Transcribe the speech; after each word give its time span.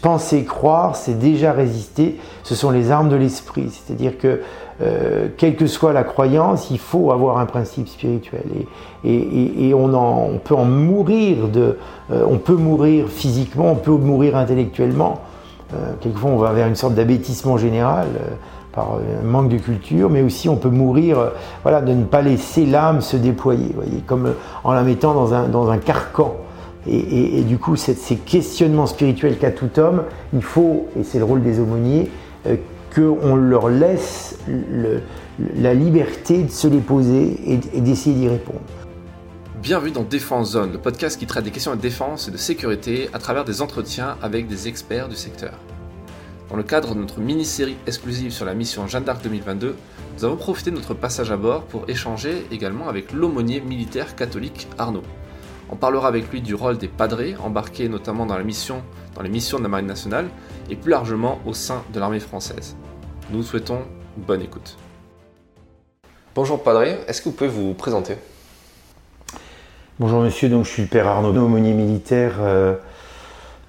penser, 0.00 0.44
croire, 0.44 0.96
c'est 0.96 1.18
déjà 1.18 1.52
résister. 1.52 2.18
Ce 2.42 2.54
sont 2.54 2.70
les 2.70 2.90
armes 2.90 3.08
de 3.08 3.16
l'esprit. 3.16 3.70
C'est-à-dire 3.70 4.18
que, 4.18 4.40
euh, 4.82 5.28
quelle 5.36 5.56
que 5.56 5.66
soit 5.66 5.92
la 5.92 6.04
croyance, 6.04 6.70
il 6.70 6.78
faut 6.78 7.12
avoir 7.12 7.38
un 7.38 7.46
principe 7.46 7.88
spirituel. 7.88 8.42
Et, 9.04 9.72
on, 9.74 10.40
peut 10.42 10.54
en 10.54 10.64
mourir, 10.64 11.48
de, 11.48 11.78
euh, 12.10 12.24
on 12.28 12.38
peut 12.38 12.56
mourir 12.56 13.06
physiquement, 13.08 13.72
on 13.72 13.76
peut 13.76 13.92
mourir 13.92 14.36
intellectuellement. 14.36 15.20
quelquefois, 16.00 16.30
on 16.30 16.38
va 16.38 16.52
vers 16.52 16.66
une 16.66 16.76
sorte 16.76 16.94
d'abêtissement 16.94 17.56
général 17.56 18.08
par 18.72 18.98
un 19.22 19.24
manque 19.24 19.48
de 19.48 19.58
culture, 19.58 20.10
mais 20.10 20.22
aussi 20.22 20.48
on 20.48 20.56
peut 20.56 20.70
mourir 20.70 21.16
voilà, 21.62 21.80
de 21.80 21.92
ne 21.92 22.04
pas 22.04 22.22
laisser 22.22 22.66
l'âme 22.66 23.00
se 23.00 23.16
déployer, 23.16 23.74
comme 24.06 24.34
en 24.64 24.72
la 24.72 24.82
mettant 24.82 25.14
dans 25.14 25.34
un, 25.34 25.48
dans 25.48 25.70
un 25.70 25.78
carcan. 25.78 26.34
Et, 26.86 27.42
du 27.42 27.58
coup, 27.58 27.76
ces 27.76 28.16
questionnements 28.16 28.86
spirituels 28.86 29.38
qu'a 29.38 29.50
tout 29.50 29.78
homme, 29.78 30.04
il 30.32 30.42
faut, 30.42 30.88
et 30.98 31.04
c'est 31.04 31.18
le 31.18 31.24
rôle 31.24 31.42
des 31.42 31.60
aumôniers, 31.60 32.10
euh, 32.46 32.56
qu'on 32.94 33.36
leur 33.36 33.68
laisse 33.68 34.38
la 35.56 35.74
liberté 35.74 36.42
de 36.42 36.50
se 36.50 36.66
les 36.66 36.80
poser 36.80 37.38
et, 37.46 37.80
d'essayer 37.80 38.16
d'y 38.16 38.28
répondre. 38.28 38.60
Bienvenue 39.62 39.92
dans 39.92 40.02
Défense 40.02 40.52
Zone, 40.52 40.72
le 40.72 40.78
podcast 40.78 41.18
qui 41.18 41.26
traite 41.26 41.44
des 41.44 41.50
questions 41.50 41.76
de 41.76 41.80
défense 41.80 42.28
et 42.28 42.30
de 42.30 42.38
sécurité 42.38 43.10
à 43.12 43.18
travers 43.18 43.44
des 43.44 43.60
entretiens 43.60 44.16
avec 44.22 44.48
des 44.48 44.66
experts 44.66 45.08
du 45.08 45.16
secteur. 45.16 45.52
Dans 46.48 46.56
le 46.56 46.62
cadre 46.62 46.94
de 46.94 47.00
notre 47.00 47.20
mini-série 47.20 47.76
exclusive 47.86 48.32
sur 48.32 48.46
la 48.46 48.54
mission 48.54 48.86
Jeanne 48.88 49.04
d'Arc 49.04 49.22
2022, 49.22 49.76
nous 50.16 50.24
avons 50.24 50.36
profité 50.36 50.70
de 50.70 50.76
notre 50.76 50.94
passage 50.94 51.30
à 51.30 51.36
bord 51.36 51.64
pour 51.64 51.84
échanger 51.88 52.46
également 52.50 52.88
avec 52.88 53.12
l'aumônier 53.12 53.60
militaire 53.60 54.16
catholique 54.16 54.66
Arnaud. 54.78 55.02
On 55.72 55.76
parlera 55.76 56.08
avec 56.08 56.32
lui 56.32 56.40
du 56.40 56.56
rôle 56.56 56.78
des 56.78 56.88
padrés, 56.88 57.36
embarqués 57.40 57.88
notamment 57.88 58.26
dans, 58.26 58.36
la 58.36 58.42
mission, 58.42 58.82
dans 59.14 59.22
les 59.22 59.28
missions 59.28 59.58
de 59.58 59.62
la 59.62 59.68
Marine 59.68 59.86
nationale 59.86 60.26
et 60.68 60.74
plus 60.74 60.90
largement 60.90 61.38
au 61.46 61.54
sein 61.54 61.84
de 61.94 62.00
l'armée 62.00 62.18
française. 62.18 62.76
Nous 63.30 63.38
vous 63.38 63.44
souhaitons 63.44 63.78
une 64.16 64.24
bonne 64.24 64.42
écoute. 64.42 64.76
Bonjour 66.34 66.60
padré, 66.60 66.98
est-ce 67.06 67.22
que 67.22 67.28
vous 67.28 67.36
pouvez 67.36 67.50
vous 67.50 67.74
présenter? 67.74 68.16
Bonjour 70.00 70.22
monsieur, 70.22 70.48
donc 70.48 70.64
je 70.64 70.70
suis 70.70 70.82
le 70.82 70.88
père 70.88 71.06
Arnaud, 71.06 71.36
aumônier 71.36 71.72
militaire 71.72 72.38
euh, 72.40 72.74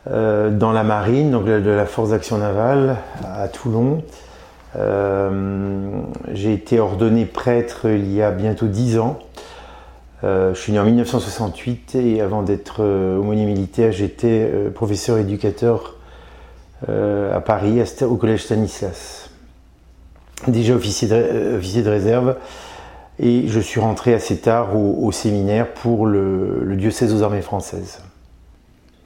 euh, 0.10 0.50
dans 0.50 0.72
la 0.72 0.84
marine, 0.84 1.30
donc 1.30 1.46
de 1.46 1.52
la 1.52 1.86
force 1.86 2.10
d'action 2.10 2.40
navale 2.40 2.98
à 3.24 3.48
Toulon. 3.48 4.04
Euh, 4.76 6.02
j'ai 6.34 6.54
été 6.54 6.80
ordonné 6.80 7.26
prêtre 7.26 7.88
il 7.90 8.12
y 8.12 8.24
a 8.24 8.32
bientôt 8.32 8.66
dix 8.66 8.98
ans. 8.98 9.20
Euh, 10.24 10.54
je 10.54 10.60
suis 10.60 10.72
né 10.72 10.80
en 10.80 10.86
1968 10.86 11.96
et 11.96 12.22
avant 12.22 12.44
d'être 12.44 12.78
euh, 12.80 13.18
aumônier 13.18 13.46
militaire, 13.46 13.92
j'étais 13.92 14.50
euh, 14.54 14.70
professeur 14.70 15.18
éducateur 15.18 15.96
à 16.88 17.40
Paris, 17.42 17.80
au 18.02 18.16
collège 18.16 18.42
Stanislas. 18.42 19.30
Déjà 20.48 20.74
officier 20.74 21.08
de, 21.08 21.88
réserve 21.88 22.38
et 23.20 23.44
je 23.48 23.60
suis 23.60 23.80
rentré 23.80 24.16
assez 24.16 24.38
tard 24.38 24.76
au, 24.76 25.12
séminaire 25.12 25.68
pour 25.74 26.08
le, 26.08 26.76
diocèse 26.76 27.14
aux 27.14 27.22
armées 27.22 27.44
françaises. 27.44 28.00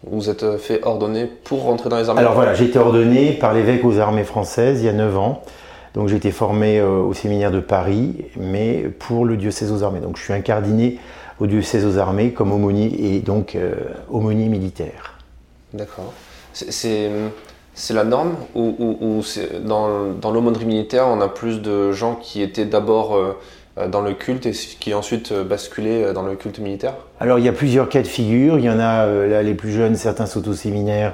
Vous 0.10 0.30
êtes 0.30 0.58
fait 0.58 0.86
ordonner 0.86 1.26
pour 1.26 1.64
rentrer 1.64 1.90
dans 1.90 1.98
les 1.98 2.08
armées 2.08 2.22
Alors 2.22 2.34
voilà, 2.34 2.54
j'ai 2.54 2.64
été 2.64 2.80
ordonné 2.80 3.34
par 3.34 3.54
l'évêque 3.54 3.84
aux 3.84 4.00
armées 4.00 4.24
françaises 4.24 4.80
il 4.80 4.86
y 4.86 4.90
a 4.90 4.94
9 4.94 5.18
ans. 5.18 5.44
Donc 5.96 6.10
j'ai 6.10 6.18
été 6.18 6.32
formé 6.32 6.78
euh, 6.78 7.00
au 7.00 7.14
séminaire 7.14 7.52
de 7.52 7.62
Paris, 7.62 8.26
mais 8.38 8.84
pour 9.00 9.26
le 9.26 9.38
diocèse 9.38 9.72
aux 9.72 9.82
armées. 9.84 10.02
Donc 10.02 10.18
je 10.18 10.24
suis 10.24 10.34
incardiné 10.34 11.00
au 11.40 11.48
diocèse 11.48 11.86
aux 11.86 11.98
armées 11.98 12.32
comme 12.32 12.52
aumônier 12.52 13.16
et 13.16 13.20
donc 13.22 13.56
euh, 13.56 13.74
aumônier 14.10 14.50
militaire. 14.50 15.18
D'accord. 15.74 16.14
C'est 16.54 17.10
la 17.94 18.04
norme 18.04 18.36
ou, 18.56 19.22
dans, 19.66 20.12
dans 20.14 20.32
l'aumônerie 20.32 20.66
militaire, 20.66 21.08
on 21.08 21.20
a 21.22 21.28
plus 21.28 21.62
de 21.62 21.92
gens 21.92 22.16
qui 22.16 22.42
étaient 22.42 22.66
d'abord 22.66 23.16
euh, 23.16 23.88
dans 23.88 24.02
le 24.02 24.14
culte 24.14 24.46
et 24.46 24.52
qui 24.52 24.94
ensuite 24.94 25.34
basculaient 25.34 26.14
dans 26.14 26.24
le 26.24 26.36
culte 26.36 26.60
militaire? 26.60 26.94
Alors 27.20 27.40
il 27.40 27.46
y 27.46 27.50
a 27.50 27.54
plusieurs 27.54 27.90
cas 27.90 28.02
de 28.02 28.08
figure. 28.08 28.58
Il 28.58 28.66
y 28.66 28.70
en 28.70 28.80
a 28.80 29.06
là, 29.06 29.44
les 29.44 29.54
plus 29.54 29.72
jeunes, 29.72 29.96
certains 29.96 30.26
sont 30.26 30.48
au 30.48 30.54
séminaire, 30.54 31.14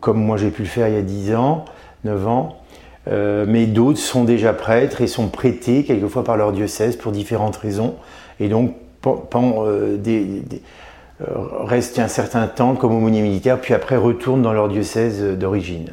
comme 0.00 0.18
moi 0.18 0.36
j'ai 0.36 0.50
pu 0.50 0.62
le 0.62 0.68
faire 0.68 0.88
il 0.88 0.94
y 0.94 0.98
a 0.98 1.02
10 1.02 1.34
ans, 1.36 1.64
9 2.04 2.26
ans. 2.26 2.63
Euh, 3.06 3.44
mais 3.46 3.66
d'autres 3.66 3.98
sont 3.98 4.24
déjà 4.24 4.52
prêtres 4.52 5.00
et 5.00 5.06
sont 5.06 5.28
prêtés 5.28 5.84
quelquefois 5.84 6.24
par 6.24 6.36
leur 6.36 6.52
diocèse 6.52 6.96
pour 6.96 7.12
différentes 7.12 7.56
raisons. 7.56 7.96
Et 8.40 8.48
donc, 8.48 8.74
euh, 9.06 9.98
euh, 10.06 11.24
restent 11.60 11.98
un 11.98 12.08
certain 12.08 12.46
temps 12.46 12.74
comme 12.74 12.94
aumônier 12.94 13.20
militaire, 13.20 13.60
puis 13.60 13.74
après 13.74 13.96
retournent 13.96 14.42
dans 14.42 14.54
leur 14.54 14.68
diocèse 14.68 15.22
d'origine. 15.22 15.92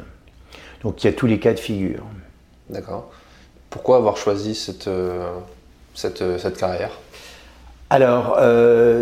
Donc 0.84 1.04
il 1.04 1.08
y 1.08 1.10
a 1.10 1.14
tous 1.14 1.28
les 1.28 1.40
cas 1.40 1.54
de 1.54 1.60
figure. 1.60 2.04
D'accord. 2.70 3.12
Pourquoi 3.70 3.98
avoir 3.98 4.18
choisi 4.18 4.56
cette, 4.56 4.90
cette, 5.94 6.40
cette 6.40 6.58
carrière? 6.58 6.92
Alors, 7.90 8.38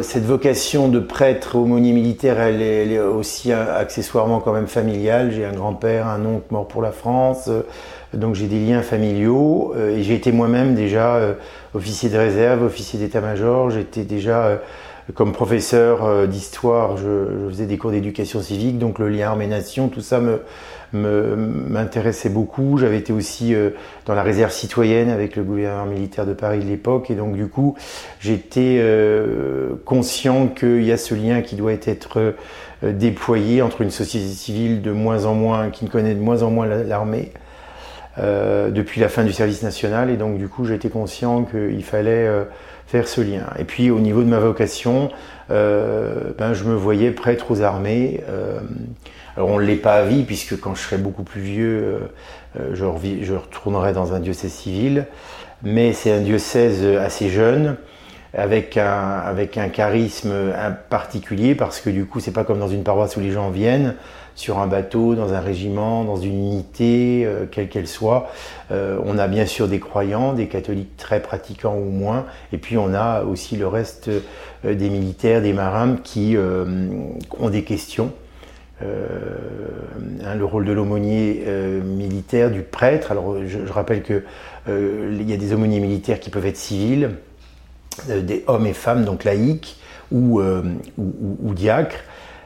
cette 0.02 0.26
vocation 0.26 0.90
de 0.90 1.00
prêtre 1.00 1.56
aumônier 1.56 1.92
militaire, 1.92 2.40
elle 2.40 2.62
est, 2.62 2.84
elle 2.84 2.92
est, 2.92 3.00
aussi 3.00 3.52
accessoirement 3.52 4.40
quand 4.40 4.52
même 4.52 4.68
familiale. 4.68 5.32
J'ai 5.32 5.46
un 5.46 5.54
grand-père, 5.54 6.08
un 6.08 6.26
oncle 6.26 6.48
mort 6.50 6.68
pour 6.68 6.82
la 6.82 6.92
France, 6.92 7.50
donc 8.14 8.36
j'ai 8.36 8.48
des 8.48 8.60
liens 8.60 8.82
familiaux 8.82 9.74
euh, 9.76 9.96
et 9.96 10.04
j'ai 10.04 10.16
été 10.16 10.32
moi-même 10.32 10.74
déjà 10.74 11.16
euh, 11.16 11.34
officier 11.74 12.10
de 12.10 12.18
réserve, 12.18 12.64
officier 12.64 13.00
d'état-major. 13.00 13.70
J'étais 13.70 14.04
déjà 14.04 14.46
euh, 14.46 14.58
comme 15.14 15.32
professeur 15.32 16.28
d'histoire, 16.28 16.98
je, 16.98 17.50
faisais 17.50 17.66
des 17.66 17.80
cours 17.80 17.90
d'éducation 17.90 18.44
civique, 18.44 18.78
donc 18.78 19.00
le 19.00 19.10
lien 19.10 19.30
armée-nation, 19.30 19.88
tout 19.88 20.02
ça 20.02 20.20
me 20.20 20.42
m'intéressait 20.92 22.30
beaucoup. 22.30 22.78
J'avais 22.78 22.98
été 22.98 23.12
aussi 23.12 23.56
dans 24.06 24.14
la 24.14 24.22
réserve 24.22 24.52
citoyenne 24.52 25.10
avec 25.10 25.36
le 25.36 25.42
gouvernement 25.42 25.88
militaire 25.88 26.28
de 26.28 26.34
Paris 26.34 26.60
de 26.60 26.66
l'époque, 26.66 27.10
et 27.10 27.16
donc 27.16 27.36
du 27.36 27.48
coup, 27.48 27.76
j'étais 28.20 28.84
conscient 29.84 30.46
qu'il 30.46 30.84
y 30.84 30.92
a 30.92 30.98
ce 30.98 31.16
lien 31.16 31.42
qui 31.42 31.56
doit 31.56 31.74
être 31.74 32.36
déployé 32.84 33.64
entre 33.64 33.82
une 33.82 33.92
société 33.92 34.28
civile 34.28 34.84
de 34.84 34.92
moins 34.92 35.26
en 35.26 35.34
moins, 35.34 35.72
qui 35.72 35.86
ne 35.86 35.90
connaît 35.90 36.14
de 36.14 36.22
moins 36.22 36.44
en 36.44 36.52
moins 36.52 36.68
l'armée, 36.68 37.32
euh, 38.18 38.72
depuis 38.72 39.00
la 39.00 39.08
fin 39.08 39.24
du 39.24 39.32
service 39.32 39.62
national 39.62 40.10
et 40.10 40.18
donc 40.18 40.40
du 40.40 40.48
coup 40.48 40.66
j'ai 40.66 40.74
été 40.74 40.90
conscient 40.90 41.44
qu'il 41.44 41.84
fallait 41.84 42.28
euh, 42.28 42.44
faire 42.88 43.08
ce 43.08 43.22
lien. 43.22 43.46
Et 43.60 43.66
puis 43.66 43.92
au 43.92 44.00
niveau 44.00 44.24
de 44.24 44.28
ma 44.28 44.40
vocation, 44.40 45.10
euh, 45.52 46.32
ben, 46.38 46.54
je 46.54 46.64
me 46.64 46.74
voyais 46.74 47.12
prêtre 47.12 47.52
aux 47.52 47.62
armées. 47.62 48.22
alors 49.38 49.50
on 49.50 49.60
ne 49.60 49.64
l'est 49.64 49.76
pas 49.76 49.94
à 49.94 50.04
vie 50.06 50.24
puisque 50.24 50.60
quand 50.60 50.74
je 50.76 50.82
serai 50.82 50.98
beaucoup 50.98 51.24
plus 51.24 51.42
vieux, 51.42 52.00
je, 52.58 52.84
je, 53.22 53.34
retournerai 53.34 53.94
dans 53.94 54.14
un 54.14 54.20
diocèse 54.20 54.54
civil, 54.54 55.06
mais 55.62 55.94
c'est 55.94 56.12
un 56.12 56.22
diocèse 56.22 56.84
assez 56.84 57.30
jeune. 57.30 57.78
Avec 58.32 58.78
un, 58.78 59.24
avec 59.26 59.58
un 59.58 59.70
charisme 59.70 60.32
particulier 60.92 61.56
parce 61.56 61.82
que 61.82 61.90
du 61.90 62.06
coup 62.06 62.20
c'est 62.20 62.32
pas 62.32 62.44
comme 62.44 62.60
dans 62.60 62.68
une 62.68 62.84
paroisse 62.84 63.18
où 63.18 63.22
les 63.22 63.32
gens 63.32 63.50
viennent, 63.50 63.96
sur 64.40 64.60
un 64.60 64.68
bateau, 64.68 65.16
dans 65.16 65.34
un 65.34 65.42
régiment, 65.42 66.06
dans 66.06 66.16
une 66.16 66.40
unité, 66.40 67.24
euh, 67.26 67.46
quelle 67.52 67.68
qu'elle 67.68 67.90
soit. 67.90 68.32
Euh, 68.72 68.98
on 69.04 69.18
a 69.18 69.28
bien 69.28 69.46
sûr 69.46 69.68
des 69.68 69.82
croyants, 69.82 70.32
des 70.32 70.48
catholiques 70.48 70.96
très 70.96 71.22
pratiquants 71.22 71.76
ou 71.76 71.90
moins, 71.90 72.26
et 72.54 72.58
puis 72.58 72.78
on 72.78 72.94
a 72.94 73.24
aussi 73.24 73.58
le 73.58 73.68
reste 73.68 74.08
euh, 74.08 74.76
des 74.76 74.90
militaires, 74.90 75.42
des 75.42 75.52
marins 75.52 75.98
qui 76.06 76.38
ont 76.38 77.50
des 77.50 77.64
questions. 77.64 78.14
Hein, 78.82 80.36
le 80.36 80.46
rôle 80.46 80.64
de 80.64 80.72
l'aumônier 80.72 81.46
militaire, 81.84 82.50
du 82.50 82.62
prêtre. 82.62 83.12
Alors 83.12 83.36
je, 83.46 83.60
rappelle 83.70 84.04
que 84.04 84.24
il 84.70 85.30
y 85.30 85.34
a 85.34 85.38
des 85.38 85.54
aumôniers 85.54 85.82
militaires 85.82 86.22
qui 86.22 86.30
peuvent 86.30 86.46
être 86.46 86.56
civils, 86.56 87.12
des 88.08 88.46
hommes 88.48 88.66
et 88.66 88.74
femmes 88.74 89.04
donc 89.04 89.26
laïcs 89.26 89.76
ou, 90.14 90.42
ou 90.42 91.54
diacres. 91.54 92.00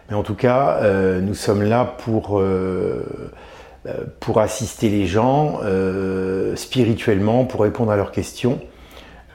Mais 0.10 0.16
en 0.16 0.24
tout 0.24 0.36
cas, 0.36 0.80
euh, 0.82 1.22
nous 1.22 1.36
sommes 1.36 1.64
là 1.64 1.86
pour, 1.86 2.40
euh, 2.40 3.32
euh, 3.88 4.04
pour 4.20 4.40
assister 4.40 4.90
les 4.90 5.08
gens 5.08 5.60
spirituellement, 6.56 7.46
pour 7.46 7.62
répondre 7.62 7.92
à 7.92 7.96
leurs 7.96 8.12
questions. 8.12 8.60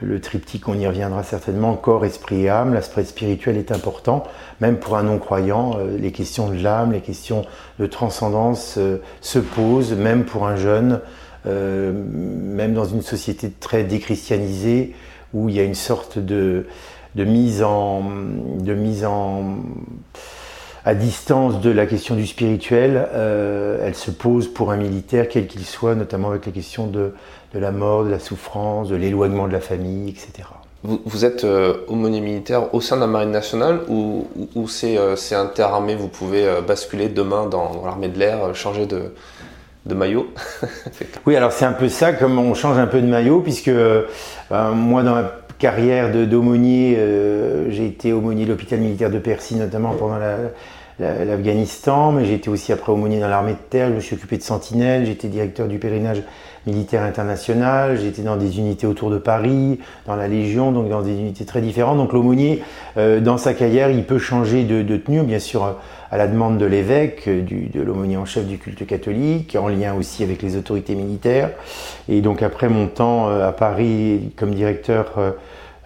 Le 0.01 0.21
triptyque, 0.21 0.69
on 0.69 0.79
y 0.79 0.87
reviendra 0.87 1.23
certainement, 1.23 1.75
corps, 1.75 2.05
esprit 2.05 2.43
et 2.43 2.49
âme. 2.49 2.73
L'aspect 2.73 3.03
spirituel 3.03 3.57
est 3.57 3.73
important, 3.73 4.23
même 4.61 4.77
pour 4.77 4.95
un 4.95 5.03
non-croyant. 5.03 5.77
les 5.99 6.13
questions 6.13 6.49
de 6.49 6.55
l'âme, 6.55 6.93
les 6.93 7.01
questions 7.01 7.43
de 7.79 7.85
transcendance 7.85 8.79
se 9.19 9.39
posent, 9.39 9.91
même 9.91 10.23
pour 10.23 10.47
un 10.47 10.55
jeune, 10.55 11.01
même 11.43 12.73
dans 12.73 12.85
une 12.85 13.01
société 13.01 13.51
très 13.51 13.83
déchristianisée, 13.83 14.95
où 15.33 15.49
il 15.49 15.55
y 15.55 15.59
a 15.59 15.63
une 15.63 15.75
sorte 15.75 16.17
de, 16.17 16.65
de 17.15 17.23
mise 17.25 17.61
en... 17.61 18.03
De 18.61 18.73
mise 18.73 19.03
en 19.03 19.57
à 20.89 20.95
distance 20.95 21.61
de 21.61 21.69
la 21.69 21.85
question 21.85 22.15
du 22.15 22.25
spirituel, 22.25 23.07
euh, 23.13 23.77
elle 23.85 23.93
se 23.93 24.09
pose 24.09 24.51
pour 24.51 24.71
un 24.71 24.75
militaire, 24.75 25.27
quel 25.29 25.45
qu'il 25.45 25.63
soit, 25.63 25.93
notamment 25.93 26.31
avec 26.31 26.47
les 26.47 26.51
questions 26.51 26.87
de, 26.87 27.13
la 27.53 27.69
mort, 27.69 28.05
de 28.05 28.09
la 28.09 28.17
souffrance, 28.17 28.89
de 28.89 28.95
l'éloignement 28.95 29.47
de 29.47 29.53
la 29.53 29.59
famille, 29.59 30.09
etc. 30.09 30.49
Vous, 30.81 31.25
êtes 31.25 31.45
aumônier 31.87 32.21
militaire 32.21 32.73
au 32.73 32.81
sein 32.81 32.95
de 32.95 33.01
la 33.01 33.07
Marine 33.07 33.29
nationale 33.29 33.81
ou, 33.87 34.25
c'est 34.67 35.35
interarmé 35.35 35.93
Vous 35.93 36.07
pouvez 36.07 36.47
basculer 36.65 37.09
demain 37.09 37.45
dans, 37.45 37.83
l'armée 37.85 38.07
de 38.07 38.17
l'air, 38.17 38.55
changer 38.55 38.87
de, 38.87 39.13
de 39.85 39.93
maillot? 39.93 40.27
Oui, 41.27 41.35
alors 41.35 41.51
c'est 41.51 41.65
un 41.65 41.73
peu 41.73 41.89
ça, 41.89 42.13
comme 42.13 42.39
on 42.39 42.55
change 42.55 42.79
un 42.79 42.87
peu 42.87 43.01
de 43.01 43.07
maillot, 43.07 43.41
puisque 43.41 43.71
moi, 44.49 45.03
dans 45.03 45.13
ma 45.13 45.33
carrière 45.59 46.11
d'aumônier, 46.11 46.97
j'ai 47.69 47.85
été 47.85 48.11
aumônier 48.11 48.45
de 48.45 48.51
l'hôpital 48.51 48.79
militaire 48.79 49.11
de 49.11 49.19
Percy, 49.19 49.55
notamment 49.55 49.93
pendant 49.93 50.17
la 50.17 50.37
l'Afghanistan, 50.99 52.11
mais 52.11 52.25
j'ai 52.25 52.35
été 52.35 52.49
aussi 52.49 52.73
après 52.73 52.91
aumônier 52.91 53.19
dans 53.19 53.27
l'armée 53.27 53.53
de 53.53 53.69
terre, 53.69 53.89
je 53.89 53.95
me 53.95 53.99
suis 53.99 54.15
occupé 54.15 54.37
de 54.37 54.43
sentinelle, 54.43 55.05
j'étais 55.05 55.27
directeur 55.27 55.67
du 55.67 55.79
pèlerinage 55.79 56.23
militaire 56.67 57.03
international, 57.03 57.97
j'étais 57.97 58.21
dans 58.21 58.35
des 58.35 58.59
unités 58.59 58.85
autour 58.85 59.09
de 59.09 59.17
Paris, 59.17 59.79
dans 60.05 60.15
la 60.15 60.27
Légion, 60.27 60.71
donc 60.71 60.89
dans 60.89 61.01
des 61.01 61.13
unités 61.13 61.45
très 61.45 61.61
différentes. 61.61 61.97
Donc 61.97 62.13
l'aumônier, 62.13 62.61
euh, 62.97 63.19
dans 63.19 63.37
sa 63.37 63.53
carrière, 63.53 63.89
il 63.89 64.03
peut 64.03 64.19
changer 64.19 64.63
de, 64.63 64.97
tenue, 64.97 65.23
bien 65.23 65.39
sûr 65.39 65.77
à 66.11 66.17
la 66.17 66.27
demande 66.27 66.57
de 66.57 66.65
l'évêque, 66.65 67.27
euh, 67.27 67.41
de 67.41 67.81
l'aumônier 67.81 68.17
en 68.17 68.25
chef 68.25 68.45
du 68.45 68.57
culte 68.57 68.85
catholique, 68.85 69.55
en 69.55 69.67
lien 69.67 69.93
aussi 69.93 70.23
avec 70.23 70.41
les 70.41 70.57
autorités 70.57 70.95
militaires. 70.95 71.51
Et 72.07 72.21
donc 72.21 72.41
après 72.43 72.67
mon 72.67 72.87
temps 72.87 73.29
euh, 73.29 73.47
à 73.47 73.51
Paris 73.51 74.31
comme 74.35 74.53
directeur 74.53 75.13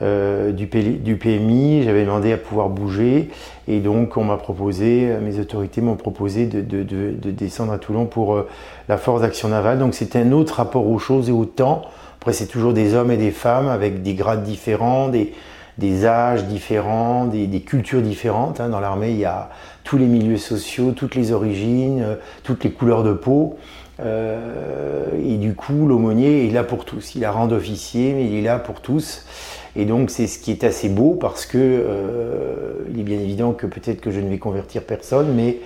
euh, 0.04 0.52
du, 0.52 0.68
PMI, 0.68 1.84
j'avais 1.84 2.04
demandé 2.04 2.34
à 2.34 2.38
pouvoir 2.38 2.68
bouger 2.68 3.30
et 3.70 3.80
donc 3.80 4.18
on 4.18 4.26
m'a 4.26 4.36
proposé, 4.36 5.08
euh, 5.10 5.22
mes 5.22 5.40
autorités 5.40 5.80
m'ont 5.80 5.96
proposé 5.96 6.46
de, 6.46 7.32
descendre 7.32 7.72
à 7.72 7.78
Toulon 7.78 8.06
pour 8.06 8.36
euh, 8.36 8.50
la 8.90 8.98
force 8.98 9.22
d'action 9.22 9.48
navale. 9.48 9.80
Donc 9.80 9.94
c'était 9.94 10.20
un 10.20 10.34
autre 10.34 10.56
rapport 10.56 10.88
aux 10.88 11.00
choses 11.00 11.30
et 11.30 11.32
au 11.32 11.46
temps. 11.46 11.84
Après 12.20 12.34
c'est 12.34 12.48
toujours 12.48 12.74
des 12.74 12.96
hommes 12.96 13.12
et 13.12 13.18
des 13.18 13.32
femmes 13.32 13.70
avec 13.70 14.02
des 14.02 14.14
grades 14.14 14.44
différents, 14.44 15.08
des, 15.08 16.06
âges 16.06 16.44
différents, 16.46 17.26
des, 17.26 17.62
cultures 17.62 18.02
différentes. 18.02 18.60
Hein. 18.60 18.70
Dans 18.70 18.82
l'armée 18.82 19.12
il 19.12 19.20
y 19.20 19.26
a 19.26 19.52
tous 19.86 19.98
les 19.98 20.06
milieux 20.06 20.38
sociaux, 20.38 20.92
toutes 20.92 21.16
les 21.16 21.32
origines, 21.32 22.18
toutes 22.44 22.66
les 22.66 22.72
couleurs 22.72 23.04
de 23.04 23.14
peau. 23.14 23.58
et 24.00 25.38
du 25.38 25.54
coup, 25.56 25.88
l'aumônier 25.88 26.48
est 26.48 26.52
là 26.52 26.64
pour 26.64 26.84
tous. 26.84 27.16
Il 27.16 27.24
a 27.24 27.32
rang 27.32 27.48
d'officier, 27.48 28.14
mais 28.14 28.26
il 28.26 28.36
est 28.36 28.42
là 28.42 28.60
pour 28.60 28.82
tous. 28.82 29.26
Et 29.76 29.86
donc 29.86 30.10
c'est 30.10 30.28
ce 30.28 30.40
qui 30.40 30.52
est 30.52 30.64
assez 30.64 30.90
beau 30.90 31.18
parce 31.20 31.46
que 31.46 31.58
euh, 31.58 32.74
il 32.92 33.00
est 33.00 33.04
bien 33.04 33.20
évident 33.20 33.54
que 33.54 33.66
peut-être 33.66 34.02
que 34.02 34.12
je 34.12 34.20
ne 34.20 34.30
vais 34.30 34.38
convertir 34.38 34.84
personne, 34.84 35.34
mais 35.34 35.58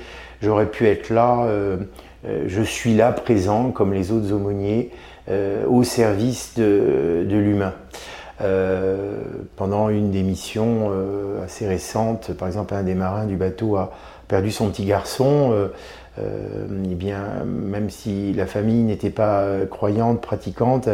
j'aurais 0.41 0.67
pu 0.67 0.87
être 0.87 1.09
là, 1.09 1.43
euh, 1.45 1.77
euh, 2.25 2.45
je 2.47 2.61
suis 2.61 2.95
là 2.95 3.11
présent 3.11 3.71
comme 3.71 3.93
les 3.93 4.11
autres 4.11 4.31
aumôniers 4.31 4.91
au 5.67 5.83
service 5.83 6.53
de, 6.55 7.27
de 7.29 7.35
l'humain. 7.35 7.73
pendant 9.57 9.89
une 9.89 10.09
des 10.09 10.23
missions 10.23 10.89
assez 11.43 11.67
récentes, 11.67 12.31
par 12.31 12.47
exemple 12.47 12.73
un 12.75 12.83
des 12.83 12.95
marins 12.95 13.25
du 13.25 13.35
bateau 13.35 13.75
a 13.75 13.91
perdu 14.27 14.51
son 14.51 14.69
petit 14.69 14.85
garçon, 14.85 15.51
euh, 15.53 15.67
eh 16.19 16.95
bien, 16.95 17.43
même 17.45 17.89
si 17.89 18.33
la 18.33 18.45
famille 18.45 18.83
n'était 18.83 19.09
pas 19.09 19.41
euh, 19.41 19.65
croyante, 19.65 20.21
pratiquante, 20.21 20.89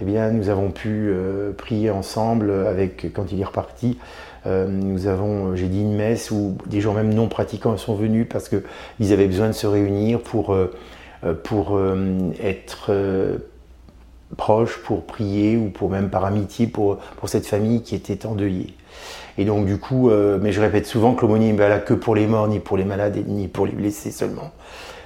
eh 0.00 0.04
bien, 0.04 0.30
nous 0.30 0.48
avons 0.48 0.70
pu 0.70 1.08
euh, 1.10 1.52
prier 1.52 1.90
ensemble 1.90 2.50
avec, 2.66 3.12
quand 3.12 3.32
il 3.32 3.40
est 3.40 3.44
reparti, 3.44 3.98
nous 4.44 5.06
avons, 5.06 5.54
j'ai 5.54 5.68
dit 5.68 5.82
une 5.82 5.94
messe 5.94 6.32
où 6.32 6.56
des 6.66 6.80
gens 6.80 6.94
même 6.94 7.14
non 7.14 7.28
pratiquants 7.28 7.76
sont 7.76 7.94
venus 7.94 8.26
parce 8.28 8.48
qu'ils 8.48 9.12
avaient 9.12 9.28
besoin 9.28 9.46
de 9.46 9.52
se 9.52 9.68
réunir 9.68 10.20
pour, 10.20 10.56
pour 11.44 11.80
être 12.42 12.90
proches, 14.36 14.78
pour 14.78 15.04
prier 15.04 15.56
ou 15.56 15.68
pour 15.70 15.90
même 15.90 16.08
par 16.08 16.24
amitié 16.24 16.66
pour, 16.66 16.98
pour 17.16 17.28
cette 17.28 17.46
famille 17.46 17.82
qui 17.82 17.94
était 17.94 18.26
endeuillée. 18.26 18.74
Et 19.38 19.44
donc 19.44 19.66
du 19.66 19.78
coup, 19.78 20.10
euh, 20.10 20.38
mais 20.40 20.52
je 20.52 20.60
répète 20.60 20.86
souvent 20.86 21.14
que 21.14 21.22
l'aumônier 21.22 21.52
n'est 21.52 21.58
pas 21.58 21.68
là 21.68 21.78
que 21.78 21.94
pour 21.94 22.14
les 22.14 22.26
morts, 22.26 22.48
ni 22.48 22.58
pour 22.58 22.76
les 22.76 22.84
malades, 22.84 23.18
ni 23.26 23.48
pour 23.48 23.66
les 23.66 23.72
blessés 23.72 24.10
seulement. 24.10 24.50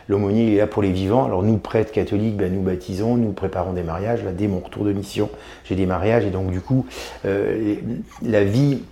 L'aumônier 0.08 0.54
est 0.54 0.58
là 0.58 0.66
pour 0.66 0.82
les 0.82 0.92
vivants. 0.92 1.24
Alors 1.24 1.42
nous, 1.42 1.58
prêtres 1.58 1.92
catholiques, 1.92 2.36
ben, 2.36 2.52
nous 2.52 2.62
baptisons, 2.62 3.16
nous 3.16 3.32
préparons 3.32 3.72
des 3.72 3.82
mariages. 3.82 4.22
Là, 4.24 4.32
dès 4.32 4.46
mon 4.46 4.60
retour 4.60 4.84
de 4.84 4.92
mission, 4.92 5.28
j'ai 5.64 5.74
des 5.74 5.86
mariages. 5.86 6.24
Et 6.24 6.30
donc 6.30 6.50
du 6.50 6.60
coup, 6.60 6.86
euh, 7.24 7.74
la 8.22 8.44
vie, 8.44 8.82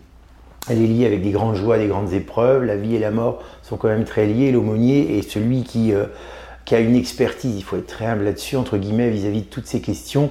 elle 0.69 0.83
est 0.83 0.87
liée 0.87 1.07
avec 1.07 1.23
des 1.23 1.31
grandes 1.31 1.55
joies, 1.55 1.79
des 1.79 1.87
grandes 1.87 2.13
épreuves. 2.13 2.65
La 2.65 2.77
vie 2.77 2.97
et 2.97 2.99
la 2.99 3.13
mort 3.13 3.43
sont 3.63 3.77
quand 3.77 3.89
même 3.89 4.05
très 4.05 4.27
liées. 4.27 4.51
L'aumônier 4.51 5.19
est 5.19 5.29
celui 5.29 5.63
qui, 5.63 5.93
euh, 5.93 6.07
qui 6.65 6.75
a 6.75 6.81
une 6.81 6.97
expertise, 6.97 7.57
il 7.57 7.63
faut 7.63 7.77
être 7.77 7.87
très 7.87 8.07
humble 8.07 8.25
là-dessus, 8.25 8.57
entre 8.57 8.77
guillemets, 8.79 9.11
vis-à-vis 9.11 9.41
-vis 9.41 9.45
de 9.45 9.51
toutes 9.51 9.67
ces 9.67 9.81
questions, 9.81 10.31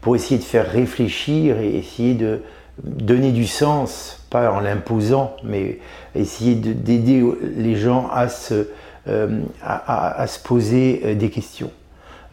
pour 0.00 0.16
essayer 0.16 0.38
de 0.38 0.44
faire 0.44 0.70
réfléchir 0.70 1.58
et 1.58 1.76
essayer 1.76 2.14
de 2.14 2.40
donner 2.82 3.32
du 3.32 3.46
sens 3.46 4.24
pas 4.30 4.50
en 4.50 4.60
l'imposant, 4.60 5.36
mais 5.44 5.78
essayer 6.14 6.54
d'aider 6.54 7.22
les 7.56 7.76
gens 7.76 8.08
à 8.12 8.28
se, 8.28 8.68
euh, 9.08 9.42
à, 9.62 10.26
se 10.26 10.38
poser 10.38 11.02
euh, 11.04 11.14
des 11.14 11.28
questions. 11.28 11.70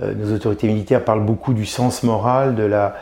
Euh, 0.02 0.14
nos 0.14 0.34
autorités 0.34 0.68
militaires 0.68 1.04
parlent 1.04 1.26
beaucoup 1.26 1.54
du 1.54 1.66
sens 1.66 2.04
moral, 2.04 2.56
de 2.56 2.64
la, 2.64 2.96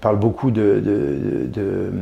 parlent 0.00 0.18
beaucoup 0.18 0.50
de, 0.50 1.92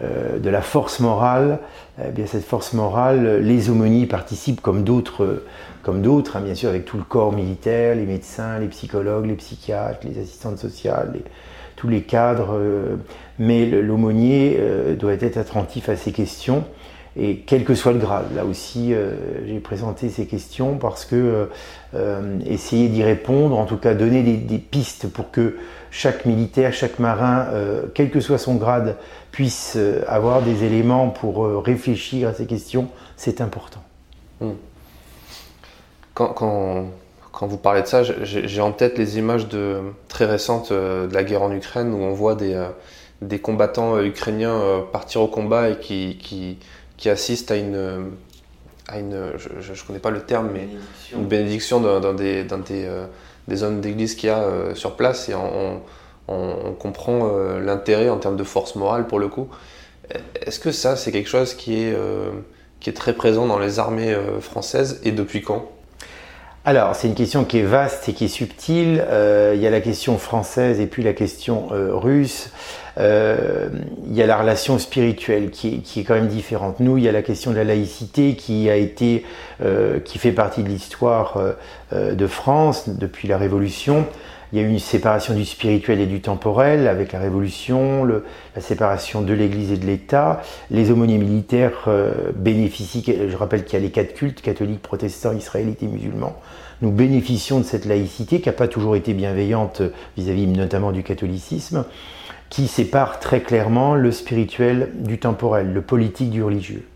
la 0.00 0.62
force 0.62 1.00
morale. 1.00 1.58
Eh 2.04 2.10
bien, 2.10 2.26
cette 2.26 2.44
force 2.44 2.72
morale, 2.72 3.40
les 3.40 3.70
aumôniers 3.70 4.06
participent 4.06 4.60
comme 4.60 4.82
d'autres, 4.82 5.40
hein, 5.86 6.40
bien 6.40 6.54
sûr, 6.54 6.68
avec 6.68 6.84
tout 6.84 6.96
le 6.96 7.04
corps 7.04 7.32
militaire, 7.32 7.94
les 7.94 8.06
médecins, 8.06 8.58
les 8.58 8.68
psychologues, 8.68 9.26
les 9.26 9.36
psychiatres, 9.36 10.06
les 10.06 10.20
assistantes 10.20 10.58
sociales, 10.58 11.10
les, 11.14 11.22
tous 11.76 11.88
les 11.88 12.02
cadres, 12.02 12.54
euh, 12.54 12.96
mais 13.38 13.66
l'aumônier 13.66 14.56
euh, 14.58 14.94
doit 14.96 15.12
être 15.12 15.36
attentif 15.36 15.88
à 15.88 15.96
ces 15.96 16.12
questions 16.12 16.64
et 17.16 17.44
quel 17.46 17.64
que 17.64 17.74
soit 17.74 17.92
le 17.92 17.98
grade. 17.98 18.26
Là 18.34 18.44
aussi, 18.44 18.92
euh, 18.92 19.12
j'ai 19.46 19.60
présenté 19.60 20.08
ces 20.08 20.26
questions 20.26 20.78
parce 20.78 21.04
que 21.04 21.48
essayer 22.44 22.88
d'y 22.88 23.04
répondre, 23.04 23.56
en 23.56 23.66
tout 23.66 23.76
cas 23.76 23.94
donner 23.94 24.22
des, 24.22 24.58
pistes 24.58 25.06
pour 25.06 25.30
que 25.30 25.58
chaque 25.92 26.24
militaire, 26.24 26.72
chaque 26.72 26.98
marin, 26.98 27.46
quel 27.94 28.10
que 28.10 28.18
soit 28.18 28.38
son 28.38 28.56
grade, 28.56 28.96
puisse 29.34 29.76
avoir 30.06 30.42
des 30.42 30.62
éléments 30.62 31.08
pour 31.08 31.64
réfléchir 31.64 32.28
à 32.28 32.34
ces 32.34 32.46
questions, 32.46 32.88
c'est 33.16 33.40
important. 33.40 33.82
Hmm. 34.40 34.52
quand, 36.14 36.32
quand 37.34 37.48
vous 37.48 37.58
parlez 37.58 37.82
de 37.82 37.86
ça, 37.86 38.02
j'ai 38.04 38.60
en 38.60 38.70
tête 38.70 38.96
les 38.96 39.18
images 39.18 39.48
de, 39.48 39.80
très 40.08 40.24
récentes 40.24 40.70
euh, 40.70 41.08
de 41.08 41.14
la 41.14 41.24
guerre 41.24 41.42
en 41.42 41.50
Ukraine 41.50 41.92
où 41.92 41.98
on 41.98 42.12
voit 42.12 42.36
des, 42.36 42.54
euh, 42.54 42.68
des 43.22 43.40
combattants 43.40 43.96
euh, 43.96 44.04
ukrainiens 44.04 44.84
partir 44.92 45.20
au 45.20 45.26
combat 45.26 45.70
et 45.70 45.78
qui, 45.80 46.16
qui, 46.22 46.58
qui 46.96 47.10
assistent 47.10 47.50
à 47.50 47.56
une, 47.56 48.12
à 48.86 49.00
une 49.00 49.32
je 49.36 49.72
ne 49.72 49.86
connais 49.86 49.98
pas 49.98 50.10
le 50.10 50.20
terme, 50.20 50.50
mais 50.54 50.68
une 51.12 51.26
bénédiction 51.26 51.80
dans, 51.80 52.14
des, 52.14 52.44
dans 52.44 52.58
des, 52.58 52.88
des, 53.48 53.56
zones 53.56 53.80
d'église 53.80 54.14
qu'il 54.14 54.28
y 54.28 54.32
a 54.32 54.74
sur 54.74 54.94
place 54.94 55.28
et 55.28 55.34
on, 55.34 55.40
on, 55.44 55.80
comprend 56.26 57.30
l'intérêt 57.58 58.08
en 58.08 58.18
termes 58.18 58.36
de 58.36 58.44
force 58.44 58.76
morale 58.76 59.06
pour 59.06 59.18
le 59.18 59.28
coup. 59.28 59.48
Est-ce 60.44 60.58
que 60.58 60.72
ça, 60.72 60.96
c'est 60.96 61.12
quelque 61.12 61.28
chose 61.28 61.54
qui 61.54 61.82
est, 61.82 61.94
est 62.86 62.92
très 62.92 63.12
présent 63.12 63.46
dans 63.46 63.58
les 63.58 63.78
armées 63.78 64.16
françaises 64.40 65.00
et 65.04 65.12
depuis 65.12 65.42
quand? 65.42 65.68
Alors, 66.66 66.96
c'est 66.96 67.08
une 67.08 67.14
question 67.14 67.44
qui 67.44 67.58
est 67.58 67.62
vaste 67.62 68.08
et 68.08 68.14
qui 68.14 68.24
est 68.24 68.28
subtile. 68.28 69.04
Euh, 69.06 69.52
il 69.54 69.60
y 69.60 69.66
a 69.66 69.70
la 69.70 69.82
question 69.82 70.16
française 70.16 70.80
et 70.80 70.86
puis 70.86 71.02
la 71.02 71.12
question 71.12 71.68
euh, 71.72 71.94
russe. 71.94 72.48
Euh, 72.98 73.68
il 74.06 74.14
y 74.14 74.22
a 74.22 74.26
la 74.26 74.36
relation 74.36 74.78
spirituelle 74.78 75.50
qui 75.50 75.68
est, 75.68 75.78
qui 75.78 76.00
est, 76.00 76.04
quand 76.04 76.14
même 76.14 76.28
différente. 76.28 76.80
Nous, 76.80 76.98
il 76.98 77.04
y 77.04 77.08
a 77.08 77.12
la 77.12 77.22
question 77.22 77.50
de 77.50 77.56
la 77.56 77.64
laïcité 77.64 78.36
qui 78.36 78.70
a 78.70 78.76
été, 78.76 79.24
qui 80.04 80.18
fait 80.18 80.32
partie 80.32 80.62
de 80.62 80.68
l'histoire 80.68 81.38
de 81.92 82.26
France 82.26 82.88
depuis 82.88 83.28
la 83.28 83.38
Révolution. 83.38 84.06
Il 84.52 84.60
y 84.60 84.62
a 84.62 84.66
eu 84.66 84.70
une 84.70 84.78
séparation 84.78 85.34
du 85.34 85.44
spirituel 85.44 86.00
et 86.00 86.06
du 86.06 86.20
temporel 86.20 86.86
avec 86.86 87.12
la 87.12 87.18
Révolution, 87.18 88.04
le, 88.04 88.24
la 88.54 88.62
séparation 88.62 89.22
de 89.22 89.32
l'Église 89.32 89.72
et 89.72 89.76
de 89.76 89.86
l'État. 89.86 90.42
Les 90.70 90.90
aumôniers 90.90 91.18
militaires 91.18 91.88
bénéficient, 92.36 93.04
je 93.28 93.36
rappelle 93.36 93.64
qu'il 93.64 93.78
y 93.78 93.82
a 93.82 93.84
les 93.84 93.90
quatre 93.90 94.14
cultes, 94.14 94.42
catholiques, 94.42 94.82
protestants, 94.82 95.32
israélites 95.32 95.82
et 95.82 95.86
musulmans 95.86 96.36
nous 96.82 96.90
bénéficions 96.90 97.58
de 97.58 97.64
cette 97.64 97.84
laïcité 97.84 98.40
qui 98.40 98.48
n'a 98.48 98.52
pas 98.52 98.68
toujours 98.68 98.96
été 98.96 99.14
bienveillante 99.14 99.82
vis-à-vis 100.16 100.46
notamment 100.46 100.92
du 100.92 101.02
catholicisme, 101.02 101.84
qui 102.54 102.68
sépare 102.68 103.18
très 103.18 103.40
clairement 103.40 103.96
le 103.96 104.12
spirituel 104.12 104.92
du 104.94 105.18
temporel, 105.18 105.72
le 105.72 105.82
politique 105.82 106.30
du 106.30 106.40
religieux. 106.40 106.86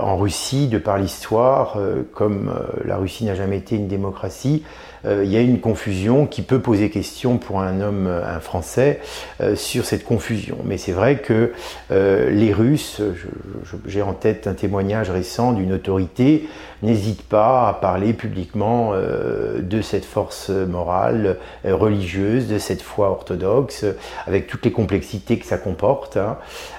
en 0.00 0.16
Russie, 0.16 0.66
de 0.66 0.78
par 0.78 0.96
l'histoire, 0.96 1.76
comme 2.14 2.50
la 2.82 2.96
Russie 2.96 3.26
n'a 3.26 3.34
jamais 3.34 3.58
été 3.58 3.76
une 3.76 3.86
démocratie, 3.86 4.64
il 5.04 5.28
y 5.28 5.36
a 5.36 5.40
une 5.40 5.60
confusion 5.60 6.26
qui 6.26 6.42
peut 6.42 6.60
poser 6.60 6.90
question 6.90 7.38
pour 7.38 7.60
un 7.60 7.80
homme, 7.80 8.06
un 8.06 8.40
Français, 8.40 9.00
sur 9.54 9.84
cette 9.84 10.04
confusion. 10.04 10.58
Mais 10.64 10.78
c'est 10.78 10.92
vrai 10.92 11.16
que 11.16 11.52
les 11.90 12.52
Russes, 12.52 13.02
j'ai 13.86 14.02
en 14.02 14.12
tête 14.12 14.46
un 14.46 14.54
témoignage 14.54 15.10
récent 15.10 15.52
d'une 15.52 15.72
autorité, 15.72 16.48
n'hésitent 16.82 17.28
pas 17.28 17.68
à 17.68 17.74
parler 17.74 18.12
publiquement 18.12 18.92
de 18.94 19.82
cette 19.82 20.04
force 20.04 20.50
morale, 20.50 21.38
religieuse, 21.64 22.46
de 22.46 22.58
cette 22.58 22.82
foi 22.82 23.10
orthodoxe, 23.10 23.84
avec 24.26 24.46
toutes 24.46 24.64
les 24.64 24.72
complexités 24.72 25.38
que 25.38 25.46
ça 25.46 25.58
comporte. 25.58 26.16
Hein. 26.16 26.38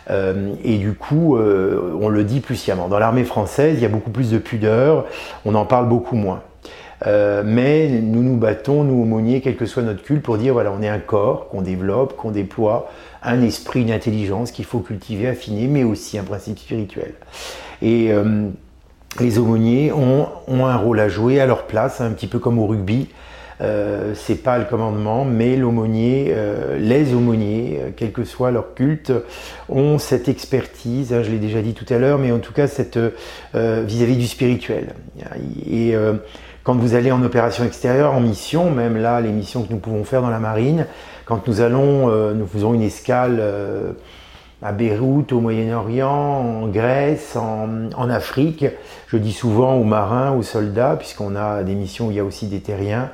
Euh, 0.09 0.53
et 0.63 0.77
du 0.77 0.93
coup, 0.93 1.37
euh, 1.37 1.97
on 1.99 2.09
le 2.09 2.23
dit 2.23 2.39
plus 2.39 2.55
sciemment. 2.55 2.87
Dans 2.87 2.99
l'armée 2.99 3.23
française, 3.23 3.75
il 3.77 3.81
y 3.81 3.85
a 3.85 3.89
beaucoup 3.89 4.11
plus 4.11 4.31
de 4.31 4.37
pudeur, 4.37 5.05
on 5.45 5.55
en 5.55 5.65
parle 5.65 5.87
beaucoup 5.87 6.15
moins. 6.15 6.41
Euh, 7.05 7.43
mais 7.45 7.89
nous 7.89 8.23
nous 8.23 8.37
battons, 8.37 8.83
nous 8.83 9.01
aumôniers, 9.01 9.41
quel 9.41 9.55
que 9.55 9.65
soit 9.65 9.83
notre 9.83 10.03
culte, 10.03 10.23
pour 10.23 10.37
dire 10.37 10.53
voilà, 10.53 10.71
on 10.71 10.81
est 10.81 10.89
un 10.89 10.99
corps 10.99 11.49
qu'on 11.49 11.61
développe, 11.61 12.15
qu'on 12.15 12.31
déploie, 12.31 12.89
un 13.21 13.41
esprit, 13.41 13.81
une 13.81 13.91
intelligence 13.91 14.51
qu'il 14.51 14.65
faut 14.65 14.79
cultiver, 14.79 15.27
affiner, 15.27 15.67
mais 15.67 15.83
aussi 15.83 16.17
un 16.17 16.23
principe 16.23 16.59
spirituel. 16.59 17.13
Et 17.81 18.11
les 19.19 19.37
aumôniers 19.37 19.91
ont, 19.91 20.27
un 20.47 20.77
rôle 20.77 20.99
à 20.99 21.09
jouer 21.09 21.39
à 21.39 21.45
leur 21.45 21.67
place, 21.67 22.01
un 22.01 22.11
petit 22.11 22.27
peu 22.27 22.39
comme 22.39 22.59
au 22.59 22.65
rugby. 22.65 23.09
Euh, 23.61 24.13
c'est 24.15 24.41
pas 24.41 24.57
le 24.57 24.65
commandement, 24.65 25.25
mais 25.25 25.55
l'aumônier, 25.55 26.29
euh, 26.29 26.77
les 26.79 27.13
aumôniers, 27.13 27.79
euh, 27.81 27.89
quel 27.95 28.11
que 28.11 28.23
soit 28.23 28.49
leur 28.51 28.73
culte, 28.73 29.13
ont 29.69 29.99
cette 29.99 30.27
expertise, 30.27 31.13
hein, 31.13 31.21
je 31.23 31.29
l'ai 31.29 31.37
déjà 31.37 31.61
dit 31.61 31.73
tout 31.73 31.85
à 31.93 31.99
l'heure, 31.99 32.17
mais 32.17 32.31
en 32.31 32.39
tout 32.39 32.53
cas 32.53 32.67
cette 32.67 32.97
vis-à-vis 33.53 34.17
du 34.17 34.27
spirituel. 34.27 34.95
Quand 36.63 36.75
vous 36.75 36.95
allez 36.95 37.11
en 37.11 37.21
opération 37.23 37.63
extérieure, 37.63 38.13
en 38.13 38.19
mission, 38.19 38.71
même 38.71 38.97
là, 38.97 39.21
les 39.21 39.31
missions 39.31 39.63
que 39.63 39.71
nous 39.71 39.79
pouvons 39.79 40.03
faire 40.03 40.21
dans 40.21 40.29
la 40.29 40.39
marine, 40.39 40.87
quand 41.25 41.47
nous 41.47 41.61
allons, 41.61 42.09
nous 42.33 42.47
faisons 42.47 42.73
une 42.73 42.81
escale 42.81 43.41
à 44.63 44.71
Beyrouth, 44.71 45.33
au 45.33 45.41
Moyen-Orient, 45.41 46.09
en 46.09 46.67
Grèce, 46.67 47.35
en, 47.35 47.91
en, 47.95 48.09
Afrique. 48.09 48.65
Je 49.07 49.17
dis 49.17 49.33
souvent 49.33 49.75
aux 49.75 49.83
marins, 49.83 50.31
aux 50.31 50.41
soldats, 50.41 50.95
puisqu'on 50.97 51.35
a 51.35 51.63
des 51.63 51.75
missions 51.75 52.07
où 52.07 52.11
il 52.11 52.17
y 52.17 52.19
a 52.19 52.23
aussi 52.23 52.47
des 52.47 52.61
terriens, 52.61 53.09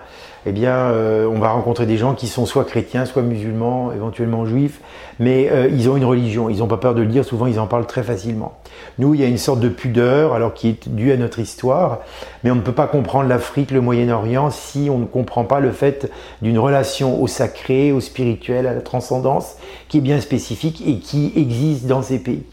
eh 0.50 0.52
bien, 0.52 0.74
euh, 0.74 1.28
on 1.28 1.38
va 1.40 1.52
rencontrer 1.52 1.86
des 1.86 1.98
gens 1.98 2.16
qui 2.16 2.28
sont 2.28 2.48
soit 2.48 2.66
chrétiens, 2.66 3.06
soit 3.06 3.22
musulmans, 3.22 3.92
éventuellement 3.92 4.46
juifs, 4.46 4.82
mais 5.20 5.48
euh, 5.52 5.70
ils 5.72 5.90
ont 5.90 5.96
une 5.96 6.06
religion, 6.06 6.50
ils 6.50 6.58
n'ont 6.58 6.68
pas 6.68 6.78
peur 6.78 6.96
de 6.96 7.02
le 7.02 7.08
dire, 7.08 7.24
souvent 7.24 7.46
ils 7.46 7.60
en 7.60 7.68
parlent 7.68 7.86
très 7.86 8.02
facilement. 8.02 8.54
Nous, 8.98 9.14
il 9.14 9.22
y 9.22 9.24
a 9.24 9.28
une 9.28 9.38
sorte 9.38 9.60
de 9.60 9.70
pudeur, 9.70 10.34
alors 10.34 10.56
qui 10.56 10.70
est 10.70 10.90
due 10.90 11.12
à 11.12 11.18
notre 11.18 11.38
histoire, 11.38 12.00
mais 12.44 12.50
on 12.50 12.56
ne 12.56 12.62
peut 12.62 12.72
pas 12.72 12.88
comprendre 12.88 13.30
l'Afrique, 13.30 13.70
le 13.70 13.82
Moyen-Orient, 13.82 14.50
si 14.50 14.90
on 14.92 14.98
ne 14.98 15.06
comprend 15.06 15.44
pas 15.44 15.60
le 15.60 15.72
fait 15.72 16.12
d'une 16.42 16.58
relation 16.58 17.22
au 17.22 17.28
sacré, 17.28 17.92
au 17.92 18.00
spirituel, 18.00 18.66
à 18.66 18.74
la 18.74 18.82
transcendance, 18.82 19.56
qui 19.88 20.00
est 20.00 20.02
bien 20.02 20.20
spécifique 20.20 20.84
et 20.86 20.98
qui 20.98 21.32
existe 21.36 21.86
dans 21.86 22.02
ces 22.02 22.20
pays 22.20 22.44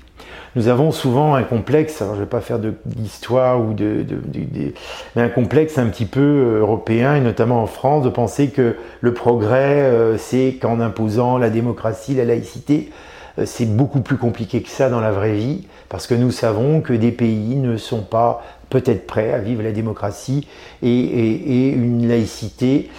nous 0.54 0.68
avons 0.68 0.90
souvent 0.90 1.34
un 1.34 1.42
complexe, 1.42 2.00
alors 2.00 2.14
je 2.14 2.20
ne 2.20 2.24
vais 2.24 2.30
pas 2.30 2.40
faire 2.40 2.58
d'histoire 2.58 3.60
ou 3.60 3.74
de, 3.74 4.04
mais 5.14 5.22
un 5.22 5.28
complexe 5.28 5.78
un 5.78 5.86
petit 5.86 6.06
peu 6.06 6.20
euh, 6.20 6.60
européen 6.60 7.14
et 7.14 7.20
notamment 7.20 7.62
en 7.62 7.66
France 7.66 8.04
de 8.04 8.08
penser 8.08 8.48
que 8.48 8.76
le 9.00 9.14
progrès 9.14 9.82
euh, 9.82 10.16
c'est 10.18 10.58
qu'en 10.60 10.80
imposant 10.80 11.38
la 11.38 11.50
démocratie, 11.50 12.14
la 12.14 12.24
laïcité, 12.24 12.90
euh, 13.38 13.44
c'est 13.44 13.66
beaucoup 13.66 14.00
plus 14.00 14.16
compliqué 14.16 14.62
que 14.62 14.68
ça 14.68 14.88
dans 14.88 15.00
la 15.00 15.10
vraie 15.10 15.34
vie 15.34 15.66
parce 15.88 16.06
que 16.06 16.14
nous 16.14 16.30
savons 16.30 16.80
que 16.80 16.92
des 16.92 17.12
pays 17.12 17.56
ne 17.56 17.76
sont 17.76 18.02
pas 18.02 18.42
peut-être 18.68 19.06
prêts 19.06 19.32
à 19.32 19.38
vivre 19.38 19.62
la 19.62 19.72
démocratie 19.72 20.46
et, 20.82 21.70
une 21.70 22.08
laïcité 22.08 22.90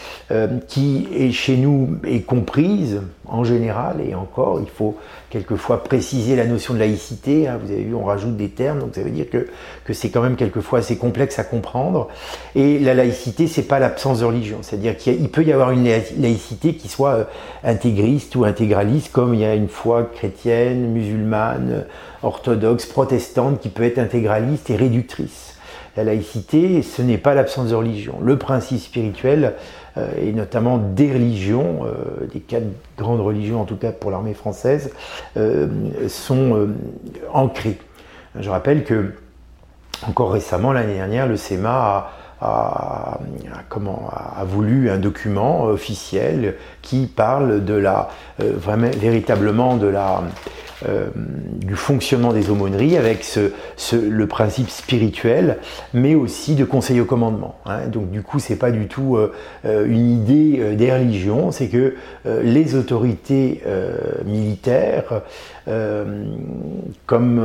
qui 0.68 1.08
est 1.14 1.32
chez 1.32 1.58
nous 1.58 1.98
est 2.06 2.22
comprise 2.22 3.02
en 3.26 3.44
général 3.44 4.02
et 4.02 4.16
encore 4.16 4.60
il 4.62 4.70
faut 4.70 4.96
quelquefois 5.30 5.84
préciser 5.84 6.36
la 6.36 6.46
notion 6.46 6.74
de 6.74 6.80
laïcité. 6.80 7.48
Hein, 7.48 7.60
vous 7.62 7.72
avez 7.72 7.84
vu, 7.84 7.94
on 7.94 8.06
rajoute 8.06 8.38
des 8.38 8.50
termes, 8.50 8.80
donc 8.80 8.96
ça 8.96 9.02
veut 9.02 9.10
dire 9.10 9.30
que, 9.30 9.48
que 9.84 9.94
c'est 9.94 10.10
quand 10.10 10.22
même 10.22 10.36
quelquefois 10.36 10.80
assez 10.80 10.98
complexe 10.98 11.40
à 11.40 11.44
comprendre. 11.44 12.08
Et 12.56 12.80
la 12.80 12.94
laïcité, 12.94 13.48
c'est 13.48 13.64
pas 13.64 13.80
l'absence 13.80 14.20
de 14.20 14.26
religion. 14.26 14.60
C'est-à-dire 14.62 14.96
qu'il 14.98 15.30
peut 15.30 15.44
y 15.44 15.52
avoir 15.52 15.72
une 15.72 15.84
laïcité 15.84 16.76
qui 16.76 16.88
soit 16.88 17.14
euh, 17.14 17.24
intégriste 17.64 18.36
ou 18.36 18.46
intégraliste, 18.46 19.12
comme 19.12 19.34
il 19.34 19.42
y 19.42 19.46
a 19.46 19.56
une 19.56 19.70
foi 19.70 20.10
chrétienne, 20.14 20.92
musulmane, 20.92 21.86
orthodoxe, 22.24 22.86
protestante, 22.86 23.60
qui 23.60 23.70
peut 23.70 23.84
être 23.84 24.00
intégraliste 24.00 24.70
et 24.70 24.76
réductrice. 24.76 25.57
La 25.98 26.04
laïcité, 26.04 26.84
ce 26.84 27.02
n'est 27.02 27.18
pas 27.18 27.34
l'absence 27.34 27.70
de 27.70 27.76
religion. 27.76 28.20
Le 28.22 28.38
principe 28.38 28.80
spirituel, 28.80 29.56
euh, 29.98 30.08
et 30.22 30.32
notamment 30.32 30.78
des 30.78 31.12
religions, 31.12 31.86
euh, 31.86 32.28
des 32.32 32.40
quatre 32.40 32.68
grandes 33.00 33.20
religions 33.20 33.62
en 33.62 33.66
tout 33.66 33.78
cas 33.78 33.92
pour 33.92 34.12
l'armée 34.12 34.36
française, 34.36 34.94
euh, 35.38 35.68
sont 36.08 36.70
ancrées. 37.34 37.80
Je 38.40 38.50
rappelle 38.50 38.84
que 38.84 39.14
encore 40.08 40.32
récemment, 40.32 40.72
l'année 40.72 40.94
dernière, 40.94 41.26
le 41.26 41.36
SEMA 41.36 41.72
a, 41.72 42.12
comment, 43.70 44.10
a, 44.12 44.44
voulu 44.46 44.90
un 44.90 44.98
document 44.98 45.66
officiel 45.66 46.56
qui 46.82 47.08
parle 47.08 47.66
de 47.66 47.74
la, 47.74 48.10
vraiment, 48.40 48.90
véritablement 48.98 49.78
euh, 50.88 51.08
du 51.16 51.76
fonctionnement 51.76 52.34
des 52.34 52.52
aumôneries 52.52 52.98
avec 52.98 53.26
le 53.94 54.28
principe 54.28 54.70
spirituel, 54.70 55.58
mais 55.96 56.14
aussi 56.14 56.54
de 56.54 56.66
conseil 56.66 57.02
au 57.02 57.06
commandement. 57.06 57.56
Hein. 57.66 57.88
Donc 57.88 58.12
du 58.12 58.22
coup, 58.22 58.38
c'est 58.38 58.58
pas 58.58 58.70
du 58.70 58.88
tout 58.88 59.16
euh, 59.16 59.34
euh, 59.66 59.88
une 59.88 60.12
idée 60.12 60.76
des 60.76 60.94
religions, 60.94 61.52
c'est 61.52 61.68
que 61.68 61.96
les 62.26 62.76
autorités 62.76 63.64
militaires, 64.26 65.22
comme, 67.06 67.42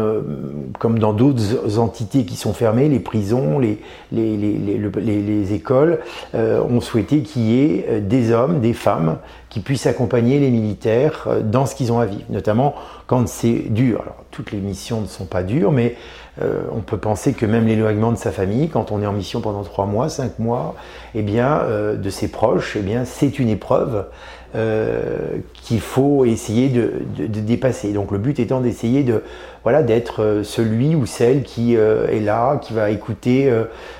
comme 0.78 0.98
dans 0.98 1.12
d'autres 1.12 1.78
entités 1.78 2.24
qui 2.24 2.36
sont 2.36 2.52
fermées, 2.52 2.88
les 2.88 3.00
prisons, 3.00 3.58
les, 3.58 3.80
les, 4.12 4.36
les, 4.36 5.22
les 5.22 5.52
écoles, 5.54 5.98
ont 6.34 6.80
souhaité 6.80 7.22
qu'il 7.22 7.42
y 7.42 7.60
ait 7.60 8.00
des 8.00 8.32
hommes, 8.32 8.60
des 8.60 8.74
femmes 8.74 9.18
qui 9.48 9.60
puissent 9.60 9.86
accompagner 9.86 10.38
les 10.40 10.50
militaires 10.50 11.28
dans 11.44 11.66
ce 11.66 11.74
qu'ils 11.74 11.92
ont 11.92 11.98
à 11.98 12.06
vivre, 12.06 12.24
notamment 12.30 12.74
quand 13.06 13.28
c'est 13.28 13.70
dur. 13.70 14.04
Toutes 14.30 14.52
les 14.52 14.58
missions 14.58 15.02
ne 15.02 15.06
sont 15.06 15.26
pas 15.26 15.42
dures, 15.42 15.72
mais 15.72 15.96
euh, 16.40 16.62
on 16.74 16.80
peut 16.80 16.96
penser 16.96 17.34
que 17.34 17.44
même 17.44 17.66
l'éloignement 17.66 18.10
de 18.10 18.16
sa 18.16 18.30
famille, 18.30 18.68
quand 18.68 18.90
on 18.90 19.02
est 19.02 19.06
en 19.06 19.12
mission 19.12 19.42
pendant 19.42 19.62
trois 19.62 19.84
mois, 19.84 20.08
cinq 20.08 20.38
mois, 20.38 20.74
eh 21.14 21.20
bien, 21.20 21.60
euh, 21.64 21.96
de 21.96 22.08
ses 22.08 22.28
proches, 22.28 22.76
eh 22.78 22.82
bien, 22.82 23.04
c'est 23.04 23.38
une 23.38 23.50
épreuve 23.50 24.06
euh, 24.54 25.38
qu'il 25.54 25.80
faut 25.80 26.24
essayer 26.24 26.68
de, 26.68 26.92
dépasser. 27.26 27.92
Donc, 27.92 28.10
le 28.10 28.18
but 28.18 28.38
étant 28.38 28.60
d'essayer 28.60 29.02
de, 29.02 29.22
voilà, 29.62 29.82
d'être 29.82 30.42
celui 30.44 30.94
ou 30.94 31.06
celle 31.06 31.42
qui 31.42 31.74
est 31.74 32.20
là, 32.20 32.56
qui 32.58 32.72
va 32.72 32.90
écouter 32.90 33.50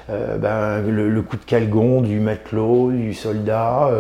ben, 0.09 0.83
le, 0.87 1.09
le, 1.09 1.23
coup 1.23 1.37
de 1.37 1.45
calgon 1.45 2.01
du 2.01 2.21
matelot, 2.21 2.91
du 2.91 3.15
soldat 3.15 3.91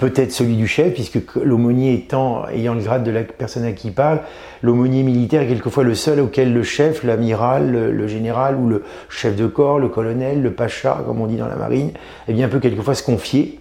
peut-être 0.00 0.32
celui 0.32 0.56
du 0.56 0.66
chef, 0.66 0.94
puisque 0.94 1.34
l'aumônier 1.36 1.92
étant, 1.92 2.48
ayant 2.48 2.72
le 2.72 2.80
grade 2.80 3.04
de 3.04 3.10
la 3.10 3.22
personne 3.22 3.64
à 3.64 3.72
qui 3.72 3.88
il 3.88 3.94
parle, 3.94 4.20
l'aumônier 4.62 5.02
militaire 5.02 5.42
est 5.42 5.46
quelquefois 5.46 5.84
le 5.84 5.94
seul 5.94 6.20
auquel 6.20 6.54
le 6.54 6.62
chef, 6.62 7.04
l'amiral, 7.04 7.70
le, 7.70 8.08
général 8.08 8.56
ou 8.56 8.66
le 8.66 8.82
chef 9.10 9.36
de 9.36 9.46
corps, 9.46 9.78
le 9.78 9.88
colonel, 9.88 10.42
le 10.42 10.52
pacha, 10.52 11.02
comme 11.06 11.20
on 11.20 11.26
dit 11.26 11.36
dans 11.36 11.48
la 11.48 11.56
marine, 11.56 11.90
eh 12.28 12.32
bien, 12.32 12.48
peut 12.48 12.60
quelquefois 12.60 12.94
se 12.94 13.02
confier, 13.02 13.59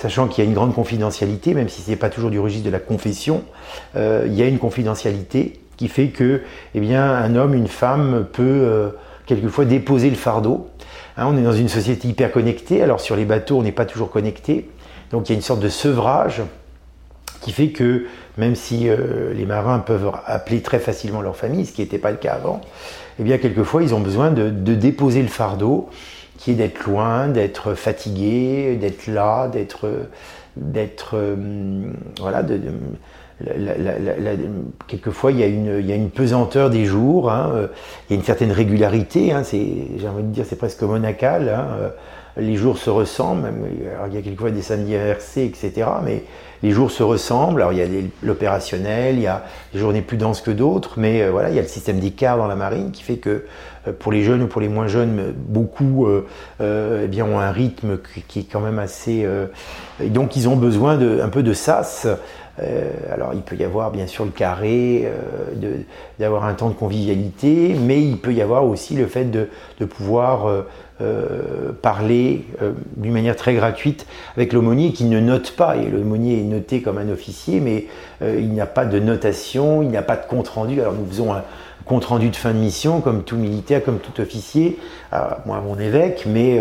sachant 0.00 0.28
qu'il 0.28 0.42
y 0.42 0.46
a 0.46 0.48
une 0.48 0.54
grande 0.54 0.74
confidentialité, 0.74 1.52
même 1.52 1.68
si 1.68 1.82
ce 1.82 1.90
n'est 1.90 1.96
pas 1.96 2.08
toujours 2.08 2.30
du 2.30 2.40
registre 2.40 2.64
de 2.64 2.70
la 2.70 2.78
confession, 2.78 3.44
euh, 3.96 4.24
il 4.26 4.34
y 4.34 4.42
a 4.42 4.46
une 4.46 4.58
confidentialité 4.58 5.60
qui 5.76 5.88
fait 5.88 6.08
que, 6.08 6.42
eh 6.74 6.96
un 6.96 7.36
homme, 7.36 7.54
une 7.54 7.68
femme 7.68 8.26
peut 8.32 8.42
euh, 8.42 8.90
quelquefois 9.26 9.66
déposer 9.66 10.08
le 10.08 10.16
fardeau. 10.16 10.68
Hein, 11.16 11.26
on 11.28 11.36
est 11.36 11.42
dans 11.42 11.52
une 11.52 11.68
société 11.68 12.08
hyper 12.08 12.32
connectée, 12.32 12.82
alors 12.82 13.00
sur 13.00 13.14
les 13.14 13.26
bateaux, 13.26 13.58
on 13.58 13.62
n'est 13.62 13.72
pas 13.72 13.84
toujours 13.84 14.10
connecté. 14.10 14.70
Donc 15.10 15.28
il 15.28 15.32
y 15.32 15.34
a 15.34 15.36
une 15.36 15.42
sorte 15.42 15.60
de 15.60 15.68
sevrage 15.68 16.42
qui 17.42 17.52
fait 17.52 17.68
que 17.68 18.06
même 18.38 18.54
si 18.54 18.88
euh, 18.88 19.34
les 19.34 19.44
marins 19.44 19.80
peuvent 19.80 20.12
appeler 20.26 20.62
très 20.62 20.78
facilement 20.78 21.20
leur 21.20 21.36
famille, 21.36 21.66
ce 21.66 21.72
qui 21.72 21.82
n'était 21.82 21.98
pas 21.98 22.10
le 22.10 22.16
cas 22.16 22.32
avant, 22.34 22.60
eh 23.18 23.22
bien 23.22 23.38
quelquefois 23.38 23.82
ils 23.82 23.94
ont 23.94 24.00
besoin 24.00 24.30
de, 24.30 24.48
déposer 24.74 25.20
le 25.20 25.28
fardeau, 25.28 25.88
qui 26.40 26.52
est 26.52 26.54
d'être 26.54 26.86
loin, 26.86 27.28
d'être 27.28 27.74
fatigué, 27.74 28.76
d'être 28.80 29.06
là, 29.06 29.46
d'être, 29.48 30.08
d'être, 30.56 31.10
euh, 31.12 31.36
voilà, 32.18 32.42
de, 32.42 32.58
quelquefois 34.86 35.32
il 35.32 35.38
y, 35.38 35.42
a 35.42 35.46
une, 35.46 35.76
il 35.80 35.86
y, 35.86 35.92
a 35.92 35.94
une, 35.94 36.08
pesanteur 36.08 36.70
des 36.70 36.86
jours, 36.86 37.30
hein, 37.30 37.52
euh, 37.54 37.66
il 38.08 38.14
y 38.14 38.16
a 38.16 38.20
une 38.20 38.24
certaine 38.24 38.52
régularité, 38.52 39.32
hein, 39.32 39.42
c'est, 39.44 39.66
j'ai 39.98 40.08
envie 40.08 40.22
de 40.22 40.28
dire 40.28 40.46
c'est 40.48 40.56
presque 40.56 40.82
monacal. 40.82 41.50
Hein, 41.50 41.92
les 42.38 42.56
jours 42.56 42.78
se 42.78 42.88
ressemblent. 42.88 43.52
il 44.08 44.14
y 44.14 44.16
a 44.16 44.22
quelquefois 44.22 44.50
des 44.50 44.62
samedis 44.62 44.96
inversés, 44.96 45.44
etc. 45.44 45.88
Mais 46.02 46.24
les 46.62 46.70
jours 46.70 46.90
se 46.90 47.02
ressemblent. 47.02 47.60
Alors 47.60 47.72
il 47.72 47.78
y 47.78 47.82
a 47.82 48.02
l'opérationnel, 48.22 49.16
il 49.16 49.22
y 49.22 49.26
a 49.26 49.44
des 49.72 49.78
journées 49.78 50.02
plus 50.02 50.16
denses 50.16 50.40
que 50.40 50.50
d'autres, 50.50 50.94
mais 50.96 51.22
euh, 51.22 51.30
voilà, 51.30 51.50
il 51.50 51.56
y 51.56 51.58
a 51.58 51.62
le 51.62 51.68
système 51.68 52.00
d'écart 52.00 52.36
dans 52.36 52.46
la 52.46 52.56
marine 52.56 52.90
qui 52.90 53.02
fait 53.02 53.16
que 53.16 53.44
euh, 53.88 53.92
pour 53.98 54.12
les 54.12 54.22
jeunes 54.22 54.42
ou 54.42 54.46
pour 54.46 54.60
les 54.60 54.68
moins 54.68 54.86
jeunes, 54.86 55.32
beaucoup 55.36 56.06
euh, 56.06 57.02
eh 57.04 57.08
bien, 57.08 57.24
ont 57.24 57.38
un 57.38 57.52
rythme 57.52 57.98
qui 58.28 58.40
est 58.40 58.50
quand 58.50 58.60
même 58.60 58.78
assez. 58.78 59.26
donc 60.00 60.36
ils 60.36 60.48
ont 60.48 60.56
besoin 60.56 60.96
de, 60.96 61.20
un 61.22 61.28
peu 61.28 61.42
de 61.42 61.52
sas. 61.52 62.06
alors 63.10 63.32
il 63.34 63.40
peut 63.40 63.56
y 63.56 63.64
avoir 63.64 63.90
bien 63.90 64.06
sûr 64.06 64.24
le 64.24 64.30
carré, 64.30 65.10
d'avoir 66.18 66.44
un 66.44 66.54
temps 66.54 66.68
de 66.68 66.74
convivialité, 66.74 67.74
mais 67.80 68.02
il 68.02 68.18
peut 68.18 68.32
y 68.32 68.42
avoir 68.42 68.64
aussi 68.64 68.94
le 68.94 69.06
fait 69.06 69.24
de, 69.24 69.48
de 69.78 69.84
pouvoir 69.84 70.64
euh, 71.00 71.72
parler 71.80 72.44
euh, 72.60 72.72
d'une 72.96 73.12
manière 73.12 73.36
très 73.36 73.54
gratuite 73.54 74.06
avec 74.36 74.52
l'aumônier 74.52 74.92
qui 74.92 75.04
ne 75.04 75.18
note 75.20 75.52
pas. 75.52 75.76
Et 75.76 75.88
l'aumônier 75.88 76.40
est 76.40 76.44
noté 76.44 76.82
comme 76.82 76.98
un 76.98 77.08
officier, 77.08 77.60
mais 77.60 77.86
euh, 78.22 78.36
il 78.38 78.50
n'y 78.50 78.60
a 78.60 78.66
pas 78.66 78.84
de 78.84 78.98
notation, 78.98 79.82
il 79.82 79.88
n'y 79.88 79.96
a 79.96 80.02
pas 80.02 80.16
de 80.16 80.26
compte 80.26 80.48
rendu. 80.48 80.80
Alors 80.80 80.92
nous 80.92 81.06
faisons 81.06 81.32
un 81.32 81.42
compte 81.84 82.04
rendu 82.04 82.28
de 82.28 82.36
fin 82.36 82.52
de 82.52 82.58
mission, 82.58 83.00
comme 83.00 83.24
tout 83.24 83.36
militaire, 83.36 83.82
comme 83.82 83.98
tout 83.98 84.20
officier, 84.20 84.78
moi 85.44 85.60
mon 85.66 85.76
évêque, 85.78 86.24
mais 86.24 86.60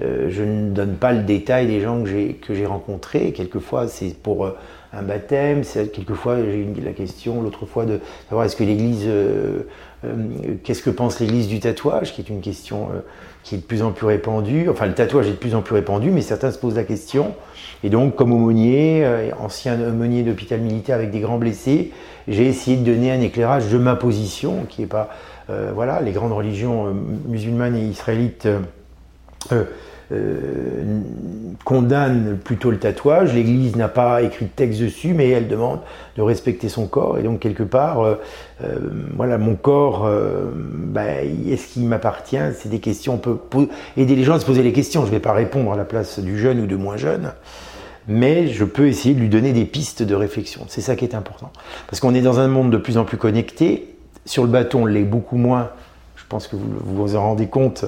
je 0.00 0.42
ne 0.42 0.70
donne 0.70 0.94
pas 0.94 1.12
le 1.12 1.24
détail 1.24 1.66
des 1.66 1.80
gens 1.82 2.02
que 2.02 2.54
j'ai 2.54 2.64
rencontrés. 2.64 3.32
Quelquefois, 3.32 3.86
c'est 3.86 4.16
pour 4.16 4.54
un 4.96 5.02
baptême, 5.02 5.62
quelquefois 5.92 6.36
j'ai 6.36 6.58
eu 6.58 6.74
la 6.84 6.92
question 6.92 7.42
l'autre 7.42 7.66
fois 7.66 7.84
de 7.84 8.00
savoir 8.28 8.46
est-ce 8.46 8.56
que 8.56 8.64
l'Église 8.64 9.04
euh, 9.06 9.62
qu'est-ce 10.62 10.82
que 10.82 10.90
pense 10.90 11.20
l'Église 11.20 11.48
du 11.48 11.60
tatouage, 11.60 12.12
qui 12.12 12.20
est 12.20 12.28
une 12.28 12.40
question 12.40 12.88
euh, 12.92 13.00
qui 13.42 13.54
est 13.54 13.58
de 13.58 13.62
plus 13.62 13.82
en 13.82 13.92
plus 13.92 14.06
répandue. 14.06 14.68
Enfin, 14.68 14.86
le 14.86 14.94
tatouage 14.94 15.26
est 15.26 15.32
de 15.32 15.36
plus 15.36 15.54
en 15.54 15.62
plus 15.62 15.74
répandu, 15.74 16.10
mais 16.10 16.22
certains 16.22 16.50
se 16.50 16.58
posent 16.58 16.76
la 16.76 16.84
question. 16.84 17.34
Et 17.82 17.90
donc, 17.90 18.16
comme 18.16 18.32
aumônier, 18.32 19.04
euh, 19.04 19.30
ancien 19.38 19.80
aumônier 19.80 20.22
d'hôpital 20.22 20.60
militaire 20.60 20.96
avec 20.96 21.10
des 21.10 21.20
grands 21.20 21.38
blessés, 21.38 21.92
j'ai 22.28 22.46
essayé 22.46 22.76
de 22.76 22.84
donner 22.84 23.12
un 23.12 23.20
éclairage 23.20 23.68
de 23.68 23.78
ma 23.78 23.96
position, 23.96 24.64
qui 24.68 24.80
n'est 24.80 24.86
pas, 24.86 25.10
voilà, 25.74 26.00
les 26.00 26.12
grandes 26.12 26.32
religions 26.32 26.96
musulmanes 27.26 27.76
et 27.76 27.82
israélites 27.82 28.48
euh, 29.52 29.64
condamne 31.64 32.38
plutôt 32.42 32.70
le 32.70 32.78
tatouage. 32.78 33.32
L'Église 33.34 33.76
n'a 33.76 33.88
pas 33.88 34.22
écrit 34.22 34.46
de 34.46 34.50
texte 34.50 34.80
dessus, 34.80 35.14
mais 35.14 35.30
elle 35.30 35.48
demande 35.48 35.80
de 36.16 36.22
respecter 36.22 36.68
son 36.68 36.86
corps. 36.86 37.18
Et 37.18 37.22
donc 37.22 37.40
quelque 37.40 37.62
part, 37.62 38.00
euh, 38.02 38.14
euh, 38.62 38.78
voilà, 39.16 39.38
mon 39.38 39.54
corps, 39.54 40.08
ben, 40.54 41.26
est-ce 41.50 41.74
qu'il 41.74 41.86
m'appartient? 41.88 42.36
C'est 42.56 42.68
des 42.68 42.80
questions. 42.80 43.14
On 43.14 43.18
peut 43.18 43.68
aider 43.96 44.14
les 44.14 44.24
gens 44.24 44.34
à 44.34 44.40
se 44.40 44.46
poser 44.46 44.62
les 44.62 44.72
questions. 44.72 45.02
Je 45.02 45.06
ne 45.06 45.12
vais 45.12 45.20
pas 45.20 45.32
répondre 45.32 45.72
à 45.72 45.76
la 45.76 45.84
place 45.84 46.18
du 46.18 46.38
jeune 46.38 46.60
ou 46.60 46.66
de 46.66 46.76
moins 46.76 46.96
jeune 46.96 47.32
mais 48.08 48.48
je 48.48 48.64
peux 48.64 48.86
essayer 48.86 49.14
de 49.14 49.20
lui 49.20 49.28
donner 49.28 49.52
des 49.52 49.64
pistes 49.64 50.02
de 50.02 50.14
réflexion. 50.14 50.64
C'est 50.68 50.80
ça 50.80 50.96
qui 50.96 51.04
est 51.04 51.14
important. 51.14 51.50
Parce 51.86 52.00
qu'on 52.00 52.14
est 52.14 52.20
dans 52.20 52.38
un 52.38 52.48
monde 52.48 52.70
de 52.70 52.76
plus 52.76 52.98
en 52.98 53.04
plus 53.04 53.16
connecté. 53.16 53.96
Sur 54.26 54.44
le 54.44 54.50
bateau, 54.50 54.80
on 54.80 54.86
l'est 54.86 55.04
beaucoup 55.04 55.36
moins. 55.36 55.70
Je 56.16 56.24
pense 56.28 56.46
que 56.46 56.56
vous 56.56 56.68
vous 56.82 57.16
en 57.16 57.22
rendez 57.22 57.46
compte. 57.46 57.86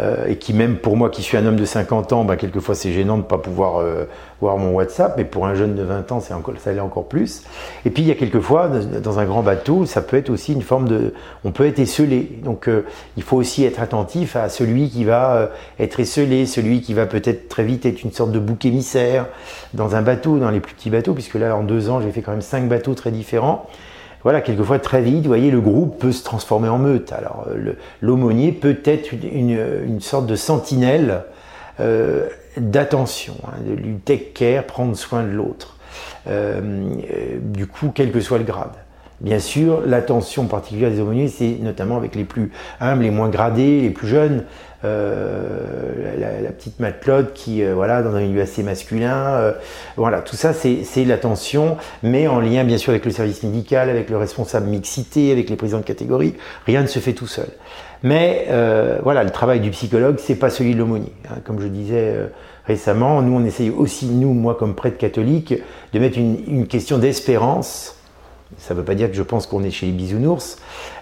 Euh, 0.00 0.26
et 0.28 0.36
qui 0.36 0.52
même 0.52 0.76
pour 0.76 0.96
moi 0.96 1.10
qui 1.10 1.22
suis 1.22 1.36
un 1.36 1.44
homme 1.44 1.56
de 1.56 1.64
50 1.64 2.12
ans, 2.12 2.24
bah, 2.24 2.36
quelquefois 2.36 2.76
c'est 2.76 2.92
gênant 2.92 3.16
de 3.16 3.22
ne 3.22 3.26
pas 3.26 3.38
pouvoir 3.38 3.80
euh, 3.80 4.04
voir 4.40 4.56
mon 4.56 4.70
WhatsApp, 4.70 5.14
mais 5.16 5.24
pour 5.24 5.46
un 5.46 5.54
jeune 5.54 5.74
de 5.74 5.82
20 5.82 6.12
ans, 6.12 6.22
encore, 6.30 6.54
ça 6.58 6.72
l'est 6.72 6.80
encore 6.80 7.08
plus. 7.08 7.42
Et 7.84 7.90
puis 7.90 8.04
il 8.04 8.08
y 8.08 8.12
a 8.12 8.14
quelquefois, 8.14 8.68
dans 8.68 9.18
un 9.18 9.24
grand 9.24 9.42
bateau, 9.42 9.86
ça 9.86 10.00
peut 10.00 10.16
être 10.16 10.30
aussi 10.30 10.52
une 10.52 10.62
forme 10.62 10.88
de... 10.88 11.14
On 11.44 11.50
peut 11.50 11.66
être 11.66 11.80
esselé. 11.80 12.38
Donc 12.44 12.68
euh, 12.68 12.84
il 13.16 13.24
faut 13.24 13.36
aussi 13.36 13.64
être 13.64 13.80
attentif 13.80 14.36
à 14.36 14.48
celui 14.48 14.88
qui 14.88 15.04
va 15.04 15.50
être 15.80 15.98
esselé, 15.98 16.46
celui 16.46 16.80
qui 16.80 16.94
va 16.94 17.06
peut-être 17.06 17.48
très 17.48 17.64
vite 17.64 17.84
être 17.84 18.04
une 18.04 18.12
sorte 18.12 18.30
de 18.30 18.38
bouc 18.38 18.64
émissaire 18.64 19.26
dans 19.74 19.96
un 19.96 20.02
bateau, 20.02 20.38
dans 20.38 20.50
les 20.50 20.60
plus 20.60 20.74
petits 20.74 20.90
bateaux, 20.90 21.14
puisque 21.14 21.34
là 21.34 21.56
en 21.56 21.64
deux 21.64 21.90
ans 21.90 22.00
j'ai 22.00 22.12
fait 22.12 22.22
quand 22.22 22.32
même 22.32 22.40
cinq 22.40 22.68
bateaux 22.68 22.94
très 22.94 23.10
différents 23.10 23.66
voilà, 24.24 24.40
quelquefois 24.40 24.78
très 24.78 25.00
vite, 25.00 25.22
vous 25.22 25.28
voyez, 25.28 25.50
le 25.50 25.60
groupe 25.60 25.98
peut 25.98 26.12
se 26.12 26.24
transformer 26.24 26.68
en 26.68 26.78
meute. 26.78 27.12
Alors, 27.12 27.46
euh, 27.48 27.74
l'aumônier 28.00 28.52
peut 28.52 28.78
être 28.84 29.12
une, 29.12 30.00
sorte 30.00 30.26
de 30.26 30.36
sentinelle 30.36 31.22
euh, 31.80 32.28
d'attention, 32.56 33.34
hein, 33.46 33.58
de 33.64 33.74
lui 33.74 33.94
take 33.96 34.32
care, 34.34 34.64
prendre 34.64 34.96
soin 34.96 35.22
de 35.22 35.30
l'autre. 35.30 35.76
Euh, 36.28 36.90
du 37.40 37.66
coup, 37.66 37.92
quel 37.94 38.10
que 38.10 38.20
soit 38.20 38.38
le 38.38 38.44
grade. 38.44 38.72
Bien 39.20 39.40
sûr, 39.40 39.82
l'attention 39.84 40.46
particulière 40.46 40.90
des 40.90 41.00
aumôniers, 41.00 41.26
c'est 41.26 41.56
notamment 41.60 41.96
avec 41.96 42.14
les 42.14 42.24
plus 42.24 42.52
humbles, 42.80 43.02
les 43.02 43.10
moins 43.10 43.28
gradés, 43.28 43.80
les 43.80 43.90
plus 43.90 44.06
jeunes. 44.06 44.44
Euh, 44.84 46.40
la, 46.40 46.52
petite 46.52 46.78
matelote 46.78 47.34
qui, 47.34 47.64
euh, 47.64 47.74
voilà, 47.74 48.02
dans 48.02 48.14
un 48.14 48.20
milieu 48.20 48.40
assez 48.40 48.62
masculin. 48.62 49.26
Euh, 49.26 49.52
voilà, 49.96 50.20
tout 50.20 50.36
ça, 50.36 50.52
c'est 50.52 51.04
l'attention, 51.04 51.76
mais 52.04 52.28
en 52.28 52.38
lien 52.38 52.62
bien 52.62 52.78
sûr 52.78 52.90
avec 52.90 53.04
le 53.04 53.10
service 53.10 53.42
médical, 53.42 53.90
avec 53.90 54.08
le 54.08 54.16
responsable 54.16 54.68
mixité, 54.68 55.32
avec 55.32 55.50
les 55.50 55.56
présidents 55.56 55.80
de 55.80 55.84
catégorie. 55.84 56.34
Rien 56.64 56.82
ne 56.82 56.86
se 56.86 57.00
fait 57.00 57.12
tout 57.12 57.26
seul. 57.26 57.48
Mais 58.04 58.46
voilà, 59.02 59.24
le 59.24 59.30
travail 59.30 59.58
du 59.58 59.70
psychologue, 59.70 60.16
c'est 60.18 60.36
pas 60.36 60.50
celui 60.50 60.74
de 60.74 60.78
l'aumônier. 60.78 61.12
Hein. 61.28 61.38
Comme 61.44 61.60
je 61.60 61.66
disais 61.66 62.14
récemment, 62.64 63.20
nous 63.22 63.34
on 63.34 63.44
essaye 63.44 63.70
aussi, 63.70 64.06
nous, 64.06 64.32
moi 64.32 64.54
comme 64.54 64.76
prêtre 64.76 64.98
catholique, 64.98 65.54
de 65.92 65.98
mettre 65.98 66.18
une, 66.18 66.38
une 66.46 66.66
question 66.68 66.98
d'espérance 66.98 67.97
ça 68.56 68.72
ne 68.72 68.78
veut 68.78 68.84
pas 68.84 68.94
dire 68.94 69.10
que 69.10 69.16
je 69.16 69.22
pense 69.22 69.46
qu'on 69.46 69.62
est 69.62 69.70
chez 69.70 69.86
les 69.86 69.92
bisounours, 69.92 70.56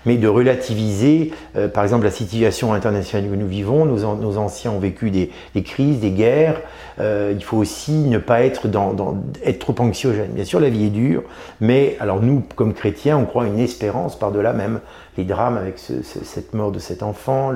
mais 0.04 0.16
de 0.16 0.26
relativiser, 0.26 1.32
euh, 1.56 1.68
par 1.68 1.84
exemple, 1.84 2.04
la 2.04 2.10
situation 2.10 2.72
internationale 2.72 3.30
que 3.30 3.36
nous 3.36 3.46
vivons. 3.46 3.84
Nos, 3.84 4.36
anciens 4.36 4.72
ont 4.72 4.80
vécu 4.80 5.10
des, 5.10 5.30
crises, 5.62 6.00
des 6.00 6.10
guerres. 6.10 6.60
Euh, 6.98 7.32
il 7.34 7.44
faut 7.44 7.56
aussi 7.56 7.92
ne 7.92 8.18
pas 8.18 8.42
être, 8.42 8.66
dans, 8.66 9.16
être 9.44 9.60
trop 9.60 9.74
anxiogène. 9.78 10.32
Bien 10.32 10.44
sûr, 10.44 10.58
la 10.58 10.70
vie 10.70 10.86
est 10.86 10.90
dure, 10.90 11.22
mais 11.60 11.96
alors 12.00 12.20
nous, 12.20 12.42
comme 12.56 12.74
chrétiens, 12.74 13.16
on 13.16 13.26
croit 13.26 13.46
une 13.46 13.60
espérance 13.60 14.18
par-delà 14.18 14.52
même 14.52 14.80
les 15.16 15.24
drames 15.24 15.56
avec 15.56 15.78
cette 15.78 16.52
mort 16.52 16.72
de 16.72 16.78
cet 16.78 17.02
enfant, 17.02 17.50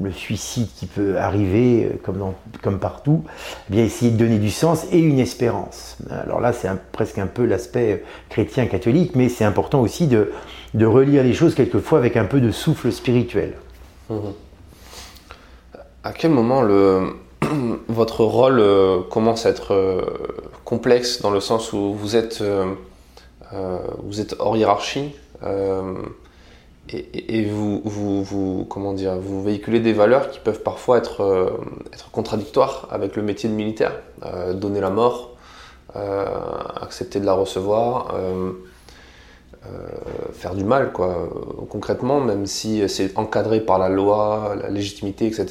le 0.00 0.12
suicide 0.12 0.68
qui 0.76 0.86
peut 0.86 1.18
arriver 1.18 1.84
euh, 1.84 1.98
comme, 2.02 2.32
comme 2.62 2.78
partout, 2.78 3.24
eh 3.68 3.72
bien 3.72 3.84
essayer 3.84 4.10
de 4.10 4.16
donner 4.16 4.38
du 4.38 4.50
sens 4.50 4.86
et 4.92 4.98
une 4.98 5.18
espérance. 5.18 5.96
Alors 6.10 6.40
là, 6.40 6.52
c'est 6.52 6.68
presque 6.92 7.18
un 7.18 7.26
peu 7.26 7.44
l'aspect 7.44 7.92
euh, 7.92 7.96
chrétien 8.28 8.66
catholique, 8.66 9.12
mais 9.14 9.28
c'est 9.28 9.44
important 9.44 9.80
aussi 9.80 10.06
de, 10.06 10.32
de, 10.74 10.86
relire 10.86 11.22
les 11.22 11.34
choses 11.34 11.54
quelquefois 11.54 11.98
avec 11.98 12.16
un 12.16 12.24
peu 12.24 12.40
de 12.40 12.50
souffle 12.50 12.92
spirituel. 12.92 13.54
Mmh. 14.08 14.18
À 16.04 16.12
quel 16.12 16.30
moment 16.30 16.62
votre 17.88 18.24
rôle 18.24 18.60
euh, 18.60 19.00
commence 19.10 19.46
à 19.46 19.50
être 19.50 20.04
complexe 20.64 21.20
dans 21.20 21.30
le 21.30 21.40
sens 21.40 21.72
où 21.72 21.94
vous 21.94 22.16
êtes, 22.16 22.42
vous 24.02 24.20
êtes 24.20 24.36
hors 24.38 24.56
hiérarchie 24.56 25.14
et, 26.92 27.44
vous, 27.44 27.80
vous, 27.84 28.66
comment 28.68 28.92
dire, 28.92 29.16
vous 29.16 29.42
véhiculez 29.42 29.80
des 29.80 29.92
valeurs 29.92 30.30
qui 30.30 30.40
peuvent 30.40 30.62
parfois 30.62 30.98
être, 30.98 31.22
euh, 31.22 31.50
contradictoires 32.12 32.88
avec 32.90 33.16
le 33.16 33.22
métier 33.22 33.48
de 33.48 33.54
militaire. 33.54 33.92
Euh, 34.24 34.54
donner 34.54 34.80
la 34.80 34.90
mort, 34.90 35.36
euh, 35.96 36.26
accepter 36.80 37.20
de 37.20 37.26
la 37.26 37.32
recevoir, 37.32 38.14
faire 40.32 40.54
du 40.54 40.64
mal, 40.64 40.92
quoi. 40.92 41.28
Concrètement, 41.68 42.20
même 42.20 42.46
si 42.46 42.88
c'est 42.88 43.16
encadré 43.16 43.60
par 43.60 43.78
la 43.78 43.88
loi, 43.88 44.56
la 44.60 44.70
légitimité, 44.70 45.26
etc., 45.26 45.46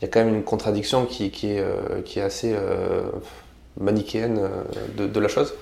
il 0.00 0.04
y 0.06 0.08
a 0.08 0.08
quand 0.08 0.24
même 0.24 0.34
une 0.34 0.44
contradiction 0.44 1.04
qui, 1.04 1.30
qui, 1.30 1.50
est, 1.50 1.64
qui 2.04 2.20
est, 2.20 2.22
assez 2.22 2.54
manichéenne 3.78 4.40
de, 4.96 5.06
de 5.06 5.20
la 5.20 5.28
chose. 5.28 5.52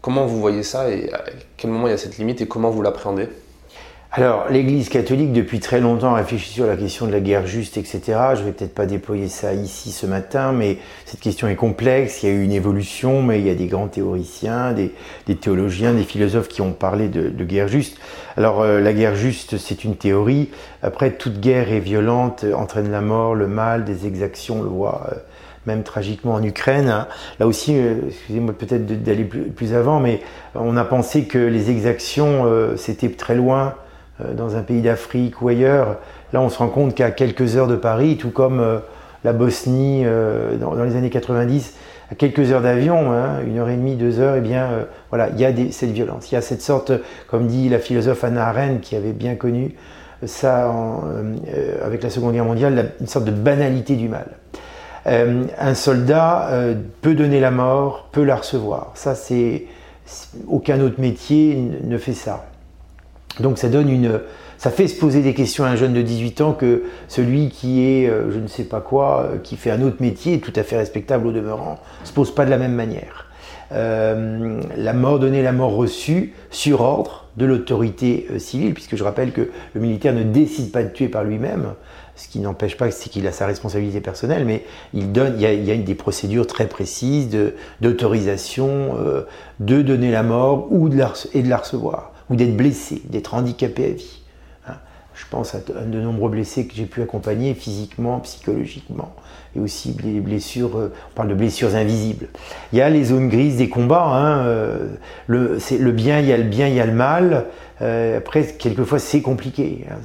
Comment 0.00 0.26
vous 0.26 0.40
voyez 0.40 0.62
ça 0.62 0.90
et 0.90 1.12
à 1.12 1.22
quel 1.58 1.70
moment 1.70 1.86
il 1.86 1.90
y 1.90 1.94
a 1.94 1.98
cette 1.98 2.16
limite 2.16 2.40
et 2.40 2.48
comment 2.48 2.70
vous 2.70 2.82
l'appréhendez? 2.82 3.28
Alors, 4.12 4.48
l'Église 4.50 4.88
catholique, 4.88 5.32
depuis 5.32 5.60
très 5.60 5.78
longtemps, 5.78 6.14
réfléchit 6.14 6.54
sur 6.54 6.66
la 6.66 6.76
question 6.76 7.06
de 7.06 7.12
la 7.12 7.20
guerre 7.20 7.46
juste, 7.46 7.76
etc. 7.76 8.00
Je 8.34 8.42
vais 8.42 8.50
peut-être 8.50 8.74
pas 8.74 8.86
déployer 8.86 9.28
ça 9.28 9.54
ici 9.54 9.92
ce 9.92 10.04
matin, 10.04 10.50
mais 10.50 10.78
cette 11.04 11.20
question 11.20 11.46
est 11.46 11.54
complexe. 11.54 12.24
Il 12.24 12.28
y 12.28 12.32
a 12.32 12.34
eu 12.34 12.42
une 12.42 12.50
évolution, 12.50 13.22
mais 13.22 13.38
il 13.38 13.46
y 13.46 13.50
a 13.50 13.54
des 13.54 13.68
grands 13.68 13.86
théoriciens, 13.86 14.72
des, 14.72 14.90
théologiens, 15.36 15.94
des 15.94 16.02
philosophes 16.02 16.48
qui 16.48 16.60
ont 16.60 16.72
parlé 16.72 17.06
de, 17.06 17.44
guerre 17.44 17.68
juste. 17.68 17.98
Alors, 18.36 18.62
euh, 18.62 18.80
la 18.80 18.92
guerre 18.92 19.14
juste, 19.14 19.58
c'est 19.58 19.84
une 19.84 19.94
théorie. 19.94 20.48
Après, 20.82 21.12
toute 21.12 21.38
guerre 21.38 21.70
est 21.70 21.78
violente, 21.78 22.44
entraîne 22.52 22.90
la 22.90 23.02
mort, 23.02 23.36
le 23.36 23.46
mal, 23.46 23.84
des 23.84 24.08
exactions, 24.08 24.58
on 24.58 24.62
le 24.64 24.70
voit. 24.70 25.06
Euh, 25.12 25.14
même 25.66 25.82
tragiquement 25.82 26.32
en 26.32 26.42
Ukraine. 26.42 27.06
Là 27.38 27.46
aussi, 27.46 27.76
euh, 27.76 27.96
excusez-moi 28.08 28.54
peut-être 28.54 28.86
d'aller 29.04 29.24
plus, 29.24 29.74
avant, 29.74 30.00
mais 30.00 30.20
on 30.56 30.76
a 30.76 30.84
pensé 30.84 31.26
que 31.26 31.38
les 31.38 31.70
exactions, 31.70 32.46
c'était 32.76 33.10
très 33.10 33.34
loin, 33.34 33.74
dans 34.36 34.56
un 34.56 34.62
pays 34.62 34.82
d'Afrique 34.82 35.42
ou 35.42 35.48
ailleurs. 35.48 35.98
Là, 36.32 36.40
on 36.40 36.48
se 36.48 36.58
rend 36.58 36.68
compte 36.68 36.94
qu'à 36.94 37.10
quelques 37.10 37.56
heures 37.56 37.66
de 37.66 37.76
Paris, 37.76 38.16
tout 38.16 38.30
comme 38.30 38.60
euh, 38.60 38.78
la 39.24 39.32
Bosnie 39.32 40.02
euh, 40.04 40.56
dans, 40.56 40.74
les 40.74 40.96
années 40.96 41.10
90, 41.10 41.74
à 42.10 42.14
quelques 42.14 42.52
heures 42.52 42.62
d'avion, 42.62 43.12
hein, 43.12 43.40
une 43.46 43.58
heure 43.58 43.68
et 43.68 43.76
demie, 43.76 43.96
deux 43.96 44.20
heures, 44.20 44.36
eh 44.36 44.40
bien, 44.40 44.68
voilà, 45.10 45.28
il 45.30 45.40
y 45.40 45.44
a 45.44 45.52
cette 45.70 45.90
violence. 45.90 46.30
Il 46.30 46.34
y 46.34 46.38
a 46.38 46.42
cette 46.42 46.62
sorte, 46.62 46.92
comme 47.28 47.46
dit 47.46 47.68
la 47.68 47.78
philosophe 47.78 48.24
Anna 48.24 48.48
Arendt, 48.48 48.80
qui 48.80 48.96
avait 48.96 49.12
bien 49.12 49.36
connu 49.36 49.74
ça, 50.26 50.74
avec 51.84 52.02
la 52.02 52.10
Seconde 52.10 52.32
Guerre 52.32 52.44
mondiale, 52.44 52.92
une 53.00 53.06
sorte 53.06 53.26
de 53.26 53.30
banalité 53.30 53.94
du 53.94 54.08
mal. 54.08 54.26
un 55.06 55.74
soldat 55.74 56.50
peut 57.00 57.14
donner 57.14 57.38
la 57.38 57.52
mort, 57.52 58.08
peut 58.10 58.24
la 58.24 58.34
recevoir. 58.34 58.90
Ça, 58.94 59.14
c'est 59.14 59.66
aucun 60.48 60.80
autre 60.80 61.00
métier 61.00 61.70
ne 61.84 61.96
fait 61.96 62.12
ça. 62.12 62.49
Donc 63.40 63.58
ça 63.58 63.68
donne 63.68 63.88
une, 63.88 64.20
ça 64.60 64.70
fait 64.70 64.88
se 64.88 64.98
poser 64.98 65.22
des 65.22 65.32
questions 65.32 65.64
à 65.64 65.68
un 65.68 65.76
jeune 65.76 65.94
de 65.94 66.02
18 66.02 66.42
ans 66.42 66.52
que 66.52 66.82
celui 67.08 67.48
qui 67.48 67.82
est, 67.82 68.10
euh, 68.10 68.30
je 68.30 68.38
ne 68.38 68.46
sais 68.46 68.64
pas 68.64 68.82
quoi, 68.82 69.22
euh, 69.22 69.38
qui 69.38 69.56
fait 69.56 69.70
un 69.70 69.80
autre 69.80 69.96
métier, 70.00 70.38
tout 70.38 70.52
à 70.54 70.62
fait 70.62 70.76
respectable 70.76 71.26
au 71.26 71.32
demeurant, 71.32 71.78
se 72.04 72.12
pose 72.12 72.34
pas 72.34 72.44
de 72.44 72.50
la 72.50 72.58
même 72.58 72.74
manière. 72.74 73.24
Euh, 73.72 74.60
la 74.76 74.92
mort 74.92 75.18
donnée, 75.18 75.42
la 75.42 75.52
mort 75.52 75.74
reçue, 75.74 76.34
sur 76.50 76.82
ordre 76.82 77.28
de 77.38 77.46
l'autorité 77.46 78.26
civile, 78.36 78.74
puisque 78.74 78.96
je 78.96 79.02
rappelle 79.02 79.32
que 79.32 79.48
le 79.72 79.80
militaire 79.80 80.12
ne 80.12 80.24
décide 80.24 80.72
pas 80.72 80.82
de 80.82 80.90
tuer 80.90 81.08
par 81.08 81.24
lui-même, 81.24 81.72
ce 82.14 82.28
qui 82.28 82.40
n'empêche 82.40 82.76
pas 82.76 82.90
qu'il 82.90 83.26
a 83.26 83.32
sa 83.32 83.46
responsabilité 83.46 84.02
personnelle, 84.02 84.44
mais 84.44 84.66
il, 84.92 85.10
donne, 85.10 85.36
il, 85.38 85.64
y 85.64 85.70
a, 85.70 85.76
des 85.76 85.94
procédures 85.94 86.46
très 86.46 86.66
précises 86.66 87.30
d'autorisation 87.80 88.94
de, 89.58 89.80
donner 89.80 90.10
la 90.10 90.22
mort 90.22 90.66
ou 90.70 90.90
de 90.90 91.02
et 91.32 91.42
de 91.42 91.48
la 91.48 91.56
recevoir, 91.56 92.12
ou 92.30 92.36
d'être 92.36 92.56
blessé, 92.56 93.02
d'être 93.10 93.34
handicapé 93.34 93.84
à 93.84 93.90
vie. 93.90 94.20
Hein. 94.66 94.76
Je 95.14 95.24
pense 95.28 95.54
à 95.54 95.58
de 95.60 96.00
nombreux 96.00 96.30
blessés 96.30 96.66
que 96.66 96.74
j'ai 96.74 96.86
pu 96.86 97.02
accompagner 97.02 97.54
physiquement, 97.54 98.20
psychologiquement, 98.20 99.14
et 99.56 99.60
aussi 99.60 99.92
des 99.92 100.20
blessures, 100.20 100.78
euh, 100.78 100.92
on 101.10 101.14
parle 101.16 101.28
de 101.28 101.34
blessures 101.34 101.74
invisibles. 101.74 102.28
Il 102.72 102.78
y 102.78 102.82
a 102.82 102.88
les 102.88 103.04
zones 103.04 103.28
grises 103.28 103.56
des 103.56 103.68
combats, 103.68 104.06
hein, 104.06 104.44
euh, 104.46 104.88
le, 105.26 105.58
bien, 105.90 106.20
il 106.20 106.26
y 106.26 106.32
a 106.32 106.36
le 106.36 106.44
bien, 106.44 106.68
il 106.68 106.74
y 106.74 106.80
a 106.80 106.86
le 106.86 106.92
mal. 106.92 107.46
Euh, 107.82 108.18
après, 108.18 108.44
quelquefois, 108.44 108.98
c'est 108.98 109.22
compliqué. 109.22 109.86
Hein. 109.90 109.96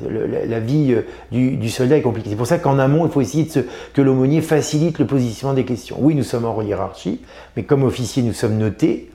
la, 0.48 0.60
vie 0.60 0.96
du, 1.32 1.70
soldat 1.70 1.98
est 1.98 2.02
compliquée. 2.02 2.30
C'est 2.32 2.36
pour 2.36 2.48
ça 2.48 2.58
qu'en 2.58 2.80
amont, 2.80 3.06
il 3.06 3.12
faut 3.12 3.22
essayer 3.22 3.48
que 3.94 4.02
l'aumônier 4.02 4.42
facilite 4.42 4.98
le 4.98 5.06
positionnement 5.06 5.54
des 5.54 5.66
questions. 5.66 5.98
Oui, 6.00 6.16
nous 6.16 6.24
sommes 6.24 6.46
en 6.46 6.62
hiérarchie, 6.62 7.22
mais 7.56 7.64
comme 7.64 7.84
officier, 7.84 8.24
nous 8.24 8.34
sommes 8.34 8.58
notés. 8.58 9.12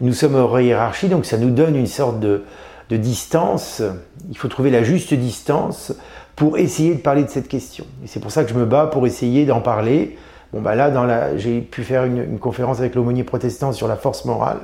Nous 0.00 0.12
sommes 0.12 0.36
en 0.36 0.58
hiérarchie, 0.58 1.08
donc 1.08 1.26
ça 1.26 1.38
nous 1.38 1.50
donne 1.50 1.74
une 1.74 1.88
sorte 1.88 2.20
de, 2.20 2.42
distance. 2.90 3.82
Il 4.30 4.38
faut 4.38 4.48
trouver 4.48 4.70
la 4.70 4.82
juste 4.84 5.12
distance 5.12 5.92
pour 6.36 6.56
essayer 6.56 6.94
de 6.94 7.00
parler 7.00 7.24
de 7.24 7.28
cette 7.28 7.48
question. 7.48 7.84
Et 8.04 8.06
c'est 8.06 8.20
pour 8.20 8.30
ça 8.30 8.44
que 8.44 8.50
je 8.50 8.54
me 8.54 8.64
bats 8.64 8.86
pour 8.86 9.06
essayer 9.06 9.44
d'en 9.44 9.60
parler. 9.60 10.16
Bon, 10.52 10.62
bah 10.62 10.74
là, 10.74 11.36
j'ai 11.36 11.60
pu 11.60 11.82
faire 11.82 12.04
une, 12.04 12.38
conférence 12.38 12.78
avec 12.78 12.94
l'aumônier 12.94 13.24
protestant 13.24 13.72
sur 13.72 13.88
la 13.88 13.96
force 13.96 14.24
morale. 14.24 14.60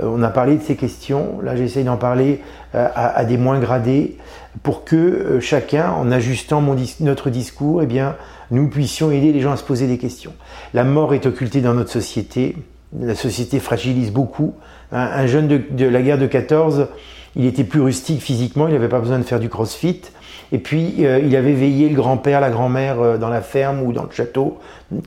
Euh, 0.00 0.06
on 0.06 0.22
a 0.22 0.28
parlé 0.28 0.56
de 0.56 0.62
ces 0.62 0.76
questions. 0.76 1.40
Là, 1.42 1.56
j'essaye 1.56 1.84
d'en 1.84 1.96
parler 1.96 2.40
euh, 2.74 2.86
à, 2.94 3.24
des 3.24 3.38
moins 3.38 3.58
gradés 3.58 4.18
pour 4.62 4.84
que 4.84 4.94
euh, 4.94 5.40
chacun, 5.40 5.90
en 5.90 6.12
ajustant 6.12 6.62
notre 7.00 7.30
discours, 7.30 7.82
eh 7.82 7.86
bien, 7.86 8.16
nous 8.50 8.68
puissions 8.68 9.10
aider 9.10 9.32
les 9.32 9.40
gens 9.40 9.52
à 9.52 9.56
se 9.56 9.64
poser 9.64 9.88
des 9.88 9.98
questions. 9.98 10.34
La 10.74 10.84
mort 10.84 11.14
est 11.14 11.26
occultée 11.26 11.62
dans 11.62 11.74
notre 11.74 11.90
société. 11.90 12.54
La 13.00 13.14
société 13.14 13.58
fragilise 13.58 14.12
beaucoup. 14.12 14.54
Un, 14.92 15.26
jeune 15.26 15.48
de, 15.48 15.86
la 15.86 16.02
guerre 16.02 16.18
de 16.18 16.26
14, 16.26 16.88
il 17.34 17.46
était 17.46 17.64
plus 17.64 17.80
rustique 17.80 18.20
physiquement, 18.20 18.68
il 18.68 18.74
n'avait 18.74 18.88
pas 18.88 19.00
besoin 19.00 19.18
de 19.18 19.24
faire 19.24 19.40
du 19.40 19.48
crossfit. 19.48 20.02
Et 20.52 20.58
puis, 20.58 20.94
euh, 21.00 21.18
il 21.18 21.34
avait 21.34 21.54
veillé 21.54 21.88
le 21.88 21.96
grand-père, 21.96 22.40
la 22.40 22.50
grand-mère 22.50 23.00
euh, 23.00 23.18
dans 23.18 23.28
la 23.28 23.40
ferme 23.40 23.82
ou 23.82 23.92
dans 23.92 24.04
le 24.04 24.10
château, 24.12 24.58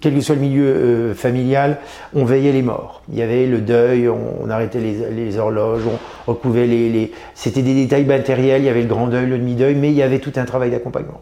quel 0.01 0.15
que 0.15 0.19
soit 0.19 0.35
le 0.35 0.41
milieu 0.41 0.65
euh, 0.65 1.13
familial, 1.13 1.77
on 2.13 2.25
veillait 2.25 2.51
les 2.51 2.63
morts. 2.63 3.01
Il 3.09 3.17
y 3.17 3.21
avait 3.21 3.45
le 3.45 3.59
deuil, 3.59 4.09
on, 4.09 4.49
arrêtait 4.49 4.79
les, 4.81 5.37
horloges, 5.37 5.83
on 5.85 6.31
recouvait 6.31 6.67
les... 6.67 6.89
les... 6.89 7.11
C'était 7.33 7.61
des 7.61 7.75
détails 7.75 8.03
matériels, 8.03 8.63
il 8.63 8.65
y 8.65 8.69
avait 8.69 8.81
le 8.81 8.87
grand 8.89 9.07
deuil, 9.07 9.27
le 9.27 9.37
demi-deuil, 9.37 9.75
mais 9.75 9.89
il 9.89 9.95
y 9.95 10.03
avait 10.03 10.19
tout 10.19 10.33
un 10.35 10.45
travail 10.45 10.71
d'accompagnement. 10.71 11.21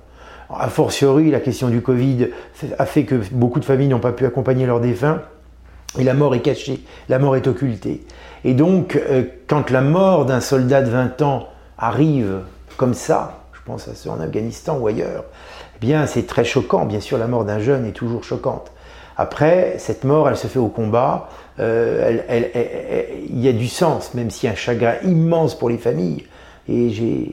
A 0.49 0.69
fortiori, 0.69 1.29
la 1.29 1.39
question 1.39 1.69
du 1.69 1.81
Covid 1.81 2.29
a 2.79 2.85
fait 2.85 3.03
que 3.03 3.15
beaucoup 3.31 3.59
de 3.59 3.65
familles 3.65 3.89
n'ont 3.89 3.99
pas 3.99 4.11
pu 4.11 4.25
accompagner 4.25 4.65
leurs 4.65 4.79
défunts. 4.79 5.21
Et 5.97 6.03
la 6.03 6.13
mort 6.13 6.35
est 6.35 6.41
cachée, 6.41 6.81
la 7.09 7.19
mort 7.19 7.35
est 7.35 7.47
occultée. 7.47 8.05
Et 8.43 8.53
donc, 8.53 8.99
quand 9.47 9.69
la 9.71 9.81
mort 9.81 10.25
d'un 10.25 10.41
soldat 10.41 10.81
de 10.81 10.89
20 10.89 11.21
ans 11.21 11.47
arrive 11.77 12.41
comme 12.77 12.93
ça, 12.93 13.45
pense 13.65 13.87
à 13.87 13.95
ceux 13.95 14.09
en 14.09 14.19
Afghanistan 14.19 14.77
ou 14.77 14.87
ailleurs, 14.87 15.25
eh 15.75 15.79
bien 15.85 16.05
c'est 16.05 16.27
très 16.27 16.45
choquant. 16.45 16.85
Bien 16.85 16.99
sûr, 16.99 17.17
la 17.17 17.27
mort 17.27 17.43
d'un 17.43 17.59
jeune 17.59 17.85
est 17.85 17.91
toujours 17.91 18.23
choquante. 18.23 18.71
Après, 19.17 19.75
cette 19.77 20.03
mort, 20.03 20.29
elle 20.29 20.37
se 20.37 20.47
fait 20.47 20.59
au 20.59 20.67
combat. 20.67 21.29
Euh, 21.59 22.17
il 23.29 23.39
y 23.39 23.47
a 23.47 23.53
du 23.53 23.67
sens, 23.67 24.13
même 24.13 24.29
a 24.43 24.47
un 24.47 24.55
chagrin 24.55 24.95
immense 25.03 25.57
pour 25.57 25.69
les 25.69 25.77
familles. 25.77 26.25
Et 26.67 26.89
j'ai 26.89 27.31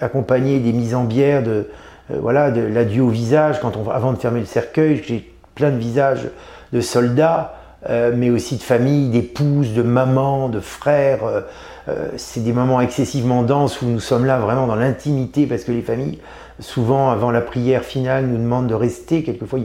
accompagné 0.00 0.60
des 0.60 0.72
mises 0.72 0.94
en 0.94 1.04
bière 1.04 1.42
de, 1.42 1.68
euh, 2.10 2.18
voilà, 2.20 2.50
de 2.50 2.62
l'adieu 2.62 3.02
au 3.02 3.08
visage 3.08 3.60
quand 3.60 3.76
on, 3.76 3.88
avant 3.90 4.12
de 4.12 4.18
fermer 4.18 4.40
le 4.40 4.46
cercueil. 4.46 5.02
J'ai 5.06 5.30
plein 5.54 5.70
de 5.70 5.76
visages 5.76 6.28
de 6.72 6.80
soldats, 6.80 7.54
euh, 7.88 8.12
mais 8.14 8.30
aussi 8.30 8.56
de 8.56 8.62
familles, 8.62 9.10
d'épouses, 9.10 9.72
de 9.74 9.82
mamans, 9.82 10.48
de 10.48 10.60
frères. 10.60 11.24
Euh, 11.24 12.08
c'est 12.16 12.42
des 12.42 12.52
moments 12.52 12.80
excessivement 12.80 13.42
denses 13.42 13.82
où 13.82 13.86
nous 13.86 14.00
sommes 14.00 14.24
là 14.24 14.38
vraiment 14.38 14.66
dans 14.66 14.74
l'intimité 14.74 15.46
parce 15.46 15.64
que 15.64 15.72
les 15.72 15.82
familles, 15.82 16.18
souvent 16.58 17.10
avant 17.10 17.30
la 17.30 17.40
prière 17.40 17.84
finale, 17.84 18.26
nous 18.26 18.38
demandent 18.38 18.68
de 18.68 18.74
rester. 18.74 19.22
Quelquefois, 19.22 19.58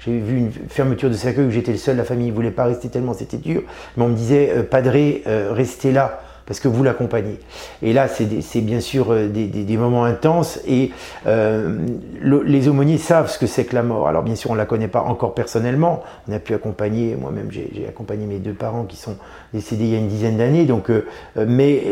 j'ai 0.00 0.18
vu 0.18 0.38
une 0.38 0.52
fermeture 0.68 1.08
de 1.08 1.14
cercueil 1.14 1.46
où 1.46 1.50
j'étais 1.50 1.72
le 1.72 1.78
seul, 1.78 1.96
la 1.96 2.04
famille 2.04 2.28
ne 2.28 2.34
voulait 2.34 2.50
pas 2.50 2.64
rester 2.64 2.88
tellement 2.88 3.14
c'était 3.14 3.38
dur. 3.38 3.62
Mais 3.96 4.04
on 4.04 4.08
me 4.08 4.14
disait, 4.14 4.52
euh, 4.54 4.62
Padré, 4.62 5.22
euh, 5.26 5.50
restez 5.52 5.92
là 5.92 6.20
parce 6.46 6.60
que 6.60 6.68
vous 6.68 6.82
l'accompagnez. 6.82 7.40
Et 7.82 7.92
là, 7.92 8.08
c'est 8.08 8.60
bien 8.60 8.80
sûr 8.80 9.12
euh, 9.12 9.28
des, 9.28 9.76
moments 9.76 10.04
intenses 10.04 10.60
et 10.66 10.90
euh, 11.26 11.78
les 12.22 12.68
aumôniers 12.68 12.98
savent 12.98 13.30
ce 13.30 13.38
que 13.38 13.46
c'est 13.46 13.64
que 13.64 13.74
la 13.74 13.82
mort. 13.82 14.08
Alors 14.08 14.22
bien 14.22 14.34
sûr, 14.34 14.50
on 14.50 14.54
ne 14.54 14.58
la 14.58 14.66
connaît 14.66 14.88
pas 14.88 15.02
encore 15.02 15.34
personnellement. 15.34 16.02
On 16.28 16.32
a 16.32 16.38
pu 16.38 16.54
accompagner, 16.54 17.16
moi-même 17.16 17.48
j'ai 17.50 17.86
accompagné 17.88 18.26
mes 18.26 18.38
deux 18.38 18.52
parents 18.52 18.84
qui 18.84 18.96
sont 18.96 19.16
décédés 19.52 19.84
il 19.84 19.90
y 19.90 19.94
a 19.96 19.98
une 19.98 20.08
dizaine 20.08 20.36
d'années, 20.36 20.66
euh, 20.70 21.02
mais 21.46 21.82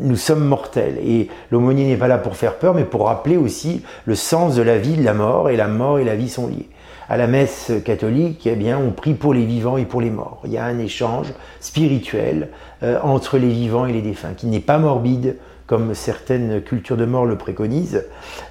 nous 0.00 0.16
sommes 0.16 0.44
mortels. 0.44 0.98
Et 1.04 1.28
l'aumônier 1.50 1.86
n'est 1.86 1.96
pas 1.96 2.08
là 2.08 2.18
pour 2.18 2.36
faire 2.36 2.56
peur, 2.56 2.74
mais 2.74 2.84
pour 2.84 3.06
rappeler 3.06 3.36
aussi 3.36 3.82
le 4.04 4.14
sens 4.14 4.56
de 4.56 4.62
la 4.62 4.78
vie, 4.78 4.96
de 4.96 5.04
la 5.04 5.14
mort, 5.14 5.50
et 5.50 5.56
la 5.56 5.68
mort 5.68 5.98
et 5.98 6.04
la 6.04 6.16
vie 6.16 6.28
sont 6.28 6.48
liés 6.48 6.68
à 7.08 7.16
la 7.16 7.26
messe 7.26 7.72
catholique, 7.84 8.46
eh 8.46 8.56
bien, 8.56 8.78
on 8.78 8.90
prie 8.90 9.14
pour 9.14 9.32
les 9.32 9.44
vivants 9.44 9.76
et 9.76 9.84
pour 9.84 10.00
les 10.00 10.10
morts. 10.10 10.40
Il 10.44 10.52
y 10.52 10.58
a 10.58 10.64
un 10.64 10.78
échange 10.78 11.32
spirituel 11.60 12.48
euh, 12.82 12.98
entre 13.02 13.38
les 13.38 13.48
vivants 13.48 13.86
et 13.86 13.92
les 13.92 14.02
défunts, 14.02 14.34
qui 14.36 14.46
n'est 14.46 14.60
pas 14.60 14.78
morbide, 14.78 15.36
comme 15.66 15.94
certaines 15.94 16.62
cultures 16.62 16.96
de 16.96 17.06
mort 17.06 17.26
le 17.26 17.36
préconisent. 17.36 18.04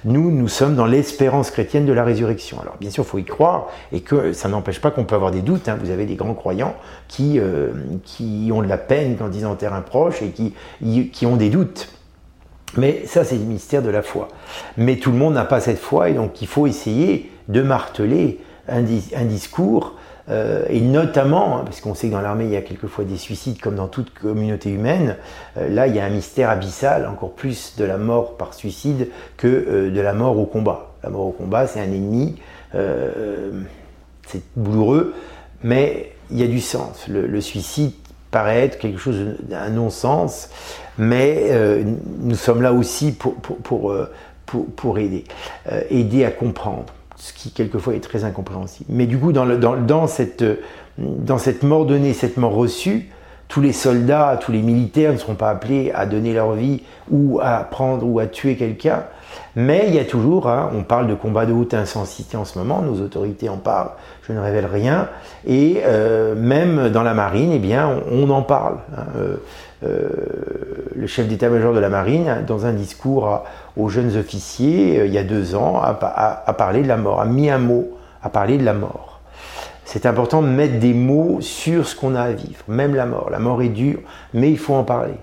Nous, 0.04 0.30
nous 0.30 0.48
sommes 0.48 0.76
dans 0.76 0.84
l'espérance 0.84 1.50
chrétienne 1.50 1.86
de 1.86 1.92
la 1.92 2.04
résurrection. 2.04 2.60
Alors, 2.60 2.76
bien 2.78 2.90
sûr, 2.90 3.04
il 3.04 3.06
faut 3.06 3.18
y 3.18 3.24
croire, 3.24 3.68
et 3.90 4.00
que 4.00 4.32
ça 4.32 4.48
n'empêche 4.48 4.80
pas 4.80 4.90
qu'on 4.90 5.04
peut 5.04 5.14
avoir 5.14 5.30
des 5.30 5.40
doutes. 5.40 5.68
Hein. 5.68 5.78
Vous 5.80 5.90
avez 5.90 6.04
des 6.04 6.16
grands 6.16 6.34
croyants 6.34 6.74
qui, 7.08 7.38
euh, 7.38 7.70
qui 8.04 8.50
ont 8.52 8.60
de 8.60 8.68
la 8.68 8.78
peine 8.78 9.16
quand 9.16 9.30
ils 9.34 9.46
enterrent 9.46 9.74
un 9.74 9.80
proche 9.80 10.20
et 10.20 10.30
qui, 10.30 10.52
qui 11.10 11.26
ont 11.26 11.36
des 11.36 11.48
doutes. 11.48 11.88
Mais 12.76 13.04
ça, 13.06 13.24
c'est 13.24 13.36
le 13.36 13.44
mystère 13.44 13.82
de 13.82 13.90
la 13.90 14.02
foi. 14.02 14.28
Mais 14.76 14.96
tout 14.96 15.10
le 15.10 15.16
monde 15.16 15.34
n'a 15.34 15.44
pas 15.44 15.60
cette 15.60 15.78
foi, 15.78 16.10
et 16.10 16.14
donc 16.14 16.42
il 16.42 16.48
faut 16.48 16.66
essayer 16.66 17.30
de 17.48 17.62
marteler 17.62 18.40
un, 18.68 18.82
discours, 18.82 19.94
euh, 20.28 20.64
et 20.68 20.80
notamment, 20.80 21.58
hein, 21.58 21.62
parce 21.64 21.80
qu'on 21.80 21.94
sait 21.94 22.08
que 22.08 22.12
dans 22.12 22.20
l'armée, 22.20 22.44
il 22.44 22.50
y 22.50 22.56
a 22.56 22.62
quelquefois 22.62 23.04
des 23.04 23.16
suicides 23.16 23.60
comme 23.60 23.76
dans 23.76 23.88
toute 23.88 24.12
communauté 24.12 24.70
humaine, 24.70 25.16
euh, 25.56 25.68
là, 25.68 25.86
il 25.86 25.94
y 25.94 26.00
a 26.00 26.04
un 26.04 26.10
mystère 26.10 26.50
abyssal, 26.50 27.06
encore 27.06 27.32
plus 27.32 27.74
de 27.76 27.84
la 27.84 27.96
mort 27.96 28.36
par 28.36 28.54
suicide 28.54 29.08
que 29.36 29.46
euh, 29.46 29.90
de 29.90 30.00
la 30.00 30.12
mort 30.12 30.38
au 30.38 30.46
combat. 30.46 30.90
La 31.04 31.10
mort 31.10 31.26
au 31.26 31.32
combat, 31.32 31.66
c'est 31.66 31.80
un 31.80 31.84
ennemi, 31.84 32.36
c'est 34.26 34.42
douloureux, 34.56 35.14
mais 35.62 36.12
il 36.30 36.40
y 36.40 36.42
a 36.42 36.48
du 36.48 36.60
sens. 36.60 37.06
Le, 37.08 37.40
suicide 37.40 37.92
paraît 38.32 38.64
être 38.64 38.78
quelque 38.78 38.98
chose 38.98 39.36
d'un 39.42 39.70
non-sens, 39.70 40.50
mais 40.98 41.52
nous 42.20 42.34
sommes 42.34 42.60
là 42.60 42.72
aussi 42.72 43.12
pour, 43.12 43.34
pour, 43.34 43.58
pour, 44.46 44.66
pour 44.66 44.98
aider, 44.98 45.24
aider 45.90 46.24
à 46.24 46.32
comprendre 46.32 46.86
ce 47.16 47.32
qui 47.32 47.50
quelquefois 47.50 47.94
est 47.94 48.00
très 48.00 48.24
incompréhensible. 48.24 48.90
Mais 48.92 49.06
du 49.06 49.18
coup, 49.18 49.32
dans, 49.32 49.44
le, 49.44 49.58
dans, 49.58 49.76
dans, 49.76 50.06
cette, 50.06 50.44
cette 51.38 51.62
mort 51.62 51.86
donnée, 51.86 52.12
cette 52.12 52.36
mort 52.36 52.54
reçue, 52.54 53.10
tous 53.48 53.60
les 53.60 53.72
soldats, 53.72 54.38
tous 54.40 54.52
les 54.52 54.62
militaires 54.62 55.12
ne 55.12 55.18
seront 55.18 55.34
pas 55.34 55.50
appelés 55.50 55.92
à 55.94 56.06
donner 56.06 56.34
leur 56.34 56.52
vie 56.52 56.82
ou 57.10 57.40
à 57.42 57.58
prendre 57.58 58.06
ou 58.06 58.18
à 58.18 58.26
tuer 58.26 58.56
quelqu'un. 58.56 59.04
Mais 59.54 59.84
il 59.88 59.94
y 59.94 59.98
a 59.98 60.04
toujours, 60.04 60.48
hein, 60.48 60.70
on 60.74 60.82
parle 60.82 61.06
de 61.06 61.14
combat 61.14 61.46
de 61.46 61.52
haute 61.52 61.74
intensité 61.74 62.36
en 62.36 62.44
ce 62.44 62.58
moment, 62.58 62.82
nos 62.82 63.00
autorités 63.00 63.48
en 63.48 63.56
parlent, 63.56 63.90
je 64.22 64.32
ne 64.32 64.40
révèle 64.40 64.66
rien. 64.66 65.08
Et 65.46 65.80
euh, 65.84 66.34
même 66.34 66.90
dans 66.90 67.02
la 67.02 67.14
marine, 67.14 67.52
eh 67.52 67.58
bien, 67.58 67.90
on, 68.10 68.28
en 68.30 68.42
parle. 68.42 68.78
Hein. 68.96 69.04
Euh, 69.16 69.20
euh, 69.26 69.36
le 69.82 71.06
chef 71.06 71.28
d'état-major 71.28 71.74
de 71.74 71.78
la 71.78 71.88
marine, 71.88 72.44
dans 72.46 72.66
un 72.66 72.72
discours 72.72 73.44
aux 73.76 73.88
jeunes 73.88 74.16
officiers, 74.16 75.04
il 75.04 75.12
y 75.12 75.18
a 75.18 75.24
deux 75.24 75.54
ans, 75.54 75.80
a, 75.82 76.54
parlé 76.54 76.82
de 76.82 76.88
la 76.88 76.96
mort, 76.96 77.20
a 77.20 77.26
mis 77.26 77.50
un 77.50 77.58
mot, 77.58 77.96
a 78.22 78.28
parlé 78.28 78.58
de 78.58 78.64
la 78.64 78.74
mort. 78.74 79.20
C'est 79.84 80.06
important 80.06 80.42
de 80.42 80.48
mettre 80.48 80.80
des 80.80 80.94
mots 80.94 81.38
sur 81.40 81.86
ce 81.86 81.94
qu'on 81.94 82.14
a 82.14 82.22
à 82.22 82.32
vivre, 82.32 82.62
même 82.66 82.94
la 82.94 83.06
mort. 83.06 83.30
La 83.30 83.38
mort 83.38 83.62
est 83.62 83.68
dure, 83.68 84.00
mais 84.34 84.50
il 84.50 84.58
faut 84.58 84.74
en 84.74 84.82
parler. 84.82 85.14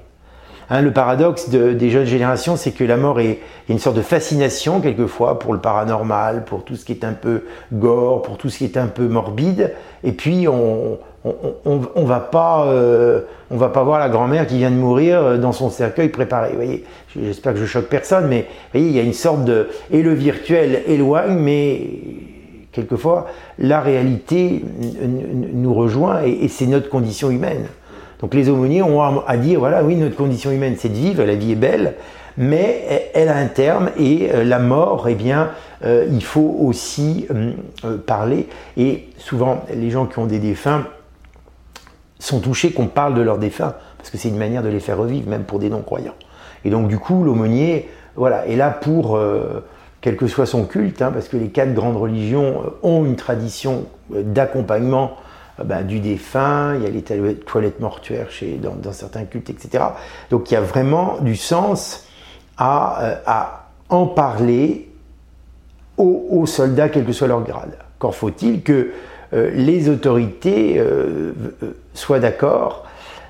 Hein, 0.70 0.82
le 0.82 0.92
paradoxe 0.92 1.50
des 1.50 1.90
jeunes 1.90 2.06
générations, 2.06 2.56
c'est 2.56 2.72
que 2.72 2.86
la 2.86 2.96
mort 2.96 3.20
est, 3.20 3.40
a 3.70 3.72
une 3.74 3.80
sorte 3.80 3.98
de 3.98 4.02
fascination 4.02 4.80
quelquevoir 4.80 5.38
pour 5.38 5.54
le 5.54 5.60
paranormal, 5.60 6.46
pour 6.46 6.64
tout 6.64 6.76
ce 6.76 6.86
qui 6.86 6.94
est 6.94 7.04
un 7.04 7.14
peu 7.14 7.44
gore, 7.74 8.22
pour 8.22 8.38
tout 8.38 8.50
ce 8.50 8.60
qui 8.60 8.64
est 8.64 8.78
un 8.78 8.88
peu 8.88 9.08
morbide. 9.08 9.74
Et 10.04 10.14
puis 10.14 10.48
on 10.48 10.98
on, 11.26 12.04
va 12.04 12.20
pas 12.20 12.66
euh, 12.68 13.22
on 13.50 13.56
va 13.56 13.70
pas 13.70 13.84
voir 13.84 14.00
la 14.00 14.10
grand-mère 14.10 14.46
qui 14.46 14.58
vient 14.58 14.72
de 14.72 14.76
mourir 14.76 15.22
euh, 15.22 15.38
dans 15.38 15.54
son 15.54 15.70
cercueil 15.70 16.10
préparé. 16.10 16.50
Vous 16.50 16.56
voyez, 16.56 16.84
j'espère 17.16 17.54
que 17.54 17.60
je 17.60 17.66
choque 17.66 17.88
personne, 17.88 18.28
mais 18.28 18.46
voyez, 18.74 18.88
il 18.88 18.96
y 18.96 19.00
a 19.00 19.04
une 19.04 19.14
sorte 19.14 19.46
de 19.46 19.70
et 19.92 20.02
le 20.02 20.14
virtuel 20.14 20.84
éloigne, 20.88 21.36
mais 21.36 21.82
quelquefois 22.74 23.28
la 23.58 23.80
réalité 23.80 24.64
nous 25.54 25.74
rejoint 25.74 26.24
et 26.24 26.48
c'est 26.48 26.66
notre 26.66 26.90
condition 26.90 27.30
humaine. 27.30 27.68
Donc 28.20 28.34
les 28.34 28.50
aumôniers 28.50 28.82
ont 28.82 29.26
à 29.26 29.38
dire, 29.38 29.60
voilà, 29.60 29.84
oui, 29.84 29.96
notre 29.96 30.16
condition 30.16 30.52
humaine, 30.52 30.76
c'est 30.78 30.90
de 30.90 30.96
vivre, 30.96 31.24
la 31.24 31.36
vie 31.36 31.52
est 31.52 31.56
belle, 31.56 31.96
mais 32.38 33.12
elle 33.14 33.30
a 33.30 33.36
un 33.36 33.48
terme 33.48 33.92
et 34.00 34.30
euh, 34.34 34.44
la 34.44 34.60
mort, 34.60 35.08
eh 35.08 35.16
bien, 35.16 35.52
il 35.86 36.24
faut 36.24 36.58
aussi 36.62 37.28
euh, 37.86 37.98
parler. 37.98 38.48
Et 38.78 39.10
souvent, 39.18 39.66
les 39.76 39.90
gens 39.90 40.06
qui 40.06 40.20
ont 40.20 40.26
des 40.26 40.40
défunts 40.40 40.86
sont 42.26 42.40
touchés 42.40 42.72
qu'on 42.72 42.88
parle 42.88 43.14
de 43.14 43.22
leurs 43.22 43.38
défunts, 43.38 43.74
parce 43.98 44.10
que 44.10 44.18
c'est 44.18 44.30
une 44.30 44.38
manière 44.38 44.64
de 44.64 44.70
les 44.70 44.80
faire 44.80 44.98
revivre, 44.98 45.30
même 45.30 45.44
pour 45.44 45.60
des 45.60 45.70
non-croyants. 45.70 46.16
Et 46.66 46.70
donc, 46.70 46.88
du 46.88 46.98
coup, 46.98 47.24
l'aumônier, 47.24 47.90
voilà, 48.16 48.48
est 48.48 48.56
là 48.56 48.70
pour, 48.70 49.20
quel 50.04 50.18
que 50.18 50.28
soit 50.28 50.46
son 50.46 50.66
culte, 50.66 51.02
hein, 51.02 51.12
parce 51.14 51.30
que 51.30 51.38
les 51.38 51.48
quatre 51.48 51.74
grandes 51.74 51.96
religions 51.96 52.74
ont 52.84 53.06
une 53.06 53.16
tradition 53.16 53.86
d'accompagnement 54.10 55.16
euh, 55.60 55.64
bah, 55.64 55.82
du 55.82 56.02
défunt, 56.02 56.76
il 56.76 56.84
y 56.84 56.86
a 56.86 56.90
les 56.90 57.36
toilettes 57.36 57.80
mortuaires 57.80 58.30
chez, 58.30 58.58
dans, 58.58 58.92
certains 58.92 59.24
cultes, 59.24 59.50
etc. 59.50 59.84
Donc 60.30 60.52
il 60.52 60.56
y 60.56 60.58
a 60.58 60.62
vraiment 60.62 61.20
du 61.22 61.38
sens 61.38 62.06
à, 62.58 63.02
euh, 63.02 63.44
en 63.90 64.08
parler 64.08 64.90
aux, 65.98 66.46
soldats, 66.48 66.90
quel 66.90 67.06
que 67.06 67.14
soit 67.14 67.28
leur 67.28 67.44
grade. 67.44 67.78
Encore 67.98 68.16
faut-il 68.16 68.62
que 68.62 68.74
euh, 68.74 68.92
les 69.34 69.90
autorités 69.90 70.82
soient 71.94 72.20
d'accord. 72.20 72.86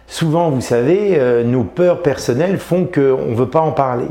Souvent, 0.07 0.49
vous 0.49 0.61
savez, 0.61 1.19
nos 1.45 1.63
peurs 1.63 2.01
personnelles 2.01 2.57
font 2.57 2.85
qu'on 2.85 3.29
ne 3.29 3.35
veut 3.35 3.49
pas 3.49 3.61
en 3.61 3.71
parler. 3.71 4.07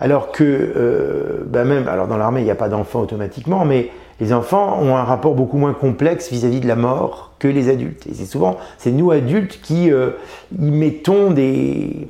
Alors 0.00 0.32
que, 0.32 1.44
bah, 1.46 1.64
même, 1.64 1.88
alors 1.88 2.08
dans 2.08 2.16
l'armée, 2.16 2.40
il 2.40 2.44
n'y 2.44 2.50
a 2.50 2.56
pas 2.56 2.68
d'enfants 2.68 3.00
automatiquement, 3.00 3.64
mais 3.64 3.90
les 4.20 4.32
enfants 4.32 4.78
ont 4.80 4.96
un 4.96 5.02
rapport 5.02 5.34
beaucoup 5.34 5.56
moins 5.56 5.72
complexe 5.72 6.30
vis-à-vis 6.30 6.60
de 6.60 6.68
la 6.68 6.76
mort 6.76 7.32
que 7.38 7.48
les 7.48 7.68
adultes. 7.68 8.06
Et 8.06 8.14
c'est 8.14 8.26
souvent, 8.26 8.58
c'est 8.78 8.92
nous 8.92 9.10
adultes 9.10 9.60
qui 9.60 9.90
euh, 9.90 10.10
y 10.58 10.70
mettons 10.70 11.30
des... 11.30 12.08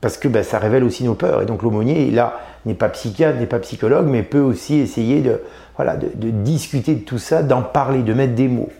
Parce 0.00 0.18
que 0.18 0.28
bah, 0.28 0.42
ça 0.42 0.58
révèle 0.58 0.84
aussi 0.84 1.04
nos 1.04 1.14
peurs. 1.14 1.42
Et 1.42 1.46
donc 1.46 1.62
l'aumônier, 1.62 2.10
là, 2.10 2.40
n'est 2.66 2.74
pas 2.74 2.90
psychiatre, 2.90 3.38
n'est 3.38 3.46
pas 3.46 3.58
psychologue, 3.58 4.06
mais 4.06 4.22
peut 4.22 4.40
aussi 4.40 4.78
essayer 4.78 5.22
de, 5.22 5.40
voilà, 5.76 5.96
de, 5.96 6.30
discuter 6.30 6.94
de 6.94 7.04
tout 7.04 7.18
ça, 7.18 7.42
d'en 7.42 7.62
parler, 7.62 8.02
de 8.02 8.14
mettre 8.14 8.34
des 8.34 8.48
mots 8.48 8.70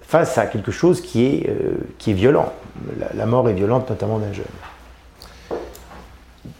face 0.00 0.36
à 0.38 0.46
quelque 0.46 0.72
chose 0.72 1.00
qui 1.00 1.24
est, 1.24 1.48
euh, 1.48 2.12
violent. 2.12 2.52
La, 3.14 3.26
mort 3.26 3.48
est 3.48 3.54
violente, 3.54 3.88
notamment 3.88 4.18
d'un 4.18 4.32
jeune. 4.32 4.44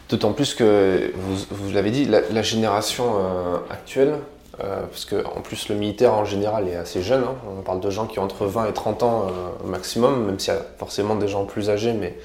D'autant 0.09 0.33
plus 0.33 0.53
que, 0.53 1.11
vous, 1.15 1.73
l'avez 1.73 1.91
dit, 1.91 2.05
la, 2.05 2.41
génération 2.41 3.15
euh, 3.15 3.57
actuelle 3.69 4.15
euh, 4.63 4.83
parce 4.83 5.05
qu'en 5.05 5.41
plus 5.41 5.69
le 5.69 5.75
militaire 5.75 6.13
en 6.13 6.25
général 6.25 6.67
est 6.67 6.75
assez 6.75 7.01
jeune, 7.01 7.23
hein. 7.23 7.35
on 7.57 7.63
parle 7.63 7.79
de 7.79 7.89
gens 7.89 8.05
qui 8.05 8.19
ont 8.19 8.23
entre 8.23 8.45
20 8.45 8.67
et 8.67 8.73
30 8.73 9.01
ans 9.01 9.27
au 9.63 9.67
maximum, 9.67 10.27
même 10.27 10.37
s'il 10.37 10.53
y 10.53 10.55
a 10.55 10.59
forcément 10.77 11.15
des 11.15 11.27
gens 11.27 11.45
plus 11.45 11.71
âgés, 11.71 11.93
mais 11.93 12.15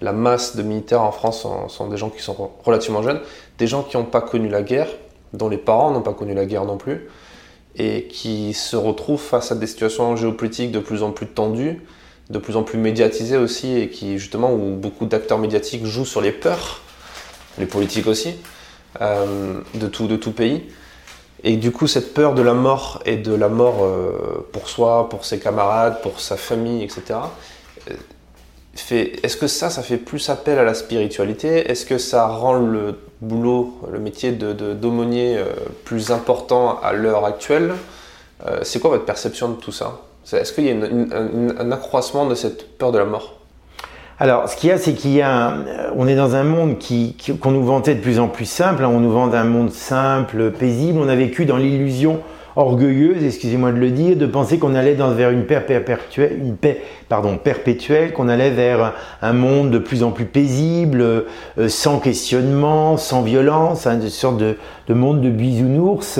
la 0.00 0.12
masse 0.12 0.54
de 0.54 0.62
militaires 0.62 1.02
en 1.02 1.12
France 1.12 1.46
sont, 1.68 1.88
des 1.88 1.96
gens 1.96 2.10
qui 2.10 2.22
sont 2.22 2.50
relativement 2.64 3.02
jeunes, 3.02 3.20
des 3.58 3.66
gens 3.66 3.82
qui 3.82 3.96
n'ont 3.96 4.04
pas 4.04 4.20
connu 4.20 4.48
la 4.48 4.62
guerre, 4.62 4.88
dont 5.32 5.48
les 5.48 5.58
parents 5.58 5.90
n'ont 5.90 6.02
pas 6.02 6.14
connu 6.14 6.34
la 6.34 6.46
guerre 6.46 6.64
non 6.64 6.76
plus, 6.76 7.08
et 7.76 8.04
qui 8.08 8.54
se 8.54 8.76
retrouvent 8.76 9.20
face 9.20 9.52
à 9.52 9.54
des 9.54 9.66
situations 9.66 10.16
géopolitiques 10.16 10.72
de 10.72 10.80
plus 10.80 11.02
en 11.02 11.12
plus 11.12 11.26
tendues, 11.26 11.82
de 12.30 12.38
plus 12.38 12.56
en 12.56 12.62
plus 12.62 12.78
médiatisées 12.78 13.36
aussi, 13.36 13.76
et 13.76 13.88
qui 13.88 14.18
justement 14.18 14.52
où 14.52 14.74
beaucoup 14.74 15.06
d'acteurs 15.06 15.38
médiatiques 15.38 15.84
jouent 15.84 16.04
sur 16.04 16.20
les 16.20 16.32
peurs, 16.32 16.80
les 17.58 17.66
politiques 17.66 18.06
aussi, 18.06 18.34
euh, 19.00 19.60
de, 19.74 19.86
tout, 19.86 20.06
de 20.06 20.16
tout 20.16 20.32
pays. 20.32 20.64
Et 21.44 21.56
du 21.56 21.70
coup, 21.70 21.86
cette 21.86 22.14
peur 22.14 22.34
de 22.34 22.42
la 22.42 22.54
mort 22.54 23.00
et 23.06 23.16
de 23.16 23.32
la 23.32 23.48
mort 23.48 23.84
euh, 23.84 24.46
pour 24.52 24.68
soi, 24.68 25.08
pour 25.08 25.24
ses 25.24 25.38
camarades, 25.38 26.02
pour 26.02 26.20
sa 26.20 26.36
famille, 26.36 26.82
etc., 26.82 27.20
est-ce 28.90 29.36
que 29.36 29.46
ça, 29.46 29.70
ça 29.70 29.82
fait 29.82 29.96
plus 29.96 30.28
appel 30.30 30.58
à 30.58 30.64
la 30.64 30.74
spiritualité? 30.74 31.70
Est-ce 31.70 31.84
que 31.84 31.98
ça 31.98 32.26
rend 32.26 32.54
le 32.54 32.98
boulot, 33.20 33.78
le 33.90 33.98
métier 33.98 34.32
de, 34.32 34.52
d'aumônier 34.52 35.36
euh, 35.36 35.46
plus 35.84 36.10
important 36.10 36.78
à 36.82 36.92
l'heure 36.92 37.24
actuelle? 37.24 37.72
C'est 38.62 38.78
quoi 38.78 38.90
votre 38.90 39.04
perception 39.04 39.48
de 39.48 39.56
tout 39.56 39.72
ça? 39.72 40.00
Est-ce 40.32 40.52
qu'il 40.52 40.64
y 40.66 40.70
a 40.70 40.74
un 40.74 41.72
accroissement 41.72 42.24
de 42.26 42.36
cette 42.36 42.78
peur 42.78 42.92
de 42.92 42.98
la 42.98 43.04
mort? 43.04 43.38
Alors, 44.20 44.48
ce 44.48 44.56
qu'il 44.56 44.68
y 44.68 44.72
a, 44.72 44.78
c'est 44.78 44.94
qu'il 44.94 45.12
y 45.12 45.22
a, 45.22 45.54
on 45.94 46.08
est 46.08 46.16
dans 46.16 46.34
un 46.34 46.42
monde 46.42 46.78
qui, 46.78 47.14
qu'on 47.40 47.52
nous 47.52 47.64
vantait 47.64 47.94
de 47.94 48.00
plus 48.00 48.18
en 48.18 48.26
plus 48.26 48.46
simple. 48.46 48.84
Hein. 48.84 48.88
on 48.88 48.98
nous 48.98 49.12
vend 49.12 49.32
un 49.32 49.44
monde 49.44 49.70
simple, 49.70 50.50
paisible. 50.50 50.98
On 51.00 51.08
a 51.08 51.14
vécu 51.14 51.46
dans 51.46 51.56
l'illusion 51.56 52.20
orgueilleuse, 52.58 53.24
excusez-moi 53.24 53.70
de 53.70 53.78
le 53.78 53.90
dire, 53.90 54.16
de 54.16 54.26
penser 54.26 54.58
qu'on 54.58 54.74
allait 54.74 54.96
dans, 54.96 55.12
vers 55.12 55.30
une 55.30 55.44
paix 55.44 55.60
perpétuelle, 55.60 56.36
une 56.42 56.56
paix 56.56 56.82
pardon, 57.08 57.38
perpétuelle, 57.38 58.12
qu'on 58.12 58.28
allait 58.28 58.50
vers 58.50 58.94
un 59.22 59.32
monde 59.32 59.70
de 59.70 59.78
plus 59.78 60.02
en 60.02 60.10
plus 60.10 60.24
paisible, 60.24 61.00
euh, 61.00 61.68
sans 61.68 62.00
questionnement, 62.00 62.96
sans 62.96 63.22
violence, 63.22 63.86
hein, 63.86 64.00
une 64.00 64.08
sorte 64.08 64.38
de, 64.38 64.56
de, 64.88 64.94
monde 64.94 65.20
de 65.20 65.30
bisounours. 65.30 66.18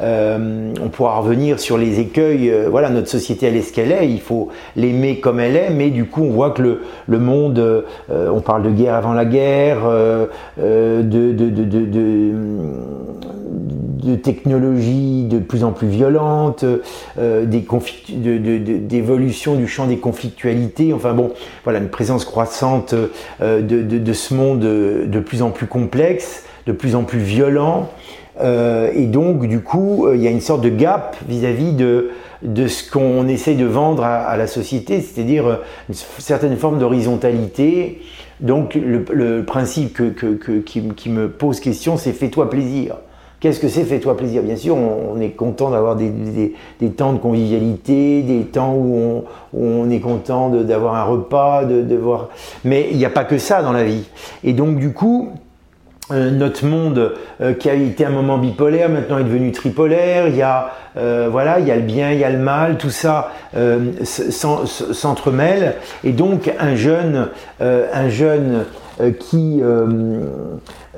Euh, 0.00 0.74
on 0.82 0.88
pourra 0.88 1.20
revenir 1.20 1.60
sur 1.60 1.78
les 1.78 2.00
écueils. 2.00 2.50
Euh, 2.50 2.66
voilà, 2.68 2.90
notre 2.90 3.08
société 3.08 3.46
elle 3.46 3.56
est 3.56 3.62
ce 3.62 3.72
qu'elle 3.72 3.92
est. 3.92 4.08
Il 4.10 4.20
faut 4.20 4.48
l'aimer 4.74 5.20
comme 5.20 5.38
elle 5.38 5.54
est, 5.54 5.70
mais 5.70 5.90
du 5.90 6.06
coup 6.06 6.24
on 6.24 6.30
voit 6.30 6.50
que 6.50 6.62
le, 6.62 6.82
le 7.06 7.18
monde, 7.20 7.84
on 8.10 8.40
parle 8.40 8.64
de 8.64 8.70
guerre 8.70 8.94
avant 8.94 9.12
la 9.12 9.24
guerre, 9.24 9.82
de, 10.58 11.32
de 14.06 14.16
de 14.16 14.16
technologies 14.16 15.24
de 15.24 15.38
plus 15.38 15.64
en 15.64 15.72
plus 15.72 15.88
violentes, 15.88 16.64
euh, 17.18 17.44
d'évolution 17.44 19.56
du 19.56 19.66
champ 19.66 19.86
des 19.86 19.98
conflictualités, 19.98 20.92
enfin 20.92 21.12
bon, 21.12 21.32
voilà, 21.64 21.80
une 21.80 21.88
présence 21.88 22.24
croissante 22.24 22.94
euh, 23.42 23.62
de, 23.62 24.12
ce 24.12 24.34
monde 24.34 24.60
de 24.60 25.20
plus 25.20 25.42
en 25.42 25.50
plus 25.50 25.66
complexe, 25.66 26.44
de 26.66 26.72
plus 26.72 26.94
en 26.94 27.02
plus 27.02 27.18
violent. 27.18 27.90
Euh, 28.40 28.90
et 28.94 29.06
donc, 29.06 29.46
du 29.46 29.60
coup, 29.60 30.08
il 30.12 30.20
y 30.20 30.28
a 30.28 30.30
une 30.30 30.40
sorte 30.40 30.60
de 30.60 30.68
gap 30.68 31.16
vis-à-vis 31.26 31.72
de, 31.72 32.10
de 32.42 32.68
ce 32.68 32.88
qu'on 32.88 33.26
essaie 33.28 33.54
de 33.54 33.64
vendre 33.64 34.04
à, 34.04 34.36
la 34.36 34.46
société, 34.46 35.00
c'est-à-dire 35.00 35.60
une 35.88 35.94
certaine 36.18 36.56
forme 36.56 36.78
d'horizontalité. 36.78 38.02
Donc, 38.40 38.74
le, 38.74 39.42
principe 39.44 40.14
que, 40.14 40.58
qui, 40.58 40.82
qui, 40.94 41.08
me 41.08 41.30
pose 41.30 41.60
question, 41.60 41.96
c'est 41.96 42.12
fais-toi 42.12 42.50
plaisir. 42.50 42.96
Qu'est-ce 43.38 43.60
que 43.60 43.68
c'est 43.68 43.84
Fais-toi 43.84 44.16
plaisir. 44.16 44.42
Bien 44.42 44.56
sûr, 44.56 44.76
on, 44.76 45.20
est 45.20 45.30
content 45.30 45.70
d'avoir 45.70 45.94
des, 45.94 46.10
temps 46.96 47.12
de 47.12 47.18
convivialité, 47.18 48.22
des 48.22 48.44
temps 48.44 48.74
où 48.74 49.24
on, 49.54 49.90
est 49.90 50.00
content 50.00 50.48
d'avoir 50.48 50.94
un 50.94 51.04
repas, 51.04 51.64
de, 51.64 51.96
voir. 51.96 52.28
Mais 52.64 52.88
il 52.90 52.96
n'y 52.96 53.04
a 53.04 53.10
pas 53.10 53.24
que 53.24 53.36
ça 53.36 53.62
dans 53.62 53.72
la 53.72 53.84
vie. 53.84 54.08
Et 54.42 54.54
donc, 54.54 54.78
du 54.78 54.92
coup, 54.92 55.32
euh, 56.12 56.30
notre 56.30 56.64
monde 56.64 57.14
euh, 57.40 57.52
qui 57.52 57.68
a 57.68 57.74
été 57.74 58.06
un 58.06 58.10
moment 58.10 58.38
bipolaire 58.38 58.88
maintenant 58.88 59.18
est 59.18 59.24
devenu 59.24 59.52
tripolaire. 59.52 60.28
Il 60.28 60.36
y 60.36 60.42
a 60.42 60.70
euh, 60.96 61.28
voilà, 61.30 61.58
il 61.58 61.66
y 61.66 61.70
a 61.70 61.76
le 61.76 61.82
bien, 61.82 62.12
il 62.12 62.18
y 62.20 62.24
a 62.24 62.30
le 62.30 62.38
mal, 62.38 62.78
tout 62.78 62.90
ça 62.90 63.32
s'entremêle. 64.04 65.74
Et 66.04 66.12
donc 66.12 66.50
un 66.58 66.74
jeune, 66.74 67.28
un 67.60 68.08
jeune 68.08 68.64
qui 69.18 69.62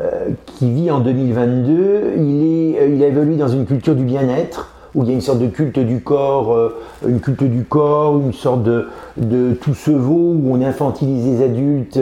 euh, 0.01 0.29
qui 0.47 0.71
vit 0.71 0.93
en 0.93 1.01
2022, 1.01 2.13
il, 2.19 2.73
est, 2.73 2.81
euh, 2.81 3.25
il 3.29 3.37
dans 3.37 3.49
une 3.49 3.67
culture 3.67 3.97
du 3.97 4.05
bien-être, 4.05 4.73
où 4.95 5.03
il 5.03 5.09
y 5.09 5.11
a 5.11 5.15
une 5.15 5.21
sorte 5.21 5.41
de 5.41 5.49
culte 5.49 5.81
du 5.81 6.01
corps, 6.03 6.55
euh, 6.55 6.79
une 7.05 7.19
culte 7.19 7.43
du 7.43 7.65
corps, 7.65 8.17
une 8.17 8.33
sorte 8.33 8.63
de, 8.63 8.87
de 9.17 9.55
tout 9.55 9.75
se 9.75 9.91
vaut, 9.91 10.37
où 10.41 10.53
on 10.53 10.63
infantilise 10.63 11.27
les 11.27 11.45
adultes, 11.45 11.99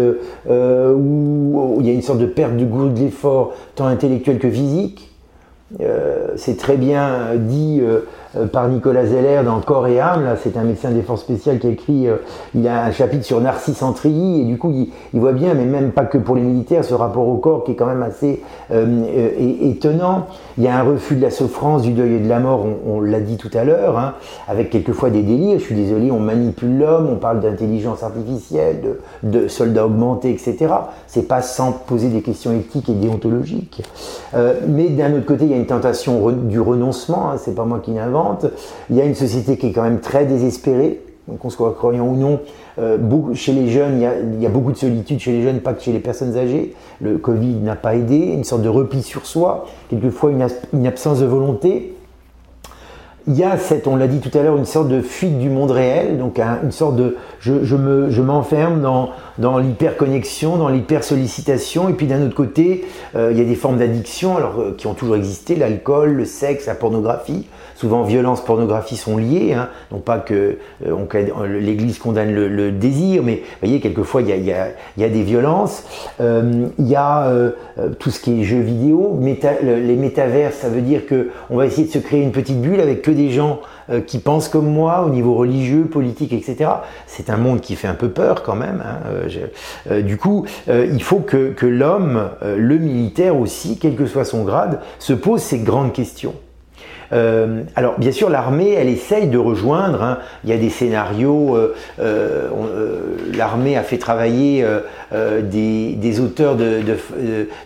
où, 0.47 1.79
il 1.81 1.87
y 1.87 1.91
a 1.91 1.95
une 1.95 2.03
sorte 2.03 2.19
de 2.19 2.27
perte 2.27 2.55
du 2.57 2.67
goût 2.67 2.91
de 2.91 3.01
l'effort, 3.01 3.55
tant 3.77 3.87
intellectuel 3.87 4.39
que 4.39 4.51
physique. 4.51 5.11
c'est 6.37 6.59
très 6.59 6.77
bien 6.77 7.35
dit 7.39 7.81
par 8.53 8.69
Nicolas 8.69 9.07
Zeller 9.07 9.43
dans 9.45 9.61
Corps 9.61 9.87
et 9.87 10.01
âme. 10.01 10.37
C'est 10.43 10.57
un 10.57 10.63
médecin 10.63 10.91
de 10.91 10.95
défense 10.95 11.21
spéciale 11.21 11.59
qui 11.59 11.67
a 11.67 11.71
écrit, 11.71 12.07
il 12.55 12.69
a 12.69 12.85
un 12.85 12.93
chapitre 12.93 13.25
sur 13.25 13.41
Narcisse 13.41 13.83
Antrilly 13.83 14.43
et 14.43 14.45
du 14.45 14.59
coup, 14.59 14.73
il, 14.73 15.21
voit 15.21 15.33
bien, 15.33 15.55
mais 15.55 15.65
même 15.65 15.93
pas 15.93 16.05
que 16.05 16.19
pour 16.19 16.37
les 16.37 16.43
militaires, 16.43 16.85
ce 16.85 16.95
rapport 16.95 17.29
au 17.29 17.37
corps 17.37 17.65
qui 17.65 17.73
est 17.73 17.75
quand 17.75 17.87
même 17.87 18.03
assez 18.03 18.43
étonnant. 18.71 20.27
Il 20.59 20.65
y 20.65 20.69
a 20.69 20.79
un 20.79 20.83
refus 20.83 21.17
de 21.17 21.23
la 21.23 21.31
souffrance, 21.31 21.83
du 21.83 21.93
deuil 21.93 22.15
et 22.15 22.19
de 22.19 22.29
la 22.29 22.41
mort, 22.41 22.65
on, 22.87 23.01
l'a 23.01 23.21
dit 23.21 23.37
tout 23.37 23.51
à 23.53 23.65
l'heure, 23.65 23.99
hein, 23.99 24.15
avec 24.49 24.71
quelquefois 24.71 25.11
des 25.11 25.23
délires. 25.23 25.59
Je 25.59 25.65
suis 25.65 25.75
désolé, 25.75 26.11
on 26.11 26.21
manipule 26.21 26.79
l'homme, 26.79 27.09
on 27.13 27.17
parle 27.17 27.41
d'intelligence 27.41 28.03
artificielle, 28.03 28.97
de, 29.23 29.49
soldats 29.49 29.87
augmentés, 29.87 30.31
etc. 30.31 30.69
C'est 31.07 31.29
pas 31.29 31.43
sans 31.43 31.73
poser 31.73 32.09
des 32.09 32.23
questions 32.23 32.53
éthiques 32.53 32.89
et 32.89 32.95
déontologiques. 32.95 33.83
Euh, 34.35 34.55
mais 34.67 34.89
d'un 34.89 35.15
autre 35.15 35.27
côté, 35.27 35.45
il 35.45 35.51
y 35.51 35.55
a 35.55 35.59
une 35.59 35.67
tentation 35.67 36.31
du 36.31 36.61
renoncement, 36.61 37.31
hein, 37.31 37.37
c'est 37.39 37.55
pas 37.55 37.65
moi 37.65 37.81
qui 37.83 37.93
l'invente. 37.93 38.26
Il 38.91 38.97
y 38.97 39.01
a 39.01 39.05
une 39.05 39.15
société 39.15 39.57
qui 39.57 39.69
est 39.69 39.73
quand 39.73 39.83
même 39.83 40.01
très 40.01 40.25
désespérée. 40.25 41.01
Donc 41.29 41.45
on 41.45 41.51
se 41.51 41.57
croit 41.57 41.75
croyant 41.75 42.07
ou 42.07 42.17
non, 42.17 42.39
euh, 42.79 42.99
chez 43.35 43.53
les 43.53 43.69
jeunes, 43.69 44.01
il 44.35 44.41
y, 44.41 44.47
a, 44.47 44.49
beaucoup 44.49 44.71
de 44.71 44.77
solitude 44.77 45.19
chez 45.19 45.33
les 45.33 45.43
jeunes, 45.43 45.59
pas 45.59 45.73
que 45.73 45.83
chez 45.83 45.93
les 45.93 45.99
personnes 45.99 46.37
âgées. 46.37 46.75
Le 47.01 47.19
Covid 47.19 47.55
n'a 47.57 47.75
pas 47.75 47.97
aidé, 47.97 48.17
une 48.17 48.45
sorte 48.45 48.63
de 48.63 48.69
repli 48.69 49.03
sur 49.03 49.27
soi, 49.27 49.67
quelquefois 49.91 50.31
une 50.31 50.87
absence 50.87 51.19
de 51.19 51.27
volonté 51.27 51.96
il 53.29 53.35
y 53.35 53.43
a 53.43 53.57
cette, 53.59 53.89
on 53.89 53.97
l'a 53.97 54.07
dit 54.07 54.21
tout 54.21 54.37
à 54.39 54.43
l'heure, 54.43 54.57
une 54.57 54.67
sorte 54.67 54.89
de 54.89 55.01
fuite 55.01 55.39
du 55.39 55.51
monde 55.51 55.73
réel, 55.73 56.19
donc 56.19 56.39
une 56.39 56.71
sorte 56.71 56.95
de, 56.95 57.17
je, 57.41 57.65
je 57.65 57.75
me, 57.75 58.09
je 58.09 58.23
m'enferme 58.23 58.81
dans, 58.81 59.11
dans 59.39 59.59
l'hyperconnexion, 59.59 60.57
dans 60.57 60.69
l'hypersollicitation, 60.69 61.89
et 61.89 61.93
puis 61.93 62.07
d'un 62.07 62.25
autre 62.25 62.37
côté, 62.37 62.85
euh, 63.17 63.31
il 63.33 63.39
y 63.39 63.41
a 63.41 63.45
des 63.45 63.57
formes 63.57 63.79
d'addiction, 63.79 64.37
euh, 64.39 64.73
qui 64.77 64.87
ont 64.87 64.95
toujours 64.95 65.17
existé, 65.17 65.57
l'alcool, 65.57 66.13
le 66.13 66.25
sexe, 66.25 66.67
la 66.67 66.77
pornographie. 66.77 67.47
Souvent, 67.75 68.05
violence, 68.05 68.43
pornographie 68.43 68.97
sont 68.97 69.19
liées, 69.19 69.53
hein, 69.53 69.69
non 69.93 69.99
pas 69.99 70.19
que 70.19 70.59
euh, 70.87 71.61
l'Église 71.61 71.99
condamne 71.99 72.33
le, 72.33 72.71
désir, 72.71 73.23
mais 73.23 73.35
vous 73.35 73.67
voyez, 73.67 73.81
quelquefois 73.81 74.23
il 74.23 74.29
y 74.29 74.33
a, 74.33 74.37
y 74.37 74.53
a, 74.53 74.69
y 74.97 75.05
a 75.05 75.09
des 75.09 75.23
violences. 75.23 75.85
il 76.21 76.71
y 76.79 76.97
a 76.97 77.31
tout 77.99 78.11
ce 78.11 78.21
qui 78.21 78.41
est 78.41 78.45
jeux 78.45 78.61
vidéo, 78.61 79.19
les 79.63 79.97
métavers, 79.97 80.53
ça 80.53 80.69
veut 80.69 80.81
dire 80.81 81.07
que 81.07 81.29
on 81.51 81.57
va 81.57 81.67
essayer 81.67 81.87
de 81.87 81.93
se 81.93 81.99
créer 81.99 82.23
une 82.23 82.33
petite 82.33 82.61
bulle 82.61 82.81
avec 82.81 83.03
que 83.03 83.11
des 83.17 83.31
gens 83.31 83.61
euh, 83.91 84.01
qui 84.01 84.19
pensent 84.19 84.49
comme 84.49 84.71
moi 84.71 85.05
au 85.05 85.11
niveau 85.11 85.35
religieux, 85.35 85.85
politique, 85.85 86.33
etc. 86.33 86.71
C'est 87.07 87.31
un 87.31 87.37
monde 87.37 87.61
qui 87.61 87.77
fait 87.77 87.89
un 87.89 87.95
peu 87.95 88.11
peur 88.11 88.43
quand 88.43 88.55
même. 88.55 88.83
Hein, 88.85 89.01
euh, 89.07 89.29
euh, 89.91 90.03
du 90.03 90.17
coup, 90.17 90.47
il 90.69 91.03
faut 91.03 91.21
que, 91.21 91.51
que 91.51 91.67
l'homme, 91.67 92.31
le 92.43 92.79
militaire 92.79 93.39
aussi, 93.39 93.79
quel 93.79 93.97
que 93.97 94.07
soit 94.07 94.25
son 94.25 94.45
grade, 94.45 94.81
se 94.99 95.13
pose 95.13 95.41
ces 95.41 95.59
grandes 95.59 95.93
questions. 95.93 96.35
Euh, 97.13 97.63
alors 97.75 97.99
bien 97.99 98.13
sûr 98.13 98.31
l'armée 98.31 98.73
elle 98.73 98.89
essaye 98.89 99.29
de 99.29 99.39
rejoindre, 99.39 100.03
hein. 100.03 100.19
il 100.45 100.51
y 100.51 100.53
a 100.53 100.57
des 100.57 100.71
scénarios, 100.71 101.57
euh, 101.57 101.75
euh, 102.01 102.49
l'armée 103.35 103.77
a 103.77 103.83
fait 103.83 103.99
travailler 103.99 104.65
des, 105.13 106.21
auteurs 106.21 106.57
de, 106.57 106.83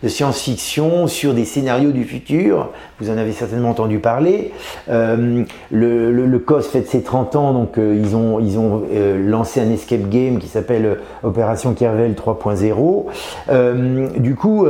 science-fiction 0.07 1.07
sur 1.07 1.35
des 1.35 1.44
scénarios 1.44 1.92
du 1.92 2.05
futur, 2.05 2.70
vous 3.00 3.11
en 3.11 3.16
avez 3.16 3.33
certainement 3.33 3.70
entendu 3.70 3.98
parler. 3.98 4.53
le, 4.88 5.46
le, 5.70 6.38
COS 6.38 6.68
fête 6.68 6.88
ses 6.88 7.03
30 7.03 7.37
ans, 7.37 7.53
donc 7.53 7.74
ils 7.76 8.16
ont, 8.16 8.40
ils 8.40 8.59
ont 8.59 8.83
lancé 9.26 9.61
un 9.61 9.70
escape 9.70 10.09
game 10.09 10.38
qui 10.38 10.48
s'appelle 10.48 10.98
Opération 11.22 11.74
Kervel 11.74 12.14
3.0. 12.14 14.18
du 14.18 14.35
coup, 14.35 14.66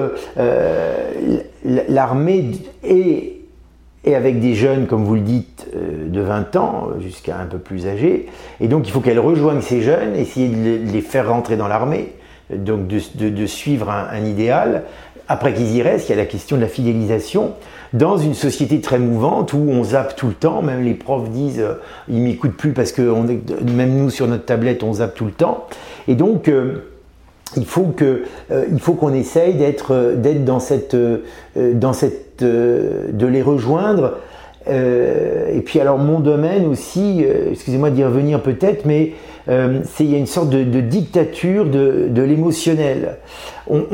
l'armée 1.65 2.51
est 2.85 3.40
et 4.05 4.15
avec 4.15 4.41
des 4.41 4.55
jeunes, 4.55 4.87
comme 4.87 5.05
vous 5.05 5.15
le 5.15 5.21
dites, 5.21 5.67
euh, 5.77 6.09
de 6.09 6.21
20 6.21 6.57
ans 6.57 6.89
jusqu'à 7.01 7.39
un 7.39 7.47
peu 7.47 7.59
plus 7.59 7.87
âgés. 7.87 8.27
Et 8.61 8.69
donc 8.69 8.89
il 8.89 8.91
faut 8.91 9.01
qu'elle 9.01 9.19
rejoigne 9.19 9.61
ces 9.61 9.83
jeunes, 9.83 10.17
essayer 10.17 10.49
de 10.49 10.91
les 10.91 11.01
faire 11.03 11.29
rentrer 11.29 11.57
dans 11.57 11.69
l'armée, 11.69 12.15
donc 12.51 12.87
de, 12.87 13.47
suivre 13.47 13.91
un, 13.91 14.25
idéal. 14.25 14.85
Après 15.29 15.55
qu'ils 15.55 15.77
y 15.77 15.83
restent, 15.83 16.09
il 16.09 16.13
y 16.13 16.15
a 16.15 16.19
la 16.19 16.27
question 16.27 16.57
de 16.57 16.63
la 16.63 16.69
fidélisation. 16.69 17.53
Dans 17.93 18.17
une 18.17 18.35
société 18.35 18.81
très 18.81 18.99
mouvante 18.99 19.53
où 19.53 19.59
on 19.59 19.85
zappe 19.85 20.17
tout 20.17 20.29
le 20.29 20.35
temps, 20.35 20.63
même 20.63 20.83
les 20.83 20.95
profs 20.95 21.29
disent 21.29 21.61
euh, 21.61 21.75
ils 22.09 22.21
m'écoutent 22.21 22.57
plus 22.57 22.73
parce 22.73 22.93
que 22.93 23.03
même 23.03 23.97
nous 23.97 24.11
sur 24.11 24.27
notre 24.29 24.45
tablette 24.45 24.83
on 24.83 24.95
zappe 24.95 25.15
tout 25.15 25.27
le 25.27 25.33
temps. 25.33 25.67
Et 26.09 26.15
donc 26.15 26.49
euh, 26.49 26.85
il 27.57 27.67
faut 27.67 27.87
que 27.87 28.23
il 28.71 28.79
faut 28.79 28.95
qu'on 28.95 29.13
essaye 29.13 29.55
d'être 29.55 30.15
d'être 30.17 30.45
dans 30.45 30.61
cette 30.61 30.97
dans 31.57 31.93
cette 31.93 32.30
de, 32.43 33.27
les 33.27 33.43
rejoindre. 33.43 34.15
Euh, 34.69 35.55
et 35.55 35.61
puis 35.61 35.81
alors 35.81 35.99
mon 35.99 36.21
domaine 36.21 36.67
aussi, 36.67 37.25
euh, 37.25 37.51
excusez-moi 37.53 37.91
d'y 37.91 38.05
revenir 38.05 38.43
peut-être, 38.43 38.85
mais 38.85 39.13
euh, 39.49 39.81
il 39.99 40.11
y 40.11 40.15
a 40.15 40.19
une 40.19 40.27
sorte 40.27 40.51
de, 40.51 40.81
dictature 40.81 41.67
de, 41.67 42.23
l'émotionnel. 42.23 43.17
On, 43.69 43.85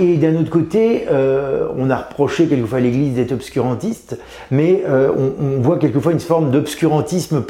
et 0.00 0.16
d'un 0.16 0.34
autre 0.36 0.50
côté, 0.50 1.04
euh, 1.10 1.68
on 1.76 1.88
a 1.88 1.96
reproché 1.96 2.46
quelquefois 2.46 2.78
à 2.78 2.80
l'Église 2.80 3.14
d'être 3.14 3.32
obscurantiste, 3.32 4.18
mais 4.50 4.82
euh, 4.88 5.10
on, 5.40 5.60
voit 5.60 5.78
quelquefois 5.78 6.12
une 6.12 6.20
forme 6.20 6.50
d'obscurantisme 6.50 7.44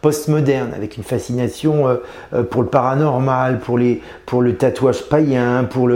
postmoderne, 0.00 0.72
avec 0.74 0.96
une 0.96 1.04
fascination 1.04 1.98
pour 2.50 2.62
le 2.62 2.68
paranormal, 2.68 3.60
pour, 3.60 3.78
le 3.78 4.56
tatouage 4.56 5.08
païen, 5.08 5.64
pour, 5.64 5.88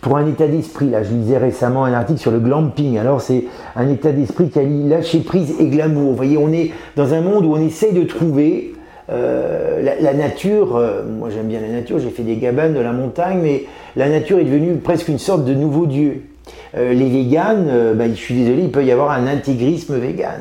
pour 0.00 0.16
un 0.16 0.26
état 0.26 0.46
d'esprit. 0.46 0.90
Là, 0.90 1.02
je 1.02 1.10
lisais 1.10 1.38
récemment 1.38 1.84
un 1.84 1.92
article 1.92 2.20
sur 2.20 2.30
le 2.30 2.40
glamping. 2.40 2.98
Alors 2.98 3.20
c'est 3.20 3.44
un 3.76 3.88
état 3.88 4.12
d'esprit 4.12 4.48
qui 4.50 4.58
allie 4.58 4.88
lâcher 4.88 5.20
prise 5.20 5.54
et 5.58 5.66
glamour. 5.66 6.10
Vous 6.10 6.16
voyez, 6.16 6.38
on 6.38 6.52
est 6.52 6.72
dans 6.96 7.12
un 7.14 7.20
monde 7.20 7.44
où 7.44 7.54
on 7.54 7.60
essaye 7.60 7.92
de 7.92 8.04
trouver 8.04 8.74
euh, 9.10 9.82
la, 10.00 10.14
nature, 10.14 10.76
euh, 10.76 11.02
moi 11.04 11.30
j'aime 11.30 11.48
bien 11.48 11.60
la 11.60 11.68
nature, 11.68 11.98
j'ai 11.98 12.10
fait 12.10 12.22
des 12.22 12.36
gabanes 12.36 12.74
de 12.74 12.80
la 12.80 12.92
montagne, 12.92 13.40
mais 13.42 13.64
la 13.96 14.08
nature 14.08 14.38
est 14.38 14.44
devenue 14.44 14.76
presque 14.76 15.08
une 15.08 15.18
sorte 15.18 15.44
de 15.44 15.54
nouveau 15.54 15.86
dieu. 15.86 16.22
Euh, 16.76 16.92
les 16.92 17.08
véganes, 17.08 17.94
bah, 17.96 18.04
je 18.08 18.14
suis 18.14 18.34
désolé, 18.34 18.62
il 18.62 18.70
peut 18.70 18.84
y 18.84 18.92
avoir 18.92 19.10
un 19.10 19.26
intégrisme 19.26 19.96
vegan. 19.98 20.40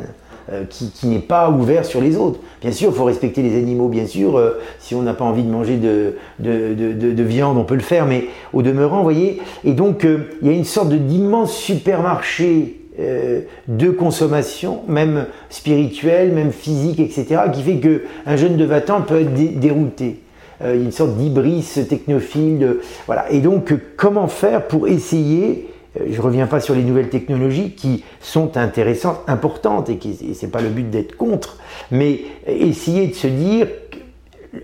qui, 0.69 1.07
n'est 1.07 1.19
pas 1.19 1.51
ouvert 1.51 1.85
sur 1.85 2.01
les 2.01 2.17
autres. 2.17 2.39
Bien 2.61 2.71
sûr, 2.71 2.89
il 2.89 2.95
faut 2.95 3.03
respecter 3.03 3.43
les 3.43 3.55
animaux, 3.55 3.87
bien 3.87 4.07
sûr. 4.07 4.41
si 4.79 4.95
on 4.95 5.03
n'a 5.03 5.13
pas 5.13 5.23
envie 5.23 5.43
de 5.43 5.51
manger 5.51 5.77
de, 5.77 6.15
de, 6.39 7.23
viande, 7.23 7.57
on 7.57 7.63
peut 7.63 7.75
le 7.75 7.81
faire, 7.81 8.07
mais 8.07 8.25
au 8.51 8.63
demeurant, 8.63 8.97
vous 8.97 9.03
voyez. 9.03 9.41
Et 9.63 9.73
donc, 9.73 10.07
il 10.41 10.47
y 10.47 10.49
a 10.49 10.53
une 10.53 10.65
sorte 10.65 10.89
d'immense 10.89 11.55
supermarché 11.55 12.78
euh, 12.99 13.41
de 13.67 13.91
consommation, 13.91 14.81
même 14.87 15.27
spirituelle, 15.49 16.33
même 16.33 16.51
physique, 16.51 16.99
etc., 16.99 17.43
qui 17.53 17.61
fait 17.61 17.77
qu'un 17.77 18.35
jeune 18.35 18.57
de 18.57 18.65
20 18.65 18.89
ans 18.89 19.01
peut 19.01 19.21
être 19.21 19.33
dérouté. 19.59 20.19
Euh, 20.61 20.75
une 20.75 20.91
sorte 20.91 21.15
d'hybris 21.15 21.85
technophile. 21.87 22.77
voilà. 23.05 23.31
Et 23.31 23.39
donc, 23.39 23.73
comment 23.95 24.27
faire 24.27 24.67
pour 24.67 24.87
essayer 24.87 25.69
euh, 25.99 26.05
je 26.11 26.17
ne 26.17 26.21
reviens 26.21 26.45
pas 26.45 26.59
sur 26.59 26.75
les 26.75 26.83
nouvelles 26.83 27.09
technologies 27.09 27.71
qui 27.71 28.03
sont 28.19 28.57
intéressantes, 28.57 29.21
importantes, 29.27 29.89
et, 29.89 29.99
ce 30.33 30.45
n'est 30.45 30.51
pas 30.51 30.61
le 30.61 30.69
but 30.69 30.89
d'être 30.89 31.15
contre, 31.15 31.57
mais 31.91 32.21
essayer 32.45 33.07
de 33.07 33.15
se 33.15 33.27
dire 33.27 33.67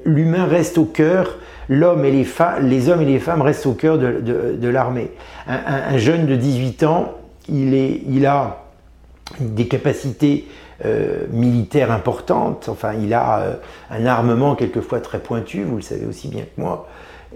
l'humain 0.03 0.45
reste 0.45 0.77
au 0.77 0.85
cœur, 0.85 1.37
l'homme 1.69 2.05
et 2.05 2.11
les 2.11 2.27
les 2.61 2.89
hommes 2.89 3.01
et 3.01 3.05
les 3.05 3.19
femmes 3.19 3.41
restent 3.41 3.65
au 3.65 3.73
cœur 3.73 3.97
de, 3.97 4.67
l'armée. 4.67 5.11
un, 5.47 5.97
jeune 5.97 6.27
de 6.27 6.35
18 6.35 6.83
ans, 6.83 7.13
il, 7.49 8.25
a 8.25 8.63
des 9.39 9.67
capacités 9.67 10.47
euh, 10.83 11.25
militaires 11.31 11.91
importantes, 11.91 12.67
enfin 12.69 12.93
il 12.93 13.13
a 13.13 13.39
euh, 13.39 13.53
un 13.89 14.05
armement 14.05 14.55
quelquefois 14.55 14.99
très 14.99 15.19
pointu, 15.19 15.63
vous 15.63 15.77
le 15.77 15.81
savez 15.81 16.05
aussi 16.05 16.27
bien 16.27 16.43
que 16.43 16.61
moi, 16.61 16.87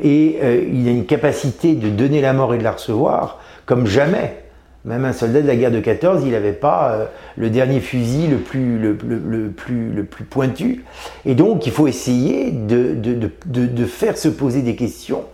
et 0.02 0.40
euh, 0.42 0.64
il 0.72 0.88
a 0.88 0.92
une 0.92 1.06
capacité 1.06 1.76
de 1.76 1.90
donner 1.90 2.22
la 2.22 2.34
mort 2.34 2.54
et 2.54 2.58
de 2.58 2.64
la 2.64 2.72
recevoir 2.72 3.40
comme 3.66 3.86
jamais. 3.86 4.44
Même 4.86 5.04
un 5.04 5.12
soldat 5.12 5.42
de 5.42 5.48
la 5.48 5.58
guerre 5.58 5.72
de 5.72 5.82
14, 5.82 6.24
il 6.26 6.32
n'avait 6.32 6.54
pas 6.54 7.10
le 7.36 7.50
dernier 7.50 7.82
fusil 7.82 8.28
le 8.28 8.38
plus, 8.38 8.80
le, 8.80 8.96
plus, 8.96 9.92
le 9.92 10.06
plus 10.06 10.24
pointu. 10.24 10.86
Et 11.26 11.36
donc, 11.36 11.68
il 11.68 11.74
faut 11.74 11.86
essayer 11.86 12.50
de, 12.52 13.86
faire 13.86 14.18
se 14.18 14.30
poser 14.30 14.62
des 14.62 14.78
questions 14.78 15.26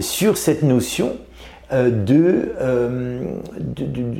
sur 0.00 0.38
cette 0.38 0.62
notion 0.62 1.18
euh, 1.72 1.90
euh, 2.10 3.20
de, 3.58 4.14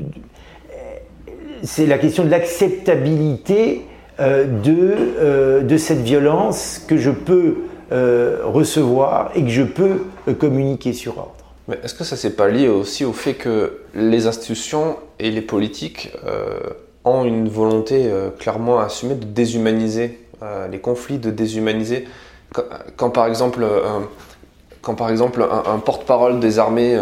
c'est 1.62 1.87
la 1.87 1.98
question 1.98 2.24
de 2.24 2.30
l'acceptabilité 2.30 3.83
euh, 4.20 4.44
de, 4.44 5.62
de 5.62 5.76
cette 5.76 6.00
violence 6.00 6.80
que 6.87 6.96
je 6.96 7.11
peux 7.11 7.57
recevoir 7.90 9.30
et 9.37 9.42
que 9.42 9.50
je 9.50 9.62
peux 9.62 10.00
communiquer 10.38 10.92
sur 10.92 11.18
ordre. 11.18 11.44
Mais 11.68 11.78
est-ce 11.85 11.94
que 11.94 12.02
ça 12.02 12.16
s'est 12.16 12.35
pas 12.35 12.48
lié 12.48 12.68
aussi 12.68 13.04
au 13.04 13.12
fait 13.12 13.35
que 13.35 13.83
les 13.94 14.26
institutions 14.26 14.96
et 15.20 15.30
les 15.30 15.40
politiques 15.40 16.12
ont 17.04 17.24
une 17.24 17.48
volonté 17.48 18.11
clairement 18.40 18.80
assumée 18.80 19.14
de 19.14 19.24
déshumaniser 19.24 20.18
les 20.72 20.80
conflits, 20.80 21.18
de 21.18 21.30
déshumaniser? 21.30 22.07
Quand, 22.96 23.11
par 23.11 23.28
exemple, 23.28 23.64
quand 24.83 24.96
par 24.96 25.11
exemple 25.11 25.46
un, 25.48 25.78
porte-parole 25.78 26.40
des 26.40 26.59
armées 26.59 26.98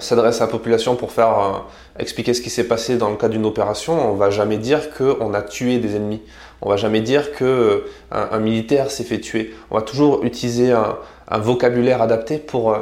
s'adresse 0.00 0.40
à 0.40 0.46
la 0.46 0.50
population 0.50 0.96
pour 0.96 1.12
faire 1.12 1.64
expliquer 1.98 2.34
ce 2.34 2.42
qui 2.42 2.50
s'est 2.50 2.68
passé 2.68 2.96
dans 2.96 3.10
le 3.10 3.16
cas 3.16 3.28
d'une 3.28 3.46
opération, 3.46 4.10
on 4.10 4.14
va 4.14 4.30
jamais 4.30 4.58
dire 4.58 4.90
qu'on 4.94 5.32
a 5.34 5.42
tué 5.42 5.78
des 5.78 5.96
ennemis. 5.96 6.22
On 6.60 6.68
va 6.68 6.76
jamais 6.76 7.00
dire 7.00 7.32
que 7.32 7.86
un, 8.10 8.38
militaire 8.38 8.90
s'est 8.90 9.04
fait 9.04 9.20
tuer. 9.20 9.54
On 9.70 9.76
va 9.76 9.82
toujours 9.82 10.24
utiliser 10.24 10.72
un, 10.72 10.96
un 11.28 11.38
vocabulaire 11.38 12.02
adapté 12.02 12.38
pour 12.38 12.76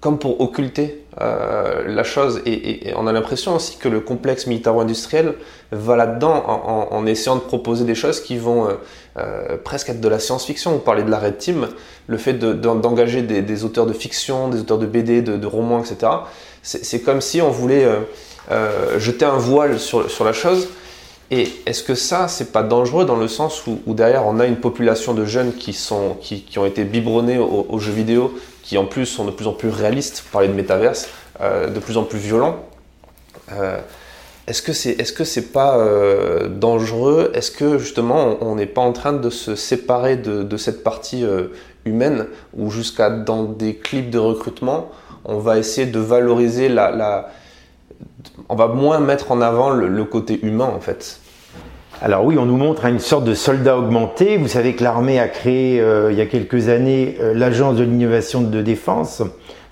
comme 0.00 0.18
pour 0.18 0.40
occulter 0.40 1.05
euh, 1.22 1.82
la 1.86 2.04
chose. 2.04 2.42
Et, 2.44 2.92
on 2.94 3.06
a 3.06 3.12
l'impression 3.12 3.56
aussi 3.56 3.78
que 3.78 3.88
le 3.88 4.00
complexe 4.00 4.46
militaro-industriel 4.46 5.34
va 5.72 5.96
là-dedans 5.96 6.44
en, 6.90 7.06
essayant 7.06 7.36
de 7.36 7.40
proposer 7.40 7.86
des 7.86 7.94
choses 7.94 8.20
qui 8.20 8.36
vont 8.36 8.68
euh, 8.68 8.72
euh, 9.16 9.56
presque 9.56 9.88
être 9.88 10.02
de 10.02 10.08
la 10.08 10.18
science-fiction. 10.18 10.72
Vous 10.72 10.78
parlez 10.78 11.04
de 11.04 11.10
la 11.10 11.18
Red 11.18 11.38
Team, 11.38 11.68
le 12.06 12.18
fait 12.18 12.34
d'engager 12.34 13.22
des, 13.22 13.64
auteurs 13.64 13.86
de 13.86 13.94
fiction, 13.94 14.48
des 14.48 14.60
auteurs 14.60 14.78
de 14.78 14.84
BD, 14.84 15.22
de, 15.22 15.46
romans, 15.46 15.80
etc. 15.80 16.12
C'est 16.62 17.00
comme 17.00 17.22
si 17.22 17.40
on 17.40 17.50
voulait 17.50 17.86
jeter 18.98 19.24
un 19.24 19.38
voile 19.38 19.78
sur, 19.78 20.24
la 20.24 20.32
chose. 20.34 20.68
Et 21.30 21.48
est-ce 21.64 21.82
que 21.82 21.94
ça, 21.94 22.28
c'est 22.28 22.52
pas 22.52 22.62
dangereux 22.62 23.06
dans 23.06 23.16
le 23.16 23.26
sens 23.26 23.66
où, 23.66 23.94
derrière 23.94 24.26
on 24.26 24.38
a 24.38 24.46
une 24.46 24.56
population 24.56 25.14
de 25.14 25.24
jeunes 25.24 25.54
qui, 25.54 25.72
sont, 25.72 26.16
qui 26.20 26.58
ont 26.58 26.66
été 26.66 26.84
biberonnés 26.84 27.38
aux, 27.38 27.78
jeux 27.78 27.92
vidéo, 27.92 28.34
qui 28.66 28.76
en 28.78 28.84
plus 28.84 29.06
sont 29.06 29.24
de 29.24 29.30
plus 29.30 29.46
en 29.46 29.52
plus 29.52 29.68
réalistes, 29.68 30.22
pour 30.22 30.32
parler 30.32 30.48
de 30.48 30.52
métaverse, 30.52 31.08
euh, 31.40 31.68
de 31.68 31.78
plus 31.78 31.96
en 31.96 32.02
plus 32.02 32.18
violents. 32.18 32.56
Euh, 33.52 33.78
est-ce 34.48 34.60
que 34.60 34.72
c'est 34.72 34.90
est-ce 35.00 35.12
que 35.12 35.22
c'est 35.22 35.52
pas 35.52 35.78
euh, 35.78 36.48
dangereux? 36.48 37.30
Est-ce 37.34 37.52
que 37.52 37.78
justement 37.78 38.36
on 38.40 38.56
n'est 38.56 38.66
pas 38.66 38.80
en 38.80 38.92
train 38.92 39.12
de 39.12 39.30
se 39.30 39.54
séparer 39.54 40.16
de, 40.16 40.56
cette 40.56 40.82
partie 40.82 41.24
humaine 41.84 42.26
ou 42.56 42.70
jusqu'à 42.70 43.08
dans 43.08 43.44
des 43.44 43.76
clips 43.76 44.10
de 44.10 44.18
recrutement 44.18 44.90
on 45.24 45.38
va 45.38 45.58
essayer 45.58 45.86
de 45.88 45.98
valoriser 45.98 46.68
la, 46.68 47.30
on 48.48 48.54
va 48.54 48.68
moins 48.68 49.00
mettre 49.00 49.32
en 49.32 49.40
avant 49.40 49.70
le 49.70 50.04
côté 50.04 50.38
humain 50.44 50.70
en 50.72 50.80
fait? 50.80 51.20
Alors 52.02 52.26
oui, 52.26 52.36
on 52.38 52.44
nous 52.44 52.58
montre 52.58 52.84
une 52.84 52.98
sorte 52.98 53.24
de 53.24 53.32
soldat 53.32 53.78
augmenté. 53.78 54.36
Vous 54.36 54.48
savez 54.48 54.74
que 54.74 54.84
l'armée 54.84 55.18
a 55.18 55.28
créé 55.28 55.80
euh, 55.80 56.12
il 56.12 56.18
y 56.18 56.20
a 56.20 56.26
quelques 56.26 56.68
années 56.68 57.16
euh, 57.22 57.32
l'agence 57.32 57.76
de 57.76 57.84
l'innovation 57.84 58.42
de 58.42 58.60
défense. 58.60 59.22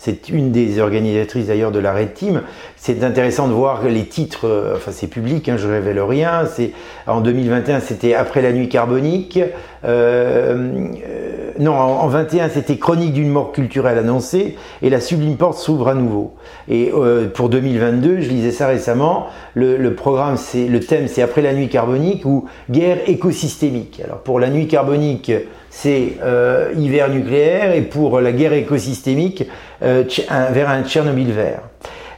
C'est 0.04 0.28
une 0.28 0.52
des 0.52 0.80
organisatrices 0.80 1.46
d'ailleurs 1.46 1.72
de 1.72 1.78
la 1.78 1.94
Red 1.94 2.12
Team. 2.12 2.42
C'est 2.76 3.02
intéressant 3.04 3.48
de 3.48 3.54
voir 3.54 3.82
les 3.84 4.04
titres, 4.04 4.46
euh, 4.46 4.74
enfin 4.76 4.90
c'est 4.92 5.06
public, 5.06 5.48
hein, 5.48 5.56
je 5.56 5.66
révèle 5.66 5.98
rien. 5.98 6.44
C'est 6.44 6.72
en 7.06 7.22
2021, 7.22 7.80
c'était 7.80 8.12
après 8.12 8.42
la 8.42 8.52
nuit 8.52 8.68
carbonique. 8.68 9.40
non, 9.82 11.72
en, 11.72 12.06
21, 12.06 12.50
c'était 12.50 12.76
chronique 12.76 13.14
d'une 13.14 13.30
mort 13.30 13.52
culturelle 13.52 13.96
annoncée 13.96 14.56
et 14.82 14.90
la 14.90 15.00
sublime 15.00 15.38
porte 15.38 15.56
s'ouvre 15.56 15.88
à 15.88 15.94
nouveau. 15.94 16.34
Et 16.68 16.92
pour 17.32 17.48
2022, 17.48 18.20
je 18.20 18.28
lisais 18.28 18.50
ça 18.50 18.66
récemment, 18.66 19.28
le, 19.54 19.94
programme, 19.94 20.36
c'est 20.36 20.66
le 20.66 20.80
thème, 20.80 21.08
c'est 21.08 21.22
après 21.22 21.40
la 21.40 21.54
nuit 21.54 21.70
carbonique 21.70 22.26
ou 22.26 22.44
guerre 22.70 22.98
écosystémique. 23.06 24.02
Alors 24.04 24.18
pour 24.18 24.38
la 24.38 24.50
nuit 24.50 24.68
carbonique, 24.68 25.32
c'est 25.76 26.18
euh, 26.22 26.72
hiver 26.76 27.08
nucléaire 27.08 27.74
et 27.74 27.82
pour 27.82 28.20
la 28.20 28.30
guerre 28.30 28.52
écosystémique, 28.52 29.44
euh, 29.82 30.04
vers 30.52 30.70
un 30.70 30.84
Tchernobyl 30.84 31.32
vert. 31.32 31.62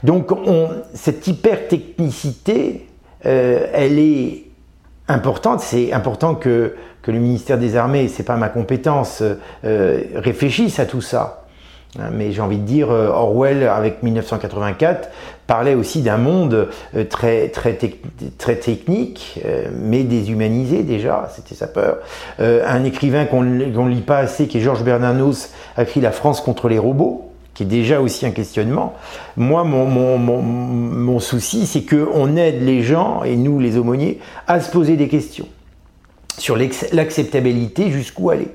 Donc 0.05 0.31
on, 0.31 0.69
cette 0.93 1.27
hypertechnicité, 1.27 2.87
euh, 3.25 3.67
elle 3.73 3.99
est 3.99 4.45
importante. 5.09 5.61
C'est 5.61 5.91
important 5.95 6.35
que, 6.35 6.75
que 7.01 7.11
le 7.11 7.19
ministère 7.19 7.57
des 7.57 7.77
Armées, 7.77 8.09
c'est 8.09 8.25
pas 8.25 8.37
ma 8.37 8.51
compétence, 8.51 9.23
réfléchisse 9.65 10.79
à 10.79 10.85
tout 10.85 11.01
ça. 11.01 11.46
Hein, 11.99 12.11
mais 12.13 12.33
j'ai 12.33 12.41
envie 12.41 12.59
de 12.59 12.65
dire, 12.65 12.91
euh, 12.91 13.09
Orwell, 13.09 13.63
avec 13.65 14.03
1984, 14.03 15.09
parlait 15.47 15.75
aussi 15.75 16.03
d'un 16.03 16.17
monde 16.17 16.69
euh, 16.95 17.05
très, 17.05 17.49
très, 17.49 17.79
très 18.39 18.57
technique, 18.57 19.41
euh, 19.45 19.69
mais 19.73 20.03
déshumanisé 20.03 20.83
déjà, 20.83 21.31
c'était 21.35 21.55
sa 21.55 21.67
peur. 21.67 21.99
Un 22.39 22.85
écrivain 22.85 23.25
qu'on 23.25 23.43
ne 23.43 23.89
lit 23.89 24.01
pas 24.01 24.19
assez, 24.19 24.47
qui 24.47 24.59
est 24.59 24.61
Georges 24.61 24.85
Bernanos, 24.85 25.51
a 25.77 25.83
écrit 25.83 26.01
La 26.01 26.13
France 26.13 26.41
contre 26.41 26.69
les 26.69 26.79
robots 26.79 27.23
qui 27.55 27.63
est 27.63 27.67
déjà 27.67 28.03
aussi 28.03 28.27
un 28.27 28.33
questionnement. 28.33 28.93
Moi, 29.39 29.65
mon, 29.65 29.87
mon, 29.87 30.19
mon, 30.19 30.43
mon 30.43 31.19
souci, 31.21 31.67
c'est 31.67 31.87
qu'on 31.87 32.37
aide 32.37 32.63
les 32.63 32.83
gens, 32.83 33.23
et 33.25 33.35
nous, 33.35 33.59
les 33.61 33.79
aumôniers, 33.79 34.21
à 34.47 34.61
se 34.61 34.71
poser 34.71 34.97
des 34.97 35.09
questions 35.09 35.47
sur 36.37 36.55
l'acceptabilité, 36.59 37.91
jusqu'où 37.91 38.29
aller 38.29 38.49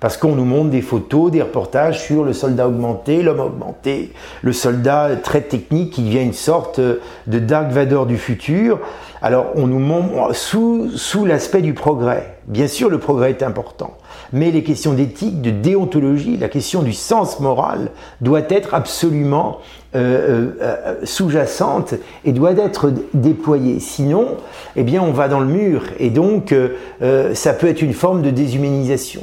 parce 0.00 0.16
qu'on 0.16 0.34
nous 0.34 0.44
montre 0.44 0.70
des 0.70 0.82
photos, 0.82 1.30
des 1.30 1.42
reportages 1.42 2.02
sur 2.02 2.24
le 2.24 2.32
soldat 2.32 2.68
augmenté, 2.68 3.22
l'homme 3.22 3.40
augmenté, 3.40 4.12
le 4.42 4.52
soldat 4.52 5.10
très 5.22 5.42
technique 5.42 5.92
qui 5.92 6.02
devient 6.02 6.22
une 6.22 6.32
sorte 6.32 6.80
de 6.80 7.38
Dark 7.38 7.70
Vador 7.70 8.06
du 8.06 8.18
futur. 8.18 8.80
Alors 9.22 9.46
on 9.54 9.66
nous 9.66 9.78
montre 9.78 10.34
sous, 10.34 10.90
sous 10.96 11.24
l'aspect 11.24 11.62
du 11.62 11.72
progrès. 11.72 12.36
Bien 12.46 12.66
sûr, 12.66 12.90
le 12.90 12.98
progrès 12.98 13.30
est 13.30 13.42
important, 13.42 13.96
mais 14.34 14.50
les 14.50 14.62
questions 14.62 14.92
d'éthique, 14.92 15.40
de 15.40 15.50
déontologie, 15.50 16.36
la 16.36 16.50
question 16.50 16.82
du 16.82 16.92
sens 16.92 17.40
moral 17.40 17.90
doit 18.20 18.42
être 18.50 18.74
absolument 18.74 19.60
euh, 19.96 20.50
euh, 20.60 20.94
sous-jacente 21.04 21.94
et 22.26 22.32
doit 22.32 22.52
être 22.52 22.92
déployée. 23.14 23.80
Sinon, 23.80 24.36
eh 24.76 24.82
bien, 24.82 25.00
on 25.00 25.12
va 25.12 25.28
dans 25.28 25.40
le 25.40 25.46
mur 25.46 25.84
et 25.98 26.10
donc 26.10 26.52
euh, 26.52 27.34
ça 27.34 27.54
peut 27.54 27.68
être 27.68 27.80
une 27.80 27.94
forme 27.94 28.20
de 28.20 28.30
déshumanisation 28.30 29.22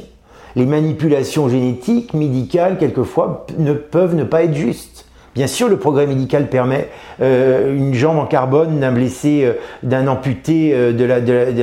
les 0.56 0.66
manipulations 0.66 1.48
génétiques, 1.48 2.14
médicales, 2.14 2.78
quelquefois, 2.78 3.46
ne 3.58 3.72
peuvent 3.72 4.14
ne 4.14 4.24
pas 4.24 4.42
être 4.44 4.54
justes. 4.54 5.06
Bien 5.34 5.46
sûr, 5.46 5.70
le 5.70 5.78
progrès 5.78 6.06
médical 6.06 6.48
permet 6.48 6.88
euh, 7.22 7.74
une 7.74 7.94
jambe 7.94 8.18
en 8.18 8.26
carbone 8.26 8.80
d'un 8.80 8.92
blessé, 8.92 9.44
euh, 9.44 9.54
d'un 9.82 10.06
amputé 10.06 10.72
euh, 10.74 10.92
de, 10.92 11.04
la, 11.06 11.22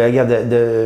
guerre 0.09 0.25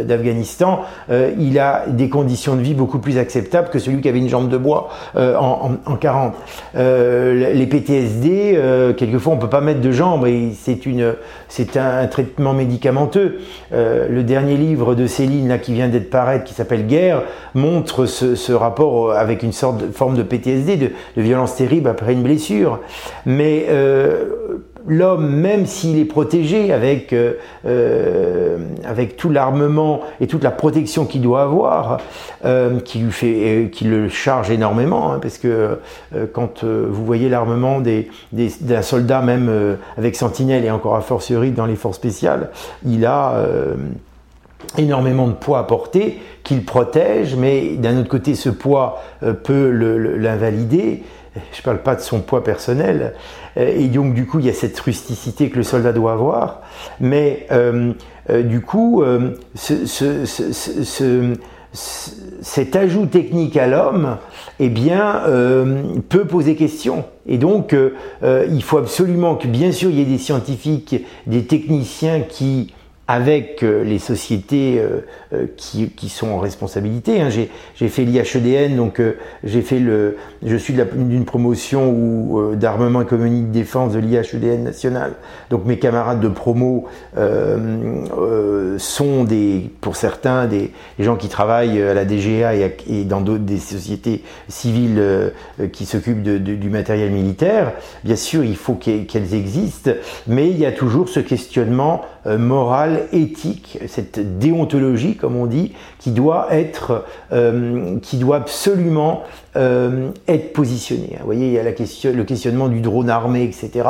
d'Afghanistan. 0.06 0.82
il 1.10 1.60
a 1.60 1.86
des 1.88 2.10
conditions 2.10 2.56
de 2.56 2.62
vie 2.62 2.74
beaucoup 2.74 3.00
plus 3.00 3.18
acceptables 3.18 3.70
que 3.70 3.80
celui 3.80 4.02
qui 4.02 4.10
avait 4.10 4.20
une 4.20 4.28
jambe 4.28 4.50
de 4.50 4.58
bois 4.58 4.90
en, 5.16 5.72
en, 5.86 5.96
40. 5.96 6.34
les 6.76 7.68
PTSD, 7.70 8.60
quelquefois, 8.98 9.34
on 9.34 9.38
peut 9.38 9.50
pas 9.50 9.62
mettre 9.62 9.82
de 9.82 9.92
jambe 9.92 10.28
et 10.28 10.52
c'est 11.48 11.78
un, 11.78 12.08
traitement 12.08 12.54
médicamenteux. 12.54 13.40
le 13.72 14.22
dernier 14.24 14.58
livre 14.58 14.96
de 14.96 15.08
Céline 15.08 15.60
qui 15.62 15.74
vient 15.74 15.88
d'être 15.88 16.10
paraître, 16.10 16.44
qui 16.44 16.54
s'appelle 16.54 16.88
Guerre, 16.88 17.22
montre 17.54 18.06
ce, 18.06 18.52
rapport 18.52 19.14
avec 19.14 19.44
une 19.44 19.54
sorte 19.54 19.78
de 19.78 19.92
forme 19.92 20.16
de 20.16 20.24
PTSD, 20.24 20.78
de 20.78 20.92
violence 21.22 21.56
terrible 21.56 21.90
après 21.90 22.14
une 22.14 22.24
blessure. 22.24 22.73
Mais 23.26 23.66
euh, 23.70 24.26
l'homme, 24.88 25.30
même 25.30 25.66
s'il 25.66 25.98
est 25.98 26.06
protégé 26.06 26.74
avec, 26.74 27.14
euh, 27.14 27.34
euh, 27.66 28.58
avec 28.86 29.18
tout 29.18 29.30
l'armement 29.30 30.02
et 30.20 30.28
toute 30.28 30.44
la 30.44 30.52
protection 30.52 31.06
qu'il 31.06 31.22
doit 31.22 31.44
avoir, 31.44 32.00
qui, 32.84 33.00
lui 33.00 33.12
fait, 33.12 33.70
qui 33.72 33.86
le 33.86 34.10
charge 34.10 34.52
énormément, 34.52 35.14
hein, 35.14 35.20
parce 35.22 35.38
que 35.38 35.80
quand 36.34 36.64
vous 36.64 37.06
voyez 37.06 37.30
l'armement 37.30 37.82
d'un 37.82 38.82
soldat, 38.82 39.22
même 39.22 39.78
avec 39.98 40.16
Sentinelle 40.16 40.66
et 40.66 40.72
encore 40.72 40.96
à 40.96 41.02
fortiori 41.02 41.52
dans 41.52 41.66
les 41.66 41.76
forces 41.76 41.96
spéciales, 41.96 42.50
il 42.86 43.06
a 43.06 43.46
énormément 44.78 45.28
de 45.28 45.34
poids 45.34 45.60
à 45.60 45.64
porter 45.64 46.20
qu'il 46.44 46.66
protège, 46.66 47.36
mais 47.36 47.76
d'un 47.78 48.00
autre 48.00 48.10
côté, 48.10 48.36
ce 48.36 48.50
poids 48.50 49.02
peut 49.44 49.70
l'invalider 50.18 51.04
je 51.36 51.60
ne 51.60 51.64
parle 51.64 51.82
pas 51.82 51.96
de 51.96 52.02
son 52.02 52.22
poids 52.22 52.44
personnel, 52.44 53.14
euh, 53.58 53.74
et 53.76 53.88
donc 53.88 54.14
du 54.14 54.26
coup 54.26 54.40
il 54.40 54.46
y 54.46 54.50
a 54.50 54.54
cette 54.54 54.80
rusticité 54.80 55.50
que 55.50 55.58
le 55.58 55.64
soldat 55.64 55.94
doit 55.94 56.14
avoir, 56.14 56.62
mais 57.00 57.48
euh, 57.52 57.94
euh, 58.30 58.44
du 58.44 58.62
coup 58.62 59.04
ce, 59.56 59.86
ce, 59.86 60.26
ce, 60.26 61.34
cet 61.74 62.76
ajout 62.76 63.08
technique 63.08 63.58
à 63.58 63.68
l'homme, 63.68 64.18
eh 64.60 64.70
bien, 64.70 65.24
peut 66.10 66.26
poser 66.26 66.56
question. 66.56 67.06
Et 67.26 67.40
donc, 67.40 67.76
il 68.24 68.64
faut 68.64 68.78
absolument 68.78 69.34
que, 69.36 69.48
bien 69.48 69.72
sûr, 69.72 69.90
il 69.90 69.98
y 69.98 70.02
ait 70.04 70.06
des 70.06 70.20
scientifiques, 70.20 71.04
des 71.26 71.46
techniciens 71.46 72.22
qui 72.22 72.74
avec 73.08 73.64
euh, 73.64 73.84
les 73.84 73.99
sociétés 73.99 74.80
euh, 74.80 75.01
euh, 75.34 75.45
qui, 75.58 75.89
qui, 75.89 76.08
sont 76.08 76.30
en 76.30 76.39
responsabilité. 76.39 77.22
Hein. 77.22 77.30
J'ai 77.30 77.88
fait 77.89 78.06
l'IHEDN, 78.06 78.78
donc 78.78 79.01
j'ai 79.43 79.62
fait 79.62 79.80
le, 79.80 80.18
je 80.45 80.56
suis 80.56 80.74
d'une 80.74 81.26
promotion 81.26 81.89
ou 81.89 82.56
d'armement 82.56 83.01
économique 83.01 83.49
de 83.49 83.54
défense 83.54 83.93
de 83.93 83.99
l'IHEDN 83.99 84.64
national. 84.64 85.14
Donc 85.49 85.66
mes 85.66 85.80
camarades 85.80 86.22
de 86.22 86.30
promo 86.30 86.86
euh, 87.18 88.78
sont 88.78 89.26
des, 89.26 89.70
pour 89.82 89.95
certains, 89.95 90.47
des, 90.47 90.72
gens 90.99 91.16
qui 91.18 91.28
travaillent 91.28 91.82
à 91.82 91.93
la 91.93 92.06
DGA 92.06 92.56
et, 92.56 92.78
et 92.88 93.04
dans 93.04 93.20
d'autres 93.20 93.43
des 93.43 93.58
sociétés 93.58 94.24
civiles 94.47 95.01
qui 95.74 95.86
s'occupent 95.86 96.24
de, 96.24 96.38
du 96.38 96.70
matériel 96.70 97.12
militaire. 97.12 97.74
Bien 98.04 98.16
sûr, 98.16 98.43
il 98.45 98.56
faut 98.56 98.76
qu'elles 98.76 99.34
existent, 99.34 99.91
mais 100.28 100.49
il 100.49 100.58
y 100.58 100.66
a 100.66 100.72
toujours 100.72 101.10
ce 101.10 101.20
questionnement 101.20 102.04
euh, 102.26 102.38
morale, 102.38 103.08
éthique, 103.12 103.80
cette 103.88 104.40
déontologie, 104.40 105.18
comme 105.18 105.36
on 105.36 105.46
dit, 105.46 105.74
qui 106.00 106.12
doit 106.12 106.48
être, 106.52 107.04
euh, 107.34 108.00
qui 108.02 108.16
doit 108.16 108.38
absolument 108.38 109.24
euh, 109.58 110.10
être 110.30 110.54
positionnée. 110.54 111.18
Vous 111.20 111.26
voyez, 111.26 111.48
il 111.48 111.54
y 111.54 111.60
a 111.60 111.64
le 111.64 112.24
questionnement 112.24 112.70
du 112.70 112.80
drone 112.80 113.10
armé, 113.10 113.44
etc. 113.44 113.90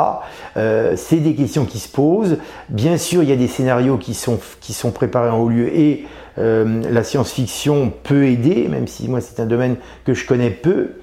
c'est 0.96 1.20
des 1.20 1.34
questions 1.34 1.64
qui 1.64 1.78
se 1.78 1.88
posent. 1.88 2.38
Bien 2.70 2.96
sûr, 2.96 3.22
il 3.22 3.28
y 3.28 3.32
a 3.32 3.36
des 3.36 3.46
scénarios 3.46 3.98
qui 3.98 4.14
sont, 4.14 4.40
qui 4.60 4.72
sont 4.72 4.90
préparés 4.90 5.30
en 5.30 5.38
haut 5.38 5.48
lieu 5.48 5.68
et 5.68 6.04
la 6.36 7.04
science-fiction 7.04 7.92
peut 8.02 8.24
aider, 8.24 8.66
même 8.68 8.88
si 8.88 9.08
moi 9.08 9.20
c'est 9.20 9.40
un 9.40 9.46
domaine 9.46 9.76
que 10.04 10.12
je 10.12 10.26
connais 10.26 10.50
peu. 10.50 10.94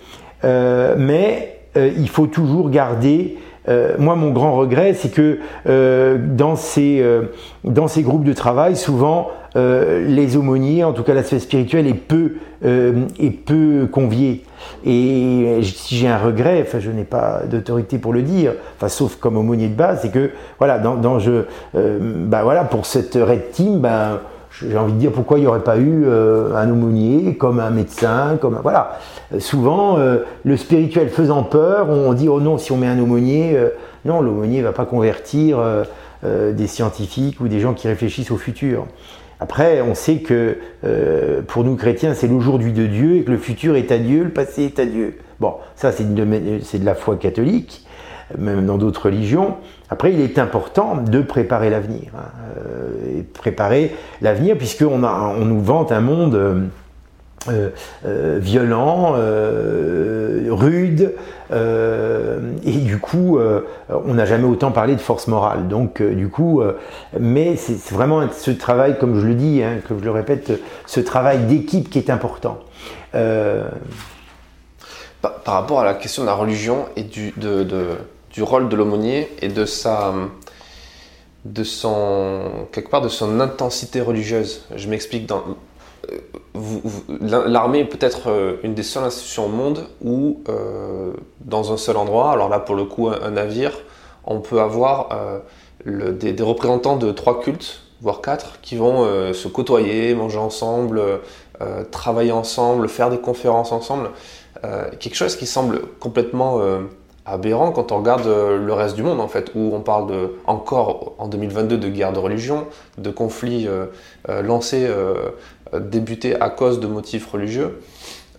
mais 0.44 1.60
il 1.76 2.10
faut 2.10 2.28
toujours 2.28 2.70
garder 2.70 3.38
euh, 3.72 3.96
moi, 3.98 4.16
mon 4.16 4.32
grand 4.32 4.56
regret, 4.56 4.94
c'est 4.94 5.10
que 5.10 5.40
euh, 5.68 6.18
dans, 6.20 6.56
ces, 6.56 7.00
euh, 7.02 7.24
dans 7.64 7.88
ces 7.88 8.04
groupes 8.04 8.24
de 8.24 8.34
travail, 8.34 8.76
souvent, 8.76 9.30
les 9.54 10.38
aumôniers, 10.38 10.86
en 10.86 10.94
tout 10.94 11.04
cas 11.04 11.14
l'aspect 11.14 11.40
spirituel, 11.40 11.86
est 11.86 11.94
peu, 11.94 12.36
est 12.64 13.46
peu 13.46 13.86
convié. 13.92 14.46
Et 14.86 15.60
si 15.62 15.98
j'ai 15.98 16.08
un 16.08 16.18
regret, 16.18 16.64
enfin, 16.66 16.80
je 16.80 16.90
n'ai 16.90 17.04
pas 17.04 17.42
d'autorité 17.52 17.98
pour 17.98 18.14
le 18.14 18.22
dire, 18.22 18.54
enfin, 18.78 18.88
sauf 18.88 19.18
comme 19.18 19.36
aumônier 19.36 19.68
de 19.68 19.76
base, 19.76 20.04
c'est 20.04 20.10
que, 20.10 20.32
voilà, 20.58 20.80
dans, 20.80 21.20
je, 21.20 21.44
bah, 21.74 22.44
voilà, 22.44 22.64
pour 22.64 22.86
cette 22.86 23.16
red 23.16 23.52
team, 23.52 23.80
ben, 23.80 24.22
j'ai 24.68 24.78
envie 24.78 24.94
de 24.94 24.98
dire 24.98 25.12
pourquoi 25.12 25.38
il 25.38 25.42
n'y 25.42 25.48
aurait 25.48 25.64
pas 25.64 25.78
eu 25.78 26.04
euh, 26.06 26.56
un 26.56 26.70
aumônier 26.70 27.36
comme 27.36 27.60
un 27.60 27.70
médecin, 27.70 28.38
comme 28.40 28.60
voilà. 28.62 29.00
souvent, 29.40 29.98
euh, 29.98 30.20
le 30.44 30.58
spirituel 30.58 31.10
faisant 31.10 31.44
peur, 31.44 31.90
on 31.90 32.14
dit 32.14 32.30
oh 32.30 32.40
non, 32.40 32.58
si 32.58 32.72
on 32.72 32.78
met 32.78 32.88
un 32.88 33.00
aumônier, 33.00 33.56
euh, 33.56 33.70
non, 34.06 34.22
l'aumônier 34.22 34.62
va 34.62 34.72
pas 34.72 34.86
convertir 34.86 35.60
des 36.24 36.68
scientifiques 36.68 37.40
ou 37.40 37.48
des 37.48 37.60
gens 37.60 37.76
qui 37.76 37.88
réfléchissent 37.88 38.32
au 38.32 38.38
futur. 38.38 38.88
Après, 39.40 39.82
on 39.82 39.94
sait 39.94 40.18
que 40.18 40.58
pour 41.48 41.64
nous 41.64 41.76
chrétiens, 41.76 42.16
c'est 42.16 42.28
l'aujourd'hui 42.28 42.74
de 42.74 42.88
Dieu 42.88 43.18
et 43.18 43.24
que 43.24 43.30
le 43.30 43.38
futur 43.38 43.76
est 43.76 43.92
à 43.92 44.00
Dieu, 44.00 44.24
le 44.24 44.32
passé 44.32 44.64
est 44.64 44.80
à 44.80 44.86
Dieu. 44.86 45.20
Bon, 45.40 45.54
ça 45.76 45.92
c'est 45.92 46.16
de 46.16 46.86
la 46.86 46.96
foi 46.96 47.16
catholique 47.16 47.86
même 48.38 48.66
dans 48.66 48.78
d'autres 48.78 49.06
religions. 49.06 49.58
Après, 49.92 50.14
il 50.14 50.22
est 50.22 50.40
important 50.40 50.96
de 50.96 51.22
préparer 51.22 51.70
l'avenir, 51.70 52.12
hein, 52.16 52.30
euh, 52.58 53.22
préparer 53.34 53.94
l'avenir, 54.22 54.58
puisqu'on 54.58 55.04
on 55.04 55.46
nous 55.46 55.62
vante 55.62 55.92
un 55.92 56.00
monde 56.00 56.36
euh, 57.50 57.70
euh, 58.06 58.40
violent, 58.42 59.16
rude, 60.50 61.14
et 61.52 62.72
du 62.72 63.00
coup, 63.00 63.38
on 63.90 64.14
n'a 64.14 64.26
jamais 64.26 64.46
autant 64.46 64.72
parlé 64.72 64.96
de 64.96 65.02
force 65.02 65.28
morale. 65.28 65.68
Donc, 65.68 66.02
du 66.02 66.30
coup, 66.30 66.62
mais 67.20 67.58
c'est 67.58 67.94
vraiment 67.94 68.22
ce 68.32 68.52
travail, 68.52 68.98
comme 68.98 69.20
je 69.20 69.28
le 69.28 69.34
dis, 69.34 69.62
hein, 69.62 69.80
comme 69.86 70.00
je 70.00 70.06
le 70.06 70.12
répète, 70.12 70.54
ce 70.86 71.02
travail 71.02 71.40
d'équipe 71.40 71.90
qui 71.90 71.98
est 71.98 72.10
important. 72.10 72.60
Par, 73.12 73.74
rapport 75.46 75.82
à 75.82 75.86
la 75.86 75.96
question 75.96 76.24
de 76.24 76.28
la 76.28 76.34
religion 76.34 76.86
et 76.96 77.04
du, 77.04 77.34
de 77.36 77.66
du 78.34 78.44
rôle 78.44 78.70
de 78.70 78.76
l'aumônier 78.76 79.30
et 79.42 79.48
de 79.48 79.66
son 79.66 80.30
quelque 82.72 82.90
part 82.90 83.02
de 83.02 83.10
son 83.10 83.40
intensité 83.40 84.02
religieuse. 84.02 84.66
Je 84.76 84.88
m'explique 84.88 85.26
dans 85.26 85.44
l'armée 87.22 87.80
est 87.80 87.86
peut-être 87.86 88.30
euh, 88.30 88.58
une 88.64 88.74
des 88.74 88.84
seules 88.84 89.04
institutions 89.04 89.46
au 89.46 89.50
monde 89.50 89.88
où 90.02 90.42
euh, 90.50 91.14
dans 91.42 91.72
un 91.72 91.78
seul 91.78 91.98
endroit, 91.98 92.32
alors 92.32 92.50
là 92.50 92.60
pour 92.60 92.76
le 92.76 92.86
coup 92.86 93.10
un, 93.10 93.32
navire, 93.32 93.78
on 94.26 94.40
peut 94.40 94.60
avoir 94.60 95.10
euh, 95.86 96.12
des, 96.12 96.44
représentants 96.44 96.98
de 96.98 97.12
trois 97.12 97.40
cultes, 97.42 97.82
voire 98.02 98.22
quatre, 98.22 98.60
qui 98.62 98.76
vont 98.76 99.06
se 99.34 99.48
côtoyer, 99.48 100.16
manger 100.16 100.40
ensemble, 100.40 101.02
travailler 101.92 102.32
ensemble, 102.32 102.88
faire 102.90 103.10
des 103.10 103.20
conférences 103.20 103.72
ensemble. 103.72 104.10
quelque 105.00 105.16
chose 105.16 105.36
qui 105.36 105.46
semble 105.46 105.82
complètement 106.00 106.60
aberrant 107.26 107.72
quand 107.72 107.92
on 107.92 108.00
regarde 108.00 108.26
euh, 108.28 108.58
le 108.58 108.74
reste 108.74 108.96
du 108.96 109.04
monde 109.04 109.20
en 109.20 109.28
fait, 109.28 109.52
où 109.56 109.72
on 109.74 109.82
parle 109.82 110.08
de, 110.08 110.36
encore 110.46 111.14
en 111.18 111.28
2022 111.28 111.78
de 111.78 111.90
guerre 111.90 112.14
de 112.14 112.20
religion, 112.20 112.68
de 112.98 113.10
conflits 113.10 113.68
euh, 113.68 113.86
euh, 114.30 114.42
lancés, 114.42 114.90
débutés 115.80 116.40
à 116.40 116.50
cause 116.50 116.80
de 116.80 116.88
motifs 116.88 117.28
religieux, 117.28 117.82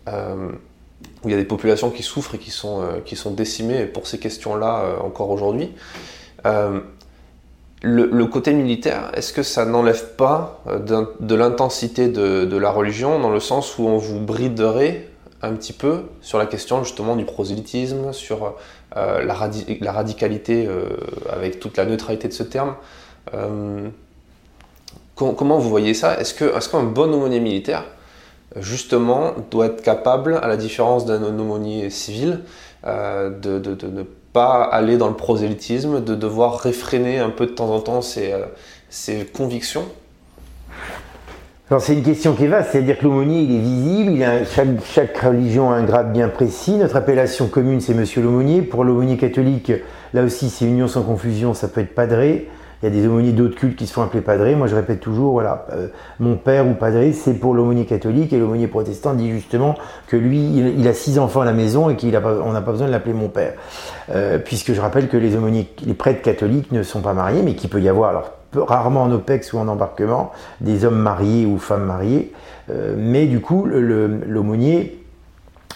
où 0.06 1.28
il 1.28 1.30
y 1.30 1.34
a 1.34 1.38
des 1.38 1.44
populations 1.44 1.90
qui 1.90 2.02
souffrent 2.02 2.34
et 2.34 2.38
qui 2.38 2.50
sont, 2.50 2.82
qui 3.04 3.16
sont 3.16 3.30
décimées 3.30 3.86
pour 3.86 4.06
ces 4.06 4.18
questions-là 4.18 4.96
encore 5.02 5.30
aujourd'hui. 5.30 5.72
Le, 7.84 8.24
côté 8.26 8.52
militaire, 8.52 9.10
est-ce 9.14 9.32
que 9.32 9.42
ça 9.42 9.64
n'enlève 9.64 10.14
pas 10.16 10.62
de 10.76 11.34
l'intensité 11.34 12.08
de, 12.08 12.44
de, 12.44 12.56
la 12.56 12.70
religion 12.70 13.18
dans 13.18 13.30
le 13.30 13.40
sens 13.40 13.78
où 13.78 13.86
on 13.86 13.96
vous 13.96 14.20
briderait 14.20 15.08
un 15.42 15.54
petit 15.54 15.72
peu 15.72 16.04
sur 16.20 16.38
la 16.38 16.46
question 16.46 16.84
justement 16.84 17.16
du 17.16 17.24
prosélytisme, 17.24 18.12
sur 18.12 18.54
euh, 18.96 19.24
la, 19.24 19.34
radicalité 19.92 20.66
euh, 20.66 20.84
avec 21.30 21.60
toute 21.60 21.76
la 21.76 21.84
neutralité 21.84 22.28
de 22.28 22.32
ce 22.32 22.44
terme. 22.44 22.74
Euh, 23.34 23.88
comment 25.16 25.58
vous 25.58 25.68
voyez 25.68 25.94
ça? 25.94 26.18
Est-ce 26.18 26.68
qu'un 26.68 26.82
bon 26.82 27.12
aumônier 27.12 27.40
militaire, 27.40 27.84
justement, 28.56 29.32
doit 29.50 29.66
être 29.66 29.82
capable, 29.82 30.38
à 30.42 30.46
la 30.46 30.56
différence 30.56 31.06
d'un 31.06 31.22
aumônier 31.22 31.90
civil, 31.90 32.40
de, 32.84 33.86
ne 33.86 34.02
pas 34.32 34.64
aller 34.64 34.96
dans 34.96 35.08
le 35.08 35.14
prosélytisme, 35.14 36.02
de 36.02 36.14
devoir 36.16 36.58
réfréner 36.58 37.18
un 37.18 37.30
peu 37.30 37.46
de 37.46 37.52
temps 37.52 37.70
en 37.70 37.80
temps 37.80 38.02
ses 38.02 39.26
convictions? 39.32 39.86
C'est 41.80 41.94
une 41.94 42.02
question 42.02 42.34
qui 42.34 42.44
est 42.44 42.48
vaste, 42.48 42.70
c'est-à-dire 42.72 42.98
que 42.98 43.04
l'aumônier, 43.04 43.42
il 43.42 43.56
est 43.56 43.60
visible, 43.60 44.12
il 44.12 44.24
a, 44.24 44.44
chaque, 44.44 45.16
religion 45.18 45.70
a 45.70 45.76
un 45.76 45.84
grade 45.84 46.12
bien 46.12 46.28
précis. 46.28 46.72
Notre 46.72 46.96
appellation 46.96 47.46
commune, 47.46 47.80
c'est 47.80 47.94
Monsieur 47.94 48.22
l'aumônier. 48.22 48.62
Pour 48.62 48.84
l'aumônier 48.84 49.16
catholique, 49.16 49.72
là 50.12 50.22
aussi, 50.22 50.50
c'est 50.50 50.64
union 50.64 50.88
sans 50.88 51.02
confusion, 51.02 51.54
ça 51.54 51.68
peut 51.68 51.80
être 51.80 51.94
padré. 51.94 52.48
Il 52.82 52.86
y 52.86 52.88
a 52.88 52.90
des 52.90 53.06
aumôniers 53.06 53.30
d'autres 53.30 53.54
cultes 53.54 53.76
qui 53.76 53.86
se 53.86 53.92
font 53.92 54.02
appeler 54.02 54.22
padré. 54.22 54.56
Moi, 54.56 54.66
je 54.66 54.74
répète 54.74 54.98
toujours, 54.98 55.32
voilà, 55.32 55.66
euh, 55.72 55.86
mon 56.18 56.36
père 56.36 56.66
ou 56.66 56.74
padré, 56.74 57.12
c'est 57.12 57.34
pour 57.34 57.54
l'aumônier 57.54 57.84
catholique 57.86 58.32
et 58.32 58.40
l'aumônier 58.40 58.66
protestant 58.66 59.14
dit 59.14 59.30
justement 59.30 59.76
que 60.08 60.16
lui, 60.16 60.40
il, 60.76 60.88
a 60.88 60.94
six 60.94 61.20
enfants 61.20 61.42
à 61.42 61.44
la 61.44 61.52
maison 61.52 61.90
et 61.90 61.96
qu'on 61.96 62.08
n'a 62.52 62.60
pas 62.60 62.72
besoin 62.72 62.88
de 62.88 62.92
l'appeler 62.92 63.14
mon 63.14 63.28
père. 63.28 63.54
Euh, 64.10 64.38
puisque 64.38 64.72
je 64.72 64.80
rappelle 64.80 65.08
que 65.08 65.16
les 65.16 65.36
aumôniers, 65.36 65.68
les 65.86 65.94
prêtres 65.94 66.22
catholiques 66.22 66.72
ne 66.72 66.82
sont 66.82 67.02
pas 67.02 67.12
mariés, 67.12 67.42
mais 67.44 67.54
qu'il 67.54 67.70
peut 67.70 67.80
y 67.80 67.88
avoir, 67.88 68.10
alors 68.10 68.41
rarement 68.54 69.02
en 69.02 69.12
OPEX 69.12 69.52
ou 69.52 69.58
en 69.58 69.68
embarquement, 69.68 70.32
des 70.60 70.84
hommes 70.84 70.98
mariés 70.98 71.46
ou 71.46 71.58
femmes 71.58 71.84
mariées. 71.84 72.32
Euh, 72.70 72.94
mais 72.96 73.26
du 73.26 73.40
coup, 73.40 73.66
l'aumônier 73.66 75.00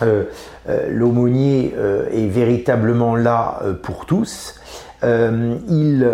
euh, 0.03 0.25
euh, 0.69 2.07
est 2.13 2.29
véritablement 2.29 3.17
là 3.17 3.61
pour 3.83 4.07
tous. 4.07 4.61
il, 5.03 6.11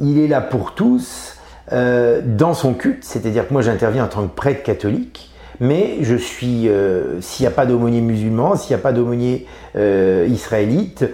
il 0.00 0.18
est 0.18 0.28
là 0.28 0.40
pour 0.40 0.74
tous 0.74 1.34
dans 1.70 2.54
son 2.54 2.72
culte, 2.74 3.04
c'est-à-dire 3.04 3.46
que 3.46 3.52
moi 3.52 3.60
j'interviens 3.62 4.04
en 4.04 4.08
tant 4.08 4.26
que 4.26 4.34
prêtre 4.34 4.62
catholique, 4.62 5.30
mais 5.60 5.98
je 6.00 6.14
suis, 6.14 6.70
s'il 7.20 7.44
n'y 7.44 7.46
a 7.46 7.50
pas 7.50 7.66
d'aumônier 7.66 8.00
musulman, 8.00 8.56
s'il 8.56 8.74
n'y 8.74 8.80
a 8.80 8.82
pas 8.82 8.92
d'aumônier 8.92 9.46
israélite, 9.76 11.04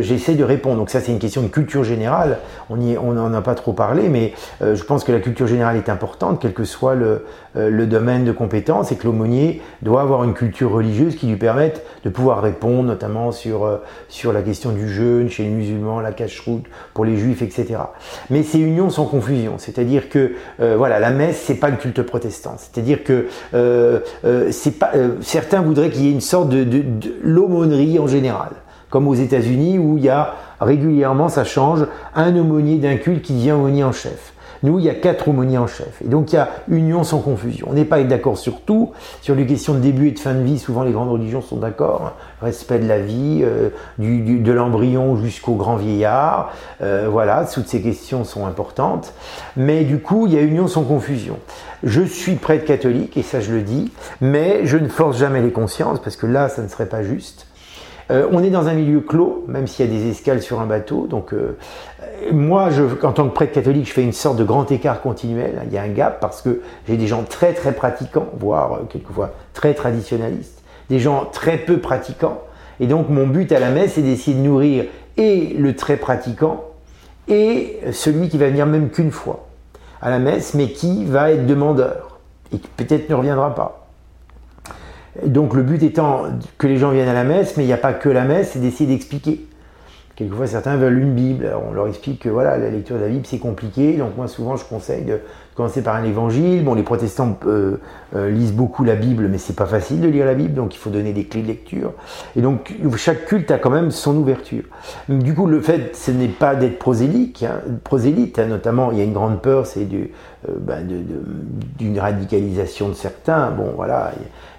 j'essaie 0.00 0.34
de 0.34 0.44
répondre. 0.44 0.76
Donc 0.76 0.90
ça, 0.90 1.00
c'est 1.00 1.12
une 1.12 1.18
question 1.18 1.42
de 1.42 1.48
culture 1.48 1.84
générale. 1.84 2.38
On 2.70 2.76
n'en 2.76 3.34
a 3.34 3.42
pas 3.42 3.54
trop 3.54 3.72
parlé, 3.72 4.08
mais 4.08 4.32
euh, 4.62 4.74
je 4.74 4.84
pense 4.84 5.04
que 5.04 5.12
la 5.12 5.20
culture 5.20 5.46
générale 5.46 5.76
est 5.76 5.88
importante, 5.88 6.38
quel 6.40 6.52
que 6.52 6.64
soit 6.64 6.94
le, 6.94 7.24
euh, 7.56 7.70
le 7.70 7.86
domaine 7.86 8.24
de 8.24 8.32
compétence, 8.32 8.92
et 8.92 8.96
que 8.96 9.04
l'aumônier 9.04 9.62
doit 9.82 10.02
avoir 10.02 10.24
une 10.24 10.34
culture 10.34 10.72
religieuse 10.72 11.16
qui 11.16 11.26
lui 11.26 11.36
permette 11.36 11.84
de 12.04 12.10
pouvoir 12.10 12.42
répondre, 12.42 12.84
notamment 12.84 13.32
sur, 13.32 13.80
sur 14.08 14.32
la 14.32 14.42
question 14.42 14.70
du 14.70 14.88
jeûne 14.88 15.28
chez 15.28 15.42
les 15.44 15.50
musulmans, 15.50 16.00
la 16.00 16.12
cache-route 16.12 16.64
pour 16.94 17.04
les 17.04 17.16
juifs, 17.16 17.42
etc. 17.42 17.76
Mais 18.30 18.42
c'est 18.42 18.58
union 18.58 18.90
sans 18.90 19.06
confusion, 19.06 19.54
c'est-à-dire 19.58 20.08
que 20.08 20.32
voilà, 20.58 20.98
la 20.98 21.10
messe, 21.10 21.42
c'est 21.44 21.54
pas 21.54 21.70
le 21.70 21.76
culte 21.76 22.02
protestant. 22.02 22.56
C'est-à-dire 22.56 23.04
que 23.04 23.28
c'est 24.50 24.78
pas, 24.78 24.92
certains 25.20 25.62
voudraient 25.62 25.90
qu'il 25.90 26.04
y 26.04 26.08
ait 26.08 26.12
une 26.12 26.20
sorte 26.20 26.48
de, 26.48 26.64
de 26.64 27.14
l'aumônerie 27.22 27.98
en 27.98 28.06
général 28.06 28.50
comme 28.92 29.08
aux 29.08 29.14
États-Unis 29.14 29.78
où 29.78 29.96
il 29.96 30.04
y 30.04 30.10
a 30.10 30.34
régulièrement, 30.60 31.30
ça 31.30 31.44
change, 31.44 31.86
un 32.14 32.36
aumônier 32.36 32.76
d'un 32.76 32.96
culte 32.96 33.22
qui 33.22 33.32
devient 33.32 33.52
aumônier 33.52 33.84
en 33.84 33.92
chef. 33.92 34.34
Nous, 34.62 34.78
il 34.78 34.84
y 34.84 34.90
a 34.90 34.94
quatre 34.94 35.28
aumôniers 35.28 35.56
en 35.56 35.66
chef. 35.66 36.02
Et 36.04 36.08
donc, 36.08 36.30
il 36.30 36.36
y 36.36 36.38
a 36.38 36.50
union 36.68 37.02
sans 37.02 37.20
confusion. 37.20 37.68
On 37.70 37.72
n'est 37.72 37.86
pas 37.86 38.04
d'accord 38.04 38.36
sur 38.36 38.60
tout. 38.60 38.92
Sur 39.22 39.34
les 39.34 39.46
questions 39.46 39.72
de 39.72 39.78
début 39.80 40.08
et 40.08 40.12
de 40.12 40.18
fin 40.18 40.34
de 40.34 40.42
vie, 40.42 40.58
souvent 40.58 40.82
les 40.82 40.92
grandes 40.92 41.08
religions 41.08 41.40
sont 41.40 41.56
d'accord. 41.56 42.12
Respect 42.42 42.80
de 42.80 42.86
la 42.86 43.00
vie, 43.00 43.40
euh, 43.42 43.70
du, 43.96 44.40
de 44.40 44.52
l'embryon 44.52 45.16
jusqu'au 45.16 45.54
grand 45.54 45.76
vieillard. 45.76 46.52
Euh, 46.82 47.08
voilà, 47.10 47.46
toutes 47.46 47.68
ces 47.68 47.80
questions 47.80 48.24
sont 48.24 48.46
importantes. 48.46 49.14
Mais 49.56 49.84
du 49.84 50.00
coup, 50.00 50.26
il 50.26 50.34
y 50.34 50.38
a 50.38 50.42
union 50.42 50.68
sans 50.68 50.84
confusion. 50.84 51.38
Je 51.82 52.02
suis 52.02 52.34
prêtre 52.34 52.66
catholique, 52.66 53.16
et 53.16 53.22
ça 53.22 53.40
je 53.40 53.52
le 53.52 53.62
dis, 53.62 53.90
mais 54.20 54.60
je 54.64 54.76
ne 54.76 54.86
force 54.86 55.16
jamais 55.16 55.40
les 55.40 55.50
consciences, 55.50 55.98
parce 55.98 56.14
que 56.14 56.26
là, 56.26 56.50
ça 56.50 56.62
ne 56.62 56.68
serait 56.68 56.86
pas 56.86 57.02
juste. 57.02 57.46
Euh, 58.12 58.28
on 58.30 58.42
est 58.42 58.50
dans 58.50 58.68
un 58.68 58.74
milieu 58.74 59.00
clos, 59.00 59.44
même 59.48 59.66
s'il 59.66 59.86
y 59.86 59.88
a 59.88 59.92
des 59.92 60.08
escales 60.08 60.42
sur 60.42 60.60
un 60.60 60.66
bateau. 60.66 61.06
Donc, 61.06 61.34
moi, 62.30 62.70
je, 62.70 62.82
en 63.04 63.12
tant 63.12 63.28
que 63.28 63.34
prêtre 63.34 63.52
catholique, 63.52 63.86
je 63.86 63.92
fais 63.92 64.02
une 64.02 64.12
sorte 64.12 64.36
de 64.36 64.44
grand 64.44 64.70
écart 64.70 65.00
continuel. 65.00 65.62
Il 65.66 65.72
y 65.72 65.78
a 65.78 65.82
un 65.82 65.88
gap 65.88 66.20
parce 66.20 66.42
que 66.42 66.60
j'ai 66.86 66.96
des 66.96 67.06
gens 67.06 67.24
très 67.24 67.54
très 67.54 67.72
pratiquants, 67.72 68.28
voire 68.38 68.80
quelquefois 68.90 69.32
très 69.54 69.74
traditionnalistes, 69.74 70.62
des 70.90 70.98
gens 70.98 71.24
très 71.24 71.58
peu 71.58 71.78
pratiquants. 71.78 72.42
Et 72.80 72.86
donc, 72.86 73.08
mon 73.08 73.26
but 73.26 73.50
à 73.50 73.58
la 73.58 73.70
messe, 73.70 73.94
c'est 73.94 74.02
d'essayer 74.02 74.36
de 74.36 74.42
nourrir 74.42 74.84
et 75.16 75.54
le 75.58 75.74
très 75.74 75.96
pratiquant 75.96 76.64
et 77.28 77.78
celui 77.92 78.28
qui 78.28 78.38
va 78.38 78.48
venir 78.48 78.66
même 78.66 78.90
qu'une 78.90 79.10
fois 79.10 79.46
à 80.00 80.10
la 80.10 80.18
messe, 80.18 80.54
mais 80.54 80.68
qui 80.72 81.04
va 81.04 81.30
être 81.30 81.46
demandeur 81.46 82.18
et 82.52 82.58
qui 82.58 82.68
peut-être 82.76 83.08
ne 83.08 83.14
reviendra 83.14 83.54
pas. 83.54 83.81
Donc 85.26 85.54
le 85.54 85.62
but 85.62 85.82
étant 85.82 86.24
que 86.58 86.66
les 86.66 86.78
gens 86.78 86.90
viennent 86.90 87.08
à 87.08 87.14
la 87.14 87.24
messe, 87.24 87.56
mais 87.56 87.64
il 87.64 87.66
n'y 87.66 87.72
a 87.72 87.78
pas 87.78 87.92
que 87.92 88.08
la 88.08 88.24
messe, 88.24 88.52
c'est 88.52 88.60
d'essayer 88.60 88.88
d'expliquer. 88.88 89.46
Quelquefois, 90.14 90.46
certains 90.46 90.76
veulent 90.76 90.98
une 90.98 91.14
Bible. 91.14 91.50
on 91.68 91.72
leur 91.72 91.88
explique 91.88 92.20
que 92.20 92.28
voilà, 92.28 92.58
la 92.58 92.68
lecture 92.68 92.96
de 92.96 93.00
la 93.00 93.08
Bible, 93.08 93.24
c'est 93.24 93.38
compliqué. 93.38 93.96
Donc, 93.96 94.14
moi, 94.16 94.28
souvent, 94.28 94.56
je 94.56 94.64
conseille 94.64 95.04
de 95.04 95.20
commencer 95.54 95.82
par 95.82 95.96
un 95.96 96.04
évangile. 96.04 96.64
Bon, 96.64 96.74
les 96.74 96.82
protestants 96.82 97.38
euh, 97.46 97.78
euh, 98.14 98.30
lisent 98.30 98.52
beaucoup 98.52 98.84
la 98.84 98.94
Bible, 98.94 99.28
mais 99.28 99.38
c'est 99.38 99.56
pas 99.56 99.64
facile 99.64 100.02
de 100.02 100.08
lire 100.08 100.26
la 100.26 100.34
Bible, 100.34 100.52
donc 100.54 100.74
il 100.74 100.78
faut 100.78 100.90
donner 100.90 101.14
des 101.14 101.24
clés 101.24 101.40
de 101.40 101.46
lecture. 101.46 101.92
Et 102.36 102.42
donc, 102.42 102.74
chaque 102.96 103.24
culte 103.24 103.50
a 103.50 103.58
quand 103.58 103.70
même 103.70 103.90
son 103.90 104.14
ouverture. 104.16 104.64
Du 105.08 105.34
coup, 105.34 105.46
le 105.46 105.62
fait, 105.62 105.96
ce 105.96 106.10
n'est 106.10 106.28
pas 106.28 106.56
d'être 106.56 106.78
prosélyte, 106.78 107.42
hein, 107.42 107.62
hein, 108.38 108.46
notamment, 108.46 108.92
il 108.92 108.98
y 108.98 109.00
a 109.00 109.04
une 109.04 109.14
grande 109.14 109.40
peur, 109.40 109.66
c'est 109.66 109.88
euh, 109.92 110.52
ben, 110.60 110.86
d'une 111.78 111.98
radicalisation 111.98 112.90
de 112.90 112.94
certains. 112.94 113.50
Bon, 113.50 113.72
voilà, 113.76 114.12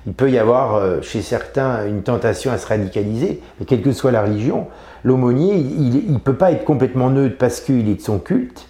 il 0.06 0.14
peut 0.14 0.30
y 0.30 0.38
avoir 0.38 1.02
chez 1.02 1.22
certains 1.22 1.86
une 1.88 2.04
tentation 2.04 2.52
à 2.52 2.58
se 2.58 2.68
radicaliser, 2.68 3.42
mais 3.60 3.66
quelle 3.66 3.82
que 3.82 3.92
soit 3.92 4.12
la 4.12 4.22
religion 4.22 4.68
l'aumônier, 5.04 5.56
il 5.56 6.12
ne 6.12 6.18
peut 6.18 6.36
pas 6.36 6.52
être 6.52 6.64
complètement 6.64 7.10
neutre 7.10 7.38
parce 7.38 7.62
qu'il 7.62 7.90
est 7.90 7.96
de 7.96 8.02
son 8.02 8.20
culte, 8.20 8.68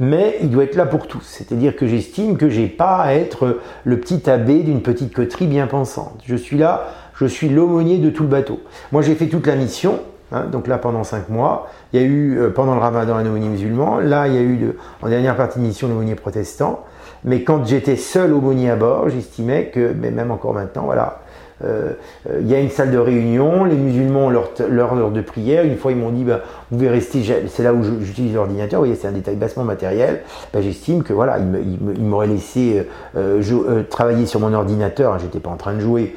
mais 0.00 0.36
il 0.42 0.50
doit 0.50 0.64
être 0.64 0.76
là 0.76 0.86
pour 0.86 1.06
tous. 1.06 1.22
C'est-à-dire 1.22 1.76
que 1.76 1.86
j'estime 1.86 2.36
que 2.36 2.50
j'ai 2.50 2.66
pas 2.66 2.96
à 2.96 3.14
être 3.14 3.60
le 3.84 4.00
petit 4.00 4.28
abbé 4.28 4.62
d'une 4.62 4.82
petite 4.82 5.14
coterie 5.14 5.46
bien 5.46 5.66
pensante. 5.66 6.20
Je 6.26 6.36
suis 6.36 6.58
là, 6.58 6.88
je 7.14 7.26
suis 7.26 7.48
l'aumônier 7.48 7.98
de 7.98 8.10
tout 8.10 8.24
le 8.24 8.28
bateau. 8.28 8.60
Moi, 8.92 9.02
j'ai 9.02 9.14
fait 9.14 9.26
toute 9.26 9.46
la 9.46 9.56
mission. 9.56 10.00
Hein, 10.32 10.46
donc 10.50 10.66
là, 10.66 10.76
pendant 10.76 11.04
cinq 11.04 11.28
mois, 11.28 11.70
il 11.92 12.00
y 12.00 12.02
a 12.02 12.06
eu 12.06 12.36
euh, 12.36 12.50
pendant 12.50 12.74
le 12.74 12.80
ramadan 12.80 13.14
un 13.14 13.24
aumônier 13.24 13.48
musulman. 13.48 14.00
Là, 14.00 14.26
il 14.26 14.34
y 14.34 14.38
a 14.38 14.42
eu 14.42 14.72
en 15.00 15.08
dernière 15.08 15.36
partie 15.36 15.60
de 15.60 15.64
mission 15.64 15.86
l'aumônier 15.86 16.16
protestant. 16.16 16.84
Mais 17.24 17.42
quand 17.42 17.64
j'étais 17.64 17.96
seul 17.96 18.32
aumônier 18.32 18.70
à 18.70 18.76
bord, 18.76 19.08
j'estimais 19.08 19.66
que, 19.66 19.92
mais 19.92 20.10
même 20.10 20.30
encore 20.30 20.54
maintenant, 20.54 20.84
voilà, 20.84 21.20
euh, 21.64 21.92
euh, 22.28 22.40
il 22.42 22.48
y 22.48 22.54
a 22.54 22.60
une 22.60 22.68
salle 22.68 22.90
de 22.90 22.98
réunion, 22.98 23.64
les 23.64 23.76
musulmans 23.76 24.26
ont 24.26 24.30
leur, 24.30 24.50
heure 24.94 25.10
de 25.10 25.20
prière. 25.22 25.64
Une 25.64 25.76
fois, 25.76 25.92
ils 25.92 25.98
m'ont 25.98 26.10
dit, 26.10 26.24
bah, 26.24 26.40
vous 26.70 26.76
pouvez 26.76 26.90
rester, 26.90 27.22
c'est 27.48 27.62
là 27.62 27.72
où 27.72 27.82
j'utilise 28.02 28.34
l'ordinateur. 28.34 28.80
Vous 28.80 28.86
voyez, 28.86 29.00
c'est 29.00 29.08
un 29.08 29.12
détail 29.12 29.36
bassement 29.36 29.64
matériel. 29.64 30.22
Bah, 30.52 30.60
j'estime 30.60 31.02
que 31.02 31.12
voilà, 31.12 31.38
ils 31.38 32.04
m'auraient 32.04 32.26
laissé 32.26 32.86
euh, 33.16 33.82
travailler 33.88 34.26
sur 34.26 34.40
mon 34.40 34.52
ordinateur. 34.52 35.14
Hein, 35.14 35.18
j'étais 35.20 35.40
pas 35.40 35.50
en 35.50 35.56
train 35.56 35.74
de 35.74 35.80
jouer 35.80 36.14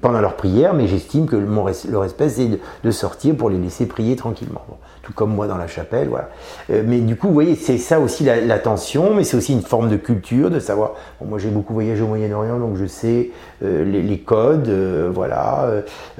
pendant 0.00 0.20
leur 0.20 0.34
prière, 0.34 0.74
mais 0.74 0.88
j'estime 0.88 1.26
que 1.26 1.36
mon, 1.36 1.64
le 1.64 1.98
respect, 1.98 2.28
c'est 2.28 2.48
de, 2.82 2.90
sortir 2.90 3.36
pour 3.36 3.50
les 3.50 3.58
laisser 3.58 3.86
prier 3.86 4.16
tranquillement 4.16 4.62
tout 5.02 5.12
comme 5.12 5.34
moi 5.34 5.46
dans 5.46 5.58
la 5.58 5.66
chapelle. 5.66 6.08
Voilà. 6.08 6.30
Euh, 6.70 6.82
mais 6.86 7.00
du 7.00 7.16
coup, 7.16 7.28
vous 7.28 7.34
voyez, 7.34 7.56
c'est 7.56 7.78
ça 7.78 8.00
aussi 8.00 8.24
la, 8.24 8.58
tension, 8.58 9.14
mais 9.14 9.24
c'est 9.24 9.36
aussi 9.36 9.52
une 9.52 9.62
forme 9.62 9.88
de 9.88 9.96
culture, 9.96 10.50
de 10.50 10.60
savoir. 10.60 10.92
moi, 11.24 11.38
j'ai 11.38 11.50
beaucoup 11.50 11.74
voyagé 11.74 12.02
au 12.02 12.06
Moyen-Orient, 12.06 12.58
donc 12.58 12.76
je 12.76 12.86
sais 12.86 13.30
euh, 13.62 13.84
les, 13.84 14.18
codes, 14.18 14.68
euh, 14.68 15.10
voilà. 15.12 15.68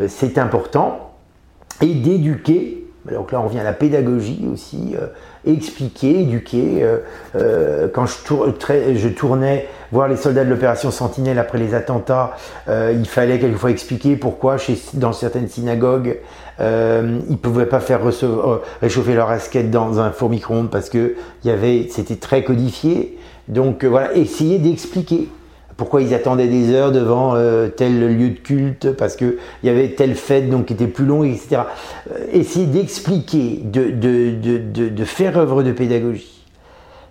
c'est 0.08 0.38
important. 0.38 1.12
Et 1.80 1.94
d'éduquer. 1.94 2.81
Donc 3.10 3.32
là, 3.32 3.40
on 3.40 3.48
vient 3.48 3.62
à 3.62 3.64
la 3.64 3.72
pédagogie 3.72 4.46
aussi, 4.52 4.94
expliquer, 5.44 6.20
éduquer. 6.20 6.86
quand 7.92 8.06
je, 8.06 9.08
tournais 9.08 9.66
voir 9.90 10.06
les 10.06 10.16
soldats 10.16 10.44
de 10.44 10.50
l'opération 10.50 10.92
Sentinelle 10.92 11.40
après 11.40 11.58
les 11.58 11.74
attentats, 11.74 12.36
il 12.68 13.06
fallait 13.06 13.40
quelquefois 13.40 13.72
expliquer 13.72 14.14
pourquoi 14.14 14.56
chez, 14.56 14.78
dans 14.94 15.12
certaines 15.12 15.48
synagogues, 15.48 16.18
euh, 16.60 17.20
ils 17.28 17.38
pouvaient 17.38 17.66
pas 17.66 17.80
faire 17.80 18.00
euh, 18.06 18.62
réchauffer 18.80 19.14
leur 19.14 19.30
asquette 19.30 19.70
dans 19.70 20.00
un 20.00 20.10
four 20.10 20.28
micro-ondes 20.28 20.70
parce 20.70 20.90
que 20.90 21.16
c'était 21.42 22.16
très 22.16 22.44
codifié. 22.44 23.18
Donc 23.48 23.84
euh, 23.84 23.88
voilà, 23.88 24.14
essayer 24.14 24.58
d'expliquer 24.58 25.28
pourquoi 25.82 26.02
ils 26.02 26.14
attendaient 26.14 26.46
des 26.46 26.70
heures 26.70 26.92
devant 26.92 27.34
euh, 27.34 27.66
tel 27.66 28.16
lieu 28.16 28.30
de 28.30 28.38
culte, 28.38 28.92
parce 28.92 29.16
qu'il 29.16 29.34
y 29.64 29.68
avait 29.68 29.88
telle 29.88 30.14
fête 30.14 30.48
donc 30.48 30.66
qui 30.66 30.74
était 30.74 30.86
plus 30.86 31.04
longue, 31.04 31.26
etc. 31.26 31.62
essayer 32.32 32.66
d'expliquer, 32.66 33.60
de, 33.64 33.90
de, 33.90 34.30
de, 34.30 34.88
de, 34.88 35.04
faire 35.04 35.36
œuvre 35.36 35.64
de 35.64 35.72
pédagogie. 35.72 36.44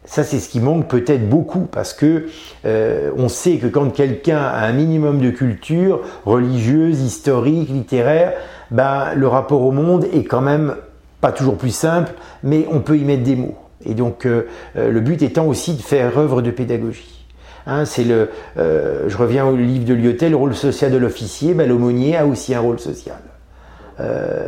Ça, 0.06 0.24
c'est 0.24 0.40
ce 0.40 0.48
qui 0.48 0.62
manque 0.62 0.88
peut-être 0.88 1.28
beaucoup 1.30 1.68
parce 1.70 1.94
que 1.94 2.28
on 2.64 3.28
sait 3.28 3.58
que 3.58 3.68
quand 3.68 3.90
quelqu'un 3.90 4.40
a 4.40 4.66
un 4.66 4.72
minimum 4.72 5.20
de 5.20 5.32
culture 5.32 6.00
religieuse, 6.26 7.02
historique, 7.02 7.68
littéraire, 7.70 8.34
ben, 8.72 9.14
le 9.16 9.28
rapport 9.28 9.64
au 9.64 9.72
monde 9.72 10.06
est 10.14 10.24
quand 10.24 10.42
même 10.42 10.76
pas 11.20 11.34
toujours 11.34 11.58
plus 11.58 11.76
simple, 11.76 12.14
mais 12.42 12.68
on 12.72 12.80
peut 12.80 12.98
y 12.98 13.04
mettre 13.04 13.24
des 13.24 13.36
mots. 13.36 13.58
Et 13.86 13.94
donc 13.94 14.26
euh, 14.26 14.48
euh, 14.76 14.92
le 14.92 15.00
but 15.00 15.22
étant 15.22 15.46
aussi 15.48 15.74
de 15.74 15.82
faire 15.82 16.18
œuvre 16.18 16.42
de 16.42 16.52
pédagogie. 16.52 17.21
Hein, 17.68 17.86
c'est 17.86 18.04
le, 18.04 18.30
euh, 18.58 19.08
je 19.08 19.18
reviens 19.18 19.46
au 19.46 19.56
livre 19.56 19.86
de 19.86 19.94
Lyotel, 19.94 20.32
le 20.32 20.38
rôle 20.38 20.56
social 20.56 20.92
de 20.92 20.98
l'officier. 20.98 21.54
Ben, 21.54 21.68
L'aumônier 21.68 22.18
a 22.18 22.26
aussi 22.26 22.54
un 22.56 22.60
rôle 22.60 22.80
social. 22.80 23.20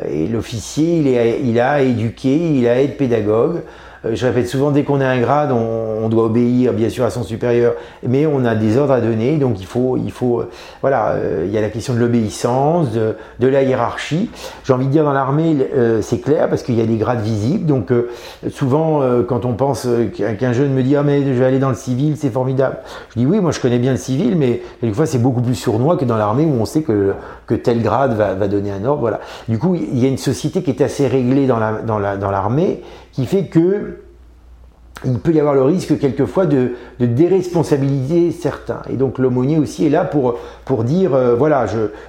et 0.10 0.28
l'officier, 0.28 0.98
il, 0.98 1.48
il, 1.48 1.60
a 1.60 1.74
à 1.74 1.82
éduquer, 1.82 2.36
il 2.36 2.68
a 2.68 2.82
être 2.82 2.98
pédagogue. 2.98 3.62
Euh, 4.06 4.16
je 4.16 4.26
répète 4.26 4.48
souvent, 4.48 4.72
dès 4.72 4.84
qu'on 4.84 5.02
a 5.02 5.08
un 5.08 5.20
grade, 5.20 5.52
on, 5.52 6.10
doit 6.10 6.26
obéir 6.26 6.74
bien 6.74 6.90
sûr 6.90 7.06
à 7.06 7.10
son 7.10 7.24
supérieur, 7.24 7.74
mais 8.06 8.26
on 8.26 8.44
a 8.44 8.56
des 8.56 8.78
ordres 8.78 8.94
à 8.94 9.00
donner, 9.00 9.38
donc 9.38 9.60
il 9.62 9.66
faut, 9.66 9.98
il 9.98 10.12
faut, 10.12 10.42
euh, 10.42 10.50
voilà, 10.82 11.12
euh, 11.12 11.46
il 11.48 11.52
y 11.52 11.58
a 11.58 11.62
la 11.62 11.70
question 11.70 11.94
de 11.94 12.00
l'obéissance, 12.00 12.92
de, 12.92 13.16
de, 13.40 13.48
la 13.48 13.64
hiérarchie. 13.64 14.30
J'ai 14.66 14.74
envie 14.74 14.88
de 14.88 14.92
dire 14.92 15.06
dans 15.06 15.14
l'armée, 15.14 15.56
c'est 16.02 16.20
clair 16.20 16.50
parce 16.50 16.62
qu'il 16.62 16.76
y 16.76 16.82
a 16.82 16.86
des 16.86 16.98
grades 16.98 17.22
visibles, 17.22 17.66
donc 17.66 17.92
souvent 18.50 19.02
quand 19.28 19.46
on 19.46 19.54
pense 19.54 19.88
qu'un 20.16 20.54
jeune 20.54 20.74
me 20.74 20.84
dit 20.84 20.96
ah 20.96 21.04
mais 21.04 21.24
je 21.24 21.32
vais 21.32 21.46
aller 21.46 21.60
dans 21.60 21.70
le 21.70 21.76
civil, 21.76 22.16
c'est 22.18 22.30
formidable. 22.30 22.78
Je 23.12 23.20
dis 23.20 23.26
oui, 23.26 23.40
moi 23.40 23.52
je 23.52 23.60
connais 23.60 23.80
bien 23.80 23.92
le 23.92 23.98
civil, 23.98 24.36
mais 24.38 24.62
quelquefois 24.82 25.06
c'est 25.06 25.20
beaucoup 25.20 25.42
plus 25.42 25.56
sournois 25.56 25.98
que 25.98 26.06
dans 26.06 26.18
l'armée 26.18 26.46
où 26.46 26.60
on 26.60 26.66
sait 26.66 26.82
que, 26.82 27.14
que 27.48 27.56
tel 27.56 27.82
grade 27.82 28.14
va, 28.16 28.34
va 28.34 28.48
donner 28.48 28.72
un 28.72 28.84
ordre, 28.86 29.02
voilà. 29.02 29.20
Du 29.48 29.58
coup, 29.58 29.76
il 29.76 30.00
y 30.00 30.06
a 30.06 30.10
une 30.10 30.18
société 30.18 30.64
qui 30.64 30.72
est 30.72 30.82
assez 30.82 31.08
réglée 31.08 31.48
dans 31.48 31.60
la 31.60 31.74
dans 31.82 32.00
la 32.00 32.18
dans 32.18 32.32
l'armée 32.32 32.82
qui 33.14 33.26
fait 33.26 33.46
que 33.46 34.00
il 35.06 35.20
peut 35.20 35.34
y 35.34 35.40
avoir 35.40 35.54
le 35.54 35.64
risque 35.64 36.00
quelquefois 36.00 36.46
de, 36.46 36.72
déresponsabiliser 37.00 38.32
certains. 38.32 38.82
Et 38.90 38.94
donc 38.94 39.18
l'aumônier 39.18 39.58
aussi 39.58 39.86
est 39.86 39.90
là 39.90 40.06
pour, 40.06 40.84
dire, 40.84 41.14
euh, 41.14 41.36
voilà, 41.36 41.66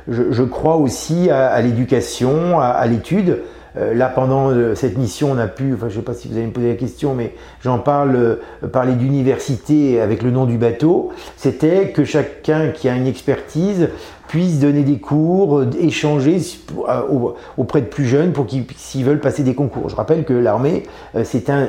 je, 0.08 0.42
crois 0.42 0.76
aussi 0.76 1.30
à, 1.30 1.60
l'éducation, 1.60 2.60
à, 2.60 2.66
à 2.66 2.86
l'étude. 2.86 3.38
Euh, 3.76 3.92
là, 3.92 4.08
pendant 4.08 4.50
euh, 4.50 4.76
cette 4.76 4.96
mission, 4.96 5.32
on 5.32 5.38
a 5.38 5.48
pu, 5.48 5.74
enfin 5.74 5.88
je 5.88 5.96
ne 5.96 6.00
sais 6.00 6.04
pas 6.04 6.14
si 6.14 6.28
vous 6.28 6.36
allez 6.36 6.46
me 6.46 6.52
poser 6.52 6.68
la 6.68 6.76
question, 6.76 7.12
mais 7.12 7.34
j'en 7.60 7.80
parle, 7.80 8.38
parler 8.72 8.92
d'université 8.92 10.00
avec 10.00 10.22
le 10.22 10.30
nom 10.30 10.44
du 10.44 10.58
bateau, 10.58 11.10
c'était 11.36 11.88
que 11.88 12.04
chacun 12.04 12.68
qui 12.68 12.88
a 12.88 12.94
une 12.94 13.08
expertise 13.08 13.88
puissent 14.34 14.58
donner 14.58 14.82
des 14.82 14.98
cours, 14.98 15.60
euh, 15.60 15.70
échanger 15.78 16.38
euh, 16.88 17.30
auprès 17.56 17.82
de 17.82 17.86
plus 17.86 18.04
jeunes 18.04 18.32
pour 18.32 18.46
qu'ils 18.46 18.64
s'ils 18.76 19.04
veulent 19.04 19.20
passer 19.20 19.44
des 19.44 19.54
concours. 19.54 19.88
Je 19.88 19.94
rappelle 19.94 20.24
que 20.24 20.32
l'armée, 20.32 20.82
euh, 21.14 21.22
c'est 21.22 21.50
un, 21.50 21.68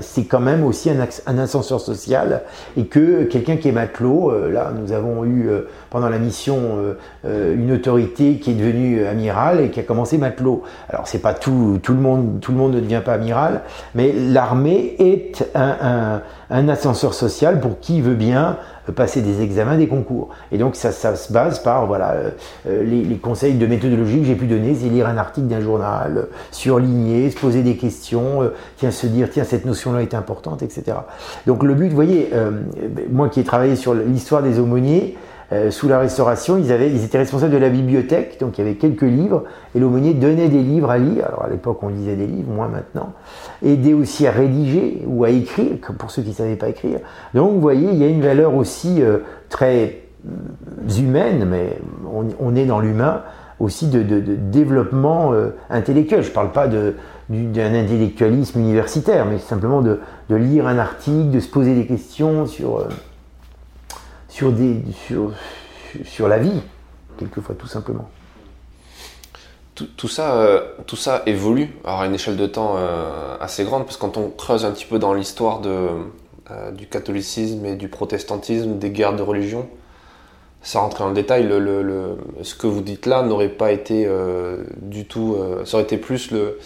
c'est 0.00 0.24
quand 0.24 0.40
même 0.40 0.64
aussi 0.64 0.88
un, 0.88 1.38
ascenseur 1.38 1.78
social 1.78 2.40
et 2.78 2.86
que 2.86 3.24
quelqu'un 3.24 3.58
qui 3.58 3.68
est 3.68 3.72
matelot, 3.72 4.32
là 4.50 4.72
nous 4.74 4.92
avons 4.92 5.26
eu 5.26 5.50
pendant 5.90 6.08
la 6.08 6.18
mission 6.18 6.78
une 7.24 7.72
autorité 7.72 8.38
qui 8.38 8.52
est 8.52 8.54
devenue 8.54 9.04
amiral 9.04 9.60
et 9.60 9.70
qui 9.70 9.80
a 9.80 9.82
commencé 9.82 10.16
matelot. 10.16 10.62
Alors 10.88 11.06
c'est 11.06 11.18
pas 11.18 11.34
tout, 11.34 11.78
tout 11.82 11.92
le 11.92 12.00
monde, 12.00 12.40
tout 12.40 12.52
le 12.52 12.58
monde 12.58 12.74
ne 12.74 12.80
devient 12.80 13.02
pas 13.04 13.12
amiral, 13.12 13.62
mais 13.94 14.12
l'armée 14.12 14.96
est 14.98 15.46
un, 15.54 16.22
un 16.50 16.68
ascenseur 16.68 17.12
social 17.12 17.60
pour 17.60 17.78
qui 17.80 18.00
veut 18.00 18.14
bien 18.14 18.56
passer 18.92 19.22
des 19.22 19.42
examens, 19.42 19.76
des 19.76 19.88
concours. 19.88 20.30
Et 20.52 20.58
donc 20.58 20.76
ça, 20.76 20.92
ça 20.92 21.16
se 21.16 21.32
base 21.32 21.60
par 21.60 21.86
voilà, 21.86 22.12
euh, 22.12 22.30
euh, 22.68 22.82
les, 22.84 23.16
conseils 23.16 23.54
de 23.54 23.66
méthodologie 23.66 24.20
que 24.20 24.26
j'ai 24.26 24.34
pu 24.34 24.46
donner, 24.46 24.74
c'est 24.74 24.88
lire 24.88 25.08
un 25.08 25.16
article 25.16 25.48
d'un 25.48 25.60
journal, 25.60 26.16
euh, 26.16 26.22
surligner, 26.50 27.30
se 27.30 27.38
poser 27.38 27.62
des 27.62 27.76
questions, 27.76 28.50
tiens, 28.76 28.90
se 28.90 29.06
dire, 29.06 29.28
tiens, 29.30 29.44
cette 29.44 29.64
notion-là 29.64 30.02
est 30.02 30.14
importante, 30.14 30.62
etc. 30.62 30.98
Donc 31.46 31.62
le 31.62 31.74
but, 31.74 31.88
vous 31.88 31.94
voyez, 31.94 32.30
moi 33.10 33.28
qui 33.28 33.40
ai 33.40 33.44
travaillé 33.44 33.76
sur 33.76 33.94
l'histoire 33.94 34.42
des 34.42 34.58
aumôniers, 34.58 35.16
euh, 35.52 35.70
sous 35.70 35.86
la 35.86 36.00
Restauration, 36.00 36.58
ils, 36.58 36.72
étaient 37.04 37.18
responsables 37.18 37.52
de 37.52 37.58
la 37.58 37.68
bibliothèque, 37.68 38.38
donc 38.40 38.58
il 38.58 38.64
y 38.64 38.66
avait 38.66 38.76
quelques 38.76 39.02
livres, 39.02 39.44
et 39.74 39.78
l'aumônier 39.78 40.12
donnait 40.12 40.48
des 40.48 40.62
livres 40.62 40.90
à 40.90 40.98
lire. 40.98 41.26
Alors 41.26 41.44
à 41.44 41.48
l'époque, 41.48 41.78
on 41.82 41.88
lisait 41.88 42.16
des 42.16 42.26
livres, 42.26 42.50
moins 42.50 42.68
maintenant. 42.68 43.12
Aidait 43.64 43.92
aussi 43.92 44.26
à 44.26 44.32
rédiger 44.32 45.02
ou 45.06 45.22
à 45.24 45.30
écrire, 45.30 45.76
pour 45.98 46.10
ceux 46.10 46.22
qui 46.22 46.30
ne 46.30 46.34
savaient 46.34 46.56
pas 46.56 46.68
écrire. 46.68 46.98
Donc 47.34 47.52
vous 47.52 47.60
voyez, 47.60 47.90
il 47.92 47.98
y 47.98 48.04
a 48.04 48.08
une 48.08 48.22
valeur 48.22 48.56
aussi 48.56 49.00
euh, 49.00 49.18
très 49.48 50.00
humaine, 50.98 51.46
mais 51.48 51.78
on, 52.40 52.56
est 52.56 52.64
dans 52.64 52.80
l'humain, 52.80 53.22
aussi 53.60 53.86
de, 53.86 54.02
développement 54.02 55.32
intellectuel. 55.70 56.24
Je 56.24 56.30
ne 56.30 56.34
parle 56.34 56.50
pas 56.50 56.66
d'un 56.66 57.74
intellectualisme 57.74 58.58
universitaire, 58.58 59.24
mais 59.24 59.38
simplement 59.38 59.82
de, 59.82 60.00
lire 60.28 60.66
un 60.66 60.78
article, 60.78 61.30
de 61.30 61.38
se 61.38 61.48
poser 61.48 61.76
des 61.76 61.86
questions 61.86 62.46
sur, 62.46 62.88
sur, 64.36 64.52
des, 64.52 64.82
sur, 65.06 65.32
sur 66.04 66.28
la 66.28 66.38
vie, 66.38 66.60
quelquefois 67.18 67.54
tout 67.54 67.66
simplement. 67.66 68.08
Tout, 69.74 70.08
ça, 70.08 70.62
tout 70.86 70.96
ça 70.96 71.22
évolue 71.26 71.76
à 71.84 72.06
une 72.06 72.14
échelle 72.14 72.38
de 72.38 72.46
temps 72.46 72.76
assez 73.40 73.62
grande, 73.64 73.84
parce 73.84 73.96
que 73.96 74.00
quand 74.00 74.16
on 74.16 74.30
creuse 74.30 74.64
un 74.64 74.70
petit 74.70 74.86
peu 74.86 74.98
dans 74.98 75.12
l'histoire 75.12 75.60
de, 75.60 75.90
euh, 76.52 76.70
du 76.70 76.86
catholicisme 76.86 77.66
et 77.66 77.74
du 77.74 77.88
protestantisme, 77.88 78.78
des 78.78 78.90
guerres 78.90 79.16
de 79.16 79.22
religion. 79.22 79.68
Sans 80.62 80.82
rentrer 80.82 81.02
dans 81.02 81.08
le 81.08 81.14
détail, 81.14 81.42
le, 81.42 82.16
ce 82.42 82.54
que 82.54 82.68
vous 82.68 82.82
dites 82.82 83.06
là 83.06 83.22
n'aurait 83.22 83.48
pas 83.48 83.72
été 83.72 84.04
euh, 84.06 84.62
du 84.76 85.06
tout. 85.06 85.34
Euh, 85.36 85.64
ça 85.64 85.76
aurait 85.76 85.82
été 85.82 85.96
plus 85.96 86.30
le, 86.30 86.60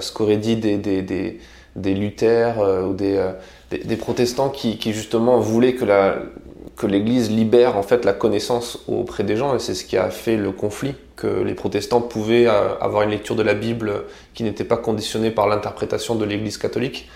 ce 0.00 0.10
qu'auraient 0.10 0.38
dit 0.38 0.56
des, 0.56 0.78
des, 0.78 1.02
des, 1.02 1.38
des 1.76 1.94
Luthères 1.94 2.60
ou 2.88 2.94
des, 2.94 3.22
des, 3.70 3.96
protestants 3.96 4.48
qui, 4.48 4.78
qui, 4.78 4.94
justement 4.94 5.38
voulaient 5.38 5.74
que 5.74 5.84
la 5.84 6.16
que 6.80 6.86
l'Église 6.86 7.30
libère 7.30 7.76
en 7.76 7.82
fait 7.82 8.06
la 8.06 8.14
connaissance 8.14 8.78
auprès 8.88 9.22
des 9.22 9.36
gens 9.36 9.54
et 9.54 9.58
c'est 9.58 9.74
ce 9.74 9.84
qui 9.84 9.98
a 9.98 10.08
fait 10.08 10.38
le 10.38 10.50
conflit 10.50 10.94
que 11.14 11.26
les 11.26 11.52
protestants 11.52 12.00
pouvaient 12.00 12.46
avoir 12.46 13.02
une 13.02 13.10
lecture 13.10 13.36
de 13.36 13.42
la 13.42 13.52
Bible 13.52 14.04
qui 14.32 14.44
n'était 14.44 14.64
pas 14.64 14.78
conditionnée 14.78 15.30
par 15.30 15.46
l'interprétation 15.46 16.14
de 16.14 16.24
l'Église 16.24 16.56
catholique. 16.56 17.10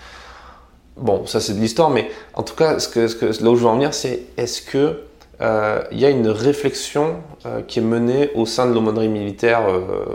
Bon, 0.97 1.25
ça 1.25 1.39
c'est 1.39 1.53
de 1.53 1.59
l'histoire, 1.59 1.89
mais 1.89 2.11
en 2.35 2.43
tout 2.43 2.53
cas, 2.53 2.77
ce 2.77 2.87
que, 2.87 3.07
ce 3.07 3.15
que, 3.15 3.25
là 3.25 3.49
où 3.49 3.55
je 3.55 3.61
veux 3.61 3.67
en 3.67 3.73
venir, 3.73 3.95
c'est 3.95 4.25
est-ce 4.37 4.61
que 4.61 5.01
euh, 5.41 5.81
il 5.91 5.99
y 5.99 6.05
a 6.05 6.11
une 6.11 6.27
réflexion 6.27 7.15
euh, 7.47 7.63
qui 7.63 7.79
est 7.79 7.81
menée 7.81 8.29
au 8.35 8.45
sein 8.45 8.67
de 8.67 8.73
l'aumônerie 8.73 9.09
militaire 9.09 9.63
euh, 9.67 10.05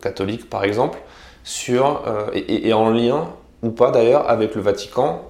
catholique, 0.00 0.48
par 0.48 0.62
exemple, 0.62 1.00
sur 1.42 2.02
et, 2.34 2.72
en 2.72 2.90
lien 2.90 3.30
ou 3.64 3.70
pas 3.70 3.90
d'ailleurs 3.90 4.30
avec 4.30 4.54
le 4.54 4.60
Vatican 4.60 5.28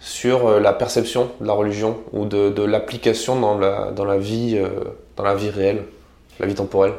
sur 0.00 0.60
la 0.60 0.72
perception 0.72 1.30
de 1.40 1.46
la 1.46 1.52
religion 1.52 1.98
ou 2.12 2.24
de, 2.24 2.50
de 2.50 2.62
l'application 2.62 3.38
dans 3.40 3.58
la, 3.58 3.90
dans 3.90 4.04
la 4.04 4.18
vie 4.18 4.60
dans 5.16 5.24
la 5.24 5.34
vie 5.34 5.50
réelle, 5.50 5.82
la 6.38 6.46
vie 6.46 6.54
temporelle. 6.54 6.92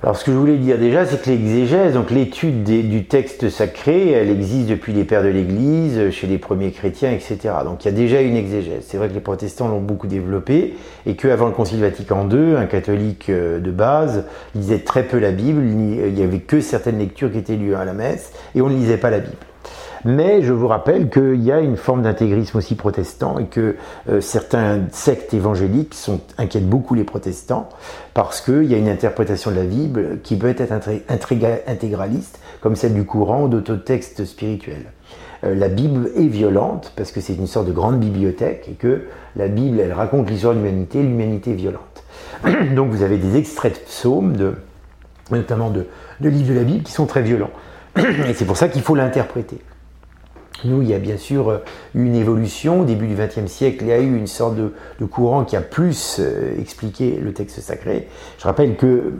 Alors 0.00 0.16
ce 0.16 0.24
que 0.24 0.30
je 0.30 0.36
voulais 0.36 0.58
dire 0.58 0.78
déjà, 0.78 1.04
c'est 1.04 1.20
que 1.20 1.28
l'exégèse, 1.28 1.94
donc 1.94 2.12
l'étude 2.12 2.62
du 2.62 3.06
texte 3.06 3.50
sacré, 3.50 4.12
elle 4.12 4.30
existe 4.30 4.68
depuis 4.68 4.92
les 4.92 5.02
pères 5.02 5.24
de 5.24 5.28
l'Église, 5.28 6.10
chez 6.10 6.28
les 6.28 6.38
premiers 6.38 6.70
chrétiens, 6.70 7.10
etc. 7.10 7.36
Donc 7.64 7.84
il 7.84 7.86
y 7.86 7.90
a 7.90 7.92
déjà 7.92 8.20
une 8.20 8.36
exégèse. 8.36 8.84
C'est 8.86 8.96
vrai 8.96 9.08
que 9.08 9.14
les 9.14 9.20
protestants 9.20 9.66
l'ont 9.66 9.80
beaucoup 9.80 10.06
développée 10.06 10.76
et 11.04 11.16
qu'avant 11.16 11.46
le 11.46 11.52
Concile 11.52 11.80
Vatican 11.80 12.28
II, 12.30 12.54
un 12.54 12.66
catholique 12.66 13.28
euh, 13.28 13.58
de 13.58 13.72
base 13.72 14.24
lisait 14.54 14.78
très 14.78 15.02
peu 15.02 15.18
la 15.18 15.32
Bible, 15.32 15.62
il 15.64 16.14
n'y 16.14 16.22
avait 16.22 16.40
que 16.40 16.60
certaines 16.60 16.98
lectures 16.98 17.32
qui 17.32 17.38
étaient 17.38 17.56
lues 17.56 17.74
à 17.74 17.84
la 17.84 17.92
messe 17.92 18.32
et 18.54 18.62
on 18.62 18.68
ne 18.68 18.76
lisait 18.76 18.98
pas 18.98 19.10
la 19.10 19.18
Bible. 19.18 19.36
Mais 20.04 20.42
je 20.42 20.52
vous 20.52 20.68
rappelle 20.68 21.10
qu'il 21.10 21.42
y 21.42 21.52
a 21.52 21.60
une 21.60 21.76
forme 21.76 22.02
d'intégrisme 22.02 22.58
aussi 22.58 22.74
protestant 22.74 23.38
et 23.38 23.46
que 23.46 23.76
euh, 24.08 24.20
certains 24.20 24.82
sectes 24.92 25.34
évangéliques 25.34 25.96
inquiètent 26.38 26.68
beaucoup 26.68 26.94
les 26.94 27.04
protestants 27.04 27.68
parce 28.14 28.40
qu'il 28.40 28.64
y 28.64 28.74
a 28.74 28.78
une 28.78 28.88
interprétation 28.88 29.50
de 29.50 29.56
la 29.56 29.64
Bible 29.64 30.20
qui 30.22 30.36
peut 30.36 30.48
être 30.48 30.72
intégraliste, 31.66 32.38
comme 32.60 32.76
celle 32.76 32.94
du 32.94 33.04
courant 33.04 33.44
ou 33.44 33.48
d'autotexte 33.48 34.24
spirituel. 34.24 34.84
Euh, 35.44 35.54
la 35.54 35.68
Bible 35.68 36.10
est 36.16 36.26
violente 36.26 36.92
parce 36.96 37.12
que 37.12 37.20
c'est 37.20 37.34
une 37.34 37.46
sorte 37.46 37.66
de 37.66 37.72
grande 37.72 37.98
bibliothèque 37.98 38.66
et 38.70 38.74
que 38.74 39.02
la 39.36 39.48
Bible, 39.48 39.80
elle 39.80 39.92
raconte 39.92 40.30
l'histoire 40.30 40.54
de 40.54 40.58
l'humanité, 40.58 41.02
l'humanité 41.02 41.52
est 41.52 41.54
violente. 41.54 42.04
Donc 42.74 42.90
vous 42.90 43.02
avez 43.02 43.18
des 43.18 43.36
extraits 43.36 43.74
de 43.74 43.78
psaumes, 43.84 44.54
notamment 45.30 45.70
de, 45.70 45.86
de 46.20 46.28
livres 46.28 46.50
de 46.50 46.58
la 46.58 46.64
Bible, 46.64 46.82
qui 46.84 46.92
sont 46.92 47.06
très 47.06 47.22
violents. 47.22 47.50
Et 47.96 48.34
c'est 48.34 48.44
pour 48.44 48.56
ça 48.56 48.68
qu'il 48.68 48.82
faut 48.82 48.94
l'interpréter. 48.94 49.58
Nous, 50.64 50.82
il 50.82 50.88
y 50.88 50.94
a 50.94 50.98
bien 50.98 51.16
sûr 51.16 51.50
euh, 51.50 51.58
une 51.94 52.14
évolution. 52.14 52.80
Au 52.80 52.84
début 52.84 53.06
du 53.06 53.14
XXe 53.14 53.46
siècle, 53.46 53.78
il 53.82 53.88
y 53.88 53.92
a 53.92 54.00
eu 54.00 54.16
une 54.16 54.26
sorte 54.26 54.56
de, 54.56 54.72
courant 55.06 55.44
qui 55.44 55.56
a 55.56 55.60
plus 55.60 56.16
euh, 56.18 56.58
expliqué 56.58 57.18
le 57.22 57.32
texte 57.32 57.60
sacré. 57.60 58.08
Je 58.38 58.44
rappelle 58.44 58.76
que 58.76 59.12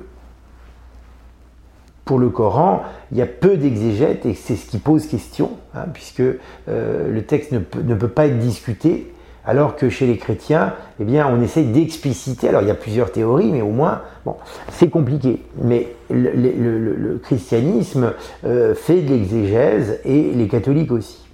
pour 2.05 2.19
le 2.19 2.31
Coran, 2.31 2.83
il 3.13 3.19
y 3.19 3.23
a 3.23 3.27
peu 3.27 3.57
d'exégètes 3.57 4.27
et 4.27 4.35
c'est 4.35 4.57
ce 4.57 4.67
qui 4.67 4.79
pose 4.79 5.07
question, 5.07 5.53
hein, 5.75 5.85
puisque 5.93 6.21
euh, 6.21 7.13
le 7.13 7.23
texte 7.23 7.53
ne 7.53 7.59
peut, 7.59 8.09
pas 8.09 8.27
être 8.27 8.39
discuté, 8.39 9.13
alors 9.45 9.77
que 9.77 9.91
chez 9.91 10.07
les 10.07 10.17
chrétiens, 10.17 10.75
eh 11.01 11.05
bien, 11.05 11.29
on 11.29 11.41
essaie 11.41 11.63
d'expliciter. 11.63 12.49
Alors, 12.49 12.63
il 12.63 12.69
y 12.69 12.71
a 12.71 12.75
plusieurs 12.75 13.13
théories, 13.13 13.53
mais 13.53 13.63
au 13.63 13.71
moins, 13.71 14.03
bon, 14.25 14.37
c'est 14.73 14.89
compliqué. 14.89 15.43
Mais 15.63 15.95
le, 16.11 17.19
christianisme 17.19 18.13
fait 18.43 19.03
de 19.03 19.09
l'exégèse 19.09 20.01
et 20.05 20.33
les 20.35 20.49
catholiques 20.49 20.93
aussi. 20.93 21.28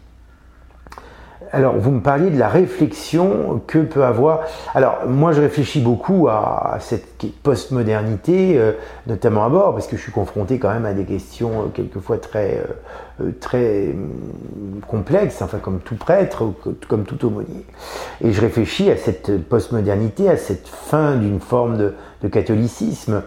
Alors, 1.54 1.76
vous 1.78 1.92
me 1.92 2.00
parliez 2.00 2.30
de 2.30 2.38
la 2.38 2.48
réflexion 2.48 3.62
que 3.68 3.78
peut 3.78 4.02
avoir. 4.02 4.40
Alors, 4.74 5.06
moi, 5.06 5.30
je 5.32 5.40
réfléchis 5.40 5.80
beaucoup 5.80 6.26
à, 6.26 6.78
cette 6.80 7.06
postmodernité, 7.44 8.58
euh, 8.58 8.72
notamment 9.06 9.44
à 9.44 9.48
bord, 9.48 9.72
parce 9.72 9.86
que 9.86 9.96
je 9.96 10.02
suis 10.02 10.10
confronté 10.10 10.58
quand 10.58 10.72
même 10.72 10.84
à 10.84 10.94
des 10.94 11.04
questions 11.04 11.50
euh, 11.50 11.64
quelquefois 11.72 12.18
très, 12.18 12.60
euh, 13.22 13.30
très 13.40 13.90
hum, 13.90 14.80
complexes, 14.88 15.42
enfin, 15.42 15.58
comme 15.58 15.78
tout 15.78 15.94
prêtre, 15.94 16.52
comme 16.88 17.04
tout 17.04 17.24
aumônier. 17.24 17.64
Et 18.20 18.32
je 18.32 18.40
réfléchis 18.40 18.90
à 18.90 18.96
cette 18.96 19.48
postmodernité, 19.48 20.28
à 20.28 20.36
cette 20.36 20.66
fin 20.66 21.14
d'une 21.14 21.38
forme 21.38 21.76
de, 21.78 21.94
catholicisme 22.32 23.22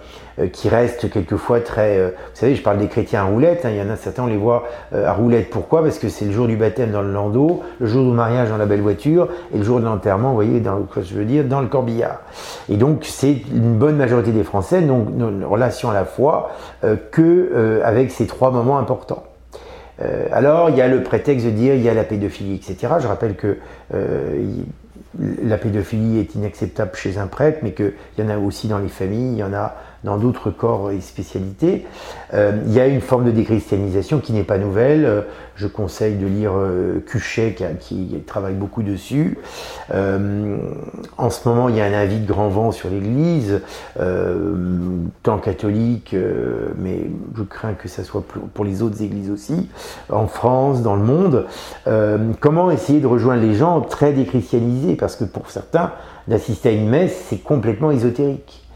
qui 0.45 0.69
reste 0.69 1.09
quelquefois 1.09 1.61
très... 1.61 1.97
Euh, 1.97 2.09
vous 2.09 2.35
savez, 2.35 2.55
je 2.55 2.61
parle 2.61 2.77
des 2.77 2.87
chrétiens 2.87 3.21
à 3.21 3.23
roulette, 3.23 3.65
hein, 3.65 3.69
il 3.71 3.77
y 3.77 3.81
en 3.81 3.89
a 3.89 3.95
certains, 3.95 4.23
on 4.23 4.27
les 4.27 4.37
voit 4.37 4.65
euh, 4.93 5.07
à 5.07 5.13
roulette. 5.13 5.49
Pourquoi? 5.49 5.81
Parce 5.81 5.97
que 5.97 6.09
c'est 6.09 6.25
le 6.25 6.31
jour 6.31 6.47
du 6.47 6.55
baptême 6.55 6.91
dans 6.91 7.01
le 7.01 7.11
landau, 7.11 7.63
le 7.79 7.87
jour 7.87 8.03
du 8.03 8.15
mariage 8.15 8.49
dans 8.49 8.57
la 8.57 8.67
belle 8.67 8.81
voiture, 8.81 9.29
et 9.53 9.57
le 9.57 9.63
jour 9.63 9.79
de 9.79 9.85
l'enterrement, 9.85 10.29
vous 10.29 10.35
voyez, 10.35 10.59
dans, 10.59 10.85
je 10.95 11.15
veux 11.15 11.25
dire, 11.25 11.43
dans 11.43 11.61
le 11.61 11.67
corbillard. 11.67 12.21
Et 12.69 12.77
donc, 12.77 13.03
c'est 13.03 13.41
une 13.51 13.77
bonne 13.77 13.95
majorité 13.95 14.31
des 14.31 14.43
Français 14.43 14.81
n'ont 14.81 15.07
une 15.09 15.43
relation 15.43 15.89
à 15.89 15.93
la 15.93 16.05
foi 16.05 16.51
que 17.11 17.81
avec 17.83 18.11
ces 18.11 18.27
trois 18.27 18.51
moments 18.51 18.77
importants. 18.77 19.23
alors, 20.31 20.69
il 20.69 20.77
y 20.77 20.81
a 20.81 20.87
le 20.87 21.03
prétexte 21.03 21.45
de 21.45 21.51
dire 21.51 21.73
il 21.73 21.81
y 21.81 21.89
a 21.89 21.93
la 21.93 22.03
pédophilie, 22.03 22.55
etc. 22.55 22.93
Je 22.99 23.07
rappelle 23.07 23.35
que 23.35 23.57
la 25.17 25.57
pédophilie 25.57 26.19
est 26.19 26.35
inacceptable 26.35 26.91
chez 26.95 27.17
un 27.17 27.27
prêtre, 27.27 27.59
mais 27.63 27.71
qu'il 27.71 27.93
y 28.17 28.21
en 28.21 28.29
a 28.29 28.37
aussi 28.37 28.67
dans 28.67 28.79
les 28.79 28.89
familles, 28.89 29.33
il 29.33 29.37
y 29.37 29.43
en 29.43 29.53
a 29.53 29.75
dans 30.03 30.17
d'autres 30.17 30.51
corps 30.51 30.91
et 30.91 31.01
spécialités. 31.01 31.85
Euh, 32.33 32.61
il 32.65 32.73
y 32.73 32.79
a 32.79 32.87
une 32.87 33.01
forme 33.01 33.25
de 33.25 33.31
déchristianisation 33.31 34.19
qui 34.19 34.33
n'est 34.33 34.43
pas 34.43 34.57
nouvelle. 34.57 35.05
Euh, 35.05 35.21
je 35.55 35.65
conseille 35.65 36.15
de 36.15 36.27
lire 36.27 36.51
euh, 36.55 36.99
Cuchet 37.05 37.55
qui, 37.79 38.23
travaille 38.27 38.53
beaucoup 38.53 38.83
dessus. 38.83 39.39
en 39.91 41.29
ce 41.29 41.49
moment, 41.49 41.69
il 41.69 41.75
y 41.75 41.81
a 41.81 41.85
un 41.85 41.93
avis 41.93 42.19
de 42.19 42.27
grand 42.27 42.49
vent 42.49 42.71
sur 42.71 42.89
l'Église, 42.89 43.61
tant 45.23 45.37
catholique, 45.39 46.15
mais 46.77 47.09
je 47.35 47.43
crains 47.43 47.73
que 47.73 47.87
ça 47.87 48.03
soit 48.03 48.23
pour 48.53 48.65
les 48.65 48.81
autres 48.81 49.01
églises 49.01 49.31
aussi, 49.31 49.69
en 50.09 50.27
France, 50.27 50.83
dans 50.83 50.95
le 50.95 51.03
monde. 51.03 51.45
comment 52.39 52.69
essayer 52.69 52.99
de 52.99 53.07
rejoindre 53.07 53.41
les 53.41 53.55
gens 53.55 53.81
très 53.81 54.13
déchristianisés? 54.13 54.95
Parce 54.95 55.15
que 55.15 55.23
pour 55.23 55.49
certains, 55.49 55.93
d'assister 56.27 56.69
à 56.69 56.71
une 56.73 56.89
messe, 56.89 57.25
c'est 57.29 57.41
complètement 57.41 57.91
ésotérique. 57.91 58.66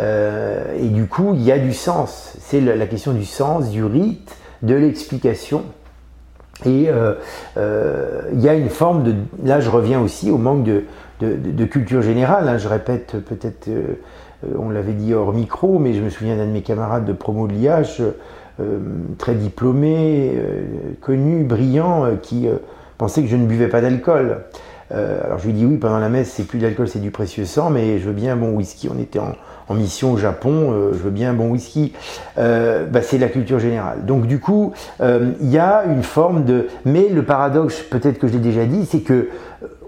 Euh, 0.00 0.76
et 0.78 0.88
du 0.88 1.06
coup, 1.06 1.32
il 1.34 1.42
y 1.42 1.52
a 1.52 1.58
du 1.58 1.72
sens. 1.72 2.36
C'est 2.40 2.60
la, 2.60 2.86
question 2.86 3.12
du 3.12 3.24
sens, 3.24 3.70
du 3.70 3.84
rite, 3.84 4.36
de 4.62 4.74
l'explication. 4.74 5.62
Et 6.64 6.88
euh, 6.88 7.14
euh, 7.56 8.22
il 8.32 8.40
y 8.40 8.48
a 8.48 8.54
une 8.54 8.70
forme 8.70 9.02
de... 9.02 9.14
Là, 9.42 9.60
je 9.60 9.70
reviens 9.70 10.00
aussi 10.00 10.30
au 10.30 10.38
manque 10.38 10.64
de, 10.64 11.64
culture 11.64 12.02
générale. 12.02 12.48
Hein. 12.48 12.58
Je 12.58 12.68
répète 12.68 13.16
peut-être, 13.20 13.68
on 14.58 14.70
l'avait 14.70 14.92
dit 14.92 15.14
hors 15.14 15.32
micro, 15.32 15.78
mais 15.78 15.94
je 15.94 16.02
me 16.02 16.10
souviens 16.10 16.36
d'un 16.36 16.46
de 16.46 16.50
mes 16.50 16.62
camarades 16.62 17.04
de 17.04 17.12
promo 17.12 17.46
de 17.46 17.52
l'IH, 17.52 18.02
très 19.18 19.34
diplômé, 19.34 20.38
connu, 21.00 21.44
brillant, 21.44 22.16
qui 22.22 22.46
pensait 22.98 23.22
que 23.22 23.28
je 23.28 23.36
ne 23.36 23.46
buvais 23.46 23.68
pas 23.68 23.80
d'alcool. 23.80 24.42
Alors 24.90 25.38
je 25.38 25.46
lui 25.46 25.52
dis 25.52 25.64
oui, 25.64 25.76
pendant 25.76 25.98
la 25.98 26.08
messe, 26.08 26.30
c'est 26.30 26.44
plus 26.44 26.58
d'alcool, 26.58 26.88
c'est 26.88 27.00
du 27.00 27.10
précieux 27.10 27.44
sang, 27.44 27.70
mais 27.70 27.98
je 27.98 28.06
veux 28.06 28.12
bien 28.12 28.34
un 28.34 28.36
bon 28.36 28.50
whisky. 28.50 28.88
On 28.94 28.98
était 28.98 29.18
en, 29.18 29.34
mission 29.74 30.12
au 30.12 30.16
Japon, 30.16 30.72
euh, 30.72 30.92
je 30.92 30.98
veux 30.98 31.10
bien 31.10 31.30
un 31.30 31.34
bon 31.34 31.48
whisky, 31.48 31.94
euh, 32.38 32.84
bah, 32.86 33.00
c'est 33.02 33.18
la 33.18 33.28
culture 33.28 33.58
générale. 33.58 34.04
Donc 34.04 34.26
du 34.26 34.38
coup, 34.38 34.72
euh, 35.00 35.32
il 35.40 35.50
y 35.50 35.58
a 35.58 35.84
une 35.86 36.02
forme 36.02 36.44
de... 36.44 36.68
Mais 36.84 37.08
le 37.08 37.24
paradoxe, 37.24 37.80
peut-être 37.82 38.18
que 38.18 38.28
je 38.28 38.34
l'ai 38.34 38.38
déjà 38.40 38.66
dit, 38.66 38.86
c'est 38.86 39.00
que 39.00 39.30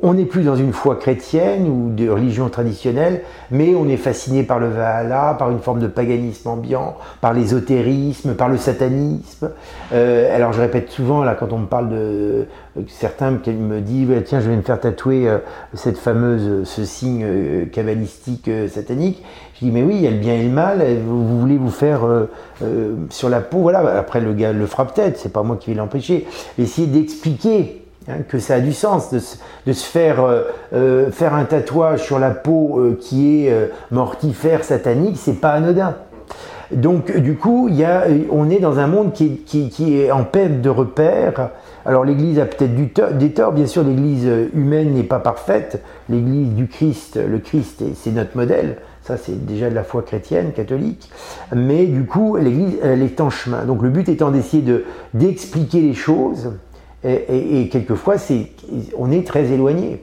on 0.03 0.14
n'est 0.14 0.24
plus 0.24 0.42
dans 0.42 0.57
une 0.57 0.72
foi 0.72 0.97
chrétienne 0.97 1.68
ou 1.68 1.92
de 1.94 2.09
religion 2.09 2.49
traditionnelle, 2.49 3.22
mais 3.51 3.74
on 3.74 3.88
est 3.88 3.97
fasciné 3.97 4.42
par 4.42 4.59
le 4.59 4.68
Valhalla, 4.68 5.34
par 5.38 5.51
une 5.51 5.61
forme 5.61 5.80
de 5.80 5.86
paganisme 5.86 6.49
ambiant, 6.49 6.97
par 7.20 7.32
l'ésotérisme, 7.32 8.34
par 8.34 8.49
le 8.49 8.57
satanisme. 8.57 9.51
Euh, 9.92 10.34
alors 10.34 10.53
je 10.53 10.61
répète 10.61 10.90
souvent, 10.90 11.24
là, 11.24 11.34
quand 11.34 11.53
on 11.53 11.59
me 11.59 11.66
parle 11.66 11.88
de 11.88 11.94
euh, 11.97 12.82
certains 12.88 13.36
qui 13.36 13.51
me 13.53 13.80
disent 13.80 14.09
tiens, 14.24 14.40
je 14.40 14.51
vais 14.51 14.57
me 14.57 14.62
faire 14.62 14.80
tatouer 14.80 15.28
euh, 15.28 15.38
cette 15.74 15.99
fameuse, 15.99 16.68
ce 16.68 16.84
signe 16.84 17.66
cabalistique 17.72 18.51
satanique, 18.68 19.22
je 19.55 19.66
dis 19.66 19.70
mais 19.70 19.82
oui, 19.82 19.97
il 19.97 20.03
y 20.03 20.07
a 20.07 20.11
le 20.11 20.18
bien 20.18 20.34
et 20.34 20.42
le 20.42 20.51
mal, 20.51 20.84
vous, 21.07 21.40
voulez 21.40 21.57
vous 21.57 21.70
faire 21.70 22.01
sur 23.11 23.28
la 23.28 23.40
peau, 23.40 23.59
voilà, 23.59 23.99
après 23.99 24.20
le 24.20 24.34
gars 24.34 24.53
le 24.53 24.66
fera 24.66 24.86
peut-être, 24.86 25.18
c'est 25.18 25.32
pas 25.32 25.42
moi 25.42 25.57
qui 25.57 25.70
vais 25.70 25.76
l'empêcher, 25.76 26.26
essayer 26.59 26.86
d'expliquer 26.86 27.86
Hein, 28.09 28.19
que 28.29 28.39
ça 28.39 28.55
a 28.55 28.61
du 28.61 28.73
sens 28.73 29.11
de, 29.11 29.19
se 29.19 29.85
faire, 29.85 30.23
euh, 30.23 30.43
euh, 30.73 31.11
faire 31.11 31.35
un 31.35 31.45
tatouage 31.45 32.05
sur 32.05 32.21
la 32.21 32.31
peau 32.31 32.79
euh, 32.79 32.99
qui 33.01 33.47
est 33.47 33.71
mortifère, 33.91 34.63
satanique, 34.63 35.17
c'est 35.17 35.41
pas 35.41 35.51
anodin. 35.51 35.97
Donc 36.71 37.17
du 37.17 37.37
coup, 37.37 37.69
on 38.31 38.51
est 38.51 38.59
dans 38.59 38.79
un 38.79 38.87
monde 38.87 39.13
qui 39.13 39.25
est, 39.27 39.45
qui, 39.45 39.71
qui 39.71 40.01
est 40.01 40.11
en 40.11 40.25
perte 40.25 40.61
de 40.61 40.69
repères. 40.69 41.51
Alors 41.85 42.05
l'Église 42.05 42.41
a 42.41 42.45
peut-être 42.45 42.75
des 43.19 43.31
torts, 43.31 43.53
bien 43.53 43.67
sûr 43.67 43.85
l'Église 43.85 44.29
humaine 44.53 44.93
n'est 44.93 45.05
pas 45.05 45.21
parfaite. 45.21 45.83
L'Église 46.09 46.51
du 46.51 46.67
Christ, 46.67 47.21
le 47.25 47.39
Christ, 47.39 47.85
c'est 47.95 48.11
notre 48.11 48.37
modèle. 48.37 48.79
Ça, 49.03 49.17
c'est 49.17 49.47
déjà 49.47 49.71
de 49.71 49.75
la 49.77 49.85
foi 49.85 50.03
chrétienne, 50.03 50.51
catholique. 50.53 51.09
Mais 51.55 51.87
du 51.87 52.05
coup, 52.07 52.37
l'Église, 52.37 52.79
elle 52.83 53.03
est 53.03 53.21
en 53.21 53.31
chemin. 53.31 53.65
Donc 53.65 53.83
le 53.83 53.91
but 53.91 54.09
étant 54.09 54.33
d'essayer 54.33 54.65
de, 54.65 54.85
d'expliquer 55.15 55.81
les 55.81 55.95
choses 55.95 56.51
et, 57.05 57.68
quelquefois, 57.70 58.16
on 58.97 59.11
est 59.11 59.26
très 59.26 59.53
éloigné. 59.53 60.03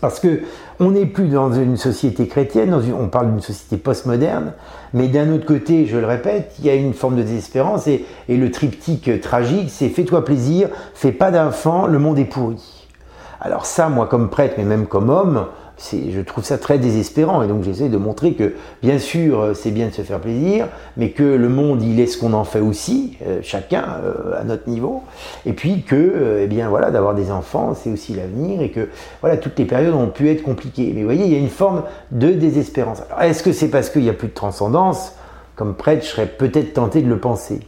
Parce 0.00 0.20
que 0.20 0.42
on 0.78 0.92
n'est 0.92 1.06
plus 1.06 1.28
dans 1.28 1.52
une 1.52 1.76
société 1.76 2.28
chrétienne, 2.28 2.74
on 2.96 3.08
parle 3.08 3.32
d'une 3.32 3.40
société 3.40 3.76
postmoderne, 3.76 4.52
mais 4.94 5.08
d'un 5.08 5.32
autre 5.32 5.46
côté, 5.46 5.86
je 5.86 5.98
le 5.98 6.06
répète, 6.06 6.54
il 6.60 6.66
y 6.66 6.70
a 6.70 6.74
une 6.74 6.94
forme 6.94 7.16
de 7.16 7.22
désespérance 7.22 7.88
et, 7.88 8.04
et 8.28 8.36
le 8.36 8.50
triptyque 8.50 9.20
tragique, 9.20 9.68
c'est 9.68 9.88
fais-toi 9.88 10.24
plaisir, 10.24 10.68
fais 10.94 11.12
pas 11.12 11.32
d'enfant, 11.32 11.86
le 11.86 11.98
monde 11.98 12.18
est 12.20 12.24
pourri. 12.24 12.88
Alors 13.40 13.66
ça, 13.66 13.88
moi 13.88 14.06
comme 14.06 14.30
prêtre, 14.30 14.54
mais 14.58 14.64
même 14.64 14.86
comme 14.86 15.10
homme, 15.10 15.46
je 15.80 16.20
trouve 16.20 16.44
ça 16.44 16.58
très 16.58 16.78
désespérant 16.78 17.42
et 17.42 17.48
donc 17.48 17.62
j'essaie 17.62 17.88
de 17.88 17.96
montrer 17.96 18.34
que 18.34 18.54
bien 18.82 18.98
sûr 18.98 19.40
euh, 19.40 19.54
c'est 19.54 19.70
bien 19.70 19.88
de 19.88 19.92
se 19.92 20.02
faire 20.02 20.20
plaisir, 20.20 20.68
mais 20.96 21.10
que 21.10 21.22
le 21.22 21.48
monde 21.48 21.82
il 21.82 22.00
est 22.00 22.06
ce 22.06 22.18
qu'on 22.18 22.32
en 22.32 22.44
fait 22.44 22.60
aussi, 22.60 23.16
euh, 23.26 23.40
chacun 23.42 23.84
euh, 24.04 24.40
à 24.40 24.44
notre 24.44 24.68
niveau, 24.68 25.02
et 25.46 25.52
puis 25.52 25.82
que 25.82 26.40
eh 26.42 26.46
bien 26.46 26.68
voilà 26.68 26.90
d'avoir 26.90 27.14
des 27.14 27.30
enfants 27.30 27.74
c'est 27.74 27.90
aussi 27.90 28.14
l'avenir 28.14 28.60
et 28.60 28.70
que 28.70 28.88
voilà 29.20 29.36
toutes 29.36 29.58
les 29.58 29.64
périodes 29.64 29.94
ont 29.94 30.08
pu 30.08 30.28
être 30.30 30.42
compliquées. 30.42 30.92
Mais 30.94 31.00
vous 31.00 31.06
voyez 31.06 31.24
il 31.24 31.32
y 31.32 31.36
a 31.36 31.38
une 31.38 31.48
forme 31.48 31.84
de 32.10 32.30
désespérance. 32.30 33.02
Alors 33.10 33.22
est-ce 33.22 33.42
que 33.42 33.52
c'est 33.52 33.68
parce 33.68 33.90
qu'il 33.90 34.02
n'y 34.02 34.10
a 34.10 34.14
plus 34.14 34.28
de 34.28 34.34
transcendance 34.34 35.14
Comme 35.56 35.74
prêtre 35.74 36.04
je 36.04 36.10
serais 36.10 36.26
peut-être 36.26 36.74
tenté 36.74 37.02
de 37.02 37.08
le 37.08 37.18
penser. 37.18 37.60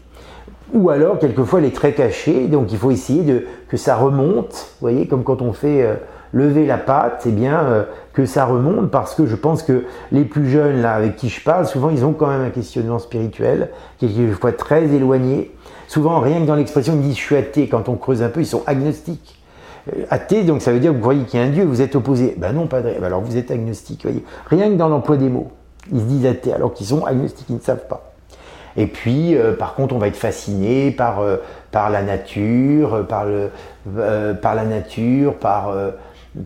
Ou 0.74 0.88
alors, 0.88 1.18
quelquefois, 1.18 1.58
elle 1.58 1.66
est 1.66 1.76
très 1.76 1.92
cachée, 1.92 2.46
donc 2.46 2.72
il 2.72 2.78
faut 2.78 2.90
essayer 2.90 3.24
de, 3.24 3.44
que 3.68 3.76
ça 3.76 3.94
remonte, 3.94 4.52
vous 4.52 4.80
voyez, 4.80 5.06
comme 5.06 5.22
quand 5.22 5.42
on 5.42 5.52
fait 5.52 5.86
lever 6.32 6.66
la 6.66 6.78
patte, 6.78 7.24
eh 7.26 7.30
bien, 7.30 7.60
euh, 7.60 7.84
que 8.12 8.26
ça 8.26 8.44
remonte 8.44 8.90
parce 8.90 9.14
que 9.14 9.26
je 9.26 9.36
pense 9.36 9.62
que 9.62 9.84
les 10.10 10.24
plus 10.24 10.48
jeunes 10.48 10.82
là 10.82 10.92
avec 10.94 11.16
qui 11.16 11.28
je 11.28 11.42
parle, 11.42 11.66
souvent 11.66 11.90
ils 11.90 12.04
ont 12.04 12.12
quand 12.12 12.26
même 12.26 12.42
un 12.42 12.50
questionnement 12.50 12.98
spirituel 12.98 13.70
qui 13.98 14.06
est 14.06 14.08
quelquefois 14.10 14.52
très 14.52 14.84
éloigné. 14.84 15.50
Souvent, 15.88 16.20
rien 16.20 16.40
que 16.40 16.46
dans 16.46 16.54
l'expression, 16.54 16.94
ils 16.94 17.02
disent 17.02 17.16
je 17.16 17.20
suis 17.20 17.36
athée. 17.36 17.68
Quand 17.68 17.88
on 17.88 17.96
creuse 17.96 18.22
un 18.22 18.30
peu, 18.30 18.40
ils 18.40 18.46
sont 18.46 18.62
agnostiques. 18.66 19.38
Euh, 19.94 20.04
athée, 20.10 20.42
donc 20.42 20.62
ça 20.62 20.72
veut 20.72 20.80
dire 20.80 20.90
que 20.90 20.96
vous 20.96 21.02
croyez 21.02 21.24
qu'il 21.24 21.38
y 21.38 21.42
a 21.42 21.46
un 21.46 21.50
Dieu, 21.50 21.64
vous 21.64 21.82
êtes 21.82 21.94
opposé. 21.96 22.34
Ben 22.38 22.52
non, 22.52 22.66
pas 22.66 22.80
de... 22.80 22.90
Ben 22.98 23.04
alors 23.04 23.20
vous 23.20 23.36
êtes 23.36 23.50
agnostique. 23.50 24.02
Voyez. 24.02 24.24
Rien 24.46 24.70
que 24.70 24.76
dans 24.76 24.88
l'emploi 24.88 25.18
des 25.18 25.28
mots, 25.28 25.50
ils 25.92 26.00
se 26.00 26.04
disent 26.04 26.26
athées 26.26 26.54
alors 26.54 26.72
qu'ils 26.72 26.86
sont 26.86 27.04
agnostiques, 27.04 27.46
ils 27.50 27.56
ne 27.56 27.60
savent 27.60 27.86
pas. 27.88 28.10
Et 28.74 28.86
puis, 28.86 29.36
euh, 29.36 29.52
par 29.52 29.74
contre, 29.74 29.94
on 29.94 29.98
va 29.98 30.08
être 30.08 30.16
fasciné 30.16 30.92
par, 30.92 31.22
par 31.72 31.90
la 31.90 32.00
nature, 32.00 33.06
par, 33.06 33.26
le, 33.26 33.50
par 34.40 34.54
la 34.54 34.64
nature, 34.64 35.34
par 35.34 35.74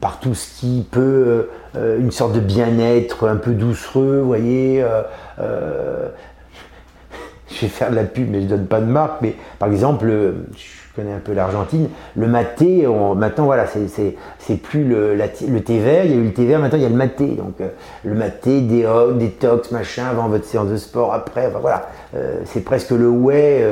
par 0.01 0.18
tout 0.18 0.34
ce 0.34 0.61
qui 0.61 0.87
peut, 0.91 1.49
euh, 1.76 1.99
une 1.99 2.11
sorte 2.11 2.32
de 2.32 2.41
bien-être 2.41 3.28
un 3.28 3.37
peu 3.37 3.53
doucereux, 3.53 4.20
vous 4.20 4.26
voyez. 4.26 4.82
Euh, 4.82 5.03
euh, 5.41 6.09
je 7.51 7.61
vais 7.61 7.68
faire 7.68 7.91
de 7.91 7.97
la 7.97 8.05
pub, 8.05 8.28
mais 8.30 8.43
je 8.43 8.47
donne 8.47 8.66
pas 8.66 8.80
de 8.80 8.87
marque. 8.87 9.22
Mais 9.22 9.34
par 9.59 9.70
exemple, 9.70 10.07
je 10.09 11.01
connais 11.01 11.12
un 11.12 11.20
peu 11.20 11.32
l'Argentine, 11.32 11.89
le 12.16 12.26
maté, 12.26 12.87
maintenant 13.16 13.45
voilà, 13.45 13.66
c'est 13.66 14.57
plus 14.57 14.82
le, 14.82 15.14
le, 15.14 15.61
thé 15.61 15.78
vert, 15.78 16.07
il 16.07 16.11
y 16.11 16.14
a 16.14 16.16
eu 16.16 16.24
le 16.24 16.32
thé 16.32 16.47
vert, 16.47 16.59
maintenant 16.59 16.78
il 16.78 16.82
y 16.82 16.87
a 16.87 16.89
le 16.89 16.95
maté. 16.95 17.26
Donc 17.26 17.57
le 18.03 18.14
maté, 18.14 18.62
détox, 18.62 19.70
machin, 19.72 20.07
avant 20.11 20.28
votre 20.28 20.47
séance 20.47 20.68
de 20.68 20.76
sport, 20.78 21.12
après, 21.12 21.51
voilà, 21.51 21.91
c'est 22.47 22.64
presque 22.64 22.91
le 22.93 23.09
whey 23.09 23.62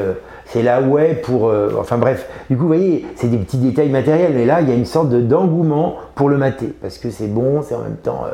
c'est 0.47 0.63
la 0.63 0.81
ouais 0.81 1.15
pour. 1.15 1.49
Euh, 1.49 1.77
enfin 1.79 1.99
bref, 1.99 2.29
du 2.51 2.57
coup, 2.57 2.63
vous 2.63 2.69
voyez, 2.69 3.07
c'est 3.17 3.29
des 3.29 3.39
petits 3.39 3.59
détails 3.59 3.89
matériels, 3.89 4.33
mais 4.35 4.45
là, 4.45 4.61
il 4.61 4.69
y 4.69 4.73
a 4.73 4.75
une 4.75 4.85
sorte 4.85 5.11
d'engouement 5.11 5.97
pour 6.15 6.29
le 6.29 6.37
maté, 6.37 6.73
parce 6.81 6.99
que 6.99 7.11
c'est 7.11 7.27
bon, 7.27 7.63
c'est 7.63 7.75
en 7.75 7.81
même 7.81 7.97
temps. 7.97 8.25
Euh, 8.27 8.33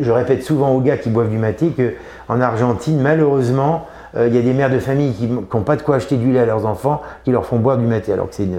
je, 0.00 0.10
répète 0.10 0.42
souvent 0.42 0.70
aux 0.72 0.80
gars 0.80 0.96
qui 0.96 1.10
boivent 1.10 1.28
du 1.28 1.38
maté 1.38 1.70
qu'en 1.70 2.40
Argentine, 2.40 3.00
malheureusement, 3.00 3.86
euh, 4.16 4.28
il 4.28 4.34
y 4.34 4.38
a 4.38 4.42
des 4.42 4.52
mères 4.52 4.70
de 4.70 4.78
famille 4.78 5.12
qui 5.12 5.26
n'ont 5.26 5.62
pas 5.62 5.76
de 5.76 5.82
quoi 5.82 5.96
acheter 5.96 6.16
du 6.16 6.32
lait 6.32 6.38
à 6.38 6.46
leurs 6.46 6.66
enfants, 6.66 7.02
qui 7.24 7.32
leur 7.32 7.44
font 7.44 7.58
boire 7.58 7.76
du 7.76 7.86
maté, 7.86 8.12
alors 8.12 8.28
que 8.28 8.34
c'est 8.34 8.44
une 8.44 8.58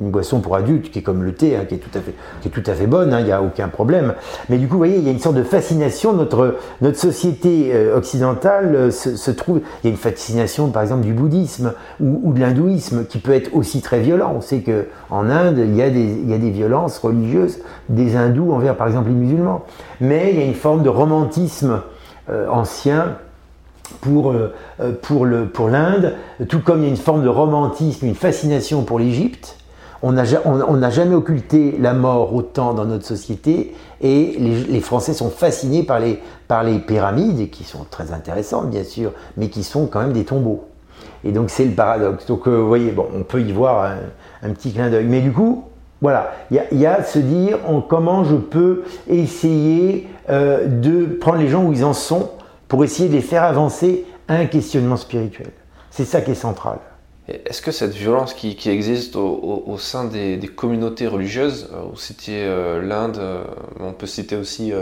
une 0.00 0.10
boisson 0.10 0.40
pour 0.40 0.56
adultes 0.56 0.90
qui 0.90 0.98
est 0.98 1.02
comme 1.02 1.22
le 1.22 1.32
thé, 1.32 1.56
hein, 1.56 1.64
qui, 1.68 1.76
est 1.76 1.78
tout 1.78 1.96
à 1.96 2.00
fait, 2.00 2.14
qui 2.40 2.48
est 2.48 2.50
tout 2.50 2.68
à 2.68 2.74
fait 2.74 2.86
bonne, 2.86 3.12
hein, 3.12 3.20
il 3.20 3.26
n'y 3.26 3.32
a 3.32 3.42
aucun 3.42 3.68
problème. 3.68 4.14
Mais 4.48 4.58
du 4.58 4.66
coup, 4.66 4.72
vous 4.72 4.78
voyez, 4.78 4.98
il 4.98 5.04
y 5.04 5.08
a 5.08 5.12
une 5.12 5.20
sorte 5.20 5.36
de 5.36 5.44
fascination. 5.44 6.12
Notre, 6.12 6.56
notre 6.80 6.98
société 6.98 7.70
euh, 7.72 7.96
occidentale 7.96 8.74
euh, 8.74 8.90
se, 8.90 9.30
trouve. 9.30 9.60
Il 9.82 9.86
y 9.86 9.88
a 9.88 9.90
une 9.90 9.96
fascination, 9.96 10.68
par 10.70 10.82
exemple, 10.82 11.02
du 11.02 11.12
bouddhisme 11.12 11.74
ou, 12.00 12.32
de 12.32 12.40
l'hindouisme 12.40 13.04
qui 13.06 13.18
peut 13.18 13.32
être 13.32 13.54
aussi 13.54 13.82
très 13.82 14.00
violent. 14.00 14.32
On 14.36 14.40
sait 14.40 14.62
qu'en 14.62 15.30
Inde, 15.30 15.58
il 15.58 15.76
y, 15.76 15.82
a 15.82 15.90
des, 15.90 16.02
il 16.02 16.28
y 16.28 16.34
a 16.34 16.38
des 16.38 16.50
violences 16.50 16.98
religieuses 16.98 17.58
des 17.88 18.16
hindous 18.16 18.52
envers, 18.52 18.76
par 18.76 18.88
exemple, 18.88 19.08
les 19.08 19.14
musulmans. 19.14 19.64
Mais 20.00 20.30
il 20.32 20.38
y 20.38 20.42
a 20.42 20.44
une 20.44 20.54
forme 20.54 20.82
de 20.82 20.88
romantisme 20.88 21.82
euh, 22.30 22.48
ancien 22.48 23.16
pour, 24.00 24.32
le, 24.32 25.46
pour 25.46 25.68
l'Inde, 25.68 26.14
tout 26.48 26.60
comme 26.60 26.80
il 26.80 26.84
y 26.84 26.86
a 26.86 26.90
une 26.90 26.96
forme 26.96 27.22
de 27.22 27.28
romantisme, 27.28 28.06
une 28.06 28.14
fascination 28.14 28.82
pour 28.82 28.98
l'Égypte 28.98 29.56
on 30.04 30.76
n'a 30.76 30.90
jamais 30.90 31.14
occulté 31.14 31.76
la 31.80 31.94
mort 31.94 32.34
autant 32.34 32.74
dans 32.74 32.84
notre 32.84 33.06
société 33.06 33.74
et 34.02 34.36
les, 34.38 34.80
Français 34.80 35.14
sont 35.14 35.30
fascinés 35.30 35.82
par 35.82 35.98
les, 35.98 36.78
pyramides, 36.78 37.48
qui 37.48 37.64
sont 37.64 37.86
très 37.90 38.12
intéressantes 38.12 38.68
bien 38.68 38.84
sûr, 38.84 39.12
mais 39.38 39.48
qui 39.48 39.64
sont 39.64 39.86
quand 39.86 40.00
même 40.00 40.12
des 40.12 40.24
tombeaux. 40.24 40.64
Et 41.24 41.32
donc 41.32 41.48
c'est 41.48 41.64
le 41.64 41.72
paradoxe. 41.72 42.26
Donc 42.26 42.46
euh, 42.46 42.50
vous 42.50 42.68
voyez, 42.68 42.90
bon, 42.90 43.06
on 43.16 43.22
peut 43.22 43.40
y 43.40 43.50
voir 43.50 43.96
un, 44.42 44.50
petit 44.50 44.72
clin 44.72 44.90
d'œil. 44.90 45.06
Mais 45.06 45.22
du 45.22 45.32
coup, 45.32 45.64
voilà, 46.02 46.34
il 46.50 46.78
y, 46.78 46.86
a 46.86 47.02
se 47.02 47.18
dire 47.18 47.58
comment 47.88 48.24
je 48.24 48.36
peux 48.36 48.82
essayer 49.08 50.06
euh, 50.28 50.66
de 50.66 51.06
prendre 51.06 51.38
les 51.38 51.48
gens 51.48 51.64
où 51.64 51.72
ils 51.72 51.84
en 51.84 51.94
sont 51.94 52.30
pour 52.68 52.84
essayer 52.84 53.08
de 53.08 53.14
les 53.14 53.22
faire 53.22 53.42
avancer 53.42 54.04
à 54.28 54.34
un 54.34 54.44
questionnement 54.44 54.98
spirituel. 54.98 55.50
C'est 55.90 56.04
ça 56.04 56.20
qui 56.20 56.32
est 56.32 56.34
central. 56.34 56.78
Est-ce 57.26 57.62
que 57.62 57.72
cette 57.72 57.94
violence 57.94 58.34
qui, 58.34 58.68
existe 58.68 59.16
au, 59.16 59.76
sein 59.78 60.04
des, 60.04 60.38
communautés 60.54 61.06
religieuses, 61.06 61.70
euh, 61.72 61.80
vous 61.90 61.96
citiez 61.96 62.42
euh, 62.44 62.82
l'Inde, 62.82 63.16
euh, 63.18 63.44
on 63.80 63.92
peut 63.92 64.06
citer 64.06 64.36
aussi 64.36 64.72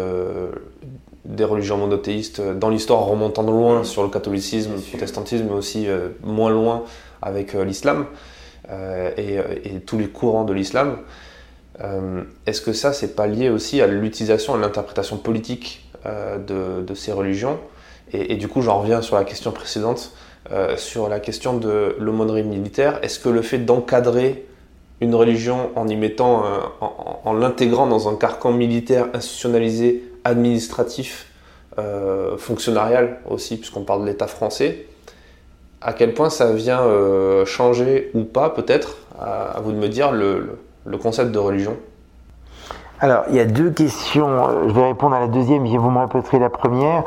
des 1.24 1.44
religions 1.44 1.78
monothéistes 1.78 2.40
dans 2.40 2.68
l'histoire 2.68 3.04
remontant 3.04 3.44
de 3.44 3.50
loin 3.50 3.84
sur 3.84 4.02
le 4.02 4.08
catholicisme, 4.08 4.72
le 4.74 4.80
protestantisme, 4.80 5.44
mais 5.48 5.54
aussi 5.54 5.86
moins 6.24 6.50
loin 6.50 6.82
avec 7.20 7.52
l'islam 7.52 8.06
et, 9.16 9.38
tous 9.86 9.98
les 9.98 10.08
courants 10.08 10.44
de 10.44 10.52
l'islam. 10.52 10.98
Est-ce 12.46 12.60
que 12.60 12.72
ça, 12.72 12.92
c'est 12.92 13.14
pas 13.14 13.28
lié 13.28 13.50
aussi 13.50 13.80
à 13.80 13.86
l'utilisation 13.86 14.56
et 14.56 14.60
l'interprétation 14.60 15.16
politique 15.16 15.88
de, 16.04 16.94
ces 16.94 17.12
religions? 17.12 17.60
Et, 18.12 18.32
et, 18.32 18.36
du 18.36 18.48
coup, 18.48 18.60
j'en 18.62 18.80
reviens 18.80 19.00
sur 19.00 19.14
la 19.14 19.24
question 19.24 19.52
précédente. 19.52 20.12
Euh, 20.50 20.76
sur 20.76 21.08
la 21.08 21.20
question 21.20 21.56
de 21.56 21.94
l'aumônerie 22.00 22.42
militaire. 22.42 22.98
Est-ce 23.02 23.20
que 23.20 23.28
le 23.28 23.42
fait 23.42 23.58
d'encadrer 23.58 24.44
une 25.00 25.14
religion 25.14 25.70
en 25.76 25.86
y 25.86 25.94
mettant, 25.94 26.44
euh, 26.44 26.58
en, 27.24 27.32
l'intégrant 27.32 27.86
dans 27.86 28.08
un 28.08 28.16
carcan 28.16 28.50
militaire 28.50 29.06
institutionnalisé, 29.14 30.02
administratif, 30.24 31.28
euh, 31.78 32.36
fonctionnarial 32.38 33.18
aussi, 33.30 33.56
puisqu'on 33.56 33.84
parle 33.84 34.02
de 34.02 34.06
l'État 34.06 34.26
français, 34.26 34.86
à 35.80 35.92
quel 35.92 36.12
point 36.12 36.28
ça 36.28 36.52
vient 36.52 36.82
changer 37.44 38.10
ou 38.12 38.24
pas, 38.24 38.50
peut-être, 38.50 38.96
à, 39.20 39.60
vous 39.62 39.70
de 39.70 39.78
me 39.78 39.88
dire, 39.88 40.10
le, 40.10 40.58
concept 41.00 41.30
de 41.30 41.38
religion? 41.38 41.76
Alors, 42.98 43.24
il 43.30 43.36
y 43.36 43.40
a 43.40 43.44
deux 43.44 43.70
questions. 43.70 44.68
Je 44.68 44.72
vais 44.72 44.88
répondre 44.88 45.14
à 45.14 45.20
la 45.20 45.28
deuxième, 45.28 45.64
vous 45.66 45.90
me 45.90 46.00
répéterez 46.00 46.40
la 46.40 46.50
première 46.50 47.04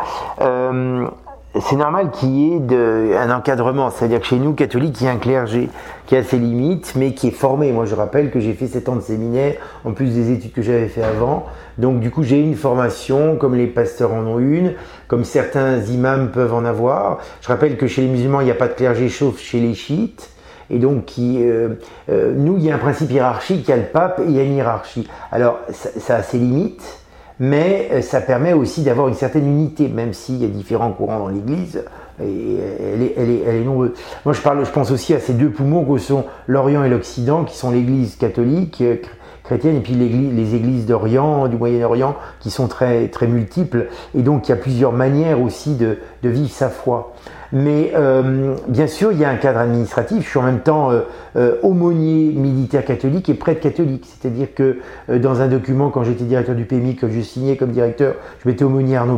c'est 1.61 1.75
normal 1.75 2.11
qu'il 2.11 2.29
y 2.29 2.53
ait 2.53 3.17
un 3.17 3.31
encadrement, 3.31 3.89
c'est-à-dire 3.89 4.19
que 4.19 4.25
chez 4.25 4.37
nous, 4.37 4.53
catholiques, 4.53 4.99
il 5.01 5.05
y 5.05 5.07
a 5.07 5.11
un 5.11 5.17
clergé 5.17 5.69
qui 6.05 6.15
a 6.15 6.23
ses 6.23 6.37
limites, 6.37 6.93
mais 6.95 7.13
qui 7.13 7.29
est 7.29 7.31
formé. 7.31 7.71
Moi, 7.71 7.85
je 7.85 7.95
rappelle 7.95 8.29
que 8.29 8.39
j'ai 8.39 8.53
fait 8.53 8.67
7 8.67 8.89
ans 8.89 8.95
de 8.95 9.01
séminaire, 9.01 9.55
en 9.85 9.91
plus 9.91 10.13
des 10.13 10.31
études 10.31 10.51
que 10.51 10.61
j'avais 10.61 10.87
fait 10.87 11.03
avant. 11.03 11.45
Donc, 11.77 11.99
du 11.99 12.11
coup, 12.11 12.23
j'ai 12.23 12.39
une 12.39 12.55
formation, 12.55 13.37
comme 13.37 13.55
les 13.55 13.67
pasteurs 13.67 14.13
en 14.13 14.25
ont 14.25 14.39
une, 14.39 14.73
comme 15.07 15.23
certains 15.23 15.79
imams 15.79 16.31
peuvent 16.31 16.53
en 16.53 16.65
avoir. 16.65 17.19
Je 17.41 17.47
rappelle 17.47 17.77
que 17.77 17.87
chez 17.87 18.01
les 18.01 18.07
musulmans, 18.07 18.41
il 18.41 18.45
n'y 18.45 18.51
a 18.51 18.55
pas 18.55 18.67
de 18.67 18.73
clergé, 18.73 19.09
sauf 19.09 19.39
chez 19.39 19.59
les 19.59 19.73
chiites. 19.73 20.29
Et 20.69 20.79
donc, 20.79 21.05
qui, 21.05 21.43
euh, 21.43 21.75
euh, 22.09 22.33
nous, 22.35 22.57
il 22.57 22.65
y 22.65 22.71
a 22.71 22.75
un 22.75 22.79
principe 22.79 23.11
hiérarchique, 23.11 23.67
il 23.67 23.69
y 23.69 23.73
a 23.73 23.77
le 23.77 23.83
pape 23.83 24.19
et 24.19 24.23
il 24.23 24.35
y 24.35 24.39
a 24.39 24.43
une 24.43 24.55
hiérarchie. 24.55 25.07
Alors, 25.31 25.59
ça 25.69 26.15
a 26.15 26.23
ses 26.23 26.39
limites 26.39 26.99
mais 27.39 27.89
euh, 27.91 28.01
ça 28.01 28.21
permet 28.21 28.53
aussi 28.53 28.81
d'avoir 28.83 29.07
une 29.07 29.13
certaine 29.13 29.45
unité, 29.45 29.88
même 29.88 30.13
s'il 30.13 30.38
y 30.38 30.45
a 30.45 30.47
différents 30.47 30.91
courants 30.91 31.19
dans 31.19 31.27
l'Église, 31.27 31.83
et 32.23 32.57
elle 32.93 33.01
est, 33.01 33.41
elle, 33.45 33.63
nombreuse. 33.65 33.91
Moi, 34.23 34.33
je, 34.33 34.41
parle, 34.41 34.65
je 34.65 34.71
pense 34.71 34.91
aussi 34.91 35.13
à 35.13 35.19
ces 35.19 35.33
deux 35.33 35.49
poumons 35.49 35.83
que 35.83 35.97
sont 35.97 36.25
l'Orient 36.47 36.83
et 36.83 36.89
l'Occident, 36.89 37.43
qui 37.43 37.57
sont 37.57 37.71
l'Église 37.71 38.15
catholique, 38.15 38.81
euh, 38.81 38.95
chrétienne, 39.45 39.77
et 39.77 39.81
puis 39.81 39.93
les 39.93 40.55
églises 40.55 40.85
d'Orient, 40.85 41.47
du 41.47 41.57
Moyen-Orient, 41.57 42.15
qui 42.39 42.49
sont 42.51 42.67
très, 42.67 43.07
très 43.07 43.27
multiples, 43.27 43.87
et 44.17 44.21
donc 44.21 44.47
il 44.47 44.51
y 44.51 44.53
a 44.53 44.57
plusieurs 44.57 44.91
manières 44.91 45.41
aussi 45.41 45.75
de, 45.75 45.97
de 46.23 46.29
vivre 46.29 46.49
sa 46.49 46.69
foi. 46.69 47.13
Mais 47.51 47.93
euh, 47.95 48.55
bien 48.67 48.87
sûr, 48.87 49.11
il 49.11 49.19
y 49.19 49.23
a 49.23 49.29
un 49.29 49.37
cadre 49.37 49.59
administratif. 49.59 50.23
Je 50.25 50.29
suis 50.29 50.39
en 50.39 50.43
même 50.43 50.59
temps 50.59 50.91
euh, 50.91 51.01
euh, 51.37 51.55
aumônier 51.63 52.33
militaire 52.33 52.83
catholique 52.83 53.29
et 53.29 53.33
prêtre 53.33 53.61
catholique. 53.61 54.05
C'est-à-dire 54.05 54.53
que 54.53 54.79
dans 55.07 55.41
un 55.41 55.47
document, 55.47 55.89
quand 55.89 56.03
j'étais 56.03 56.23
directeur 56.23 56.55
du 56.55 56.65
PMI, 56.65 56.95
que 56.95 57.09
je 57.09 57.21
signais 57.21 57.55
comme 57.55 57.71
directeur, 57.71 58.15
je 58.43 58.49
mettais 58.49 58.65
aumônier 58.65 58.97
Arnaud 58.97 59.17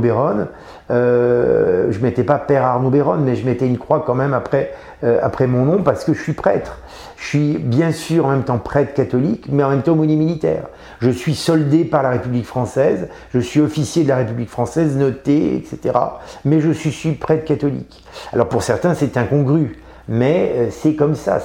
Béron. 0.90 1.92
je 1.92 2.00
mettais 2.00 2.24
pas 2.24 2.38
père 2.38 2.66
Arnaud 2.66 2.90
Béron, 2.90 3.18
mais 3.18 3.36
je 3.36 3.46
mettais 3.46 3.68
une 3.68 3.78
croix 3.78 4.04
quand 4.06 4.16
même 4.16 4.34
après, 4.34 4.74
après 5.22 5.48
mon 5.48 5.66
nom 5.66 5.84
parce 5.84 6.04
que 6.04 6.14
je 6.14 6.22
suis 6.22 6.34
prêtre. 6.34 6.80
Je 7.18 7.26
suis 7.26 7.58
bien 7.58 7.92
sûr 7.92 8.26
en 8.26 8.30
même 8.30 8.44
temps 8.44 8.60
prêtre 8.60 8.94
catholique, 8.94 9.48
mais 9.50 9.64
en 9.64 9.70
même 9.70 9.82
temps 9.82 9.94
aumônier 9.94 10.16
militaire. 10.16 10.68
Je 11.00 11.10
suis 11.10 11.36
soldé 11.36 11.84
par 11.84 12.04
la 12.04 12.12
République 12.12 12.46
française, 12.46 13.08
je 13.34 13.40
suis 13.40 13.60
officier 13.60 14.04
de 14.04 14.10
la 14.10 14.18
République 14.18 14.50
française, 14.50 14.96
noté, 14.96 15.56
etc. 15.56 15.98
Mais 16.46 16.60
je 16.60 16.72
suis 16.72 17.14
prêtre 17.14 17.46
catholique. 17.46 18.04
Alors 18.34 18.50
pour 18.50 18.64
certains, 18.64 18.94
c'est 18.94 19.18
incongru, 19.18 19.78
mais 20.08 20.54
euh, 20.56 20.68
c'est 20.72 20.96
comme 20.96 21.16
ça, 21.16 21.40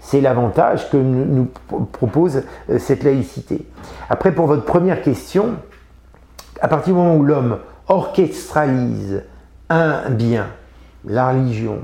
c'est 0.00 0.20
l'avantage 0.20 0.90
que 0.90 0.96
nous 0.96 1.48
propose 1.92 2.42
euh, 2.68 2.78
cette 2.78 3.02
laïcité. 3.02 3.66
Après, 4.08 4.32
pour 4.32 4.46
votre 4.46 4.64
première 4.64 5.02
question, 5.02 5.54
à 6.60 6.68
partir 6.68 6.94
du 6.94 6.98
moment 6.98 7.16
où 7.16 7.22
l'homme 7.22 7.58
orchestralise 7.90 9.24
un 9.68 10.10
bien, 10.10 10.46
la 11.04 11.30
religion, 11.30 11.78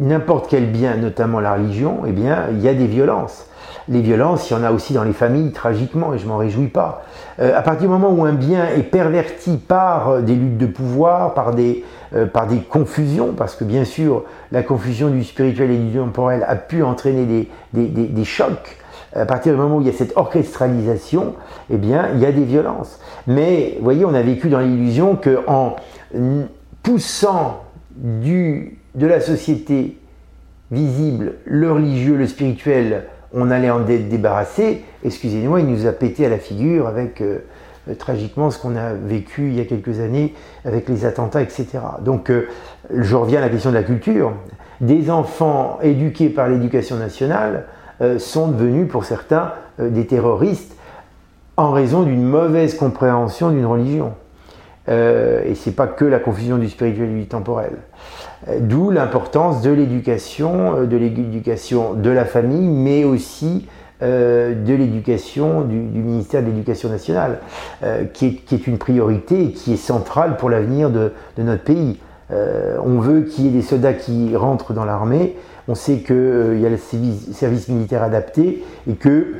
n'importe 0.00 0.50
quel 0.50 0.70
bien, 0.70 0.96
notamment 0.96 1.38
la 1.38 1.54
religion, 1.54 2.00
eh 2.04 2.10
bien, 2.10 2.46
il 2.50 2.60
y 2.60 2.68
a 2.68 2.74
des 2.74 2.88
violences. 2.88 3.46
Les 3.88 4.00
violences, 4.00 4.50
il 4.50 4.54
y 4.54 4.56
en 4.56 4.64
a 4.64 4.72
aussi 4.72 4.92
dans 4.92 5.04
les 5.04 5.12
familles, 5.12 5.52
tragiquement, 5.52 6.14
et 6.14 6.18
je 6.18 6.26
m'en 6.26 6.36
réjouis 6.36 6.66
pas. 6.66 7.04
Euh, 7.38 7.56
à 7.56 7.62
partir 7.62 7.82
du 7.82 7.88
moment 7.88 8.10
où 8.10 8.24
un 8.24 8.32
bien 8.32 8.66
est 8.76 8.82
perverti 8.82 9.56
par 9.56 10.08
euh, 10.08 10.20
des 10.20 10.34
luttes 10.34 10.58
de 10.58 10.66
pouvoir, 10.66 11.34
par 11.34 11.54
des, 11.54 11.84
euh, 12.14 12.26
par 12.26 12.48
des 12.48 12.58
confusions, 12.58 13.34
parce 13.36 13.54
que 13.54 13.64
bien 13.64 13.84
sûr, 13.84 14.24
la 14.50 14.64
confusion 14.64 15.10
du 15.10 15.22
spirituel 15.22 15.70
et 15.70 15.78
du 15.78 15.96
temporel 15.96 16.44
a 16.46 16.56
pu 16.56 16.82
entraîner 16.82 17.48
des 17.72 18.24
chocs, 18.24 18.81
à 19.14 19.26
partir 19.26 19.52
du 19.52 19.58
moment 19.58 19.76
où 19.76 19.80
il 19.80 19.86
y 19.86 19.90
a 19.90 19.92
cette 19.92 20.16
orchestralisation, 20.16 21.34
eh 21.70 21.76
bien, 21.76 22.08
il 22.14 22.20
y 22.20 22.26
a 22.26 22.32
des 22.32 22.44
violences. 22.44 22.98
Mais, 23.26 23.74
vous 23.78 23.84
voyez, 23.84 24.04
on 24.04 24.14
a 24.14 24.22
vécu 24.22 24.48
dans 24.48 24.60
l'illusion 24.60 25.16
qu'en 25.16 25.76
poussant 26.82 27.62
du, 27.94 28.78
de 28.94 29.06
la 29.06 29.20
société 29.20 29.98
visible, 30.70 31.34
le 31.44 31.70
religieux, 31.70 32.16
le 32.16 32.26
spirituel, 32.26 33.04
on 33.34 33.50
allait 33.50 33.70
en 33.70 33.80
débarrasser. 33.80 34.84
Excusez-moi, 35.04 35.60
il 35.60 35.66
nous 35.66 35.86
a 35.86 35.92
pété 35.92 36.26
à 36.26 36.28
la 36.28 36.38
figure 36.38 36.86
avec 36.86 37.20
euh, 37.20 37.38
euh, 37.88 37.94
tragiquement 37.94 38.50
ce 38.50 38.58
qu'on 38.58 38.76
a 38.76 38.92
vécu 38.92 39.48
il 39.48 39.54
y 39.54 39.60
a 39.60 39.64
quelques 39.64 40.00
années 40.00 40.34
avec 40.64 40.88
les 40.88 41.04
attentats, 41.04 41.42
etc. 41.42 41.66
Donc, 42.04 42.30
euh, 42.30 42.48
je 42.94 43.16
reviens 43.16 43.38
à 43.38 43.42
la 43.42 43.48
question 43.48 43.70
de 43.70 43.76
la 43.76 43.82
culture. 43.82 44.32
Des 44.80 45.10
enfants 45.10 45.78
éduqués 45.82 46.28
par 46.28 46.48
l'éducation 46.48 46.96
nationale 46.96 47.66
sont 48.18 48.48
devenus, 48.48 48.88
pour 48.88 49.04
certains, 49.04 49.52
des 49.78 50.06
terroristes 50.06 50.76
en 51.56 51.70
raison 51.70 52.02
d'une 52.02 52.24
mauvaise 52.24 52.74
compréhension 52.74 53.50
d'une 53.50 53.66
religion. 53.66 54.14
Euh, 54.88 55.42
et 55.44 55.54
c'est 55.54 55.72
pas 55.72 55.86
que 55.86 56.04
la 56.04 56.18
confusion 56.18 56.58
du 56.58 56.68
spirituel 56.68 57.10
et 57.10 57.20
du 57.20 57.26
temporel. 57.26 57.76
Euh, 58.48 58.58
d'où 58.60 58.90
l'importance 58.90 59.62
de 59.62 59.70
l'éducation, 59.70 60.78
euh, 60.78 60.86
de 60.86 60.96
l'éducation 60.96 61.94
de 61.94 62.10
la 62.10 62.24
famille, 62.24 62.68
mais 62.68 63.04
aussi 63.04 63.68
de 64.00 64.74
l'éducation 64.74 65.60
du, 65.60 65.76
ministère 65.76 66.42
de 66.42 66.48
l'Éducation 66.48 66.88
nationale, 66.88 67.38
qui 68.12 68.42
est, 68.50 68.66
une 68.66 68.76
priorité 68.76 69.44
et 69.44 69.52
qui 69.52 69.74
est 69.74 69.76
centrale 69.76 70.38
pour 70.38 70.50
l'avenir 70.50 70.90
de, 70.90 71.12
notre 71.38 71.62
pays. 71.62 72.00
on 72.28 72.98
veut 72.98 73.20
qu'il 73.20 73.44
y 73.44 73.48
ait 73.48 73.52
des 73.52 73.62
soldats 73.62 73.92
qui 73.92 74.34
rentrent 74.34 74.72
dans 74.72 74.84
l'armée. 74.84 75.36
On 75.68 75.74
sait 75.74 75.98
qu'il 75.98 76.60
y 76.60 76.66
a 76.66 76.70
le 76.70 76.76
service, 76.76 77.68
militaire 77.68 78.02
adapté 78.02 78.64
et 78.88 78.94
que, 78.94 79.34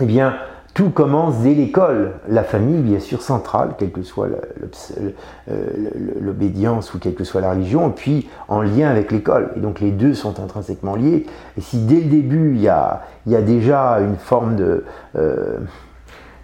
eh 0.00 0.06
tout 0.74 0.90
commence 0.90 1.38
dès 1.38 1.54
l'école. 1.54 2.14
La 2.28 2.42
famille, 2.42 2.82
bien 2.82 2.98
sûr, 2.98 3.22
centrale, 3.22 3.74
quelle 3.78 3.92
que 3.92 4.02
soit 4.02 4.26
euh, 5.48 5.66
l'obédience 6.20 6.92
ou 6.94 6.98
quelle 6.98 7.14
que 7.14 7.22
soit 7.22 7.40
la 7.40 7.50
religion, 7.50 7.90
puis 7.90 8.28
en 8.48 8.60
lien 8.60 8.90
avec 8.90 9.12
l'école. 9.12 9.52
Et 9.56 9.60
donc 9.60 9.78
les 9.78 9.92
deux 9.92 10.14
sont 10.14 10.40
intrinsèquement 10.40 10.96
liés. 10.96 11.26
Et 11.56 11.60
si 11.60 11.78
dès 11.78 12.00
le 12.00 12.10
début, 12.10 12.54
il 12.56 12.60
y 12.60 12.68
a, 12.68 13.02
il 13.26 13.32
y 13.32 13.36
a 13.36 13.42
déjà 13.42 14.00
une 14.00 14.16
forme 14.16 14.56
de... 14.56 14.84
Euh, 15.16 15.58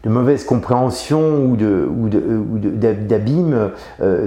de 0.05 0.09
mauvaise 0.09 0.45
compréhension 0.45 1.45
ou 1.45 1.57
de 1.57 1.87
ou 1.87 2.09
d'abîme. 2.59 3.71
Euh, 4.01 4.27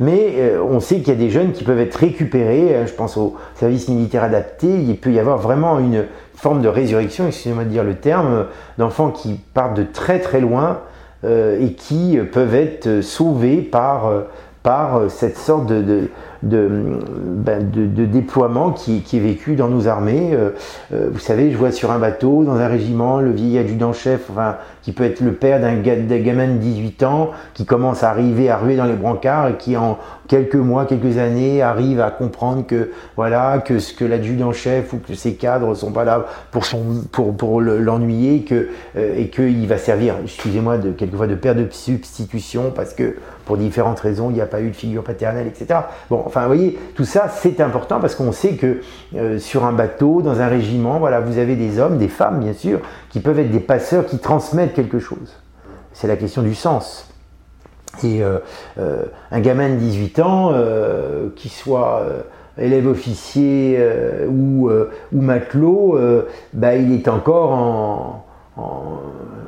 mais 0.00 0.52
on 0.58 0.80
sait 0.80 0.96
qu'il 0.96 1.08
y 1.08 1.16
a 1.16 1.18
des 1.18 1.30
jeunes 1.30 1.52
qui 1.52 1.64
peuvent 1.64 1.80
être 1.80 1.96
récupérés. 1.96 2.76
Hein, 2.76 2.86
je 2.86 2.92
pense 2.92 3.16
au 3.16 3.36
service 3.54 3.88
militaire 3.88 4.22
adapté. 4.22 4.68
Il 4.68 4.96
peut 4.98 5.12
y 5.12 5.18
avoir 5.18 5.38
vraiment 5.38 5.78
une 5.78 6.04
forme 6.34 6.62
de 6.62 6.68
résurrection, 6.68 7.26
excusez-moi 7.26 7.64
de 7.64 7.70
dire 7.70 7.84
le 7.84 7.94
terme, 7.94 8.46
d'enfants 8.78 9.10
qui 9.10 9.40
partent 9.54 9.76
de 9.76 9.82
très 9.82 10.20
très 10.20 10.40
loin 10.40 10.80
euh, 11.24 11.60
et 11.60 11.72
qui 11.72 12.16
peuvent 12.32 12.54
être 12.54 13.00
sauvés 13.00 13.56
par, 13.56 14.06
euh, 14.06 14.20
par 14.62 15.10
cette 15.10 15.36
sorte 15.36 15.66
de, 15.66 16.10
ben, 16.42 17.70
de, 17.70 17.86
de, 17.86 18.04
déploiement 18.04 18.70
qui, 18.70 19.02
est 19.12 19.18
vécu 19.18 19.56
dans 19.56 19.68
nos 19.68 19.88
armées. 19.88 20.30
Euh, 20.32 20.50
euh, 20.92 21.08
vous 21.12 21.18
savez, 21.18 21.50
je 21.50 21.56
vois 21.56 21.72
sur 21.72 21.90
un 21.90 21.98
bateau, 21.98 22.44
dans 22.44 22.56
un 22.56 22.68
régiment, 22.68 23.20
le 23.20 23.32
vieil 23.32 23.58
adjudant-chef, 23.58 24.30
enfin, 24.30 24.56
qui 24.82 24.92
peut 24.92 25.04
être 25.04 25.20
le 25.20 25.32
père 25.32 25.60
d'un 25.60 25.74
gamin 25.74 26.46
de 26.46 26.58
18 26.58 27.02
ans, 27.02 27.30
qui 27.54 27.64
commence 27.64 28.04
à 28.04 28.10
arriver 28.10 28.50
à 28.50 28.56
ruer 28.56 28.76
dans 28.76 28.84
les 28.84 28.94
brancards 28.94 29.48
et 29.48 29.54
qui 29.54 29.76
en 29.76 29.98
quelques 30.28 30.54
mois, 30.54 30.84
quelques 30.84 31.18
années 31.18 31.62
arrive 31.62 32.00
à 32.00 32.10
comprendre 32.10 32.66
que 32.66 32.90
voilà 33.16 33.58
que 33.58 33.78
ce 33.78 33.92
que 33.92 34.04
l'adjudant-chef 34.04 34.92
ou 34.92 34.98
que 34.98 35.14
ses 35.14 35.34
cadres 35.34 35.74
sont 35.74 35.90
pas 35.90 36.04
là 36.04 36.26
pour 36.52 36.66
son 36.66 37.02
pour, 37.10 37.36
pour 37.36 37.60
l'ennuyer 37.60 38.42
que 38.42 38.68
euh, 38.96 39.18
et 39.18 39.28
qu'il 39.30 39.66
va 39.66 39.78
servir, 39.78 40.16
excusez-moi, 40.22 40.78
de 40.78 40.92
quelquefois 40.92 41.26
de 41.26 41.34
père 41.34 41.54
de 41.54 41.66
substitution 41.70 42.72
parce 42.74 42.94
que 42.94 43.16
pour 43.48 43.56
différentes 43.56 43.98
raisons, 43.98 44.28
il 44.28 44.34
n'y 44.34 44.42
a 44.42 44.46
pas 44.46 44.60
eu 44.60 44.68
de 44.68 44.76
figure 44.76 45.02
paternelle, 45.02 45.46
etc. 45.46 45.80
Bon, 46.10 46.22
enfin, 46.26 46.42
vous 46.42 46.48
voyez, 46.48 46.78
tout 46.94 47.06
ça, 47.06 47.28
c'est 47.28 47.62
important 47.62 47.98
parce 47.98 48.14
qu'on 48.14 48.30
sait 48.30 48.52
que 48.52 48.82
euh, 49.16 49.38
sur 49.38 49.64
un 49.64 49.72
bateau, 49.72 50.20
dans 50.20 50.42
un 50.42 50.48
régiment, 50.48 50.98
voilà, 50.98 51.20
vous 51.20 51.38
avez 51.38 51.56
des 51.56 51.80
hommes, 51.80 51.96
des 51.96 52.08
femmes, 52.08 52.40
bien 52.40 52.52
sûr, 52.52 52.80
qui 53.08 53.20
peuvent 53.20 53.38
être 53.38 53.50
des 53.50 53.58
passeurs 53.58 54.04
qui 54.04 54.18
transmettent 54.18 54.74
quelque 54.74 54.98
chose. 54.98 55.34
C'est 55.94 56.08
la 56.08 56.16
question 56.16 56.42
du 56.42 56.54
sens. 56.54 57.10
Et 58.04 58.22
euh, 58.22 58.38
euh, 58.78 59.04
un 59.30 59.40
gamin 59.40 59.70
de 59.70 59.76
18 59.76 60.18
ans, 60.20 60.52
qui 61.34 61.48
soit 61.48 62.02
élève 62.58 62.86
officier 62.86 63.82
ou, 64.28 64.68
ou, 64.70 65.20
matelot, 65.22 65.98
bah, 66.52 66.76
il 66.76 66.92
est 66.92 67.08
encore 67.08 67.52
en 67.52 68.24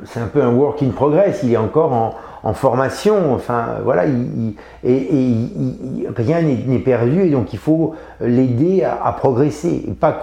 c'est 0.05 0.21
un 0.21 0.27
peu 0.27 0.43
un 0.43 0.55
work 0.55 0.83
in 0.83 0.91
progress, 0.91 1.41
il 1.43 1.53
est 1.53 1.57
encore 1.57 1.93
en, 1.93 2.15
en 2.43 2.55
formation, 2.55 3.35
enfin 3.35 3.77
voilà, 3.85 4.07
il, 4.07 4.55
et, 4.85 5.05
rien 6.17 6.41
n'est 6.43 6.79
perdu 6.79 7.23
et 7.23 7.31
donc 7.31 7.53
il 7.53 7.59
faut 7.59 7.95
l'aider 8.21 8.83
à, 8.83 9.13
progresser. 9.13 9.85
pas 10.01 10.19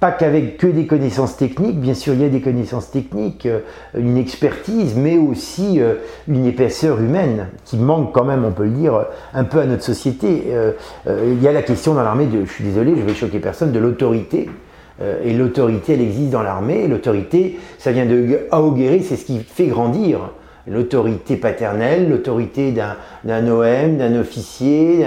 pas 0.00 0.10
qu'avec 0.10 0.56
que 0.56 0.66
des 0.66 0.86
connaissances 0.86 1.36
techniques, 1.36 1.78
bien 1.78 1.94
sûr 1.94 2.14
il 2.14 2.22
y 2.22 2.24
a 2.24 2.28
des 2.28 2.40
connaissances 2.40 2.90
techniques, 2.90 3.46
euh, 3.46 3.60
une 3.96 4.16
expertise, 4.16 4.96
mais 4.96 5.16
aussi 5.16 5.80
euh, 5.80 5.94
une 6.26 6.44
épaisseur 6.44 7.00
humaine 7.00 7.46
qui 7.64 7.76
manque 7.76 8.12
quand 8.12 8.24
même, 8.24 8.44
on 8.44 8.50
peut 8.50 8.64
le 8.64 8.70
dire, 8.70 9.04
un 9.32 9.44
peu 9.44 9.60
à 9.60 9.66
notre 9.66 9.84
société. 9.84 10.46
Euh, 10.48 10.72
il 11.06 11.40
y 11.40 11.46
a 11.46 11.52
la 11.52 11.62
question 11.62 11.94
dans 11.94 12.02
l'armée 12.02 12.28
je 12.32 12.50
suis 12.50 12.64
désolé, 12.64 12.94
je 12.96 13.02
vais 13.02 13.14
choquer 13.14 13.38
personne, 13.38 13.70
de 13.70 13.78
l'autorité. 13.78 14.50
Et 15.24 15.32
l'autorité, 15.32 15.94
elle 15.94 16.00
existe 16.00 16.30
dans 16.30 16.42
l'armée. 16.42 16.86
L'autorité, 16.86 17.58
ça 17.78 17.90
vient 17.90 18.06
de 18.06 18.40
Aoguerre, 18.52 19.00
c'est 19.02 19.16
ce 19.16 19.24
qui 19.24 19.40
fait 19.40 19.66
grandir. 19.66 20.20
L'autorité 20.66 21.36
paternelle, 21.36 22.08
l'autorité 22.08 22.72
d'un 22.72 23.48
OM, 23.48 23.96
d'un 23.96 24.18
officier, 24.18 25.04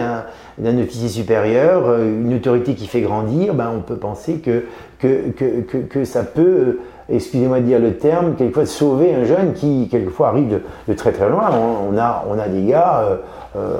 d'un 0.57 0.77
officier 0.79 1.09
supérieur, 1.09 1.87
euh, 1.87 2.21
une 2.21 2.33
autorité 2.33 2.75
qui 2.75 2.87
fait 2.87 3.01
grandir, 3.01 3.53
ben 3.53 3.71
on 3.75 3.81
peut 3.81 3.97
penser 3.97 4.35
que, 4.35 4.65
que, 4.99 5.31
que, 5.31 5.77
que 5.77 6.05
ça 6.05 6.23
peut 6.23 6.79
excusez-moi 7.09 7.59
de 7.59 7.65
dire 7.65 7.79
le 7.79 7.97
terme, 7.97 8.35
quelquefois 8.35 8.65
sauver 8.65 9.13
un 9.13 9.25
jeune 9.25 9.53
qui 9.53 9.87
quelquefois 9.89 10.29
arrive 10.29 10.61
de, 10.87 10.93
très 10.93 11.11
très 11.11 11.29
loin. 11.29 11.49
On, 11.89 11.97
a, 11.97 12.47
des 12.47 12.63
gars, 12.63 13.03
euh, 13.03 13.15
euh, 13.55 13.77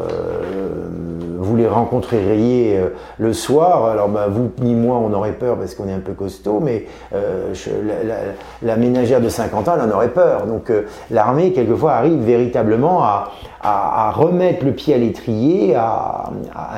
vous 1.38 1.55
les 1.55 1.67
rencontreriez 1.67 2.78
euh, 2.78 2.89
le 3.17 3.34
soir, 3.34 3.86
alors 3.86 4.09
bah, 4.09 4.28
vous 4.30 4.51
ni 4.61 4.76
moi 4.76 4.97
on 4.97 5.13
aurait 5.13 5.34
peur 5.34 5.57
parce 5.57 5.76
qu'on 5.76 5.88
est 5.88 5.93
un 5.93 5.99
peu 5.99 6.13
costaud, 6.13 6.59
mais 6.59 6.86
la, 8.61 8.78
ménagère 8.78 9.21
de 9.21 9.30
50 9.30 9.67
ans 9.67 9.73
elle 9.76 9.89
en 9.89 9.95
aurait 9.95 10.09
peur. 10.09 10.45
Donc 10.45 10.71
l'armée 11.11 11.51
quelquefois 11.51 11.93
arrive 11.93 12.21
véritablement 12.21 13.03
à, 13.03 14.11
remettre 14.15 14.63
le 14.63 14.71
pied 14.71 14.93
à 14.93 14.97
l'étrier 14.97 15.76
à 15.76 16.30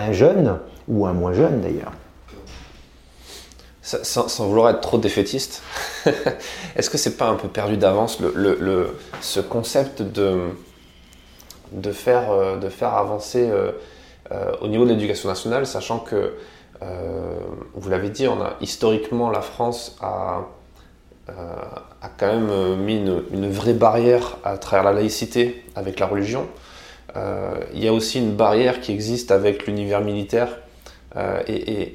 un 0.08 0.12
jeune, 0.14 0.58
ou 0.88 1.06
un 1.06 1.14
moins 1.14 1.34
jeune 1.34 1.60
d'ailleurs 1.62 1.92
sans, 3.88 4.46
vouloir 4.46 4.70
être 4.70 4.82
trop 4.82 4.98
défaitiste, 4.98 5.64
est-ce 6.76 6.90
que 6.90 6.98
c'est 6.98 7.16
pas 7.16 7.28
un 7.28 7.36
peu 7.36 7.48
perdu 7.48 7.78
d'avance 7.78 8.20
le, 8.20 8.98
ce 9.22 9.40
concept 9.40 10.02
de, 10.02 10.50
de, 11.72 11.92
faire, 11.92 12.32
euh, 12.32 12.58
de 12.58 12.68
faire 12.68 12.94
avancer 12.94 13.48
euh, 13.50 13.72
euh, 14.32 14.52
au 14.62 14.68
niveau 14.68 14.84
de 14.84 14.90
l'éducation 14.90 15.30
nationale, 15.30 15.66
sachant 15.66 16.00
que, 16.00 16.34
vous 17.74 17.90
l'avez 17.90 18.10
dit, 18.10 18.28
on 18.28 18.40
a, 18.40 18.54
historiquement 18.62 19.32
la 19.32 19.42
France 19.42 19.98
a, 20.00 20.42
a 21.28 22.10
quand 22.20 22.28
même 22.28 22.76
mis 22.76 22.98
une, 22.98 23.50
vraie 23.50 23.74
barrière 23.74 24.38
à 24.44 24.60
travers 24.60 24.84
la 24.84 24.94
laïcité 24.94 25.64
avec 25.76 26.00
la 26.00 26.06
religion. 26.06 26.48
il 27.74 27.84
y 27.84 27.88
a 27.88 27.94
aussi 27.94 28.20
une 28.20 28.36
barrière 28.36 28.80
qui 28.80 28.92
existe 28.92 29.32
avec 29.32 29.66
l'univers 29.66 30.02
militaire 30.02 30.60
et 31.48 31.94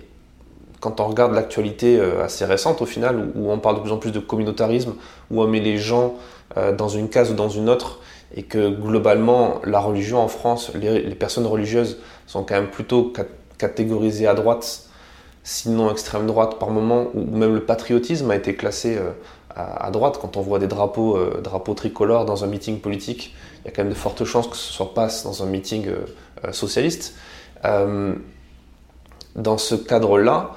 quand 0.82 0.98
on 0.98 1.06
regarde 1.06 1.32
l'actualité 1.32 1.96
euh, 1.98 2.24
assez 2.24 2.44
récente 2.44 2.82
au 2.82 2.86
final, 2.86 3.30
où, 3.36 3.52
on 3.52 3.58
parle 3.58 3.76
de 3.76 3.80
plus 3.82 3.92
en 3.92 3.98
plus 3.98 4.10
de 4.10 4.18
communautarisme, 4.18 4.94
où 5.30 5.40
on 5.40 5.46
met 5.46 5.60
les 5.60 5.78
gens 5.78 6.14
euh, 6.56 6.74
dans 6.74 6.88
une 6.88 7.08
case 7.08 7.30
ou 7.30 7.34
dans 7.34 7.48
une 7.48 7.70
autre, 7.70 8.00
et 8.34 8.42
que 8.42 8.68
globalement 8.68 9.60
la 9.64 9.78
religion 9.78 10.18
en 10.18 10.26
France, 10.26 10.72
les, 10.74 11.14
personnes 11.14 11.46
religieuses 11.46 11.98
sont 12.26 12.42
quand 12.42 12.56
même 12.56 12.68
plutôt 12.68 13.12
catégorisées 13.58 14.26
à 14.26 14.34
droite, 14.34 14.88
sinon 15.44 15.88
extrême 15.88 16.26
droite 16.26 16.58
par 16.58 16.70
moment, 16.70 17.06
ou 17.14 17.24
même 17.24 17.54
le 17.54 17.64
patriotisme 17.64 18.28
a 18.32 18.34
été 18.34 18.56
classé 18.56 18.98
euh, 18.98 19.12
à, 19.54 19.88
droite. 19.92 20.18
Quand 20.20 20.36
on 20.36 20.40
voit 20.40 20.58
des 20.58 20.66
drapeaux, 20.66 21.16
drapeaux 21.44 21.74
tricolores 21.74 22.24
dans 22.24 22.42
un 22.42 22.48
meeting 22.48 22.80
politique, 22.80 23.36
il 23.60 23.66
y 23.66 23.68
a 23.68 23.70
quand 23.70 23.84
même 23.84 23.92
de 23.92 23.96
fortes 23.96 24.24
chances 24.24 24.48
que 24.48 24.56
ce 24.56 24.72
soit 24.72 24.94
passe 24.94 25.22
dans 25.22 25.44
un 25.44 25.46
meeting 25.46 25.86
socialiste. 26.52 27.14
dans 29.36 29.58
ce 29.58 29.74
cadre-là, 29.74 30.56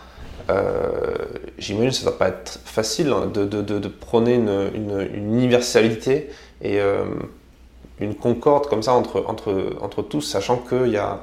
j'imagine 1.58 1.90
que 1.90 1.96
ça 1.96 2.06
ne 2.06 2.12
va 2.12 2.18
pas 2.18 2.28
être 2.28 2.60
facile 2.66 3.10
hein, 3.10 3.32
de, 3.34 3.46
de, 3.46 3.88
prôner 3.88 4.36
une, 4.36 5.10
universalité 5.14 6.30
et 6.62 6.80
euh, 6.80 7.06
une 8.00 8.16
concorde 8.16 8.68
comme 8.68 8.84
ça 8.84 8.94
entre, 8.94 9.24
entre, 9.28 9.78
entre 9.82 10.02
tous, 10.02 10.22
sachant 10.22 10.58
qu'il 10.58 10.92
y 10.92 10.98
a. 10.98 11.20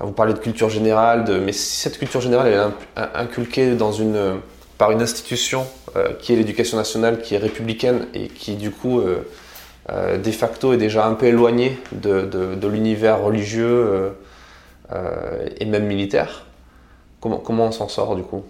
Vous 0.00 0.10
parlez 0.10 0.34
de 0.34 0.38
culture 0.40 0.68
générale, 0.70 1.24
de, 1.24 1.38
mais 1.38 1.52
si 1.52 1.76
cette 1.76 1.98
culture 1.98 2.20
générale 2.20 2.52
est 2.96 3.00
inculquée 3.14 3.76
dans 3.76 3.92
une, 3.92 4.40
par 4.76 4.90
une 4.90 5.00
institution 5.00 5.66
euh, 5.94 6.12
qui 6.18 6.32
est 6.32 6.36
l'éducation 6.36 6.76
nationale, 6.76 7.22
qui 7.22 7.36
est 7.36 7.38
républicaine 7.38 8.08
et 8.12 8.26
qui 8.26 8.56
du 8.56 8.70
coup 8.70 9.00
de 9.00 10.30
facto 10.32 10.72
est 10.72 10.78
déjà 10.78 11.06
un 11.06 11.14
peu 11.14 11.26
éloignée 11.26 11.78
de, 11.92 12.22
de 12.22 12.68
l'univers 12.68 13.22
religieux 13.22 14.14
et 15.60 15.64
même 15.66 15.86
militaire, 15.86 16.43
Comment, 17.24 17.64
on 17.64 17.72
s'en 17.72 17.88
sort 17.88 18.16
du 18.16 18.22
coup? 18.22 18.42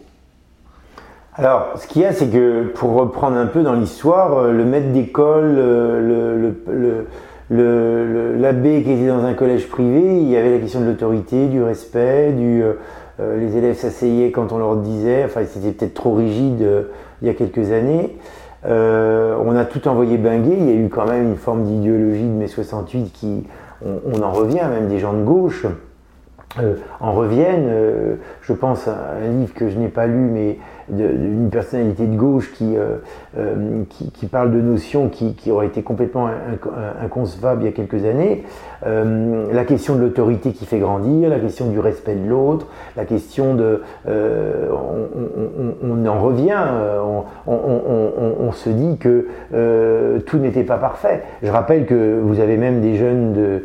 Alors, 1.37 1.75
ce 1.77 1.87
qu'il 1.87 2.03
y 2.03 2.05
a, 2.05 2.13
c'est 2.13 2.27
que 2.27 2.73
pour 2.75 2.95
reprendre 2.95 3.37
un 3.37 3.47
peu 3.47 3.63
dans 3.63 3.75
l'histoire, 3.75 4.37
euh, 4.37 4.53
le 4.53 4.65
maître 4.65 4.91
d'école, 4.91 5.55
euh, 5.57 7.05
l'abbé 7.51 8.83
qui 8.83 8.91
était 8.91 9.07
dans 9.07 9.25
un 9.25 9.35
collège 9.35 9.69
privé, 9.69 10.21
il 10.21 10.29
y 10.29 10.37
avait 10.37 10.51
la 10.51 10.59
question 10.59 10.81
de 10.81 10.87
l'autorité, 10.87 11.47
du 11.47 11.63
respect, 11.63 12.33
du, 12.33 12.65
euh, 12.65 13.39
les 13.39 13.57
élèves 13.57 13.77
s'asseyaient 13.77 14.33
quand 14.33 14.51
on 14.51 14.59
leur 14.59 14.77
disait, 14.77 15.23
enfin 15.25 15.43
c'était 15.47 15.71
peut-être 15.71 15.95
trop 15.95 16.15
rigide 16.15 16.67
il 17.23 17.29
y 17.29 17.31
a 17.31 17.35
quelques 17.35 17.71
années. 17.71 18.17
on 18.65 19.57
a 19.57 19.65
tout 19.65 19.87
envoyé 19.87 20.19
binguer, 20.19 20.57
il 20.59 20.67
y 20.67 20.73
a 20.73 20.75
eu 20.75 20.89
quand 20.89 21.07
même 21.07 21.23
une 21.31 21.37
forme 21.37 21.63
d'idéologie 21.63 22.25
de 22.25 22.29
mai 22.29 22.49
68 22.49 23.13
qui, 23.13 23.45
on, 23.85 24.21
en 24.21 24.33
revient, 24.33 24.67
même 24.69 24.89
des 24.89 24.99
gens 24.99 25.13
de 25.13 25.23
gauche, 25.23 25.67
en 27.01 27.13
reviennent. 27.13 27.69
Euh, 27.69 28.17
je 28.43 28.53
pense 28.53 28.89
à 28.89 29.15
un 29.23 29.29
livre 29.41 29.55
que 29.55 29.69
je 29.69 29.79
n'ai 29.79 29.89
pas 29.89 30.07
lu, 30.07 30.29
mais 30.31 30.59
d'une 30.89 31.49
personnalité 31.51 32.07
de 32.07 32.17
gauche 32.17 32.53
qui, 32.53 32.77
euh, 32.77 32.97
euh, 33.39 33.83
qui, 33.89 34.11
qui, 34.11 34.27
parle 34.27 34.53
de 34.53 34.61
notions 34.61 35.09
qui, 35.09 35.35
qui 35.35 35.51
auraient 35.51 35.67
été 35.67 35.83
complètement 35.83 36.29
inconcevables 37.03 37.63
il 37.63 37.67
y 37.67 37.69
a 37.69 37.73
quelques 37.73 38.05
années. 38.05 38.45
Euh, 38.87 39.47
la 39.53 39.65
question 39.65 39.97
de 39.97 40.01
l'autorité 40.01 40.53
qui 40.53 40.67
fait 40.67 40.79
grandir, 40.79 41.29
la 41.31 41.39
question 41.39 41.69
du 41.69 41.79
respect 41.79 42.15
de 42.15 42.29
l'autre, 42.29 42.67
la 42.97 43.05
question 43.05 43.55
de... 43.55 43.83
Euh, 44.09 44.69
on, 45.83 46.07
en 46.07 46.21
revient, 46.21 46.59
on, 47.47 48.53
se 48.53 48.69
dit 48.69 48.99
que 48.99 49.27
tout 50.27 50.37
n'était 50.37 50.65
pas 50.65 50.77
parfait. 50.77 51.23
Je 51.43 51.51
rappelle 51.51 51.87
que 51.87 52.21
vous 52.23 52.41
avez 52.41 52.57
même 52.57 52.81
des 52.81 52.97
jeunes 52.97 53.63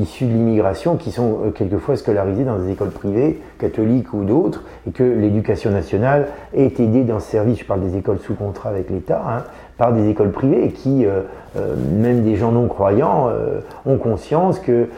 issus 0.00 0.24
de 0.24 0.30
l'immigration 0.30 0.96
qui 0.96 1.10
sont 1.10 1.52
quelquefois 1.54 1.96
scolarisés 1.96 2.44
dans 2.44 2.58
des 2.58 2.70
écoles 2.70 2.90
privées, 2.90 3.40
catholiques 3.58 4.12
ou 4.14 4.24
d'autres, 4.24 4.64
et 4.86 4.92
que 4.92 5.02
l'éducation 5.02 5.70
nationale 5.70 6.28
est 6.54 6.80
aidé 6.80 7.04
dans 7.04 7.20
ce 7.20 7.30
service, 7.30 7.60
je 7.60 7.64
parle 7.64 7.80
des 7.80 7.96
écoles 7.96 8.18
sous 8.18 8.34
contrat 8.34 8.70
avec 8.70 8.90
l'État, 8.90 9.22
hein, 9.26 9.44
par 9.78 9.92
des 9.92 10.08
écoles 10.08 10.32
privées 10.32 10.70
qui, 10.72 11.06
euh, 11.06 11.22
euh, 11.56 11.76
même 11.76 12.22
des 12.22 12.34
gens 12.34 12.50
non 12.50 12.66
croyants, 12.66 13.28
euh, 13.28 13.60
ont 13.86 13.96
conscience 13.96 14.58
que, 14.58 14.88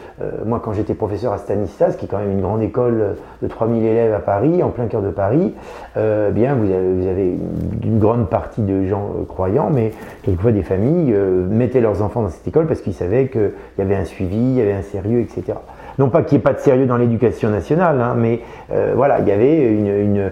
moi 0.45 0.59
quand 0.63 0.73
j'étais 0.73 0.95
professeur 0.95 1.33
à 1.33 1.37
Stanislas, 1.37 1.95
qui 1.95 2.05
est 2.05 2.07
quand 2.07 2.17
même 2.17 2.31
une 2.31 2.41
grande 2.41 2.61
école 2.61 3.15
de 3.41 3.47
3000 3.47 3.83
élèves 3.83 4.13
à 4.13 4.19
Paris, 4.19 4.63
en 4.63 4.69
plein 4.69 4.87
cœur 4.87 5.01
de 5.01 5.09
Paris, 5.09 5.53
bien 5.95 6.55
vous 6.55 6.71
avez, 6.71 6.93
vous 6.93 7.07
avez, 7.07 7.35
une 7.83 7.99
grande 7.99 8.29
partie 8.29 8.61
de 8.61 8.85
gens 8.85 9.09
croyants, 9.27 9.69
mais 9.71 9.91
quelquefois 10.23 10.51
des 10.51 10.63
familles 10.63 11.13
mettaient 11.49 11.81
leurs 11.81 12.01
enfants 12.01 12.23
dans 12.23 12.29
cette 12.29 12.47
école 12.47 12.67
parce 12.67 12.81
qu'ils 12.81 12.93
savaient 12.93 13.27
qu'il 13.27 13.51
y 13.77 13.81
avait 13.81 13.95
un 13.95 14.05
suivi, 14.05 14.37
il 14.37 14.55
y 14.55 14.61
avait 14.61 14.73
un 14.73 14.83
sérieux, 14.83 15.19
etc. 15.19 15.57
Non 15.99 16.09
pas 16.09 16.23
qu'il 16.23 16.37
n'y 16.37 16.41
ait 16.41 16.43
pas 16.43 16.53
de 16.53 16.59
sérieux 16.59 16.85
dans 16.85 16.97
l'éducation 16.97 17.49
nationale, 17.49 17.99
hein, 18.01 18.15
mais 18.17 18.41
euh, 18.71 18.93
voilà, 18.95 19.19
il 19.19 19.27
y 19.27 19.31
avait 19.31 19.73
une, 19.73 20.31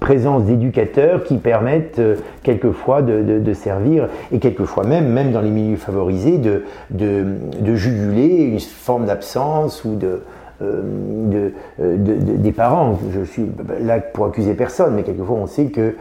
présence 0.00 0.44
d'éducateurs 0.44 1.22
qui 1.24 1.36
permettent 1.36 1.98
euh, 1.98 2.16
quelquefois 2.42 3.02
de, 3.02 3.52
servir, 3.54 4.08
et 4.32 4.38
quelquefois 4.38 4.84
même, 4.84 5.08
même 5.08 5.32
dans 5.32 5.40
les 5.40 5.50
milieux 5.50 5.76
favorisés, 5.76 6.38
de, 6.38 6.64
de, 6.90 7.74
juguler 7.74 8.44
une 8.44 8.60
forme 8.60 9.06
d'absence 9.06 9.84
ou 9.84 9.94
de, 9.94 10.22
euh, 10.62 11.50
des 11.78 12.52
parents. 12.52 12.98
Je 13.12 13.24
suis 13.24 13.46
là 13.80 14.00
pour 14.00 14.26
accuser 14.26 14.54
personne, 14.54 14.94
mais 14.94 15.02
quelquefois 15.02 15.36
on 15.36 15.46
sait 15.46 15.66
que 15.66 15.94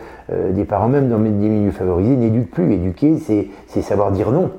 des 0.52 0.64
parents, 0.64 0.88
même 0.88 1.10
dans 1.10 1.20
des 1.20 1.30
milieux 1.30 1.72
favorisés, 1.72 2.16
n'éduquent 2.16 2.52
plus. 2.52 2.74
Éduquer, 2.74 3.18
c'est 3.68 3.82
savoir 3.82 4.12
dire 4.12 4.32
non. 4.32 4.52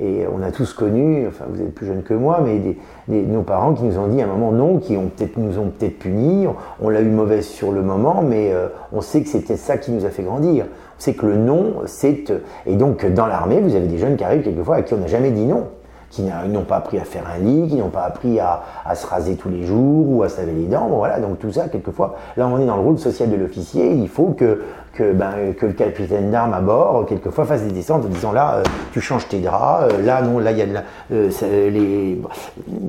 Et 0.00 0.24
on 0.32 0.42
a 0.42 0.50
tous 0.50 0.72
connu, 0.72 1.26
enfin 1.28 1.44
vous 1.48 1.60
êtes 1.60 1.74
plus 1.74 1.86
jeune 1.86 2.02
que 2.02 2.14
moi, 2.14 2.44
mais 2.44 2.76
nos 3.08 3.42
parents 3.42 3.74
qui 3.74 3.84
nous 3.84 3.98
ont 3.98 4.08
dit 4.08 4.20
à 4.20 4.24
un 4.24 4.28
moment 4.28 4.52
non, 4.52 4.78
qui 4.78 4.96
nous 4.96 5.58
ont 5.58 5.70
peut-être 5.70 5.98
punis, 5.98 6.46
on, 6.80 6.88
l'a 6.88 7.00
eu 7.00 7.08
mauvaise 7.08 7.46
sur 7.46 7.70
le 7.70 7.82
moment, 7.82 8.22
mais 8.22 8.52
euh, 8.52 8.68
on 8.92 9.00
sait 9.00 9.22
que 9.22 9.28
c'était 9.28 9.56
ça 9.56 9.78
qui 9.78 9.92
nous 9.92 10.04
a 10.04 10.10
fait 10.10 10.22
grandir. 10.22 10.66
On 10.66 11.00
sait 11.00 11.14
que 11.14 11.26
le 11.26 11.36
non, 11.36 11.82
c'est... 11.86 12.32
Et 12.66 12.76
donc 12.76 13.06
dans 13.06 13.26
l'armée, 13.26 13.60
vous 13.60 13.76
avez 13.76 13.86
des 13.86 13.98
jeunes 13.98 14.16
qui 14.16 14.24
arrivent 14.24 14.42
quelquefois 14.42 14.76
à 14.76 14.82
qui 14.82 14.94
on 14.94 14.98
n'a 14.98 15.06
jamais 15.06 15.30
dit 15.30 15.46
non 15.46 15.68
qui 16.14 16.22
n'ont 16.22 16.62
pas 16.62 16.76
appris 16.76 16.98
à 16.98 17.04
faire 17.04 17.24
un 17.26 17.38
lit, 17.38 17.68
qui 17.68 17.76
n'ont 17.76 17.88
pas 17.88 18.04
appris 18.04 18.38
à, 18.38 18.62
se 18.94 19.06
raser 19.06 19.34
tous 19.36 19.48
les 19.48 19.64
jours 19.64 20.08
ou 20.08 20.22
à 20.22 20.28
se 20.28 20.40
les 20.40 20.66
dents. 20.66 20.86
voilà, 20.88 21.18
donc 21.18 21.38
tout 21.38 21.50
ça, 21.50 21.68
quelquefois, 21.68 22.16
là 22.36 22.46
on 22.46 22.58
est 22.60 22.66
dans 22.66 22.76
le 22.76 22.82
rôle 22.82 22.98
social 22.98 23.30
de 23.30 23.36
l'officier, 23.36 23.92
il 23.92 24.08
faut 24.08 24.34
que, 24.36 24.62
que, 24.92 25.12
ben, 25.12 25.32
le 25.60 25.72
capitaine 25.72 26.30
d'armes 26.30 26.54
à 26.54 26.60
bord, 26.60 27.06
quelquefois, 27.06 27.44
fasse 27.44 27.62
des 27.62 27.72
descentes 27.72 28.04
en 28.04 28.08
disant 28.08 28.32
là, 28.32 28.56
euh, 28.56 28.62
tu 28.92 29.00
changes 29.00 29.26
tes 29.26 29.40
draps, 29.40 29.92
euh, 29.92 30.02
là, 30.02 30.22
non, 30.22 30.38
là, 30.38 30.52
il 30.52 30.58
y 30.58 30.62
a 30.62 30.66
de 30.66 30.74
la. 30.74 30.82
Euh, 31.12 31.30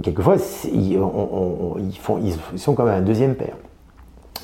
quelquefois, 0.04 0.36
ils, 0.72 1.00
font, 2.00 2.20
ils 2.22 2.60
sont 2.60 2.74
quand 2.74 2.84
même 2.84 3.00
un 3.00 3.02
deuxième 3.02 3.34
père. 3.34 3.56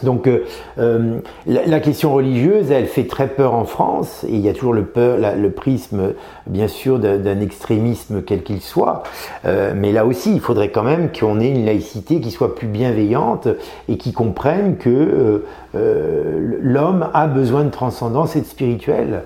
Donc 0.04 0.28
euh, 0.28 0.46
euh, 0.80 1.20
la, 1.46 1.80
question 1.80 2.14
religieuse, 2.14 2.72
elle 2.72 2.88
fait 2.88 3.06
très 3.06 3.28
peur 3.28 3.54
en 3.54 3.66
France, 3.66 4.26
et 4.28 4.34
il 4.34 4.40
y 4.40 4.50
a 4.50 4.54
toujours 4.54 4.74
le, 4.74 4.86
peur, 4.86 5.18
le 5.36 5.52
prisme, 5.52 6.14
bien 6.48 6.68
sûr, 6.68 7.00
d'un 7.00 7.40
extrémisme 7.40 8.24
quel 8.24 8.44
qu'il 8.44 8.62
soit. 8.62 9.04
Euh, 9.46 9.74
mais 9.76 9.92
là 9.92 10.06
aussi, 10.06 10.34
il 10.34 10.40
faudrait 10.40 10.70
quand 10.70 10.84
même 10.84 11.10
qu'on 11.12 11.40
ait 11.40 11.50
une 11.50 11.66
laïcité 11.66 12.20
qui 12.20 12.32
soit 12.32 12.56
plus 12.56 12.68
bienveillante 12.68 13.48
et 13.88 13.98
qui 13.98 14.12
comprenne 14.14 14.78
que 14.78 15.44
l'homme 15.74 17.08
a 17.14 17.28
besoin 17.28 17.64
de 17.64 17.70
transcendance 17.70 18.36
et 18.36 18.42
de 18.42 18.46
spirituel. 18.46 19.24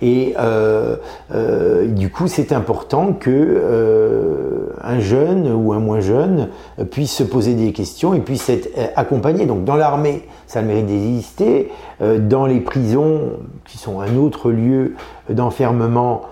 Et 0.00 0.34
euh, 0.38 0.96
euh, 1.34 1.86
du 1.88 2.10
coup, 2.10 2.28
c'est 2.28 2.52
important 2.52 3.12
que 3.12 3.30
euh, 3.30 4.72
un 4.82 5.00
jeune 5.00 5.52
ou 5.52 5.72
un 5.72 5.80
moins 5.80 6.00
jeune 6.00 6.48
puisse 6.90 7.12
se 7.12 7.24
poser 7.24 7.54
des 7.54 7.72
questions 7.72 8.14
et 8.14 8.20
puisse 8.20 8.48
être 8.48 8.68
accompagné. 8.96 9.46
Donc, 9.46 9.64
dans 9.64 9.76
l'armée, 9.76 10.24
ça 10.46 10.60
le 10.60 10.68
mérite 10.68 10.86
d'exister. 10.86 11.70
dans 12.00 12.46
les 12.46 12.60
prisons, 12.60 13.32
qui 13.66 13.78
sont 13.78 14.00
un 14.00 14.16
autre 14.16 14.50
lieu 14.50 14.94
d'enfermement 15.28 16.22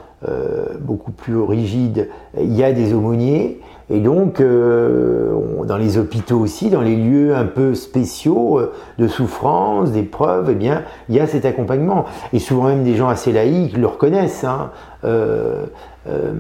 beaucoup 0.81 1.13
plus 1.13 1.39
rigide, 1.39 2.09
il 2.39 2.55
y 2.55 2.65
a 2.65 2.73
des 2.73 2.95
aumôniers. 2.95 3.61
Et 3.89 4.01
donc, 4.01 4.41
euh, 4.41 5.33
dans 5.65 5.77
les 5.77 5.97
hôpitaux 5.97 6.41
aussi, 6.41 6.71
dans 6.71 6.81
les 6.81 6.97
lieux 6.97 7.37
un 7.37 7.45
peu 7.45 7.75
spéciaux 7.75 8.59
euh, 8.59 8.73
de 8.99 9.07
souffrance, 9.07 9.93
d'épreuve, 9.93 10.49
eh 10.51 10.55
bien, 10.57 10.83
il 11.09 11.15
y 11.15 11.21
a 11.21 11.27
cet 11.29 11.45
accompagnement. 11.45 12.05
Et 12.33 12.41
souvent 12.41 12.65
même 12.65 12.83
des 12.83 12.97
gens 12.97 13.09
assez 13.09 13.31
laïcs 13.31 13.77
le 13.77 13.87
reconnaissent. 13.87 14.43
Hein. 14.43 14.71
Euh, 15.05 15.67
euh, 16.09 16.33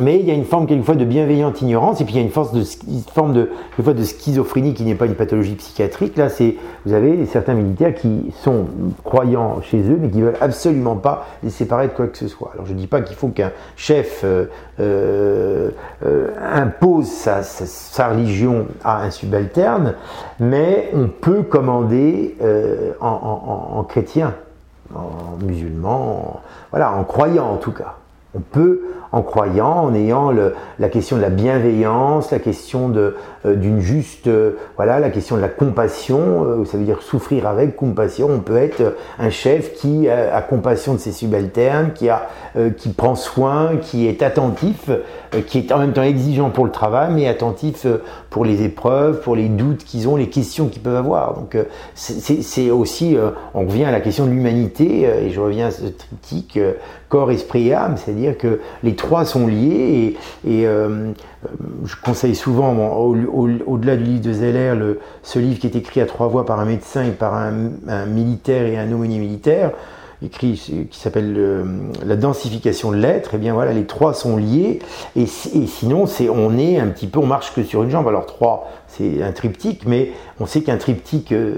mais 0.00 0.20
il 0.20 0.26
y 0.26 0.30
a 0.30 0.34
une 0.34 0.44
forme 0.44 0.66
quelquefois 0.66 0.94
de 0.94 1.04
bienveillante 1.04 1.60
ignorance 1.60 2.00
et 2.00 2.04
puis 2.04 2.14
il 2.14 2.16
y 2.18 2.20
a 2.20 2.22
une, 2.22 2.30
force 2.30 2.52
de, 2.52 2.62
forme 3.12 3.32
de, 3.32 3.50
quelquefois 3.70 3.94
de 3.94 4.04
schizophrénie 4.04 4.74
qui 4.74 4.84
n'est 4.84 4.94
pas 4.94 5.06
une 5.06 5.16
pathologie 5.16 5.56
psychiatrique. 5.56 6.16
Là, 6.16 6.28
c'est 6.28 6.54
vous 6.86 6.92
avez 6.92 7.26
certains 7.26 7.54
militaires 7.54 7.94
qui 7.94 8.32
sont 8.42 8.66
croyants 9.02 9.60
chez 9.62 9.80
eux 9.80 9.98
mais 10.00 10.08
qui 10.08 10.22
veulent 10.22 10.36
absolument 10.40 10.94
pas 10.94 11.26
les 11.42 11.50
séparer 11.50 11.88
de 11.88 11.92
quoi 11.92 12.06
que 12.06 12.16
ce 12.16 12.28
soit. 12.28 12.52
Alors 12.54 12.66
je 12.66 12.72
dis 12.72 12.86
pas 12.86 13.00
qu'il 13.00 13.16
faut 13.16 13.28
qu'un 13.28 13.50
chef 13.76 14.24
euh, 14.24 15.70
impose 16.40 17.08
sa, 17.08 18.08
religion 18.08 18.66
à 18.84 19.02
un 19.02 19.10
subalterne, 19.10 19.94
mais 20.38 20.90
on 20.94 21.08
peut 21.08 21.42
commander 21.42 22.36
en, 23.00 23.84
chrétien, 23.88 24.34
en 24.94 25.36
musulman, 25.44 26.40
voilà, 26.70 26.92
en 26.92 27.04
croyant 27.04 27.50
en 27.50 27.56
tout 27.56 27.72
cas. 27.72 27.96
On 28.34 28.40
peut, 28.40 28.82
en 29.10 29.22
croyant, 29.22 29.84
en 29.84 29.94
ayant 29.94 30.30
la 30.78 30.88
question 30.88 31.16
de 31.16 31.22
la 31.22 31.30
bienveillance, 31.30 32.30
la 32.30 32.38
question 32.38 32.88
de, 32.88 33.16
d'une 33.44 33.80
juste, 33.80 34.26
euh, 34.26 34.52
voilà, 34.76 35.00
la 35.00 35.08
question 35.10 35.36
de 35.36 35.40
la 35.40 35.48
compassion, 35.48 36.44
euh, 36.44 36.64
ça 36.64 36.76
veut 36.76 36.84
dire 36.84 37.02
souffrir 37.02 37.46
avec 37.46 37.74
compassion. 37.74 38.28
On 38.30 38.40
peut 38.40 38.56
être 38.56 38.96
un 39.18 39.30
chef 39.30 39.74
qui 39.74 40.08
a, 40.08 40.40
compassion 40.42 40.94
de 40.94 40.98
ses 40.98 41.12
subalternes, 41.12 41.92
qui 41.94 42.08
a, 42.08 42.28
qui 42.76 42.90
prend 42.90 43.14
soin, 43.14 43.76
qui 43.80 44.06
est 44.06 44.22
attentif, 44.22 44.90
qui 45.46 45.58
est 45.58 45.72
en 45.72 45.78
même 45.78 45.92
temps 45.92 46.02
exigeant 46.02 46.50
pour 46.50 46.64
le 46.64 46.70
travail, 46.70 47.12
mais 47.14 47.28
attentif 47.28 47.86
pour 48.30 48.44
les 48.44 48.62
épreuves, 48.62 49.20
pour 49.20 49.36
les 49.36 49.48
doutes 49.48 49.84
qu'ils 49.84 50.08
ont, 50.08 50.16
les 50.16 50.28
questions 50.28 50.68
qu'ils 50.68 50.82
peuvent 50.82 50.96
avoir. 50.96 51.34
Donc 51.34 51.56
c'est 51.94 52.70
aussi, 52.70 53.16
on 53.54 53.66
revient 53.66 53.84
à 53.84 53.92
la 53.92 54.00
question 54.00 54.26
de 54.26 54.30
l'humanité, 54.30 55.02
et 55.02 55.30
je 55.30 55.40
reviens 55.40 55.68
à 55.68 55.70
ce 55.70 55.86
triptyque 55.86 56.58
corps, 57.10 57.30
esprit 57.30 57.68
et 57.68 57.74
âme, 57.74 57.96
c'est-à-dire 57.96 58.38
que 58.38 58.60
les 58.82 58.94
trois 58.94 59.26
sont 59.26 59.46
liés 59.46 60.16
et, 60.46 60.66
euh, 60.66 61.12
je 61.84 61.96
conseille 61.96 62.34
souvent, 62.34 62.74
au-delà 62.76 63.96
du 63.96 64.04
livre 64.04 64.22
de 64.22 64.32
Zeller, 64.32 64.74
le, 64.76 65.00
ce 65.22 65.38
livre 65.38 65.58
qui 65.58 65.66
est 65.66 65.76
écrit 65.76 66.00
à 66.00 66.06
trois 66.06 66.28
voix 66.28 66.44
par 66.44 66.60
un 66.60 66.66
médecin 66.66 67.04
et 67.04 67.12
par 67.12 67.34
un, 67.34 68.06
militaire 68.06 68.66
et 68.66 68.78
un 68.78 68.92
aumônier 68.92 69.18
militaire, 69.18 69.72
écrit 70.22 70.52
qui 70.90 70.98
s'appelle 70.98 71.34
euh, 71.38 71.64
la 72.04 72.16
densification 72.16 72.90
de 72.90 72.96
l'être, 72.96 73.34
et 73.34 73.36
eh 73.36 73.38
bien 73.38 73.54
voilà, 73.54 73.72
les 73.72 73.86
trois 73.86 74.12
sont 74.12 74.36
liés, 74.36 74.80
et, 75.16 75.22
et 75.22 75.66
sinon 75.66 76.06
c'est 76.06 76.28
on 76.28 76.58
est 76.58 76.78
un 76.78 76.88
petit 76.88 77.06
peu, 77.06 77.18
on 77.20 77.26
marche 77.26 77.54
que 77.54 77.62
sur 77.62 77.82
une 77.82 77.90
jambe. 77.90 78.06
Alors 78.06 78.26
trois, 78.26 78.70
c'est 78.86 79.22
un 79.22 79.32
triptyque, 79.32 79.86
mais 79.86 80.12
on 80.38 80.46
sait 80.46 80.60
qu'un 80.62 80.76
triptyque, 80.76 81.32
euh, 81.32 81.54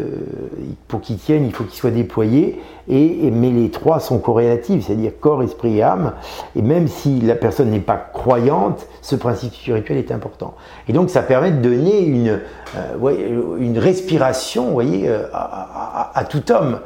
pour 0.86 1.00
qu'il 1.00 1.16
tienne, 1.16 1.44
il 1.44 1.52
faut 1.52 1.64
qu'il 1.64 1.78
soit 1.78 1.90
déployé, 1.90 2.60
et, 2.88 3.30
mais 3.30 3.50
les 3.50 3.70
trois 3.70 4.00
sont 4.00 4.18
corrélatifs, 4.18 4.86
c'est-à-dire 4.86 5.12
corps, 5.18 5.42
esprit 5.42 5.78
et 5.78 5.82
âme, 5.82 6.12
et 6.54 6.62
même 6.62 6.86
si 6.86 7.20
la 7.20 7.34
personne 7.34 7.70
n'est 7.70 7.80
pas 7.80 7.96
croyante, 7.96 8.86
ce 9.00 9.16
principe 9.16 9.54
spirituel 9.54 9.98
est 9.98 10.12
important. 10.12 10.54
Et 10.88 10.92
donc 10.92 11.10
ça 11.10 11.22
permet 11.22 11.50
de 11.50 11.62
donner 11.62 12.00
une, 12.00 12.40
euh, 12.76 13.56
une 13.58 13.78
respiration, 13.78 14.70
voyez, 14.70 15.10
à 15.32 16.24
tout 16.28 16.52
homme 16.52 16.78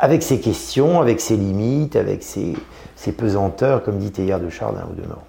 avec 0.00 0.22
ses 0.22 0.40
questions, 0.40 1.00
avec 1.00 1.20
ses 1.20 1.36
limites, 1.36 1.94
avec 1.94 2.22
ses, 2.22 2.54
pesanteurs, 3.12 3.82
comme 3.84 3.98
dit 3.98 4.10
Théard 4.10 4.40
de 4.40 4.48
Chardin 4.48 4.86
ou 4.90 5.00
de 5.00 5.06
Mort. 5.06 5.24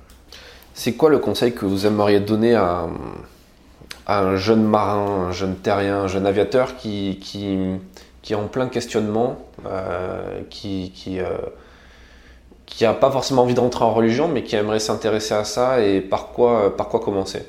C'est 0.74 0.94
quoi 0.94 1.10
le 1.10 1.20
conseil 1.20 1.54
que 1.54 1.66
vous 1.66 1.86
aimeriez 1.86 2.22
donner 2.22 2.56
à, 2.56 2.88
un 4.08 4.36
jeune 4.38 4.64
marin, 4.64 5.28
un 5.28 5.32
jeune 5.32 5.56
terrien, 5.56 6.04
un 6.04 6.08
jeune 6.08 6.26
aviateur 6.26 6.78
qui, 6.78 7.20
est 8.30 8.34
en 8.34 8.48
plein 8.48 8.68
questionnement, 8.68 9.40
euh, 9.66 10.40
qui, 10.50 10.94
qui, 10.96 11.20
euh, 11.20 11.28
n'a 12.80 12.94
pas 12.94 13.12
forcément 13.12 13.42
envie 13.42 13.54
de 13.54 13.60
rentrer 13.60 13.84
en 13.84 13.94
religion, 13.94 14.30
mais 14.30 14.44
qui 14.44 14.56
aimerait 14.56 14.80
s'intéresser 14.80 15.34
à 15.34 15.44
ça 15.44 15.82
et 15.82 16.00
par 16.00 16.30
quoi 16.30 16.74
commencer? 17.04 17.46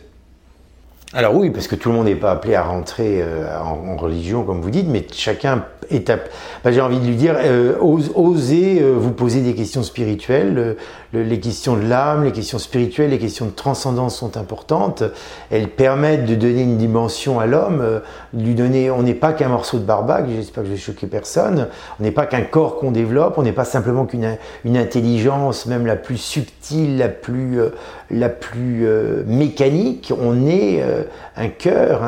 Alors 1.15 1.35
oui, 1.35 1.51
parce 1.51 1.67
que 1.67 1.75
tout 1.75 1.91
le 1.91 1.97
monde 1.97 2.07
n'est 2.07 2.15
pas 2.15 2.31
appelé 2.31 2.55
à 2.55 2.63
rentrer 2.63 3.21
euh, 3.21 3.47
en, 3.61 3.97
religion, 3.97 4.45
comme 4.45 4.63
vous 4.63 4.71
dites, 4.71 4.89
mais 4.89 5.07
chacun 5.13 5.67
est 5.91 6.09
appelé. 6.09 6.31
Bah, 6.65 6.73
j'ai 6.73 6.81
envie 6.81 7.01
de 7.01 7.05
lui 7.05 7.17
dire, 7.17 7.37
euh, 7.37 7.77
osez 7.79 8.81
euh, 8.81 8.95
vous 8.97 9.11
poser 9.11 9.43
des 9.43 9.55
questions 9.55 9.83
spirituelles. 9.83 10.77
les 11.13 11.39
questions 11.39 11.77
de 11.77 11.83
l'âme, 11.83 12.25
les 12.25 12.33
questions 12.33 12.59
spirituelles, 12.59 13.11
les 13.11 13.19
questions 13.19 13.45
de 13.45 13.51
transcendance 13.51 14.17
sont 14.17 14.39
importantes. 14.39 15.03
Elles 15.51 15.69
permettent 15.69 16.25
de 16.25 16.35
donner 16.35 16.63
une 16.63 16.79
dimension 16.79 17.39
à 17.39 17.45
l'homme, 17.45 18.01
lui 18.33 18.55
donner. 18.55 18.91
On 18.91 19.03
n'est 19.03 19.13
pas 19.13 19.35
qu'un 19.35 19.49
morceau 19.49 19.79
de 19.79 19.85
barbac. 19.85 20.25
J'espère 20.35 20.63
que 20.63 20.71
je 20.71 20.75
vais 20.75 20.81
choquer 20.81 21.07
personne. 21.09 21.69
On 22.01 22.05
n'est 22.05 22.11
pas 22.11 22.25
qu'un 22.25 22.41
corps 22.41 22.79
qu'on 22.79 22.91
développe. 22.91 23.35
On 23.37 23.43
n'est 23.43 23.53
pas 23.53 23.67
simplement 23.67 24.07
qu'une 24.07 24.39
une 24.65 24.79
intelligence, 24.79 25.67
même 25.67 25.85
la 25.85 25.97
plus 25.97 26.17
subtile, 26.17 26.97
la 26.97 27.11
plus 27.11 27.61
la 28.11 28.31
plus 28.31 28.87
mécanique. 29.27 30.13
On 30.19 30.47
est 30.47 30.83
un 31.37 31.49
cœur, 31.49 32.03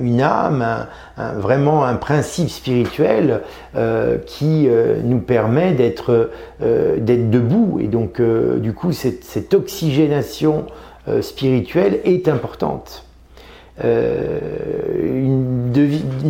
une 0.00 0.20
âme, 0.20 0.86
vraiment 1.36 1.84
un 1.84 1.94
principe 1.94 2.50
spirituel 2.50 3.42
euh, 3.76 4.18
qui 4.24 4.68
euh, 4.68 4.96
nous 5.02 5.18
permet 5.18 5.72
d'être 5.72 6.30
euh, 6.62 6.96
debout. 6.98 7.78
Et 7.80 7.88
donc, 7.88 8.20
du 8.20 8.72
coup, 8.72 8.92
cette, 8.92 9.54
oxygénation 9.54 10.66
spirituelle 11.20 12.00
est 12.04 12.28
importante. 12.28 13.04
Une, 13.84 14.72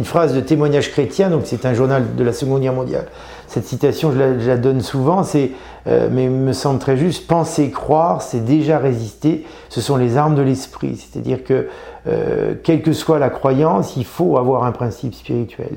phrase 0.04 0.34
de 0.34 0.40
témoignage 0.40 0.90
chrétien, 0.90 1.30
donc 1.30 1.42
c'est 1.44 1.64
un 1.64 1.72
journal 1.72 2.14
de 2.16 2.24
la 2.24 2.32
Seconde 2.32 2.60
Guerre 2.60 2.74
mondiale. 2.74 3.06
Cette 3.46 3.64
citation, 3.64 4.12
je 4.12 4.48
la, 4.48 4.56
donne 4.56 4.80
souvent, 4.80 5.22
c'est, 5.22 5.52
mais 5.86 6.28
me 6.28 6.52
semble 6.52 6.78
très 6.78 6.96
juste, 6.96 7.26
penser, 7.26 7.70
croire, 7.70 8.20
c'est 8.22 8.44
déjà 8.44 8.78
résister, 8.78 9.46
ce 9.68 9.80
sont 9.80 9.96
les 9.96 10.16
armes 10.16 10.34
de 10.34 10.42
l'esprit. 10.42 10.96
C'est-à-dire 10.96 11.44
que 11.44 11.68
euh, 12.06 12.54
quelle 12.62 12.82
que 12.82 12.92
soit 12.92 13.18
la 13.18 13.30
croyance, 13.30 13.96
il 13.96 14.04
faut 14.04 14.38
avoir 14.38 14.64
un 14.64 14.72
principe 14.72 15.14
spirituel. 15.14 15.70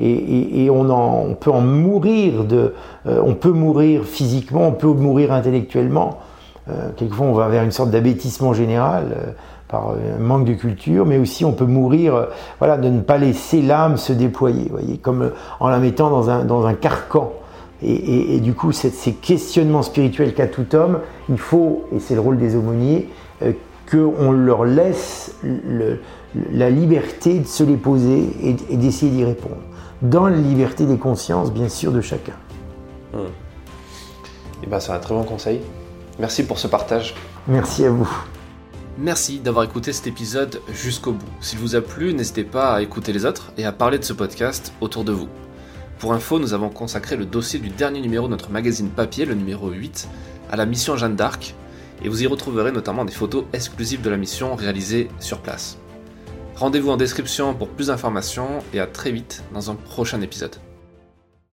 Et, 0.00 0.70
on, 0.70 1.34
peut 1.38 1.50
en 1.50 1.60
mourir, 1.60 2.46
euh, 2.52 2.70
on 3.06 3.34
peut 3.34 3.50
mourir 3.50 4.04
physiquement, 4.04 4.68
on 4.68 4.72
peut 4.72 4.86
mourir 4.86 5.32
intellectuellement. 5.32 6.18
Euh, 6.68 6.90
quelquefois, 6.96 7.26
on 7.26 7.32
va 7.32 7.48
vers 7.48 7.62
une 7.62 7.72
sorte 7.72 7.90
d'abêtissement 7.90 8.54
général 8.54 9.34
par 9.68 9.90
un 9.90 10.22
manque 10.22 10.46
de 10.46 10.54
culture, 10.54 11.04
mais 11.04 11.18
aussi 11.18 11.44
on 11.44 11.52
peut 11.52 11.66
mourir, 11.66 12.28
voilà, 12.58 12.78
de 12.78 12.88
ne 12.88 13.00
pas 13.00 13.18
laisser 13.18 13.60
l'âme 13.60 13.96
se 13.96 14.12
déployer, 14.12 14.70
comme 15.02 15.32
en 15.60 15.68
la 15.68 15.78
mettant 15.78 16.08
dans 16.08 16.30
un, 16.30 16.44
dans 16.44 16.66
un 16.66 16.74
carcan. 16.74 17.32
Et, 17.82 18.40
du 18.40 18.54
coup, 18.54 18.72
ces 18.72 19.12
questionnements 19.12 19.82
spirituels 19.82 20.32
qu'a 20.32 20.46
tout 20.46 20.74
homme, 20.74 21.00
il 21.28 21.36
faut, 21.36 21.84
et 21.94 21.98
c'est 21.98 22.14
le 22.14 22.20
rôle 22.20 22.38
des 22.38 22.56
aumôniers, 22.56 23.08
qu'on 23.90 24.32
leur 24.32 24.64
laisse 24.64 25.34
la 26.52 26.70
liberté 26.70 27.38
de 27.38 27.46
se 27.46 27.62
les 27.62 27.76
poser 27.76 28.28
et, 28.42 28.76
d'essayer 28.76 29.10
d'y 29.10 29.24
répondre. 29.24 29.56
Dans 30.02 30.28
la 30.28 30.36
liberté 30.36 30.84
des 30.84 30.98
consciences, 30.98 31.52
bien 31.52 31.68
sûr, 31.68 31.92
de 31.92 32.00
chacun. 32.00 32.34
Et 33.12 33.16
hmm. 33.16 33.20
eh 34.64 34.66
ben, 34.66 34.80
c'est 34.80 34.92
un 34.92 34.98
très 34.98 35.14
bon 35.14 35.24
conseil. 35.24 35.60
Merci 36.18 36.44
pour 36.44 36.58
ce 36.58 36.66
partage. 36.66 37.14
Merci 37.46 37.84
à 37.84 37.90
vous. 37.90 38.08
Merci 38.98 39.40
d'avoir 39.40 39.64
écouté 39.64 39.92
cet 39.92 40.06
épisode 40.06 40.60
jusqu'au 40.72 41.12
bout. 41.12 41.26
S'il 41.40 41.58
vous 41.58 41.76
a 41.76 41.82
plu, 41.82 42.14
n'hésitez 42.14 42.44
pas 42.44 42.74
à 42.74 42.82
écouter 42.82 43.12
les 43.12 43.26
autres 43.26 43.52
et 43.58 43.66
à 43.66 43.72
parler 43.72 43.98
de 43.98 44.04
ce 44.04 44.14
podcast 44.14 44.72
autour 44.80 45.04
de 45.04 45.12
vous. 45.12 45.28
Pour 45.98 46.14
info, 46.14 46.38
nous 46.38 46.54
avons 46.54 46.70
consacré 46.70 47.16
le 47.16 47.26
dossier 47.26 47.58
du 47.58 47.68
dernier 47.68 48.00
numéro 48.00 48.26
de 48.26 48.30
notre 48.30 48.50
magazine 48.50 48.88
papier, 48.88 49.26
le 49.26 49.34
numéro 49.34 49.70
8, 49.70 50.08
à 50.50 50.56
la 50.56 50.64
mission 50.64 50.96
Jeanne 50.96 51.14
d'Arc, 51.16 51.54
et 52.06 52.08
vous 52.08 52.22
y 52.22 52.26
retrouverez 52.28 52.70
notamment 52.70 53.04
des 53.04 53.12
photos 53.12 53.44
exclusives 53.52 54.00
de 54.00 54.08
la 54.08 54.16
mission 54.16 54.54
réalisées 54.54 55.08
sur 55.18 55.40
place. 55.40 55.76
Rendez-vous 56.54 56.90
en 56.90 56.96
description 56.96 57.52
pour 57.52 57.68
plus 57.68 57.88
d'informations 57.88 58.60
et 58.72 58.78
à 58.78 58.86
très 58.86 59.10
vite 59.10 59.42
dans 59.52 59.72
un 59.72 59.74
prochain 59.74 60.20
épisode. 60.20 60.56